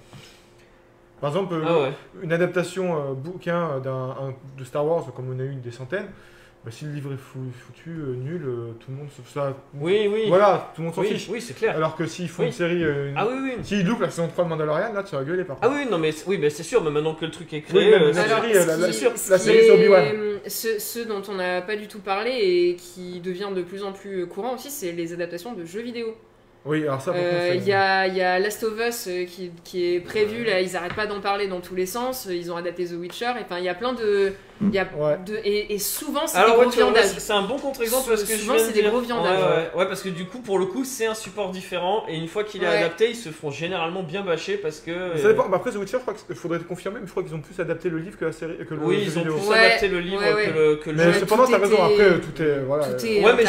Par 1.20 1.30
exemple, 1.30 1.55
euh, 1.55 1.62
Ah 1.66 1.80
ouais. 1.82 1.92
une 2.24 2.32
adaptation 2.32 2.96
euh, 2.96 3.12
bouquin 3.14 3.78
d'un, 3.78 4.34
de 4.59 4.64
Star 4.64 4.84
Wars, 4.84 5.07
comme 5.14 5.30
on 5.32 5.38
a 5.38 5.44
eu 5.44 5.55
des 5.55 5.70
centaines, 5.70 6.09
bah, 6.64 6.70
si 6.70 6.84
le 6.84 6.92
livre 6.92 7.12
est 7.12 7.16
fou- 7.16 7.50
foutu, 7.66 7.90
euh, 7.90 8.14
nul, 8.14 8.42
euh, 8.44 8.72
tout 8.78 8.90
le 8.92 8.96
monde 8.98 9.08
se 9.10 9.32
ça, 9.32 9.56
Oui, 9.74 10.08
oui. 10.12 10.24
Voilà, 10.28 10.70
tout 10.74 10.80
le 10.80 10.86
monde 10.86 10.94
s'en 10.94 11.00
oui, 11.00 11.08
fiche. 11.08 11.28
oui, 11.28 11.40
c'est 11.40 11.54
clair. 11.54 11.74
Alors 11.76 11.96
que 11.96 12.06
s'ils 12.06 12.28
font 12.28 12.42
Oui. 12.42 12.48
une 12.48 12.52
série, 12.52 12.84
euh, 12.84 13.08
une- 13.10 13.14
Ah 13.16 13.26
oui, 13.28 13.34
oui. 13.42 13.52
s'ils 13.64 13.84
loupent 13.84 14.00
la 14.02 14.10
saison 14.10 14.28
3 14.28 14.44
de 14.44 14.48
Mandalorian, 14.50 14.92
là 14.92 15.02
tu 15.02 15.16
vas 15.16 15.24
gueuler 15.24 15.42
par 15.44 15.58
Ah 15.60 15.68
oui, 15.72 15.86
non, 15.90 15.98
mais 15.98 16.12
c'est- 16.12 16.26
oui, 16.28 16.38
mais 16.38 16.50
c'est 16.50 16.62
sûr, 16.62 16.82
mais 16.84 16.90
maintenant 16.90 17.14
que 17.14 17.24
le 17.24 17.30
truc 17.32 17.52
est 17.52 17.62
créé. 17.62 17.90
la 17.90 18.12
série, 18.12 18.52
la- 18.52 18.92
sûr, 18.92 19.16
série 19.16 19.56
est- 19.58 19.64
sur 19.64 19.74
Obi-Wan. 19.74 20.04
Ce, 20.46 20.78
ce 20.78 21.00
dont 21.00 21.22
on 21.28 21.34
n'a 21.34 21.62
pas 21.62 21.74
du 21.76 21.88
tout 21.88 21.98
parlé 22.00 22.30
et 22.32 22.76
qui 22.76 23.20
devient 23.20 23.48
de 23.54 23.62
plus 23.62 23.82
en 23.82 23.92
plus 23.92 24.26
courant 24.26 24.54
aussi, 24.54 24.70
c'est 24.70 24.92
les 24.92 25.12
adaptations 25.12 25.52
de 25.54 25.64
jeux 25.64 25.82
vidéo. 25.82 26.16
Oui, 26.64 26.84
alors 26.84 27.00
ça, 27.00 27.12
Euh, 27.12 27.54
Il 27.56 27.64
y, 27.66 27.72
a, 27.72 28.06
il 28.06 28.16
y 28.16 28.20
a 28.20 28.38
Last 28.38 28.62
of 28.62 28.74
Us 28.78 29.08
qui, 29.28 29.50
qui 29.64 29.94
est 29.96 29.98
prévu, 30.00 30.44
là, 30.44 30.60
ils 30.60 30.76
arrêtent 30.76 30.94
pas 30.94 31.06
d'en 31.08 31.20
parler 31.20 31.48
dans 31.48 31.60
tous 31.60 31.74
les 31.74 31.86
sens. 31.86 32.28
Ils 32.30 32.52
ont 32.52 32.56
adapté 32.56 32.84
The 32.86 32.92
Witcher, 32.92 33.32
et 33.36 33.42
enfin, 33.42 33.58
il 33.58 33.64
y 33.64 33.68
a 33.68 33.74
plein 33.74 33.94
de. 33.94 34.32
Il 34.68 34.74
Y 34.74 34.78
a 34.78 34.88
Ouais. 34.96 35.16
de 35.24 35.36
et, 35.44 35.74
et 35.74 35.78
souvent, 35.78 36.26
c'est 36.26 36.38
des 36.44 36.52
gros 36.52 36.60
ouais, 36.64 36.68
viandages. 36.68 37.06
c'est 37.18 37.32
un 37.32 37.42
bon 37.42 37.56
contre-exemple 37.58 38.08
parce 38.08 38.24
que 38.24 38.32
je 38.34 38.38
Souvent, 38.40 38.54
c'est 38.58 38.72
des 38.72 38.82
gros 38.82 39.00
viandages. 39.00 39.38
Ouais, 39.38 39.44
ouais, 39.74 39.80
ouais, 39.80 39.86
parce 39.86 40.02
que 40.02 40.08
du 40.08 40.26
coup, 40.26 40.38
pour 40.40 40.58
le 40.58 40.66
coup, 40.66 40.84
c'est 40.84 41.06
un 41.06 41.14
support 41.14 41.50
différent 41.50 42.04
et 42.08 42.16
une 42.16 42.28
fois 42.28 42.44
qu'il 42.44 42.62
est 42.62 42.68
Ouais. 42.68 42.76
adapté, 42.78 43.10
ils 43.10 43.16
se 43.16 43.28
font 43.30 43.50
généralement 43.50 44.02
bien 44.02 44.22
bâcher 44.22 44.56
parce 44.56 44.80
que. 44.80 45.16
Ça 45.16 45.28
dépend. 45.28 45.48
Bah, 45.48 45.56
après, 45.56 45.70
The 45.70 45.76
Witcher, 45.76 45.96
je 45.98 46.02
crois 46.02 46.14
qu'il 46.14 46.36
faudrait 46.36 46.58
confirmer, 46.60 46.98
mais 47.00 47.06
je 47.06 47.10
crois 47.10 47.22
qu'ils 47.22 47.34
ont 47.34 47.40
plus 47.40 47.58
adapté 47.60 47.88
le 47.88 47.98
livre 47.98 48.18
que 48.18 48.24
la 48.26 48.32
série, 48.32 48.56
que 48.68 48.74
le 48.74 48.80
Oui, 48.82 48.98
ils 49.02 49.18
ont 49.18 49.22
vidéo. 49.22 49.36
plus 49.36 49.48
Ouais, 49.48 49.58
adapté 49.58 49.88
le 49.88 50.00
livre 50.00 50.20
ouais, 50.22 50.34
ouais. 50.34 50.46
que 50.46 50.58
le, 50.58 50.76
que 50.76 50.90
le 50.90 50.96
Mais 50.96 51.12
jeu. 51.12 51.20
cependant, 51.20 51.46
t'as 51.46 51.58
raison. 51.58 51.82
Après, 51.82 52.20
tout 52.20 52.42
est 52.42 52.58
voilà. 52.66 52.86
tout 52.86 53.04
euh, 53.04 53.08
est- 53.08 53.24
Ouais, 53.24 53.32
mais 53.36 53.44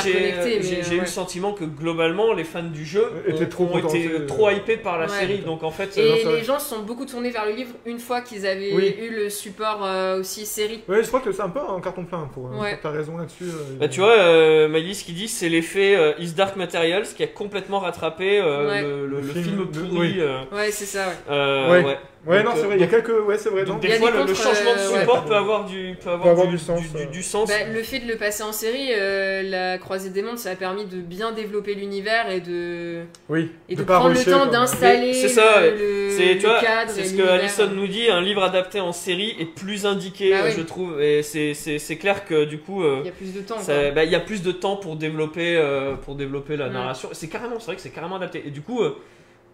j'ai 0.84 0.95
eu 0.95 0.99
le 0.99 1.05
sentiment 1.05 1.53
que 1.53 1.64
globalement, 1.66 2.34
les 2.34 2.43
fans 2.43 2.64
du 2.64 2.86
jeu 2.86 3.05
Étaient 3.28 3.43
ont, 3.59 3.78
été 3.78 4.26
trop 4.26 4.47
euh. 4.47 4.53
hypés 4.53 4.78
par 4.78 4.97
la 4.99 5.07
série. 5.07 5.39
Donc 5.39 5.64
en 5.64 5.72
fait, 5.72 5.97
Et 5.97 6.24
vrai. 6.24 6.38
les 6.38 6.43
gens 6.43 6.59
se 6.59 6.70
sont 6.70 6.80
beaucoup 6.82 7.05
tournés 7.05 7.30
vers 7.30 7.45
le 7.45 7.51
livre 7.53 7.72
une 7.86 7.99
fois 7.99 8.22
qu'ils 8.22 8.45
avaient 8.45 8.72
eu 8.72 9.09
le 9.09 9.30
support 9.30 9.82
euh, 9.84 10.20
aussi 10.20 10.45
série. 10.45 10.82
Je 11.04 11.08
crois 11.08 11.20
que 11.20 11.32
c'est 11.32 11.41
un 11.41 11.49
peu 11.49 11.60
un 11.60 11.80
carton 11.82 12.06
plein 12.06 12.30
pour. 12.34 12.47
euh, 12.47 12.60
Ouais. 12.62 12.80
T'as 12.82 12.89
raison 12.91 13.18
là-dessus. 13.18 13.43
euh, 13.45 13.78
Bah 13.80 13.88
tu 13.88 13.99
vois, 13.99 14.14
euh, 14.18 14.68
Maëlys 14.68 15.04
qui 15.04 15.14
dit 15.14 15.28
c'est 15.28 15.49
l'effet 15.49 15.95
euh, 15.95 16.14
Is 16.20 16.34
Dark 16.34 16.56
Materials 16.56 17.04
qui 17.16 17.24
a 17.24 17.28
complètement 17.28 17.80
rattrapé 17.80 18.39
euh, 18.39 18.68
Ouais. 18.70 18.82
le, 18.82 19.08
le- 19.08 19.22
Le 19.22 19.28
le 19.28 19.34
film 19.41 19.68
pourri. 19.68 19.89
oui. 19.91 20.16
euh, 20.20 20.39
Ouais, 20.51 20.72
c'est 20.72 20.86
ça, 20.86 21.08
ouais. 21.08 21.14
euh, 21.30 21.84
Ouais. 21.84 21.97
Ouais. 22.28 22.43
Non, 22.43 22.51
c'est 22.55 22.61
euh, 22.61 22.65
vrai. 22.67 22.76
Il 22.78 22.82
y 22.82 22.84
a 22.84 22.88
quelques. 22.88 23.28
Ouais, 23.28 23.38
c'est 23.38 23.49
vrai. 23.49 23.65
Donc 23.65 23.76
non. 23.76 23.89
des 23.89 23.95
fois, 23.95 24.11
le, 24.11 24.34
changement 24.34 24.74
de 24.74 24.80
euh, 24.80 24.99
support 24.99 25.24
ouais. 25.24 25.28
peut 25.30 25.36
avoir 25.36 25.65
du, 25.65 25.95
peut 26.01 26.09
avoir 26.09 26.24
Peut 26.24 26.30
avoir 26.30 26.47
du, 26.47 26.53
du 26.53 26.59
sens, 26.63 26.82
du- 26.82 26.88
du- 26.89 26.95
ouais. 26.97 27.05
du 27.07 27.24
sens. 27.24 27.49
Bah, 27.49 27.55
le 27.74 27.84
fait 27.84 27.99
de 27.99 28.07
le 28.07 28.17
passer 28.17 28.43
en 28.43 28.51
série, 28.51 28.89
euh, 28.91 29.41
la 29.43 29.78
croisée 29.78 30.09
des 30.09 30.21
mondes, 30.21 30.38
ça 30.38 30.51
a 30.51 30.55
permis 30.55 30.86
de 30.86 30.97
bien 30.97 31.32
développer 31.32 31.76
l'univers 31.76 32.30
et 32.32 32.39
de, 32.41 33.03
Oui. 33.30 33.51
et 33.69 33.76
de, 33.76 33.84
prendre 33.84 34.09
le 34.13 34.24
temps 34.24 34.45
d'installer 34.47 35.13
c'est 35.13 35.28
ça, 35.30 35.61
le, 35.61 35.71
le- 35.78 36.09
C'est 36.11 36.38
tu 36.38 36.43
le 36.43 36.49
vois, 36.49 36.59
cadre. 36.61 36.91
c'est 36.91 37.03
ce 37.05 37.13
que. 37.15 37.21
Alison 37.28 37.67
nous 37.74 37.88
dit. 37.88 38.09
Un 38.09 38.21
livre 38.21 38.43
adapté 38.43 38.80
en 38.80 38.91
série 38.91 39.36
est 39.39 39.45
plus 39.45 39.86
indiqué, 39.86 40.32
Bah 40.32 40.38
euh, 40.43 40.47
oui. 40.49 40.53
je 40.57 40.61
trouve. 40.63 41.01
Et 41.01 41.24
c'est- 41.24 41.53
c'est 41.53 41.80
c'est 41.80 41.97
clair 41.97 42.26
que 42.26 42.45
du 42.45 42.59
coup, 42.59 42.84
euh, 42.84 42.99
Il 43.01 43.07
y 43.07 43.09
a 43.09 43.11
plus 43.13 43.34
de 43.34 43.41
temps. 43.41 43.57
bah, 43.95 44.03
il 44.03 44.11
y 44.11 44.15
a 44.15 44.19
plus 44.19 44.41
de 44.43 44.51
temps 44.51 44.76
pour 44.76 44.95
développer, 44.95 45.55
euh, 45.57 45.95
pour 45.95 46.15
développer 46.15 46.57
la 46.57 46.69
narration. 46.69 47.09
C'est 47.11 47.28
carrément, 47.28 47.59
c'est 47.59 47.65
vrai 47.67 47.76
que 47.76 47.82
c'est 47.82 47.89
carrément 47.89 48.15
adapté. 48.15 48.43
Et 48.45 48.49
du 48.51 48.61
coup, 48.61 48.82
euh, 48.82 48.95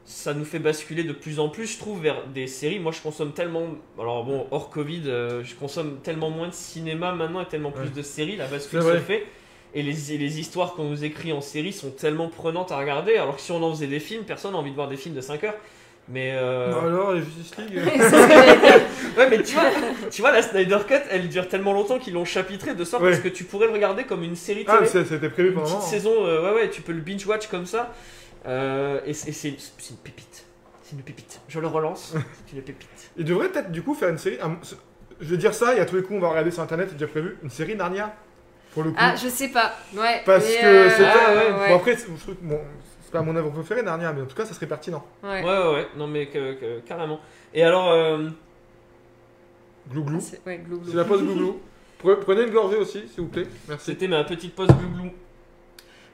ça 0.05 0.33
nous 0.33 0.45
fait 0.45 0.59
basculer 0.59 1.03
de 1.03 1.13
plus 1.13 1.39
en 1.39 1.49
plus, 1.49 1.67
je 1.73 1.77
trouve, 1.77 2.01
vers 2.01 2.25
des 2.27 2.47
séries. 2.47 2.79
Moi, 2.79 2.91
je 2.91 2.99
consomme 3.01 3.31
tellement, 3.31 3.63
alors 3.99 4.23
bon, 4.23 4.47
hors 4.51 4.69
Covid, 4.69 5.03
euh, 5.05 5.43
je 5.43 5.53
consomme 5.55 5.99
tellement 6.01 6.29
moins 6.31 6.47
de 6.47 6.53
cinéma 6.53 7.13
maintenant 7.13 7.41
et 7.41 7.45
tellement 7.45 7.71
plus 7.71 7.91
de 7.93 8.01
séries. 8.01 8.35
La 8.35 8.47
bascule 8.47 8.81
se 8.81 8.97
fait. 8.99 9.25
Et 9.75 9.83
les, 9.83 10.11
et 10.13 10.17
les 10.17 10.39
histoires 10.39 10.73
qu'on 10.73 10.85
nous 10.85 11.03
écrit 11.05 11.31
en 11.31 11.41
série 11.41 11.73
sont 11.73 11.91
tellement 11.91 12.27
prenantes 12.27 12.71
à 12.71 12.77
regarder. 12.79 13.17
Alors 13.17 13.35
que 13.35 13.41
si 13.41 13.51
on 13.51 13.61
en 13.61 13.71
faisait 13.71 13.85
des 13.85 13.99
films, 13.99 14.23
personne 14.23 14.53
n'a 14.53 14.57
envie 14.57 14.71
de 14.71 14.75
voir 14.75 14.87
des 14.87 14.97
films 14.97 15.13
de 15.13 15.21
5 15.21 15.43
heures. 15.43 15.53
Mais 16.11 16.31
euh, 16.33 16.71
Non, 16.71 16.79
alors, 16.87 17.11
les 17.13 17.21
Justice 17.21 17.55
League. 17.57 17.77
euh. 17.77 18.79
Ouais, 19.17 19.29
mais 19.29 19.43
tu 19.43 19.53
vois, 19.53 19.69
tu 20.09 20.21
vois, 20.21 20.31
la 20.31 20.41
Snyder 20.41 20.77
Cut, 20.87 20.95
elle 21.11 21.29
dure 21.29 21.47
tellement 21.47 21.73
longtemps 21.73 21.99
qu'ils 21.99 22.13
l'ont 22.15 22.25
chapitré 22.25 22.73
de 22.73 22.83
sorte 22.83 23.03
Ouais. 23.03 23.19
que 23.19 23.27
tu 23.27 23.43
pourrais 23.43 23.67
le 23.67 23.73
regarder 23.73 24.05
comme 24.05 24.23
une 24.23 24.35
série 24.35 24.63
Ah, 24.67 24.77
télé. 24.77 24.81
mais 24.81 24.87
c'est- 24.87 25.05
c'était 25.05 25.29
prévu 25.29 25.49
une 25.49 25.55
pendant 25.55 25.67
un 25.69 25.75
petite 25.75 25.81
saison, 25.89 26.13
euh, 26.25 26.49
ouais, 26.49 26.61
ouais, 26.61 26.69
tu 26.71 26.81
peux 26.81 26.93
le 26.93 27.01
binge-watch 27.01 27.45
comme 27.47 27.67
ça. 27.67 27.93
Euh, 28.45 29.01
et 29.05 29.13
c'est 29.13 29.31
c'est 29.31 29.49
une, 29.49 29.55
c'est 29.57 29.91
une 29.91 29.97
pépite. 29.97 30.45
C'est 30.83 30.95
une 30.95 31.01
pépite. 31.03 31.41
Je 31.47 31.59
le 31.59 31.67
relance, 31.67 32.15
c'est 32.47 32.55
une 32.55 32.61
pépite. 32.63 33.11
Il 33.17 33.25
devrait 33.25 33.49
peut-être 33.49 33.71
du 33.71 33.81
coup 33.83 33.93
faire 33.93 34.09
une 34.09 34.17
série. 34.17 34.37
un- 34.41 34.57
Je 35.19 35.25
vais 35.29 35.37
dire 35.37 35.53
ça 35.53 35.75
et 35.75 35.79
à 35.79 35.85
tous 35.85 35.95
les 35.97 36.01
coups 36.03 36.15
on 36.17 36.21
va 36.21 36.29
regarder 36.29 36.51
sur 36.51 36.63
internet, 36.63 36.87
c'est 36.89 36.95
déjà 36.97 37.07
prévu. 37.07 37.37
Une 37.43 37.49
série 37.49 37.75
Narnia. 37.75 38.15
Pour 38.73 38.83
le 38.83 38.91
coup. 38.91 38.97
Ah, 38.99 39.15
je 39.15 39.27
sais 39.27 39.49
pas. 39.49 39.73
Ouais. 39.95 40.21
Parce 40.25 40.45
mais, 40.47 40.61
que 40.61 40.65
euh, 40.65 40.89
c'était. 40.91 41.03
Ah, 41.05 41.33
ouais. 41.33 41.59
ouais. 41.59 41.67
Bon, 41.69 41.75
après, 41.75 41.95
c'est 41.95 42.07
je 42.15 42.21
trouve 42.21 42.35
que, 42.35 42.43
bon, 42.43 42.59
c'est 43.01 43.11
pas 43.11 43.21
mon 43.23 43.35
œuvre 43.35 43.49
préférée 43.49 43.81
Narnia, 43.81 44.13
mais 44.13 44.21
en 44.21 44.25
tout 44.25 44.35
cas 44.35 44.45
ça 44.45 44.53
serait 44.53 44.67
pertinent. 44.67 45.03
Ouais. 45.23 45.43
Ouais, 45.43 45.43
ouais, 45.43 45.73
ouais, 45.73 45.87
non, 45.97 46.05
mais 46.07 46.27
que- 46.27 46.53
que- 46.53 46.79
carrément. 46.81 47.19
Et 47.53 47.63
alors, 47.63 47.89
euh, 47.91 48.29
Glouglou. 49.91 50.19
C'est- 50.21 50.39
Ouais, 50.45 50.63
la 50.93 51.03
pause 51.03 51.23
Glouglou. 51.23 51.59
Pre- 52.03 52.19
Prenez 52.21 52.43
une 52.43 52.51
gorgée 52.51 52.77
aussi, 52.77 53.07
s'il 53.09 53.21
vous 53.23 53.27
plaît. 53.29 53.47
Merci. 53.67 53.85
c'était 53.87 54.07
ma 54.07 54.23
petite 54.23 54.55
pause 54.55 54.67
glouglou. 54.69 55.11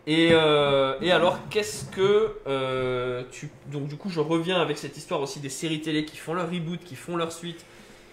Et, 0.07 0.29
euh, 0.31 0.93
et 1.01 1.11
alors, 1.11 1.39
qu'est-ce 1.49 1.85
que 1.85 2.35
euh, 2.47 3.23
tu. 3.31 3.49
Donc, 3.71 3.87
du 3.87 3.95
coup, 3.97 4.09
je 4.09 4.19
reviens 4.19 4.61
avec 4.61 4.77
cette 4.77 4.97
histoire 4.97 5.21
aussi 5.21 5.39
des 5.39 5.49
séries 5.49 5.81
télé 5.81 6.05
qui 6.05 6.17
font 6.17 6.33
leur 6.33 6.49
reboot, 6.49 6.79
qui 6.83 6.95
font 6.95 7.15
leur 7.15 7.31
suite, 7.31 7.65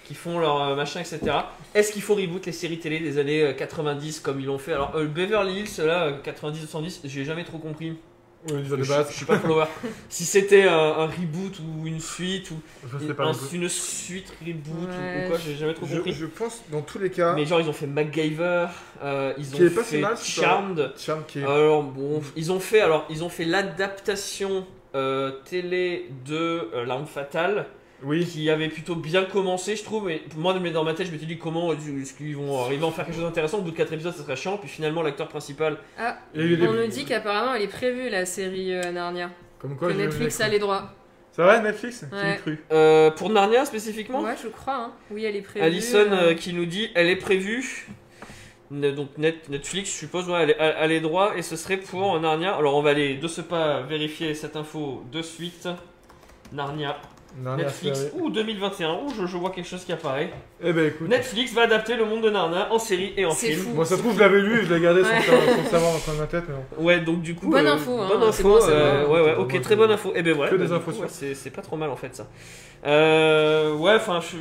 qui 0.05 0.15
font 0.15 0.39
leur 0.39 0.63
euh, 0.63 0.75
machin, 0.75 1.01
etc. 1.01 1.21
Est-ce 1.75 1.93
qu'il 1.93 2.03
faut 2.03 2.15
reboot 2.15 2.47
les 2.47 2.53
séries 2.53 2.79
télé 2.79 2.99
des 2.99 3.19
années 3.19 3.43
euh, 3.43 3.53
90 3.53 4.21
comme 4.21 4.41
ils 4.41 4.47
l'ont 4.47 4.59
fait? 4.59 4.73
Alors, 4.73 4.93
Beverly 4.93 5.61
Hills, 5.61 5.85
là, 5.85 6.13
90-110, 6.25 7.01
j'ai 7.05 7.25
jamais 7.25 7.45
trop 7.45 7.59
compris. 7.59 7.95
Oui, 8.51 8.65
Je, 8.69 8.75
base. 8.75 9.09
je 9.11 9.17
suis 9.17 9.25
pas 9.25 9.39
follower. 9.39 9.67
si 10.09 10.25
c'était 10.25 10.65
un, 10.65 10.73
un 10.77 11.07
reboot 11.07 11.61
ou 11.61 11.87
une 11.87 12.01
suite 12.01 12.51
ou 12.51 12.57
Je 12.93 12.99
sais 12.99 13.05
une, 13.05 13.15
pas. 13.15 13.23
un- 13.25 13.33
non 13.33 13.39
plus. 13.39 13.57
une 13.57 13.69
suite 13.69 14.33
reboot 14.45 14.89
ou- 14.89 15.01
Ouais, 15.01 15.25
ou 15.25 15.29
quoi, 15.29 15.39
j'ai 15.39 15.55
jamais 15.55 15.75
trop 15.75 15.87
Je, 15.87 15.97
compris. 15.97 16.13
je 16.13 16.27
pense 16.27 16.61
dans 16.71 16.81
tous 16.83 16.99
les 16.99 17.11
cas. 17.11 17.35
Mais 17.35 17.47
genre, 17.47 17.61
ils 17.61 17.69
ont 17.69 17.73
fait 17.73 17.87
MacGyver, 17.87 18.67
euh, 19.03 19.33
ils 19.39 19.55
ont 19.55 19.83
fait 19.83 19.99
mal, 20.01 20.17
Charmed. 20.17 20.93
Charm 20.99 21.23
qui 21.29 21.39
est. 21.39 21.45
Alors 21.45 21.83
bon, 21.85 22.21
ils 22.37 22.51
ont 22.51 22.61
fait 22.61 22.81
alors 22.81 23.07
ils 23.11 23.23
ont 23.23 23.29
fait 23.29 23.45
l'adaptation 23.45 24.67
euh, 24.95 25.33
télé 25.45 26.11
de 26.27 26.69
euh, 26.75 26.85
L'arme 26.85 27.07
fatale 27.07 27.67
Oui. 28.05 28.27
qui 28.27 28.49
avait 28.51 28.69
plutôt 28.69 28.95
bien 28.97 29.25
commencé, 29.25 29.77
je 29.77 29.85
trouve. 29.85 30.11
Et 30.11 30.23
moi, 30.37 30.59
mais 30.61 30.71
dans 30.71 30.85
ma 30.85 30.95
tête, 30.95 31.07
je 31.07 31.13
m'étais 31.13 31.27
dit 31.27 31.39
comment 31.39 31.73
est-ce 31.73 32.15
qu'ils 32.15 32.37
vont 32.37 32.63
arriver 32.65 32.83
à 32.85 32.87
en 32.87 32.91
faire 32.91 33.05
quelque 33.07 33.15
chose 33.15 33.25
d'intéressant? 33.25 33.59
Au 33.59 33.63
bout 33.63 33.71
de 33.71 33.77
4 33.77 33.93
épisodes, 33.93 34.15
ça 34.15 34.23
serait 34.23 34.37
chiant. 34.37 34.57
Puis 34.59 34.69
finalement, 34.69 35.03
l'acteur 35.03 35.29
principal, 35.29 35.79
Ah, 35.99 36.19
eu 36.35 36.59
on 36.67 36.73
nous 36.73 36.87
dit 36.87 37.05
qu'apparemment 37.05 37.55
elle 37.55 37.63
est 37.63 37.69
prévue 37.69 38.09
la 38.09 38.27
série 38.27 38.75
euh, 38.75 38.91
Narnia. 38.93 39.31
Comme 39.59 39.77
quoi, 39.77 39.89
que 39.89 39.95
Netflix 39.95 40.41
a 40.41 40.49
les 40.49 40.59
droits. 40.59 40.91
C'est 41.35 41.43
vrai, 41.43 41.63
Netflix? 41.63 42.05
Ouais. 42.13 42.37
cru 42.43 42.63
Euh, 42.73 43.11
pour 43.11 43.31
Narnia 43.31 43.65
spécifiquement? 43.65 44.21
Ouais, 44.23 44.35
je 44.43 44.49
crois. 44.49 44.75
hein. 44.75 44.93
Oui, 45.11 45.25
elle 45.25 45.37
est 45.37 45.41
prévue. 45.43 45.65
Alison 45.65 45.99
euh, 46.11 46.31
euh, 46.31 46.35
qui 46.35 46.53
nous 46.53 46.67
dit 46.67 46.91
elle 46.95 47.09
est 47.09 47.17
prévue. 47.17 47.87
Donc 48.71 49.17
Net- 49.19 49.49
Netflix, 49.51 49.91
je 49.93 49.97
suppose, 49.99 50.29
ouais, 50.31 50.43
elle, 50.43 50.51
est, 50.51 50.57
elle- 50.59 50.75
elle 50.81 50.93
est 50.93 51.01
droit 51.01 51.37
et 51.37 51.43
ce 51.43 51.57
serait 51.57 51.77
pour 51.77 52.19
Narnia. 52.21 52.55
Alors 52.55 52.75
on 52.77 52.83
va 52.83 52.91
aller 52.91 53.17
de 53.17 53.29
ce 53.29 53.41
pas 53.43 53.83
vérifier 53.83 54.35
cette 54.35 54.57
info 54.57 55.05
de 55.13 55.21
suite. 55.23 55.69
Narnia, 56.53 56.97
Narnia, 57.41 57.65
Netflix, 57.65 57.99
série. 57.99 58.11
ou 58.21 58.31
2021, 58.31 58.93
ou 59.05 59.09
je, 59.19 59.27
je 59.27 59.37
vois 59.37 59.51
quelque 59.51 59.69
chose 59.69 59.85
qui 59.85 59.93
apparaît. 59.93 60.31
Eh 60.63 60.73
ben 60.73 60.87
écoute. 60.89 61.09
Netflix 61.09 61.53
va 61.53 61.63
adapter 61.63 61.97
le 61.97 62.05
monde 62.05 62.23
de 62.23 62.31
Narnia 62.31 62.73
en 62.73 62.79
série 62.79 63.13
et 63.17 63.25
en 63.25 63.31
film. 63.33 63.59
fou. 63.59 63.71
Bon, 63.75 63.85
ça 63.85 63.97
se 63.97 64.01
trouve, 64.01 64.15
je 64.15 64.21
l'avais 64.21 64.41
lu 64.41 64.61
et 64.61 64.65
je 64.65 64.75
l'ai 64.75 64.81
gardé 64.81 65.03
sans, 65.03 65.11
Ouais. 65.11 65.21
savoir- 65.23 65.43
sans 65.65 65.71
savoir 65.71 65.91
dans 65.93 65.97
le 65.99 66.03
coin 66.05 66.15
de 66.15 66.19
ma 66.21 66.27
tête, 66.27 66.45
mais. 66.49 66.85
Ouais, 66.85 67.01
donc 67.01 67.23
du 67.23 67.35
coup. 67.35 67.49
Bonne 67.51 67.67
euh, 67.67 67.75
info, 67.75 67.99
hein, 67.99 68.09
Bonne 68.09 68.23
info, 68.23 68.43
bon 68.43 68.59
euh, 68.69 69.07
ouais, 69.07 69.21
ouais, 69.23 69.35
ok, 69.37 69.61
très 69.63 69.77
bonne 69.77 69.89
bon. 69.89 69.95
info. 69.95 70.13
Et 70.15 70.23
ben 70.23 70.35
voilà, 70.35 70.51
Que 70.51 70.57
bah, 70.57 70.65
des 70.67 70.73
infos 70.73 70.91
ouais, 70.93 71.07
c'est 71.09 71.35
c'est 71.35 71.51
pas 71.51 71.63
trop 71.63 71.77
mal 71.77 71.91
en 71.91 71.97
fait 71.97 72.15
ça. 72.15 72.27
Euh, 72.87 73.75
ouais, 73.77 73.95
enfin, 73.95 74.21
je. 74.21 74.37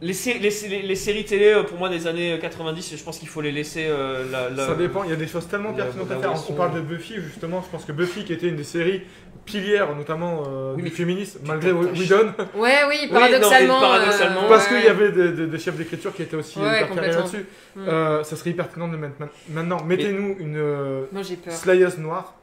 Les, 0.00 0.12
sé- 0.12 0.38
les, 0.38 0.50
sé- 0.52 0.68
les- 0.68 0.82
les 0.82 0.94
séries 0.94 1.24
télé, 1.24 1.46
euh, 1.52 1.64
pour 1.64 1.76
moi, 1.76 1.88
des 1.88 2.06
années 2.06 2.38
90, 2.40 2.94
je 2.96 3.02
pense 3.02 3.18
qu'il 3.18 3.28
faut 3.28 3.40
les 3.40 3.50
laisser. 3.50 3.86
euh, 3.88 4.24
la, 4.30 4.48
la- 4.48 4.66
Ça 4.68 4.74
dépend, 4.74 5.02
il 5.02 5.10
y 5.10 5.12
a 5.12 5.16
des 5.16 5.26
choses 5.26 5.48
tellement 5.48 5.72
pertinentes 5.72 6.10
à 6.12 6.16
faire. 6.18 6.32
On 6.48 6.52
parle 6.52 6.74
de 6.74 6.80
Buffy, 6.80 7.14
justement, 7.16 7.62
je 7.64 7.68
pense 7.70 7.84
que 7.84 7.90
Buffy, 7.92 8.24
qui 8.24 8.32
était 8.32 8.46
une 8.48 8.54
des 8.56 8.62
séries 8.64 9.02
pilières, 9.44 9.96
notamment 9.96 10.44
euh, 10.46 10.74
Oui, 10.76 10.82
du 10.82 10.90
féminisme, 10.90 11.40
malgré. 11.46 11.72
Whedon, 11.72 12.32
Ouais, 12.54 12.76
oui, 12.88 12.96
Oui, 13.02 13.08
paradoxalement. 13.10 13.80
non, 13.80 13.86
et 13.86 13.88
paradoxalement, 13.90 14.44
euh, 14.44 14.48
parce 14.48 14.70
ouais. 14.70 14.76
qu'il 14.76 14.84
y 14.84 14.88
avait 14.88 15.10
des, 15.10 15.32
des- 15.32 15.46
des 15.46 15.58
chefs 15.58 15.76
d'écriture 15.76 16.14
qui 16.14 16.22
étaient 16.22 16.36
aussi 16.36 16.58
Ouais, 16.60 16.82
hyper 16.82 16.94
carrés 16.94 17.10
là-dessus. 17.12 17.44
Mm. 17.74 17.88
Euh, 17.88 18.22
ça 18.24 18.36
serait 18.36 18.50
hyper 18.50 18.66
pertinent 18.66 18.86
de 18.88 18.92
le 18.92 18.98
mettre 18.98 19.14
maintenant. 19.48 19.82
Mettez-nous 19.84 20.36
une 20.38 20.56
euh, 20.58 21.06
Moi, 21.10 21.22
j'ai 21.22 21.36
peur. 21.36 21.52
slayeuse 21.54 21.98
noire, 21.98 22.34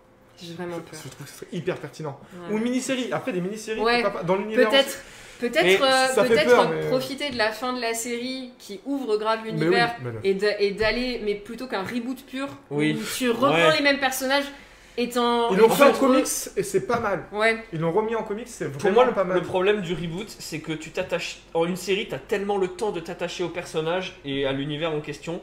J'ai 0.41 0.55
vraiment 0.55 0.75
je 0.77 0.91
peur. 0.91 0.99
trouve 0.99 1.25
que 1.25 1.29
ce 1.31 1.35
serait 1.37 1.47
hyper 1.53 1.77
pertinent. 1.77 2.19
Ouais. 2.49 2.53
Ou 2.53 2.57
une 2.57 2.63
mini-série, 2.63 3.09
après 3.13 3.31
des 3.31 3.39
mini-séries, 3.39 3.79
dans 4.25 4.35
l'univers. 4.35 4.69
Peut-être, 4.69 4.99
peut-être, 5.39 5.81
euh, 5.83 6.45
peur, 6.45 6.69
mais- 6.69 6.87
profiter 6.89 7.29
de 7.29 7.37
la 7.37 7.51
fin 7.51 7.73
de 7.73 7.81
la 7.81 7.93
série 7.93 8.51
qui 8.59 8.79
ouvre 8.85 9.17
grave 9.17 9.39
oui, 9.45 9.51
l'univers 9.51 9.95
et 10.23 10.33
d'a- 10.33 10.59
et 10.61 10.71
d'aller, 10.71 11.21
mais 11.23 11.35
plutôt 11.35 11.67
qu'un 11.67 11.83
reboot 11.83 12.25
pur, 12.25 12.47
Oui. 12.71 12.97
où 12.99 13.03
tu 13.17 13.29
reprends 13.29 13.49
Ouais. 13.51 13.77
les 13.77 13.83
mêmes 13.83 13.99
personnages 13.99 14.45
étant. 14.97 15.51
Ils 15.51 15.57
l'ont 15.57 15.69
fait 15.69 15.83
en 15.83 15.91
comics 15.93 16.25
et 16.55 16.63
c'est 16.63 16.87
pas 16.87 16.99
mal. 16.99 17.25
Ouais, 17.31 17.57
Ils 17.73 17.79
l'ont 17.79 17.91
remis 17.91 18.15
en 18.15 18.23
comics, 18.23 18.47
c'est 18.47 18.71
Pour 18.71 18.81
vraiment 18.81 18.95
moi, 18.95 19.05
le, 19.05 19.11
pas 19.13 19.23
mal. 19.25 19.37
le 19.37 19.43
problème 19.43 19.81
du 19.81 19.93
reboot, 19.93 20.27
c'est 20.39 20.59
que 20.59 20.71
tu 20.71 20.91
t'attaches. 20.91 21.39
En 21.53 21.65
une 21.65 21.75
série, 21.75 22.07
t'as 22.07 22.17
tellement 22.19 22.57
le 22.57 22.69
temps 22.69 22.91
de 22.91 22.99
t'attacher 23.01 23.43
au 23.43 23.49
personnage 23.49 24.17
et 24.25 24.45
à 24.45 24.53
l'univers 24.53 24.91
en 24.93 25.01
question 25.01 25.41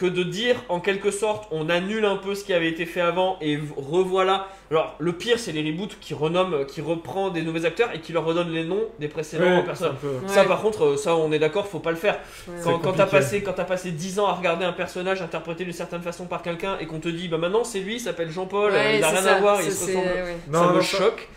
que 0.00 0.06
de 0.06 0.22
dire 0.22 0.56
en 0.70 0.80
quelque 0.80 1.10
sorte 1.10 1.46
on 1.50 1.68
annule 1.68 2.06
un 2.06 2.16
peu 2.16 2.34
ce 2.34 2.42
qui 2.42 2.54
avait 2.54 2.68
été 2.70 2.86
fait 2.86 3.02
avant 3.02 3.36
et 3.42 3.58
revoilà. 3.76 4.46
Alors 4.70 4.94
le 4.98 5.12
pire 5.12 5.38
c'est 5.38 5.52
les 5.52 5.62
reboots 5.70 5.98
qui 6.00 6.14
renomment, 6.14 6.64
qui 6.64 6.80
reprend 6.80 7.28
des 7.28 7.42
nouveaux 7.42 7.66
acteurs 7.66 7.90
et 7.94 8.00
qui 8.00 8.14
leur 8.14 8.24
redonnent 8.24 8.50
les 8.52 8.64
noms 8.64 8.84
des 8.98 9.08
précédents 9.08 9.44
Ouais, 9.44 9.56
ouais. 9.58 10.28
Ça 10.28 10.44
par 10.44 10.62
contre, 10.62 10.84
euh, 10.84 10.96
ça 10.96 11.14
on 11.16 11.30
est 11.32 11.38
d'accord, 11.38 11.66
faut 11.66 11.80
pas 11.80 11.90
le 11.90 11.98
faire. 11.98 12.18
ouais. 12.48 12.54
Quand, 12.64 12.78
quand 12.78 12.92
t'as 12.94 13.04
passé, 13.06 13.42
quand 13.42 13.52
t'as 13.52 13.64
passé 13.64 13.90
10 13.90 14.20
ans 14.20 14.26
à 14.28 14.32
regarder 14.32 14.64
un 14.64 14.72
personnage 14.72 15.20
interprété 15.20 15.64
d'une 15.64 15.72
certaine 15.74 16.00
façon 16.02 16.24
par 16.24 16.40
quelqu'un 16.40 16.78
et 16.80 16.86
qu'on 16.86 16.98
te 17.00 17.08
dit 17.08 17.28
bah 17.28 17.36
maintenant 17.36 17.62
c'est 17.64 17.80
lui, 17.80 17.96
il 17.96 18.00
s'appelle 18.00 18.30
Jean-Paul, 18.30 18.72
Ouais, 18.72 18.96
il 18.98 19.04
a 19.04 19.10
rien 19.10 19.20
ça, 19.22 19.36
à 19.36 19.40
voir, 19.40 19.56
ça, 19.58 19.62
il 19.64 19.72
se 19.72 19.84
ressemble. 19.86 20.06
ouais. 20.06 20.36
Non, 20.48 20.68
ça 20.68 20.72
me 20.72 20.80
choque. 20.80 21.28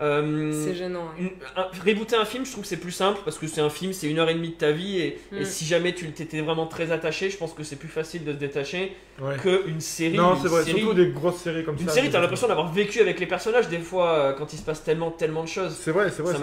Euh, 0.00 0.52
C'est 0.64 0.74
gênant. 0.74 1.04
ouais. 1.18 1.22
une- 1.24 1.30
un- 1.56 1.68
rebooter 1.84 2.16
un 2.16 2.24
film, 2.24 2.44
je 2.44 2.50
trouve 2.50 2.62
que 2.62 2.68
c'est 2.68 2.76
plus 2.76 2.90
simple 2.92 3.20
parce 3.24 3.38
que 3.38 3.46
c'est 3.46 3.60
un 3.60 3.70
film, 3.70 3.92
c'est 3.92 4.08
une 4.08 4.18
heure 4.18 4.28
et 4.28 4.34
demie 4.34 4.48
de 4.50 4.54
ta 4.54 4.72
vie 4.72 4.98
et, 5.00 5.18
Mm. 5.32 5.36
et 5.38 5.44
si 5.44 5.64
jamais 5.64 5.94
tu 5.94 6.10
t'étais 6.10 6.40
vraiment 6.40 6.66
très 6.66 6.90
attaché, 6.92 7.30
je 7.30 7.36
pense 7.36 7.52
que 7.52 7.62
c'est 7.62 7.76
plus 7.76 7.88
facile 7.88 8.24
de 8.24 8.32
se 8.32 8.36
détacher 8.38 8.96
Ouais. 9.20 9.36
qu'une 9.40 9.80
série. 9.80 10.16
Non, 10.16 10.34
une 10.34 10.42
c'est 10.42 10.48
vrai, 10.48 10.64
série- 10.64 10.80
surtout 10.80 10.94
des 10.94 11.08
grosses 11.10 11.36
séries 11.38 11.64
comme 11.64 11.76
Une 11.78 11.86
ça. 11.88 11.94
série, 11.94 12.06
c'est- 12.06 12.12
t'as 12.12 12.20
l'impression 12.20 12.48
d'avoir 12.48 12.72
vécu 12.72 13.00
avec 13.00 13.20
les 13.20 13.26
personnages 13.26 13.68
des 13.68 13.78
fois 13.78 14.10
euh, 14.12 14.32
quand 14.32 14.52
il 14.52 14.58
se 14.58 14.62
passe 14.64 14.82
tellement, 14.82 15.10
tellement 15.10 15.42
de 15.44 15.48
choses. 15.48 15.76
C'est 15.80 15.92
vrai, 15.92 16.10
c'est 16.10 16.22
vrai. 16.22 16.34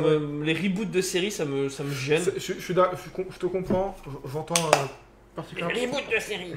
Les 0.44 0.54
reboots 0.54 0.90
de 0.90 1.02
séries, 1.02 1.32
ça 1.32 1.46
me, 1.46 1.70
ça 1.70 1.84
me 1.84 1.94
gêne. 1.94 2.24
Je, 2.38 2.74
te 2.74 3.46
comprends, 3.48 3.96
j'entends 4.32 4.54
euh, 4.56 4.70
Les 4.76 5.36
particulièrement. 5.36 5.98
reboots 5.98 6.16
de 6.16 6.20
séries. 6.22 6.54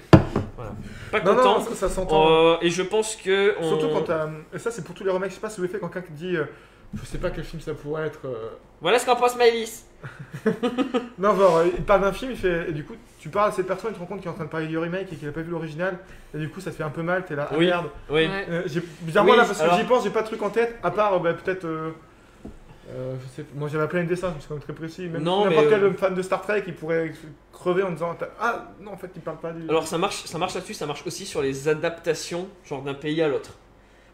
Voilà. 0.57 0.73
Pas 1.13 1.21
Non, 1.21 1.37
content. 1.37 1.59
non, 1.59 1.65
ça, 1.65 1.75
ça 1.75 1.89
s'entend. 1.89 2.29
Euh, 2.31 2.57
et 2.63 2.71
je 2.71 2.83
pense 2.83 3.15
que. 3.17 3.55
on- 3.61 3.69
Surtout 3.69 3.89
quand 3.89 4.03
t'as. 4.03 4.29
Et 4.55 4.59
ça, 4.59 4.71
c'est 4.71 4.83
pour 4.85 4.95
tous 4.95 5.05
les 5.05 5.11
remakes. 5.11 5.31
Je 5.31 5.35
sais 5.37 5.41
pas 5.41 5.51
si 5.51 5.59
vous 5.59 5.65
avez 5.65 5.73
fait 5.73 5.79
quand 5.79 5.89
quelqu'un 5.89 6.13
dit. 6.15 6.37
euh, 6.37 6.45
je 6.99 7.05
sais 7.05 7.19
pas 7.19 7.31
quel 7.31 7.45
film 7.45 7.61
ça 7.61 7.75
pourrait 7.75 8.07
être. 8.07 8.21
euh, 8.25 8.51
Voilà 8.81 8.99
ce 8.99 9.07
qu'en 9.07 9.17
pense 9.17 9.37
Maëlys. 9.37 9.85
Non, 11.19 11.35
genre, 11.37 11.57
euh, 11.59 11.67
il 11.77 11.83
parle 11.85 12.03
d'un 12.03 12.13
film, 12.13 12.31
il 12.33 12.37
fait. 12.37 12.71
Et 12.71 12.73
du 12.73 12.85
coup, 12.85 12.95
tu 13.19 13.29
parles 13.29 13.49
à 13.49 13.53
cette 13.53 13.67
personne, 13.67 13.91
tu 13.91 13.95
te 13.97 14.01
rends 14.01 14.07
compte 14.07 14.19
qu'il 14.21 14.29
est 14.29 14.31
en 14.31 14.35
train 14.35 14.45
de 14.45 14.51
parler 14.51 14.67
du 14.67 14.79
remake 14.79 15.13
et 15.13 15.17
qu'il 15.17 15.29
a 15.29 15.33
pas 15.33 15.41
vu 15.41 15.51
l'original. 15.51 15.99
Et 16.35 16.39
du 16.39 16.49
coup, 16.49 16.61
ça 16.61 16.71
te 16.71 16.77
fait 16.77 16.83
un 16.85 16.91
peu 16.91 17.03
mal, 17.03 17.25
t'es 17.25 17.35
là. 17.35 17.49
Ah 17.51 17.55
Oui. 17.59 17.67
merde. 17.67 17.87
Oui. 18.11 18.29
Euh, 18.31 18.63
Bizarrement, 19.03 19.33
Oui, 19.33 19.37
là, 19.39 19.45
parce 19.45 19.61
que 19.61 19.75
j'y 19.77 19.85
pense, 19.85 20.05
j'ai 20.05 20.11
pas 20.11 20.23
de 20.23 20.27
truc 20.27 20.43
en 20.43 20.51
tête, 20.51 20.79
à 20.83 20.91
part 20.91 21.15
euh, 21.15 21.19
bah, 21.19 21.35
peut-être. 21.35 21.67
Euh, 22.91 23.15
je 23.21 23.37
sais, 23.43 23.47
moi 23.55 23.69
j'avais 23.73 23.89
plein 23.89 24.05
de 24.05 24.09
dessins, 24.09 24.35
c'est 24.39 24.47
quand 24.49 24.55
même 24.55 24.63
très 24.63 24.73
précis. 24.73 25.03
Même 25.09 25.23
Non, 25.23 25.45
n'importe 25.45 25.69
quel 25.71 25.83
euh, 25.85 25.93
fan 25.95 26.15
de 26.15 26.23
Star 26.23 26.41
Trek, 26.43 26.63
il 26.67 26.75
pourrait 26.75 27.13
crever 27.53 27.83
en 27.83 27.91
disant 27.91 28.17
Ah 28.41 28.73
non, 28.81 28.93
en 28.93 28.97
fait, 28.97 29.11
il 29.17 29.23
parle 29.23 29.39
pas 29.39 29.53
du. 29.53 29.69
Alors 29.69 29.87
ça 29.87 29.99
marche, 29.99 30.25
ça 30.25 30.39
marche 30.39 30.55
là-dessus, 30.55 30.75
ça 30.75 30.87
marche 30.87 31.03
aussi 31.07 31.27
sur 31.27 31.43
les 31.43 31.69
adaptations, 31.69 32.49
genre 32.65 32.83
d'un 32.83 32.95
pays 32.95 33.21
à 33.23 33.29
l'autre. 33.29 33.55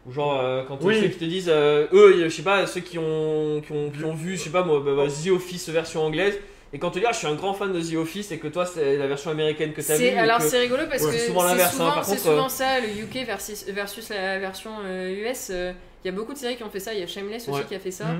Ou 0.05 0.11
Genre 0.11 0.39
euh, 0.41 0.63
quand 0.67 0.83
Oui. 0.83 0.99
ceux 0.99 1.07
qui 1.07 1.17
te 1.19 1.25
disent, 1.25 1.49
euh, 1.49 1.87
eux, 1.93 2.23
je 2.23 2.29
sais 2.29 2.41
pas, 2.41 2.65
ceux 2.67 2.81
qui 2.81 2.97
ont, 2.97 3.61
qui 3.65 3.71
ont, 3.71 3.89
qui 3.89 4.03
ont 4.03 4.13
vu, 4.13 4.35
je 4.37 4.41
sais 4.43 4.49
pas 4.49 4.63
moi, 4.63 4.81
bah, 4.83 4.91
bah, 4.97 5.05
The 5.07 5.29
Office 5.29 5.69
version 5.69 6.03
anglaise, 6.03 6.37
et 6.73 6.79
quand 6.79 6.89
tu 6.91 6.99
dis, 6.99 7.05
ah, 7.07 7.11
je 7.13 7.19
suis 7.19 7.27
un 7.27 7.35
grand 7.35 7.53
fan 7.53 7.71
de 7.71 7.79
The 7.79 7.95
Office, 7.95 8.31
et 8.31 8.37
que 8.39 8.47
toi 8.47 8.65
c'est 8.65 8.97
la 8.97 9.07
version 9.07 9.31
américaine 9.31 9.71
que 9.71 9.81
t'as 9.81 9.93
vue, 9.93 9.99
C'est- 9.99 10.13
et 10.13 10.17
alors 10.17 10.39
que- 10.39 10.43
c'est 10.43 10.59
rigolo 10.59 10.83
parce 10.89 11.03
Ouais. 11.03 11.07
que 11.07 11.13
C'est 11.13 11.19
c'est 11.19 11.27
souvent 11.27 11.41
souvent, 11.41 11.51
l'inverse, 11.51 11.79
hein, 11.79 11.91
contre, 12.03 12.19
souvent 12.19 12.45
euh, 12.47 12.49
ça, 12.49 12.79
le 12.81 12.87
UK 12.87 13.25
versus, 13.25 13.65
versus 13.69 14.09
la 14.09 14.39
version 14.39 14.71
euh, 14.83 15.29
US. 15.29 15.49
euh, 15.51 15.71
Il 16.03 16.07
y 16.07 16.09
a 16.09 16.11
beaucoup 16.11 16.33
de 16.33 16.37
séries 16.37 16.57
qui 16.57 16.63
ont 16.63 16.69
fait 16.69 16.81
ça. 16.81 16.93
Il 16.93 16.99
y 16.99 17.03
a 17.03 17.07
Shameless 17.07 17.47
aussi 17.47 17.63
qui 17.63 17.75
a 17.75 17.79
fait 17.79 17.91
ça. 17.91 18.07
Euh, 18.09 18.17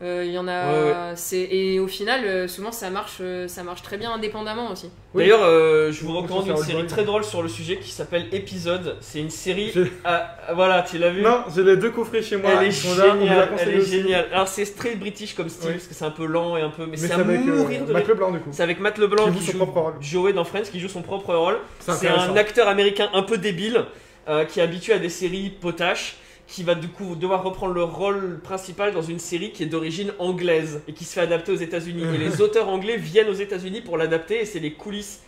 Il 0.00 0.30
y 0.30 0.38
en 0.38 0.48
a. 0.48 0.72
Ouais, 0.72 1.12
c'est 1.16 1.48
Et 1.50 1.80
au 1.80 1.86
final, 1.86 2.24
euh, 2.24 2.48
souvent 2.48 2.72
ça 2.72 2.90
marche, 2.90 3.18
euh, 3.20 3.48
ça 3.48 3.62
marche 3.62 3.82
très 3.82 3.96
bien 3.96 4.12
indépendamment 4.12 4.70
aussi. 4.70 4.90
Oui. 5.14 5.22
D'ailleurs, 5.22 5.42
euh, 5.44 5.92
je 5.92 6.04
vous 6.04 6.12
recommande 6.16 6.48
une 6.48 6.56
série 6.56 6.86
très 6.86 7.04
drôle 7.04 7.24
sur 7.24 7.42
le 7.42 7.48
sujet 7.48 7.78
qui 7.78 7.90
s'appelle 7.90 8.26
Épisode. 8.32 8.96
C'est 9.00 9.20
une 9.20 9.30
série. 9.30 9.72
Ah, 10.04 10.36
voilà, 10.54 10.82
tu 10.82 10.98
l'as 10.98 11.10
vu 11.10 11.22
Non, 11.22 11.44
j'ai 11.54 11.62
les 11.62 11.76
deux 11.76 11.90
coffrets 11.90 12.22
chez 12.22 12.36
moi. 12.36 12.50
Elle 12.60 12.68
est 12.68 12.70
géniale, 12.70 13.48
elle 13.58 13.68
est 13.74 13.80
géniale. 13.80 14.26
Alors 14.32 14.48
c'est 14.48 14.74
très 14.74 14.96
british 14.96 15.34
comme 15.34 15.48
style 15.48 15.68
Oui. 15.68 15.74
parce 15.74 15.86
que 15.86 15.94
c'est 15.94 16.04
un 16.04 16.10
peu 16.10 16.26
lent 16.26 16.56
et 16.56 16.62
un 16.62 16.70
peu, 16.70 16.82
mais, 16.84 16.92
Mais 16.92 16.96
c'est 16.96 17.08
c'est 17.08 17.12
à 17.14 17.20
avec 17.20 17.40
euh, 17.40 17.56
mourir 17.56 17.84
de 17.84 17.92
rire. 17.92 18.06
Leblanc 18.08 18.32
du 18.32 18.40
coup. 18.40 18.50
C'est 18.52 18.62
avec 18.62 18.80
Matt 18.80 18.98
LeBlanc 18.98 19.30
Qui 19.30 19.38
qui, 19.38 19.46
joue 19.46 19.52
son 19.52 19.58
propre 19.58 19.80
rôle. 19.80 19.94
Joey 20.00 20.32
dans 20.32 20.44
Friends 20.44 20.64
qui 20.70 20.80
joue 20.80 20.88
son 20.88 21.02
propre 21.02 21.34
rôle. 21.34 21.58
C'est 21.78 22.08
un 22.08 22.36
acteur 22.36 22.68
américain 22.68 23.08
un 23.14 23.22
peu 23.22 23.38
débile 23.38 23.84
euh, 24.28 24.44
qui 24.44 24.60
est 24.60 24.62
habitué 24.62 24.92
à 24.92 24.98
des 24.98 25.08
séries 25.08 25.50
potaches 25.50 26.16
qui 26.46 26.62
va 26.62 26.74
du 26.74 26.88
coup 26.88 27.14
devoir 27.16 27.42
reprendre 27.42 27.72
le 27.74 27.82
rôle 27.84 28.38
principal 28.42 28.92
dans 28.92 29.02
une 29.02 29.18
série 29.18 29.50
qui 29.52 29.62
est 29.62 29.66
d'origine 29.66 30.12
anglaise 30.18 30.82
et 30.86 30.92
qui 30.92 31.04
se 31.04 31.14
fait 31.14 31.20
adapter 31.22 31.52
aux 31.52 31.56
États-Unis. 31.56 32.04
et 32.14 32.18
les 32.18 32.40
auteurs 32.42 32.68
anglais 32.68 32.96
viennent 32.96 33.28
aux 33.28 33.32
États-Unis 33.34 33.80
pour 33.80 33.96
l'adapter 33.96 34.40
et 34.42 34.44
c'est 34.44 34.58
les 34.60 34.72
coulisses 34.74 35.20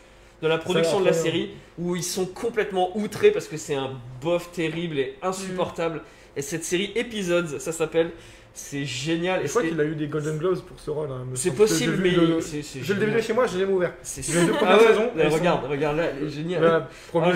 de 0.42 0.48
la 0.48 0.58
production 0.58 1.00
de 1.00 1.06
la 1.06 1.14
série 1.14 1.50
où 1.78 1.96
ils 1.96 2.02
sont 2.04 2.26
complètement 2.26 2.94
outrés 2.98 3.30
parce 3.30 3.48
que 3.48 3.56
c'est 3.56 3.74
un 3.74 3.92
bof 4.20 4.52
terrible 4.52 4.98
et 4.98 5.14
insupportable. 5.22 6.02
Et 6.36 6.42
cette 6.42 6.64
série 6.64 6.92
Episodes, 6.94 7.58
ça 7.60 7.72
s'appelle, 7.72 8.10
c'est 8.52 8.84
génial. 8.84 9.40
Et 9.40 9.44
je 9.46 9.50
crois 9.50 9.62
qu'il 9.62 9.80
a 9.80 9.84
eu 9.84 9.94
des 9.94 10.08
Golden 10.08 10.36
Globes 10.36 10.60
pour 10.60 10.78
ce 10.78 10.90
rôle. 10.90 11.08
hein, 11.10 11.24
c'est 11.34 11.54
possible, 11.54 11.96
mais 12.02 12.10
le- 12.10 12.40
J'ai 12.40 12.92
le 12.92 13.00
DVD 13.00 13.22
chez 13.22 13.32
moi, 13.32 13.46
je 13.46 13.56
l'ai 13.56 13.64
ouvert. 13.64 13.94
C'est 14.02 14.20
super. 14.22 14.42
Ah 14.66 14.76
ouais, 14.76 14.86
saisons, 14.88 15.10
là, 15.16 15.30
sont- 15.30 15.36
regarde, 15.36 15.64
regarde 15.64 15.96
là, 15.96 16.04
elle 16.20 16.26
est 16.26 16.30
géniale. 16.30 16.64
Ah, 16.66 16.88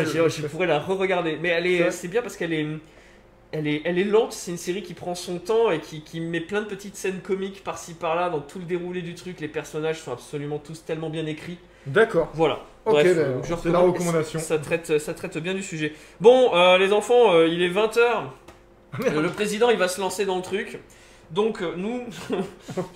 je- 0.04 0.46
pourrais 0.48 0.66
la 0.66 0.78
re-regarder. 0.78 1.38
Mais 1.40 1.48
elle 1.48 1.66
est, 1.66 1.84
Ouais. 1.84 1.90
c'est 1.90 2.08
bien 2.08 2.20
parce 2.20 2.36
qu'elle 2.36 2.52
est, 2.52 2.66
elle 3.52 3.66
est, 3.66 3.82
elle 3.84 3.98
est 3.98 4.04
lente. 4.04 4.32
C'est 4.32 4.50
une 4.50 4.56
série 4.56 4.82
qui 4.82 4.94
prend 4.94 5.14
son 5.14 5.38
temps 5.38 5.70
et 5.70 5.80
qui, 5.80 6.02
qui 6.02 6.20
met 6.20 6.40
plein 6.40 6.60
de 6.60 6.66
petites 6.66 6.96
scènes 6.96 7.20
comiques 7.20 7.64
par-ci 7.64 7.94
par-là 7.94 8.30
dans 8.30 8.40
tout 8.40 8.58
le 8.58 8.64
déroulé 8.64 9.02
du 9.02 9.14
truc. 9.14 9.40
Les 9.40 9.48
personnages 9.48 10.00
sont 10.00 10.12
absolument 10.12 10.58
tous 10.58 10.84
tellement 10.84 11.10
bien 11.10 11.26
écrits. 11.26 11.58
D'accord. 11.86 12.30
Voilà. 12.34 12.60
Ok, 12.84 12.94
Bref, 12.94 13.16
bah, 13.16 13.22
euh, 13.22 13.56
c'est 13.62 13.70
la 13.70 13.78
recommandation. 13.78 14.38
Ça 14.38 14.58
traite, 14.58 14.98
ça 14.98 15.14
traite 15.14 15.38
bien 15.38 15.54
du 15.54 15.62
sujet. 15.62 15.92
Bon, 16.20 16.54
euh, 16.54 16.78
les 16.78 16.92
enfants, 16.92 17.34
euh, 17.34 17.46
il 17.46 17.62
est 17.62 17.70
20h. 17.70 18.00
le 18.98 19.28
président, 19.28 19.70
il 19.70 19.78
va 19.78 19.88
se 19.88 20.00
lancer 20.00 20.24
dans 20.24 20.36
le 20.36 20.42
truc. 20.42 20.80
Donc, 21.30 21.62
euh, 21.62 21.74
nous, 21.76 22.02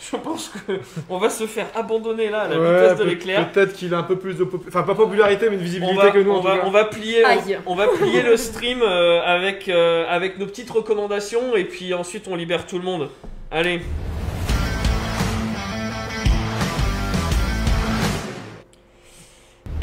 je 0.01 0.17
pense 0.17 0.49
que 0.67 0.73
on 1.09 1.19
va 1.19 1.31
se 1.31 1.47
faire 1.47 1.67
abandonner 1.77 2.31
là 2.31 2.43
à 2.43 2.49
la 2.49 2.59
Ouais, 2.59 2.81
vitesse 2.83 2.99
de 2.99 3.05
l'éclair. 3.05 3.53
Peut-être 3.53 3.75
qu'il 3.75 3.95
a 3.95 3.99
un 3.99 4.03
peu 4.03 4.17
plus 4.19 4.35
de 4.35 4.45
enfin 4.67 4.83
pas 4.83 4.97
popularité 4.97 5.49
mais 5.51 5.57
de 5.57 5.63
visibilité 5.63 5.97
va, 5.97 6.11
que 6.11 6.19
nous. 6.19 6.33
en 6.33 6.39
on, 6.39 6.41
tout 6.41 6.49
va, 6.49 6.57
cas. 6.59 6.63
on 6.67 6.71
va 6.73 6.85
plier, 6.87 7.25
Aïe. 7.25 7.59
on, 7.65 7.73
on 7.73 7.77
va 7.77 7.87
plier 7.87 8.23
le 8.23 8.37
stream 8.37 8.81
euh, 8.83 9.21
avec, 9.25 9.69
euh, 9.69 10.05
avec 10.09 10.39
nos 10.41 10.47
petites 10.47 10.71
recommandations 10.71 11.55
et 11.55 11.65
puis 11.65 11.95
ensuite 11.95 12.27
on 12.27 12.35
libère 12.35 12.67
tout 12.67 12.79
le 12.79 12.85
monde. 12.85 13.09
Allez. 13.53 13.81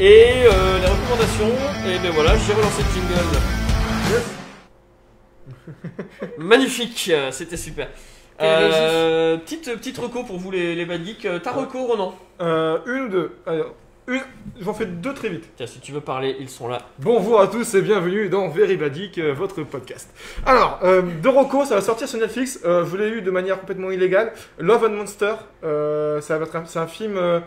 Et 0.00 0.32
euh, 0.46 0.78
les 0.80 0.86
recommandations, 0.86 1.52
et 1.86 1.98
ben 2.02 2.10
voilà, 2.12 2.32
j'ai 2.38 2.52
relancé 2.54 2.82
le 2.82 2.88
jingle. 2.92 3.38
Magnifique, 6.38 7.10
euh, 7.12 7.30
c'était 7.30 7.56
super. 7.56 7.88
Euh, 8.42 9.36
petite, 9.38 9.72
petite 9.76 9.98
reco 9.98 10.24
pour 10.24 10.38
vous 10.38 10.50
les, 10.50 10.74
les 10.74 10.84
bad 10.84 11.04
geeks. 11.04 11.24
Euh, 11.26 11.38
Ta 11.38 11.52
reco, 11.52 11.84
Ronan 11.86 12.14
Euh, 12.40 12.78
une 12.86 13.08
de 13.08 13.30
alors, 13.46 13.74
une, 14.08 14.20
j'en 14.60 14.74
fais 14.74 14.86
deux 14.86 15.14
très 15.14 15.28
vite. 15.28 15.48
Tiens, 15.56 15.66
si 15.66 15.78
tu 15.80 15.92
veux 15.92 16.00
parler, 16.00 16.36
ils 16.40 16.48
sont 16.48 16.66
là. 16.68 16.78
Bonjour 16.98 17.40
à 17.40 17.46
tous 17.46 17.74
et 17.74 17.82
bienvenue 17.82 18.28
dans 18.28 18.48
Very 18.48 18.76
Bad 18.76 18.94
Geek, 18.94 19.18
euh, 19.18 19.32
votre 19.32 19.62
podcast. 19.62 20.10
Alors, 20.44 20.80
euh, 20.82 21.02
de 21.22 21.28
Rocco, 21.28 21.64
ça 21.64 21.76
va 21.76 21.80
sortir 21.80 22.08
sur 22.08 22.18
Netflix. 22.18 22.60
Euh, 22.64 22.84
je 22.84 22.96
l'ai 22.96 23.08
eu 23.08 23.22
de 23.22 23.30
manière 23.30 23.60
complètement 23.60 23.90
illégale. 23.90 24.32
Love 24.58 24.84
and 24.86 24.90
Monster, 24.96 25.34
euh, 25.62 26.20
ça 26.20 26.36
va 26.38 26.44
être 26.46 26.56
un- 26.56 26.64
c'est 26.66 26.80
un 26.80 26.86
film 26.88 27.16
euh, 27.16 27.38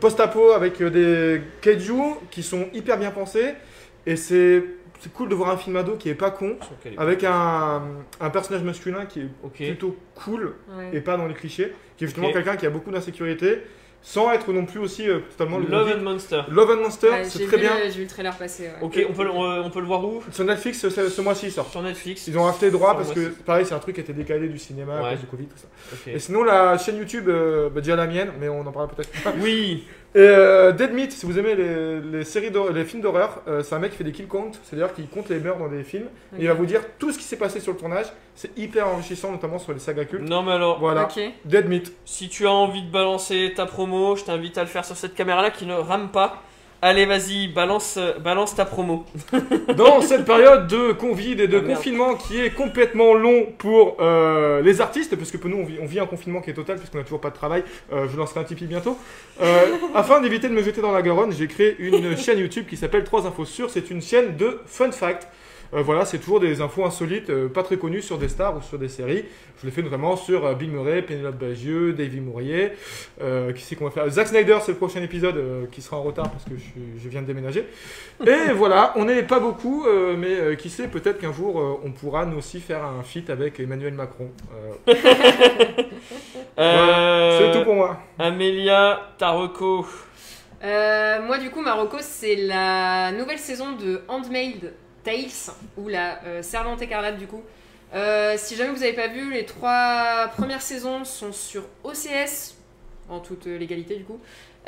post-apo 0.00 0.52
avec 0.52 0.80
euh, 0.82 0.90
des 0.90 1.40
kaiju 1.62 1.94
qui 2.30 2.42
sont 2.42 2.68
hyper 2.74 2.98
bien 2.98 3.10
pensés. 3.10 3.54
Et 4.08 4.16
c'est 4.16 4.62
c'est 5.00 5.12
cool 5.12 5.28
de 5.28 5.34
voir 5.34 5.50
un 5.50 5.56
film 5.56 5.76
ado 5.76 5.96
qui 5.96 6.08
est 6.08 6.14
pas 6.14 6.30
con, 6.30 6.56
avec 6.96 7.24
un, 7.24 7.82
un 8.20 8.30
personnage 8.30 8.62
masculin 8.62 9.06
qui 9.06 9.20
est 9.20 9.28
plutôt 9.66 9.96
cool 10.14 10.54
Ouais. 10.76 10.90
et 10.96 11.00
pas 11.00 11.16
dans 11.16 11.26
les 11.26 11.34
clichés, 11.34 11.72
qui 11.96 12.04
est 12.04 12.06
justement 12.08 12.32
quelqu'un 12.32 12.56
qui 12.56 12.66
a 12.66 12.70
beaucoup 12.70 12.90
d'insécurité, 12.90 13.60
sans 14.02 14.30
être 14.32 14.52
non 14.52 14.66
plus 14.66 14.78
aussi 14.78 15.08
euh, 15.08 15.18
totalement 15.30 15.58
le 15.58 15.66
Love 15.66 15.94
and 15.98 16.02
Monster. 16.02 16.42
Love 16.48 16.70
and 16.70 16.82
Monster, 16.82 17.08
Ouais, 17.08 17.24
c'est 17.24 17.44
très 17.46 17.56
vu 17.56 17.62
bien. 17.62 17.72
J'ai 17.86 17.90
vu 17.90 18.02
le 18.02 18.08
trailer 18.08 18.36
passer. 18.36 18.64
ouais. 18.64 18.74
Ok, 18.80 19.04
on 19.08 19.12
peut, 19.12 19.24
le- 19.24 19.30
on, 19.32 19.64
on 19.64 19.70
peut 19.70 19.80
le 19.80 19.86
voir 19.86 20.04
où? 20.04 20.22
Sur 20.30 20.44
Netflix, 20.44 20.78
ce, 20.78 20.90
ce 20.90 21.20
mois-ci, 21.20 21.46
il 21.46 21.52
sort. 21.52 21.68
Sur 21.68 21.82
Netflix. 21.82 22.28
Ils 22.28 22.38
ont 22.38 22.46
acheté 22.46 22.70
droit 22.70 22.94
parce 22.96 23.12
que, 23.12 23.30
pareil, 23.44 23.66
c'est 23.66 23.74
un 23.74 23.80
truc 23.80 23.96
qui 23.96 24.00
a 24.00 24.04
été 24.04 24.12
décalé 24.12 24.48
du 24.48 24.58
cinéma 24.58 24.98
à 25.04 25.10
cause 25.10 25.20
du 25.20 25.26
Covid, 25.26 25.46
tout 25.46 25.56
ça. 25.58 25.66
Et 26.10 26.20
sinon, 26.20 26.44
la 26.44 26.78
chaîne 26.78 26.98
YouTube, 26.98 27.28
euh, 27.28 27.68
bah, 27.68 27.80
déjà 27.80 27.96
la 27.96 28.06
mienne, 28.06 28.30
mais 28.38 28.48
on 28.48 28.60
en 28.60 28.70
parlera 28.70 28.88
peut-être 28.94 29.10
plus 29.10 29.22
tard. 29.22 29.32
Oui. 29.40 29.84
Et 30.14 30.18
euh, 30.20 30.72
Dead 30.72 30.92
Meat, 30.94 31.12
si 31.12 31.26
vous 31.26 31.38
aimez 31.38 31.54
les, 31.54 32.00
les 32.00 32.24
séries 32.24 32.50
les 32.72 32.84
films 32.84 33.02
d'horreur, 33.02 33.42
euh, 33.48 33.62
c'est 33.62 33.74
un 33.74 33.78
mec 33.78 33.90
qui 33.90 33.98
fait 33.98 34.04
des 34.04 34.12
kill 34.12 34.26
counts, 34.26 34.52
c'est-à-dire 34.64 34.94
qu'il 34.94 35.08
compte 35.08 35.28
les 35.28 35.38
meurtres 35.38 35.58
dans 35.58 35.68
des 35.68 35.82
films. 35.84 36.06
Et 36.38 36.42
il 36.42 36.48
va 36.48 36.54
vous 36.54 36.64
dire 36.64 36.80
tout 36.98 37.12
ce 37.12 37.18
qui 37.18 37.24
s'est 37.24 37.36
passé 37.36 37.60
sur 37.60 37.72
le 37.72 37.78
tournage. 37.78 38.06
C'est 38.34 38.56
hyper 38.56 38.88
enrichissant, 38.88 39.30
notamment 39.30 39.58
sur 39.58 39.72
les 39.74 39.78
sagas 39.78 40.06
cultes. 40.06 40.26
Non, 40.28 40.42
mais 40.42 40.52
alors, 40.52 40.78
Voilà, 40.78 41.04
Ok. 41.04 41.20
Dead 41.44 41.68
Meat. 41.68 41.92
si 42.06 42.28
tu 42.30 42.46
as 42.46 42.50
envie 42.52 42.82
de 42.82 42.90
balancer 42.90 43.52
ta 43.54 43.66
promo, 43.66 44.16
je 44.16 44.24
t'invite 44.24 44.56
à 44.56 44.62
le 44.62 44.68
faire 44.68 44.84
sur 44.84 44.96
cette 44.96 45.14
caméra-là 45.14 45.50
qui 45.50 45.66
ne 45.66 45.74
rame 45.74 46.08
pas. 46.10 46.42
Allez, 46.82 47.06
vas-y, 47.06 47.48
balance, 47.48 47.98
balance 48.22 48.54
ta 48.54 48.64
promo. 48.66 49.06
Dans 49.76 50.00
cette 50.02 50.24
période 50.26 50.66
de 50.68 50.92
Covid 50.92 51.32
et 51.32 51.48
de 51.48 51.56
Ah, 51.56 51.62
merde. 51.62 51.74
confinement 51.76 52.14
qui 52.14 52.38
est 52.40 52.50
complètement 52.50 53.14
long 53.14 53.46
pour 53.56 53.96
euh, 54.00 54.60
les 54.60 54.80
artistes, 54.82 55.16
parce 55.16 55.30
que 55.30 55.38
pour 55.38 55.48
nous 55.48 55.56
on 55.56 55.64
vit, 55.64 55.78
on 55.82 55.86
vit 55.86 55.98
un 56.00 56.06
confinement 56.06 56.40
qui 56.42 56.50
est 56.50 56.54
total 56.54 56.76
puisqu'on 56.76 56.98
n'a 56.98 57.04
toujours 57.04 57.20
pas 57.20 57.30
de 57.30 57.34
travail, 57.34 57.64
euh, 57.92 58.06
je 58.12 58.16
lancerai 58.16 58.40
un 58.40 58.44
Tipeee 58.44 58.66
bientôt. 58.66 58.96
Euh, 59.40 59.62
afin 59.94 60.20
d'éviter 60.20 60.48
de 60.48 60.52
me 60.52 60.62
jeter 60.62 60.82
dans 60.82 60.92
la 60.92 61.02
Garonne, 61.02 61.32
j'ai 61.32 61.48
créé 61.48 61.76
une 61.78 62.16
chaîne 62.18 62.38
YouTube 62.38 62.66
qui 62.68 62.76
s'appelle 62.76 63.04
3 63.04 63.26
infos 63.26 63.46
sûres. 63.46 63.70
C'est 63.70 63.90
une 63.90 64.02
chaîne 64.02 64.36
de 64.36 64.60
fun 64.66 64.92
fact. 64.92 65.28
Euh, 65.74 65.82
voilà, 65.82 66.04
c'est 66.04 66.18
toujours 66.18 66.40
des 66.40 66.60
infos 66.60 66.84
insolites, 66.84 67.30
euh, 67.30 67.48
pas 67.48 67.62
très 67.62 67.76
connues 67.76 68.02
sur 68.02 68.18
des 68.18 68.28
stars 68.28 68.56
ou 68.56 68.62
sur 68.62 68.78
des 68.78 68.88
séries. 68.88 69.24
Je 69.60 69.66
l'ai 69.66 69.72
fait 69.72 69.82
notamment 69.82 70.16
sur 70.16 70.44
euh, 70.46 70.54
Bill 70.54 70.70
Murray, 70.70 71.02
Pénélope 71.02 71.36
Bagieux, 71.36 71.92
Davy 71.92 72.20
Mourier. 72.20 72.72
Euh, 73.22 73.52
qui 73.52 73.62
c'est 73.62 73.74
qu'on 73.76 73.86
va 73.86 73.90
faire 73.90 74.08
Zack 74.10 74.28
Snyder, 74.28 74.58
c'est 74.62 74.72
le 74.72 74.78
prochain 74.78 75.02
épisode 75.02 75.36
euh, 75.36 75.64
qui 75.72 75.82
sera 75.82 75.96
en 75.96 76.02
retard 76.02 76.30
parce 76.30 76.44
que 76.44 76.56
je, 76.56 76.62
suis- 76.62 76.98
je 77.02 77.08
viens 77.08 77.22
de 77.22 77.26
déménager. 77.26 77.66
Et 78.26 78.52
voilà, 78.54 78.92
on 78.96 79.04
n'est 79.06 79.22
pas 79.22 79.40
beaucoup, 79.40 79.86
euh, 79.86 80.14
mais 80.16 80.34
euh, 80.34 80.54
qui 80.54 80.70
sait, 80.70 80.88
peut-être 80.88 81.18
qu'un 81.18 81.32
jour 81.32 81.60
euh, 81.60 81.80
on 81.84 81.90
pourra 81.90 82.26
nous 82.26 82.38
aussi 82.38 82.60
faire 82.60 82.84
un 82.84 83.02
feat 83.02 83.28
avec 83.30 83.58
Emmanuel 83.60 83.94
Macron. 83.94 84.30
Euh, 84.88 84.94
Euh, 86.58 87.38
C'est 87.52 87.58
tout 87.58 87.64
pour 87.64 87.74
moi. 87.74 87.98
Amélia 88.18 89.12
Taroko. 89.18 89.86
Euh, 90.64 91.20
moi, 91.22 91.38
du 91.38 91.50
coup, 91.50 91.60
Marocco, 91.60 91.98
c'est 92.00 92.36
la 92.36 93.12
nouvelle 93.12 93.38
saison 93.38 93.72
de 93.76 94.00
Handmaid 94.08 94.72
Tales, 95.06 95.54
ou 95.76 95.88
la 95.88 96.20
euh, 96.24 96.42
Servante 96.42 96.82
écarlate, 96.82 97.16
du 97.16 97.28
coup. 97.28 97.42
Euh, 97.94 98.34
si 98.36 98.56
jamais 98.56 98.72
vous 98.72 98.80
n'avez 98.80 98.92
pas 98.92 99.06
vu, 99.06 99.32
les 99.32 99.46
trois 99.46 100.28
premières 100.36 100.62
saisons 100.62 101.04
sont 101.04 101.32
sur 101.32 101.62
OCS, 101.84 102.56
en 103.08 103.20
toute 103.20 103.46
euh, 103.46 103.56
légalité, 103.56 103.94
du 103.94 104.04
coup. 104.04 104.18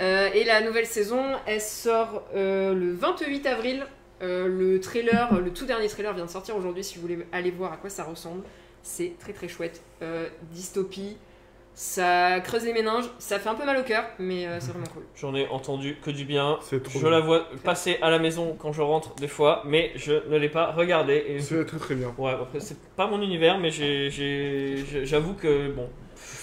Euh, 0.00 0.30
et 0.32 0.44
la 0.44 0.60
nouvelle 0.60 0.86
saison, 0.86 1.24
elle 1.46 1.60
sort 1.60 2.22
le 2.34 2.92
28 2.94 3.46
avril. 3.46 3.86
Le 4.20 4.78
trailer, 4.78 5.40
le 5.40 5.52
tout 5.52 5.64
dernier 5.64 5.88
trailer 5.88 6.12
vient 6.14 6.24
de 6.24 6.30
sortir 6.30 6.56
aujourd'hui, 6.56 6.84
si 6.84 6.96
vous 6.96 7.02
voulez 7.02 7.18
aller 7.32 7.50
voir 7.50 7.72
à 7.72 7.76
quoi 7.76 7.90
ça 7.90 8.04
ressemble. 8.04 8.42
C'est 8.82 9.14
très 9.18 9.32
très 9.32 9.48
chouette. 9.48 9.82
Dystopie, 10.52 11.16
ça 11.80 12.40
creuse 12.40 12.64
les 12.64 12.72
méninges, 12.72 13.04
ça 13.20 13.38
fait 13.38 13.48
un 13.48 13.54
peu 13.54 13.64
mal 13.64 13.76
au 13.78 13.84
cœur, 13.84 14.04
mais 14.18 14.48
euh, 14.48 14.58
c'est 14.58 14.72
vraiment 14.72 14.88
cool. 14.92 15.04
J'en 15.14 15.32
ai 15.36 15.46
entendu 15.46 15.96
que 16.02 16.10
du 16.10 16.24
bien. 16.24 16.58
C'est 16.60 16.82
trop 16.82 16.98
Je 16.98 17.04
bien. 17.04 17.10
la 17.10 17.20
vois 17.20 17.46
passer 17.62 17.98
à 18.02 18.10
la 18.10 18.18
maison 18.18 18.56
quand 18.58 18.72
je 18.72 18.82
rentre 18.82 19.14
des 19.14 19.28
fois, 19.28 19.62
mais 19.64 19.92
je 19.94 20.28
ne 20.28 20.36
l'ai 20.38 20.48
pas 20.48 20.72
regardée. 20.72 21.24
Et... 21.28 21.40
C'est 21.40 21.64
très 21.64 21.78
très 21.78 21.94
bien. 21.94 22.12
Ouais, 22.18 22.32
après, 22.32 22.58
c'est 22.58 22.76
pas 22.96 23.06
mon 23.06 23.22
univers, 23.22 23.58
mais 23.58 23.70
j'ai- 23.70 24.10
j'ai- 24.10 24.84
j'ai- 24.90 25.06
j'avoue 25.06 25.34
que 25.34 25.70
bon, 25.70 25.88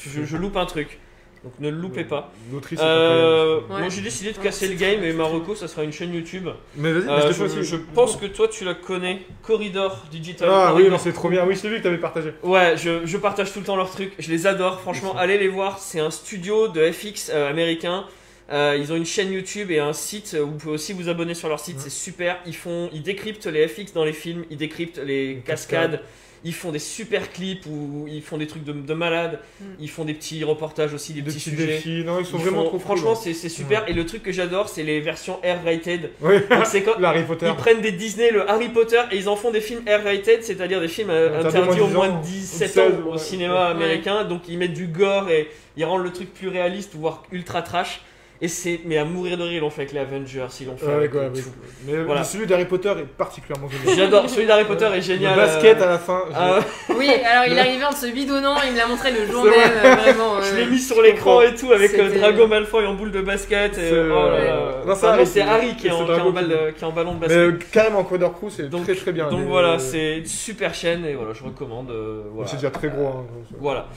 je, 0.08 0.24
je 0.24 0.38
loupe 0.38 0.56
un 0.56 0.66
truc. 0.66 1.00
Donc 1.46 1.54
ne 1.60 1.70
le 1.70 1.78
loupez 1.78 2.04
pas. 2.04 2.34
L'autrice 2.52 2.80
Euh. 2.82 3.60
Ouais. 3.70 3.80
Moi 3.82 3.90
j'ai 3.90 4.02
décidé 4.02 4.34
de 4.34 4.38
casser 4.40 4.68
le 4.68 4.74
game 4.74 5.02
et. 5.04 5.14
Marocco 5.14 5.54
ça 5.56 5.68
sera 5.68 5.84
une 5.84 5.94
chaîne 5.94 6.14
YouTube. 6.14 6.50
Mais 6.76 6.92
vas-y, 6.92 7.08
Euh, 7.08 7.22
je 7.22 7.28
je, 7.28 7.34
fais 7.34 7.44
aussi. 7.60 7.64
je 7.64 7.76
pense 7.94 8.18
que 8.18 8.26
toi 8.26 8.48
tu 8.48 8.66
la 8.66 8.74
connais, 8.74 9.22
Corridor 9.44 10.04
Digital. 10.12 10.50
Ah 10.52 10.66
oui, 10.66 10.72
Corridor. 10.72 10.92
mais 10.92 10.98
c'est 10.98 11.14
trop 11.14 11.30
bien. 11.30 11.46
Oui, 11.46 11.56
je 11.56 11.62
l'ai 11.64 11.70
vu 11.70 11.78
que 11.78 11.84
t'avais 11.84 12.00
partagé. 12.00 12.34
Ouais, 12.44 12.76
je, 12.78 13.06
je 13.06 13.18
partage 13.18 13.54
tout 13.54 13.60
le 13.60 13.66
temps 13.66 13.76
leurs 13.76 13.92
trucs, 13.92 14.12
je 14.20 14.30
les 14.32 14.48
adore, 14.48 14.82
franchement, 14.82 15.16
allez 15.16 15.38
les 15.38 15.48
voir, 15.48 15.78
c'est 15.80 16.00
un 16.00 16.10
studio 16.12 16.68
de 16.68 16.92
FX 16.92 17.30
euh, 17.32 17.48
américain. 17.50 18.06
Euh, 18.52 18.78
ils 18.80 18.92
ont 18.92 18.96
une 18.96 19.06
chaîne 19.06 19.32
YouTube 19.32 19.72
et 19.72 19.80
un 19.80 19.94
site 19.94 20.36
où 20.40 20.46
vous 20.48 20.58
pouvez 20.58 20.74
aussi 20.76 20.94
vous 20.94 21.10
abonner 21.10 21.34
sur 21.36 21.48
leur 21.50 21.60
site, 21.60 21.76
Ouais. 21.78 21.82
c'est 21.84 21.90
super. 21.92 22.38
Ils 22.46 22.56
font, 22.56 22.90
ils 22.94 23.02
décryptent 23.04 23.48
les 23.48 23.68
FX 23.68 23.94
dans 23.94 24.04
les 24.04 24.14
films, 24.14 24.46
ils 24.52 24.58
décryptent 24.58 25.00
les 25.04 25.42
cascades, 25.46 26.02
ils 26.48 26.54
font 26.54 26.72
des 26.72 26.80
super 26.80 27.32
clips 27.34 27.66
où 27.66 28.06
ils 28.08 28.22
font 28.22 28.38
des 28.38 28.48
trucs 28.48 28.64
de, 28.64 28.72
de 28.72 28.94
malade, 28.94 29.40
Mm. 29.60 29.64
ils 29.80 29.90
font 29.90 30.06
des 30.06 30.14
petits 30.14 30.44
reportages 30.44 30.94
aussi, 30.94 31.12
des 31.14 31.22
Des 31.22 31.32
petits 31.32 31.40
petits 31.50 31.50
sujets. 31.50 31.66
défis. 31.66 32.04
Non, 32.06 32.20
ils 32.20 32.26
sont 32.26 32.38
Ils 32.38 32.44
vraiment 32.44 32.62
font- 32.64 32.70
trop 32.70 32.80
franchement, 32.80 33.14
cool. 33.16 33.24
c'est 33.24 33.34
c'est 33.34 33.50
super. 33.50 33.84
Et 33.90 33.94
le 33.94 34.06
truc 34.06 34.22
que 34.24 34.32
j'adore, 34.32 34.70
c'est 34.70 34.84
les 34.84 35.02
versions 35.02 35.40
R-rated. 35.44 36.12
Oui, 36.22 36.36
Donc, 36.50 36.66
c'est 36.66 36.84
quand 36.84 36.94
Harry 37.04 37.24
Potter. 37.24 37.48
ils 37.50 37.56
prennent 37.56 37.82
des 37.82 37.92
Disney, 37.92 38.32
le 38.32 38.50
Harry 38.50 38.70
Potter, 38.70 39.02
et 39.12 39.18
ils 39.18 39.28
en 39.28 39.36
font 39.36 39.52
des 39.52 39.60
films 39.62 39.82
R-rated, 39.88 40.44
c'est-à-dire 40.44 40.80
des 40.80 40.88
films 40.88 41.10
euh, 41.10 41.40
Interdits 41.46 41.82
au 41.82 41.88
moins 41.88 42.08
de 42.08 42.14
moins 42.14 42.22
10 42.22 42.22
ans, 42.22 42.22
de 42.22 42.26
17 42.26 42.70
16, 42.72 42.94
ans 42.94 43.12
au 43.14 43.18
cinéma 43.18 43.66
Ouais. 43.66 43.72
américain. 43.72 44.24
Donc 44.24 44.44
ils 44.48 44.58
mettent 44.58 44.74
du 44.74 44.88
gore 44.88 45.30
et 45.30 45.50
ils 45.78 45.84
rendent 45.86 46.04
le 46.04 46.14
truc 46.14 46.34
plus 46.34 46.48
réaliste, 46.50 46.92
voire 46.96 47.24
ultra 47.32 47.62
trash. 47.64 48.02
Et 48.46 48.48
c'est, 48.48 48.82
mais 48.86 48.98
à 49.00 49.06
mourir 49.06 49.38
de 49.38 49.42
rire, 49.44 49.54
ils 49.54 49.60
l'ont 49.60 49.72
fait 49.72 49.82
avec 49.82 49.94
les 49.94 50.00
Avengers, 50.02 50.46
ils 50.62 50.68
l'ont 50.68 50.78
fait 50.78 50.86
Ouais, 50.86 50.94
avec 50.94 51.14
ouais, 51.16 51.30
tout. 51.30 51.38
ouais. 51.38 51.44
Mais 51.88 52.04
Voilà. 52.04 52.24
celui 52.24 52.46
d'Harry 52.46 52.66
Potter 52.66 52.90
est 53.00 53.06
particulièrement 53.18 53.68
génial. 53.70 53.98
J'adore, 53.98 54.30
celui 54.30 54.46
d'Harry 54.46 54.66
Potter 54.66 54.86
est 54.94 55.02
génial. 55.02 55.32
Le 55.36 55.42
basket 55.46 55.82
euh, 55.82 55.84
à 55.84 55.90
la 55.90 55.98
fin. 55.98 56.22
je- 56.30 56.36
ah, 56.38 56.60
Oui, 56.96 57.10
alors 57.10 57.46
il 57.52 57.58
arrivait 57.58 57.86
en 57.86 57.92
se 57.92 58.06
bidonnant, 58.06 58.56
il 58.68 58.74
me 58.74 58.78
l'a 58.78 58.86
montré 58.86 59.12
le 59.12 59.26
jour 59.26 59.46
même, 59.46 59.54
vrai. 59.54 59.64
euh, 59.84 59.96
vraiment. 59.96 60.42
je 60.42 60.54
euh, 60.54 60.58
l'ai 60.60 60.66
mis 60.68 60.78
sur 60.78 61.02
l'écran 61.02 61.42
et 61.42 61.56
tout 61.56 61.72
avec 61.72 61.96
euh, 61.96 62.20
Drago 62.20 62.46
Malfoy 62.46 62.86
en 62.86 62.94
boule 62.94 63.12
de 63.12 63.22
basket. 63.22 63.80
Et, 63.80 63.90
C'est- 63.90 64.00
oh 64.00 64.30
là 64.30 64.44
là. 64.46 64.72
Non, 64.86 64.94
c'est 65.26 65.42
Harry 65.42 65.76
qui- 65.76 65.88
est, 65.88 65.92
en, 65.92 66.06
qui 66.06 66.12
est 66.12 66.20
en 66.22 66.30
balle 66.32 66.44
qui- 66.46 66.50
de- 66.52 66.72
qui 66.72 66.84
est 66.84 66.88
en 66.88 66.92
ballon 66.92 67.14
de 67.16 67.20
Mais 67.22 67.28
basket. 67.28 67.38
euh, 67.40 67.58
carrément, 67.72 68.04
Coder 68.04 68.28
Crew, 68.32 68.50
c'est 68.52 68.70
Donc- 68.70 68.84
très 68.84 68.94
très 68.94 69.12
bien. 69.12 69.28
Donc 69.32 69.40
Les- 69.40 69.46
voilà, 69.48 69.80
c'est 69.80 70.20
une 70.20 70.26
super 70.28 70.76
chaîne 70.76 71.04
et 71.04 71.16
voilà, 71.16 71.34
je 71.34 71.44
recommande. 71.44 71.90
euh. 71.90 72.22
C'est 72.46 72.58
déjà 72.58 72.70
très 72.70 72.90
gros. 72.90 73.08
hein. 73.08 73.26
Voilà. 73.60 73.88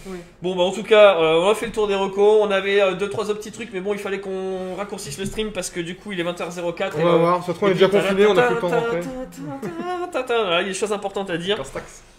Bon, 0.40 0.56
bah 0.56 0.62
en 0.62 0.72
tout 0.72 0.84
cas, 0.84 1.18
euh, 1.20 1.40
on 1.42 1.50
a 1.50 1.54
fait 1.54 1.66
le 1.66 1.72
tour 1.72 1.86
des 1.86 1.94
recos. 1.94 2.38
On 2.40 2.50
avait 2.50 2.80
2-3 2.94 3.28
autres 3.28 3.40
petits 3.40 3.52
trucs, 3.52 3.68
mais 3.74 3.80
bon, 3.80 3.92
il 3.92 3.98
fallait 3.98 4.20
qu'on 4.20 4.30
raccourcisse 4.76 5.18
le 5.18 5.24
stream 5.24 5.52
parce 5.52 5.70
que 5.70 5.80
du 5.80 5.96
coup, 5.96 6.12
il 6.12 6.20
est 6.20 6.24
20h04. 6.24 6.92
On 6.96 7.00
et, 7.00 7.04
va 7.04 7.16
voir. 7.16 7.40
Ça 7.40 7.48
se 7.48 7.52
trouve, 7.52 7.68
on 7.68 7.70
est 7.70 7.74
déjà 7.74 7.88
confiné, 7.88 8.26
on 8.26 8.36
a 8.36 8.42
plus 8.42 8.54
le 8.54 8.60
temps 8.60 8.70
d'entrer. 8.70 9.00
il 9.00 10.32
y 10.32 10.32
a 10.32 10.64
des 10.64 10.74
choses 10.74 10.92
importantes 10.92 11.30
à 11.30 11.36
dire. 11.36 11.58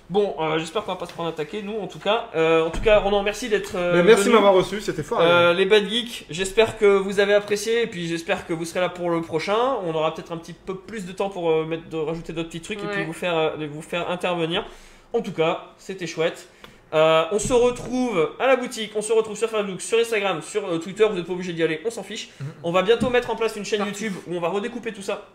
Bon, 0.09 0.35
euh, 0.39 0.57
j'espère 0.57 0.83
qu'on 0.83 0.93
va 0.93 0.97
pas 0.97 1.05
se 1.05 1.13
prendre 1.13 1.29
attaquer, 1.29 1.61
nous, 1.61 1.77
en 1.79 1.85
tout 1.85 1.99
cas. 1.99 2.29
Euh, 2.35 2.65
en 2.65 2.71
tout 2.71 2.81
cas, 2.81 2.97
Ronan, 2.97 3.21
merci 3.21 3.47
d'être. 3.47 3.73
euh, 3.75 4.03
merci 4.03 4.25
de 4.25 4.33
m'avoir 4.33 4.53
reçu, 4.53 4.81
c'était 4.81 5.03
fort. 5.03 5.19
Euh, 5.21 5.53
les 5.53 5.65
Bad 5.65 5.87
Geeks, 5.87 6.25
j'espère 6.31 6.79
que 6.79 6.97
vous 6.97 7.19
avez 7.19 7.35
apprécié 7.35 7.83
et 7.83 7.87
puis 7.87 8.07
j'espère 8.07 8.47
que 8.47 8.53
vous 8.53 8.65
serez 8.65 8.79
là 8.79 8.89
pour 8.89 9.11
le 9.11 9.21
prochain. 9.21 9.77
On 9.85 9.93
aura 9.93 10.11
peut-être 10.15 10.31
un 10.31 10.37
petit 10.37 10.53
peu 10.53 10.75
plus 10.75 11.05
de 11.05 11.11
temps 11.11 11.29
pour 11.29 11.63
mettre, 11.63 11.87
de 11.89 11.97
rajouter 11.97 12.33
d'autres 12.33 12.49
petits 12.49 12.61
trucs 12.61 12.79
et 12.79 12.87
puis 12.87 13.05
vous 13.05 13.13
faire, 13.13 13.53
vous 13.71 13.81
faire 13.83 14.09
intervenir. 14.09 14.65
En 15.13 15.21
tout 15.21 15.31
cas, 15.31 15.65
c'était 15.77 16.07
chouette. 16.07 16.47
Euh, 16.93 17.25
on 17.31 17.39
se 17.39 17.53
retrouve 17.53 18.31
à 18.39 18.47
la 18.47 18.55
boutique, 18.55 18.91
on 18.95 19.01
se 19.01 19.13
retrouve 19.13 19.37
sur 19.37 19.49
Facebook, 19.49 19.81
sur 19.81 19.99
Instagram, 19.99 20.41
sur 20.41 20.67
euh, 20.67 20.79
Twitter. 20.79 21.05
Vous 21.07 21.15
n'êtes 21.15 21.25
pas 21.25 21.33
obligé 21.33 21.53
d'y 21.53 21.63
aller, 21.63 21.81
on 21.85 21.91
s'en 21.91 22.03
fiche. 22.03 22.29
Mhm. 22.39 22.47
On 22.63 22.71
va 22.71 22.81
bientôt 22.81 23.09
mettre 23.09 23.29
en 23.29 23.35
place 23.35 23.55
une 23.55 23.65
chaîne. 23.65 23.85
YouTube 23.85 24.13
où 24.27 24.35
on 24.35 24.39
va 24.39 24.49
redécouper 24.49 24.91
tout 24.91 25.01
ça. 25.01 25.29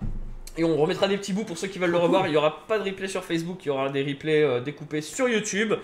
Et 0.57 0.65
on 0.65 0.77
remettra 0.77 1.09
des 1.09 1.17
petits 1.17 1.33
bouts 1.33 1.45
pour 1.45 1.59
ceux 1.59 1.69
qui 1.69 1.79
veulent 1.79 1.91
le 1.91 1.99
revoir. 1.99 2.27
Il 2.27 2.31
n'y 2.31 2.37
aura 2.37 2.67
pas 2.67 2.79
de 2.79 2.85
replay 2.85 3.09
sur 3.09 3.25
Facebook, 3.25 3.59
il 3.65 3.69
y 3.69 3.71
aura 3.71 3.89
des 3.89 4.03
replays 4.03 4.43
euh, 4.43 4.61
découpés 4.61 5.01
sur 5.01 5.29
YouTube. 5.29 5.75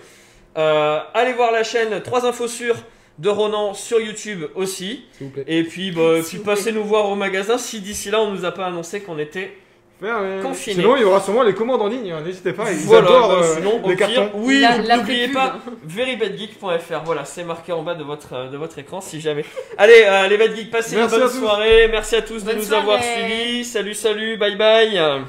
Allez 0.55 1.33
voir 1.33 1.51
la 1.51 1.63
chaîne 1.63 2.01
3 2.01 2.25
infos 2.25 2.47
sûres 2.47 2.77
de 3.19 3.29
Ronan 3.29 3.73
sur 3.73 3.99
YouTube 3.99 4.45
aussi. 4.55 5.05
S'il 5.13 5.27
vous 5.27 5.33
plaît. 5.33 5.43
Et 5.47 5.63
puis, 5.63 5.91
bah, 5.91 6.19
puis 6.27 6.39
passez 6.39 6.71
nous 6.71 6.83
voir 6.83 7.09
au 7.09 7.15
magasin 7.15 7.57
si 7.57 7.79
d'ici 7.79 8.09
là 8.09 8.21
on 8.21 8.31
nous 8.31 8.45
a 8.45 8.51
pas 8.51 8.65
annoncé 8.65 9.01
qu'on 9.01 9.19
était. 9.19 9.57
Ouais, 10.01 10.09
ouais. 10.09 10.39
Confiné. 10.41 10.75
Sinon, 10.77 10.95
il 10.95 11.01
y 11.01 11.05
aura 11.05 11.21
sûrement 11.21 11.43
les 11.43 11.53
commandes 11.53 11.81
en 11.81 11.87
ligne. 11.87 12.11
hein, 12.11 12.21
N'hésitez 12.25 12.53
pas. 12.53 12.71
Ils 12.71 12.77
voilà, 12.79 13.07
adorent 13.07 13.29
bah, 13.29 13.35
euh, 13.43 13.55
sinon, 13.55 13.81
au 13.83 13.89
les 13.89 13.95
pire, 13.95 14.07
cartons. 14.07 14.31
oui, 14.35 14.65
n'oubliez 14.97 15.27
pas 15.27 15.57
verybadgeek.fr. 15.83 17.01
Voilà, 17.05 17.23
c'est 17.25 17.43
marqué 17.43 17.71
en 17.71 17.83
bas 17.83 17.93
de 17.93 18.03
votre, 18.03 18.33
euh, 18.33 18.49
de 18.49 18.57
votre 18.57 18.79
écran 18.79 18.99
si 18.99 19.21
jamais. 19.21 19.45
Allez, 19.77 20.03
euh, 20.05 20.27
les 20.27 20.37
Bad 20.37 20.55
Geeks, 20.55 20.71
passez 20.71 20.95
Merci 20.95 21.15
une 21.15 21.21
bonne 21.21 21.29
soirée. 21.29 21.87
Merci 21.91 22.15
à 22.15 22.21
tous 22.23 22.43
de 22.43 22.53
nous 22.53 22.73
avoir 22.73 22.99
suivis. 23.03 23.63
Salut, 23.65 23.93
salut, 23.93 24.37
bye 24.37 24.55
bye. 24.55 25.21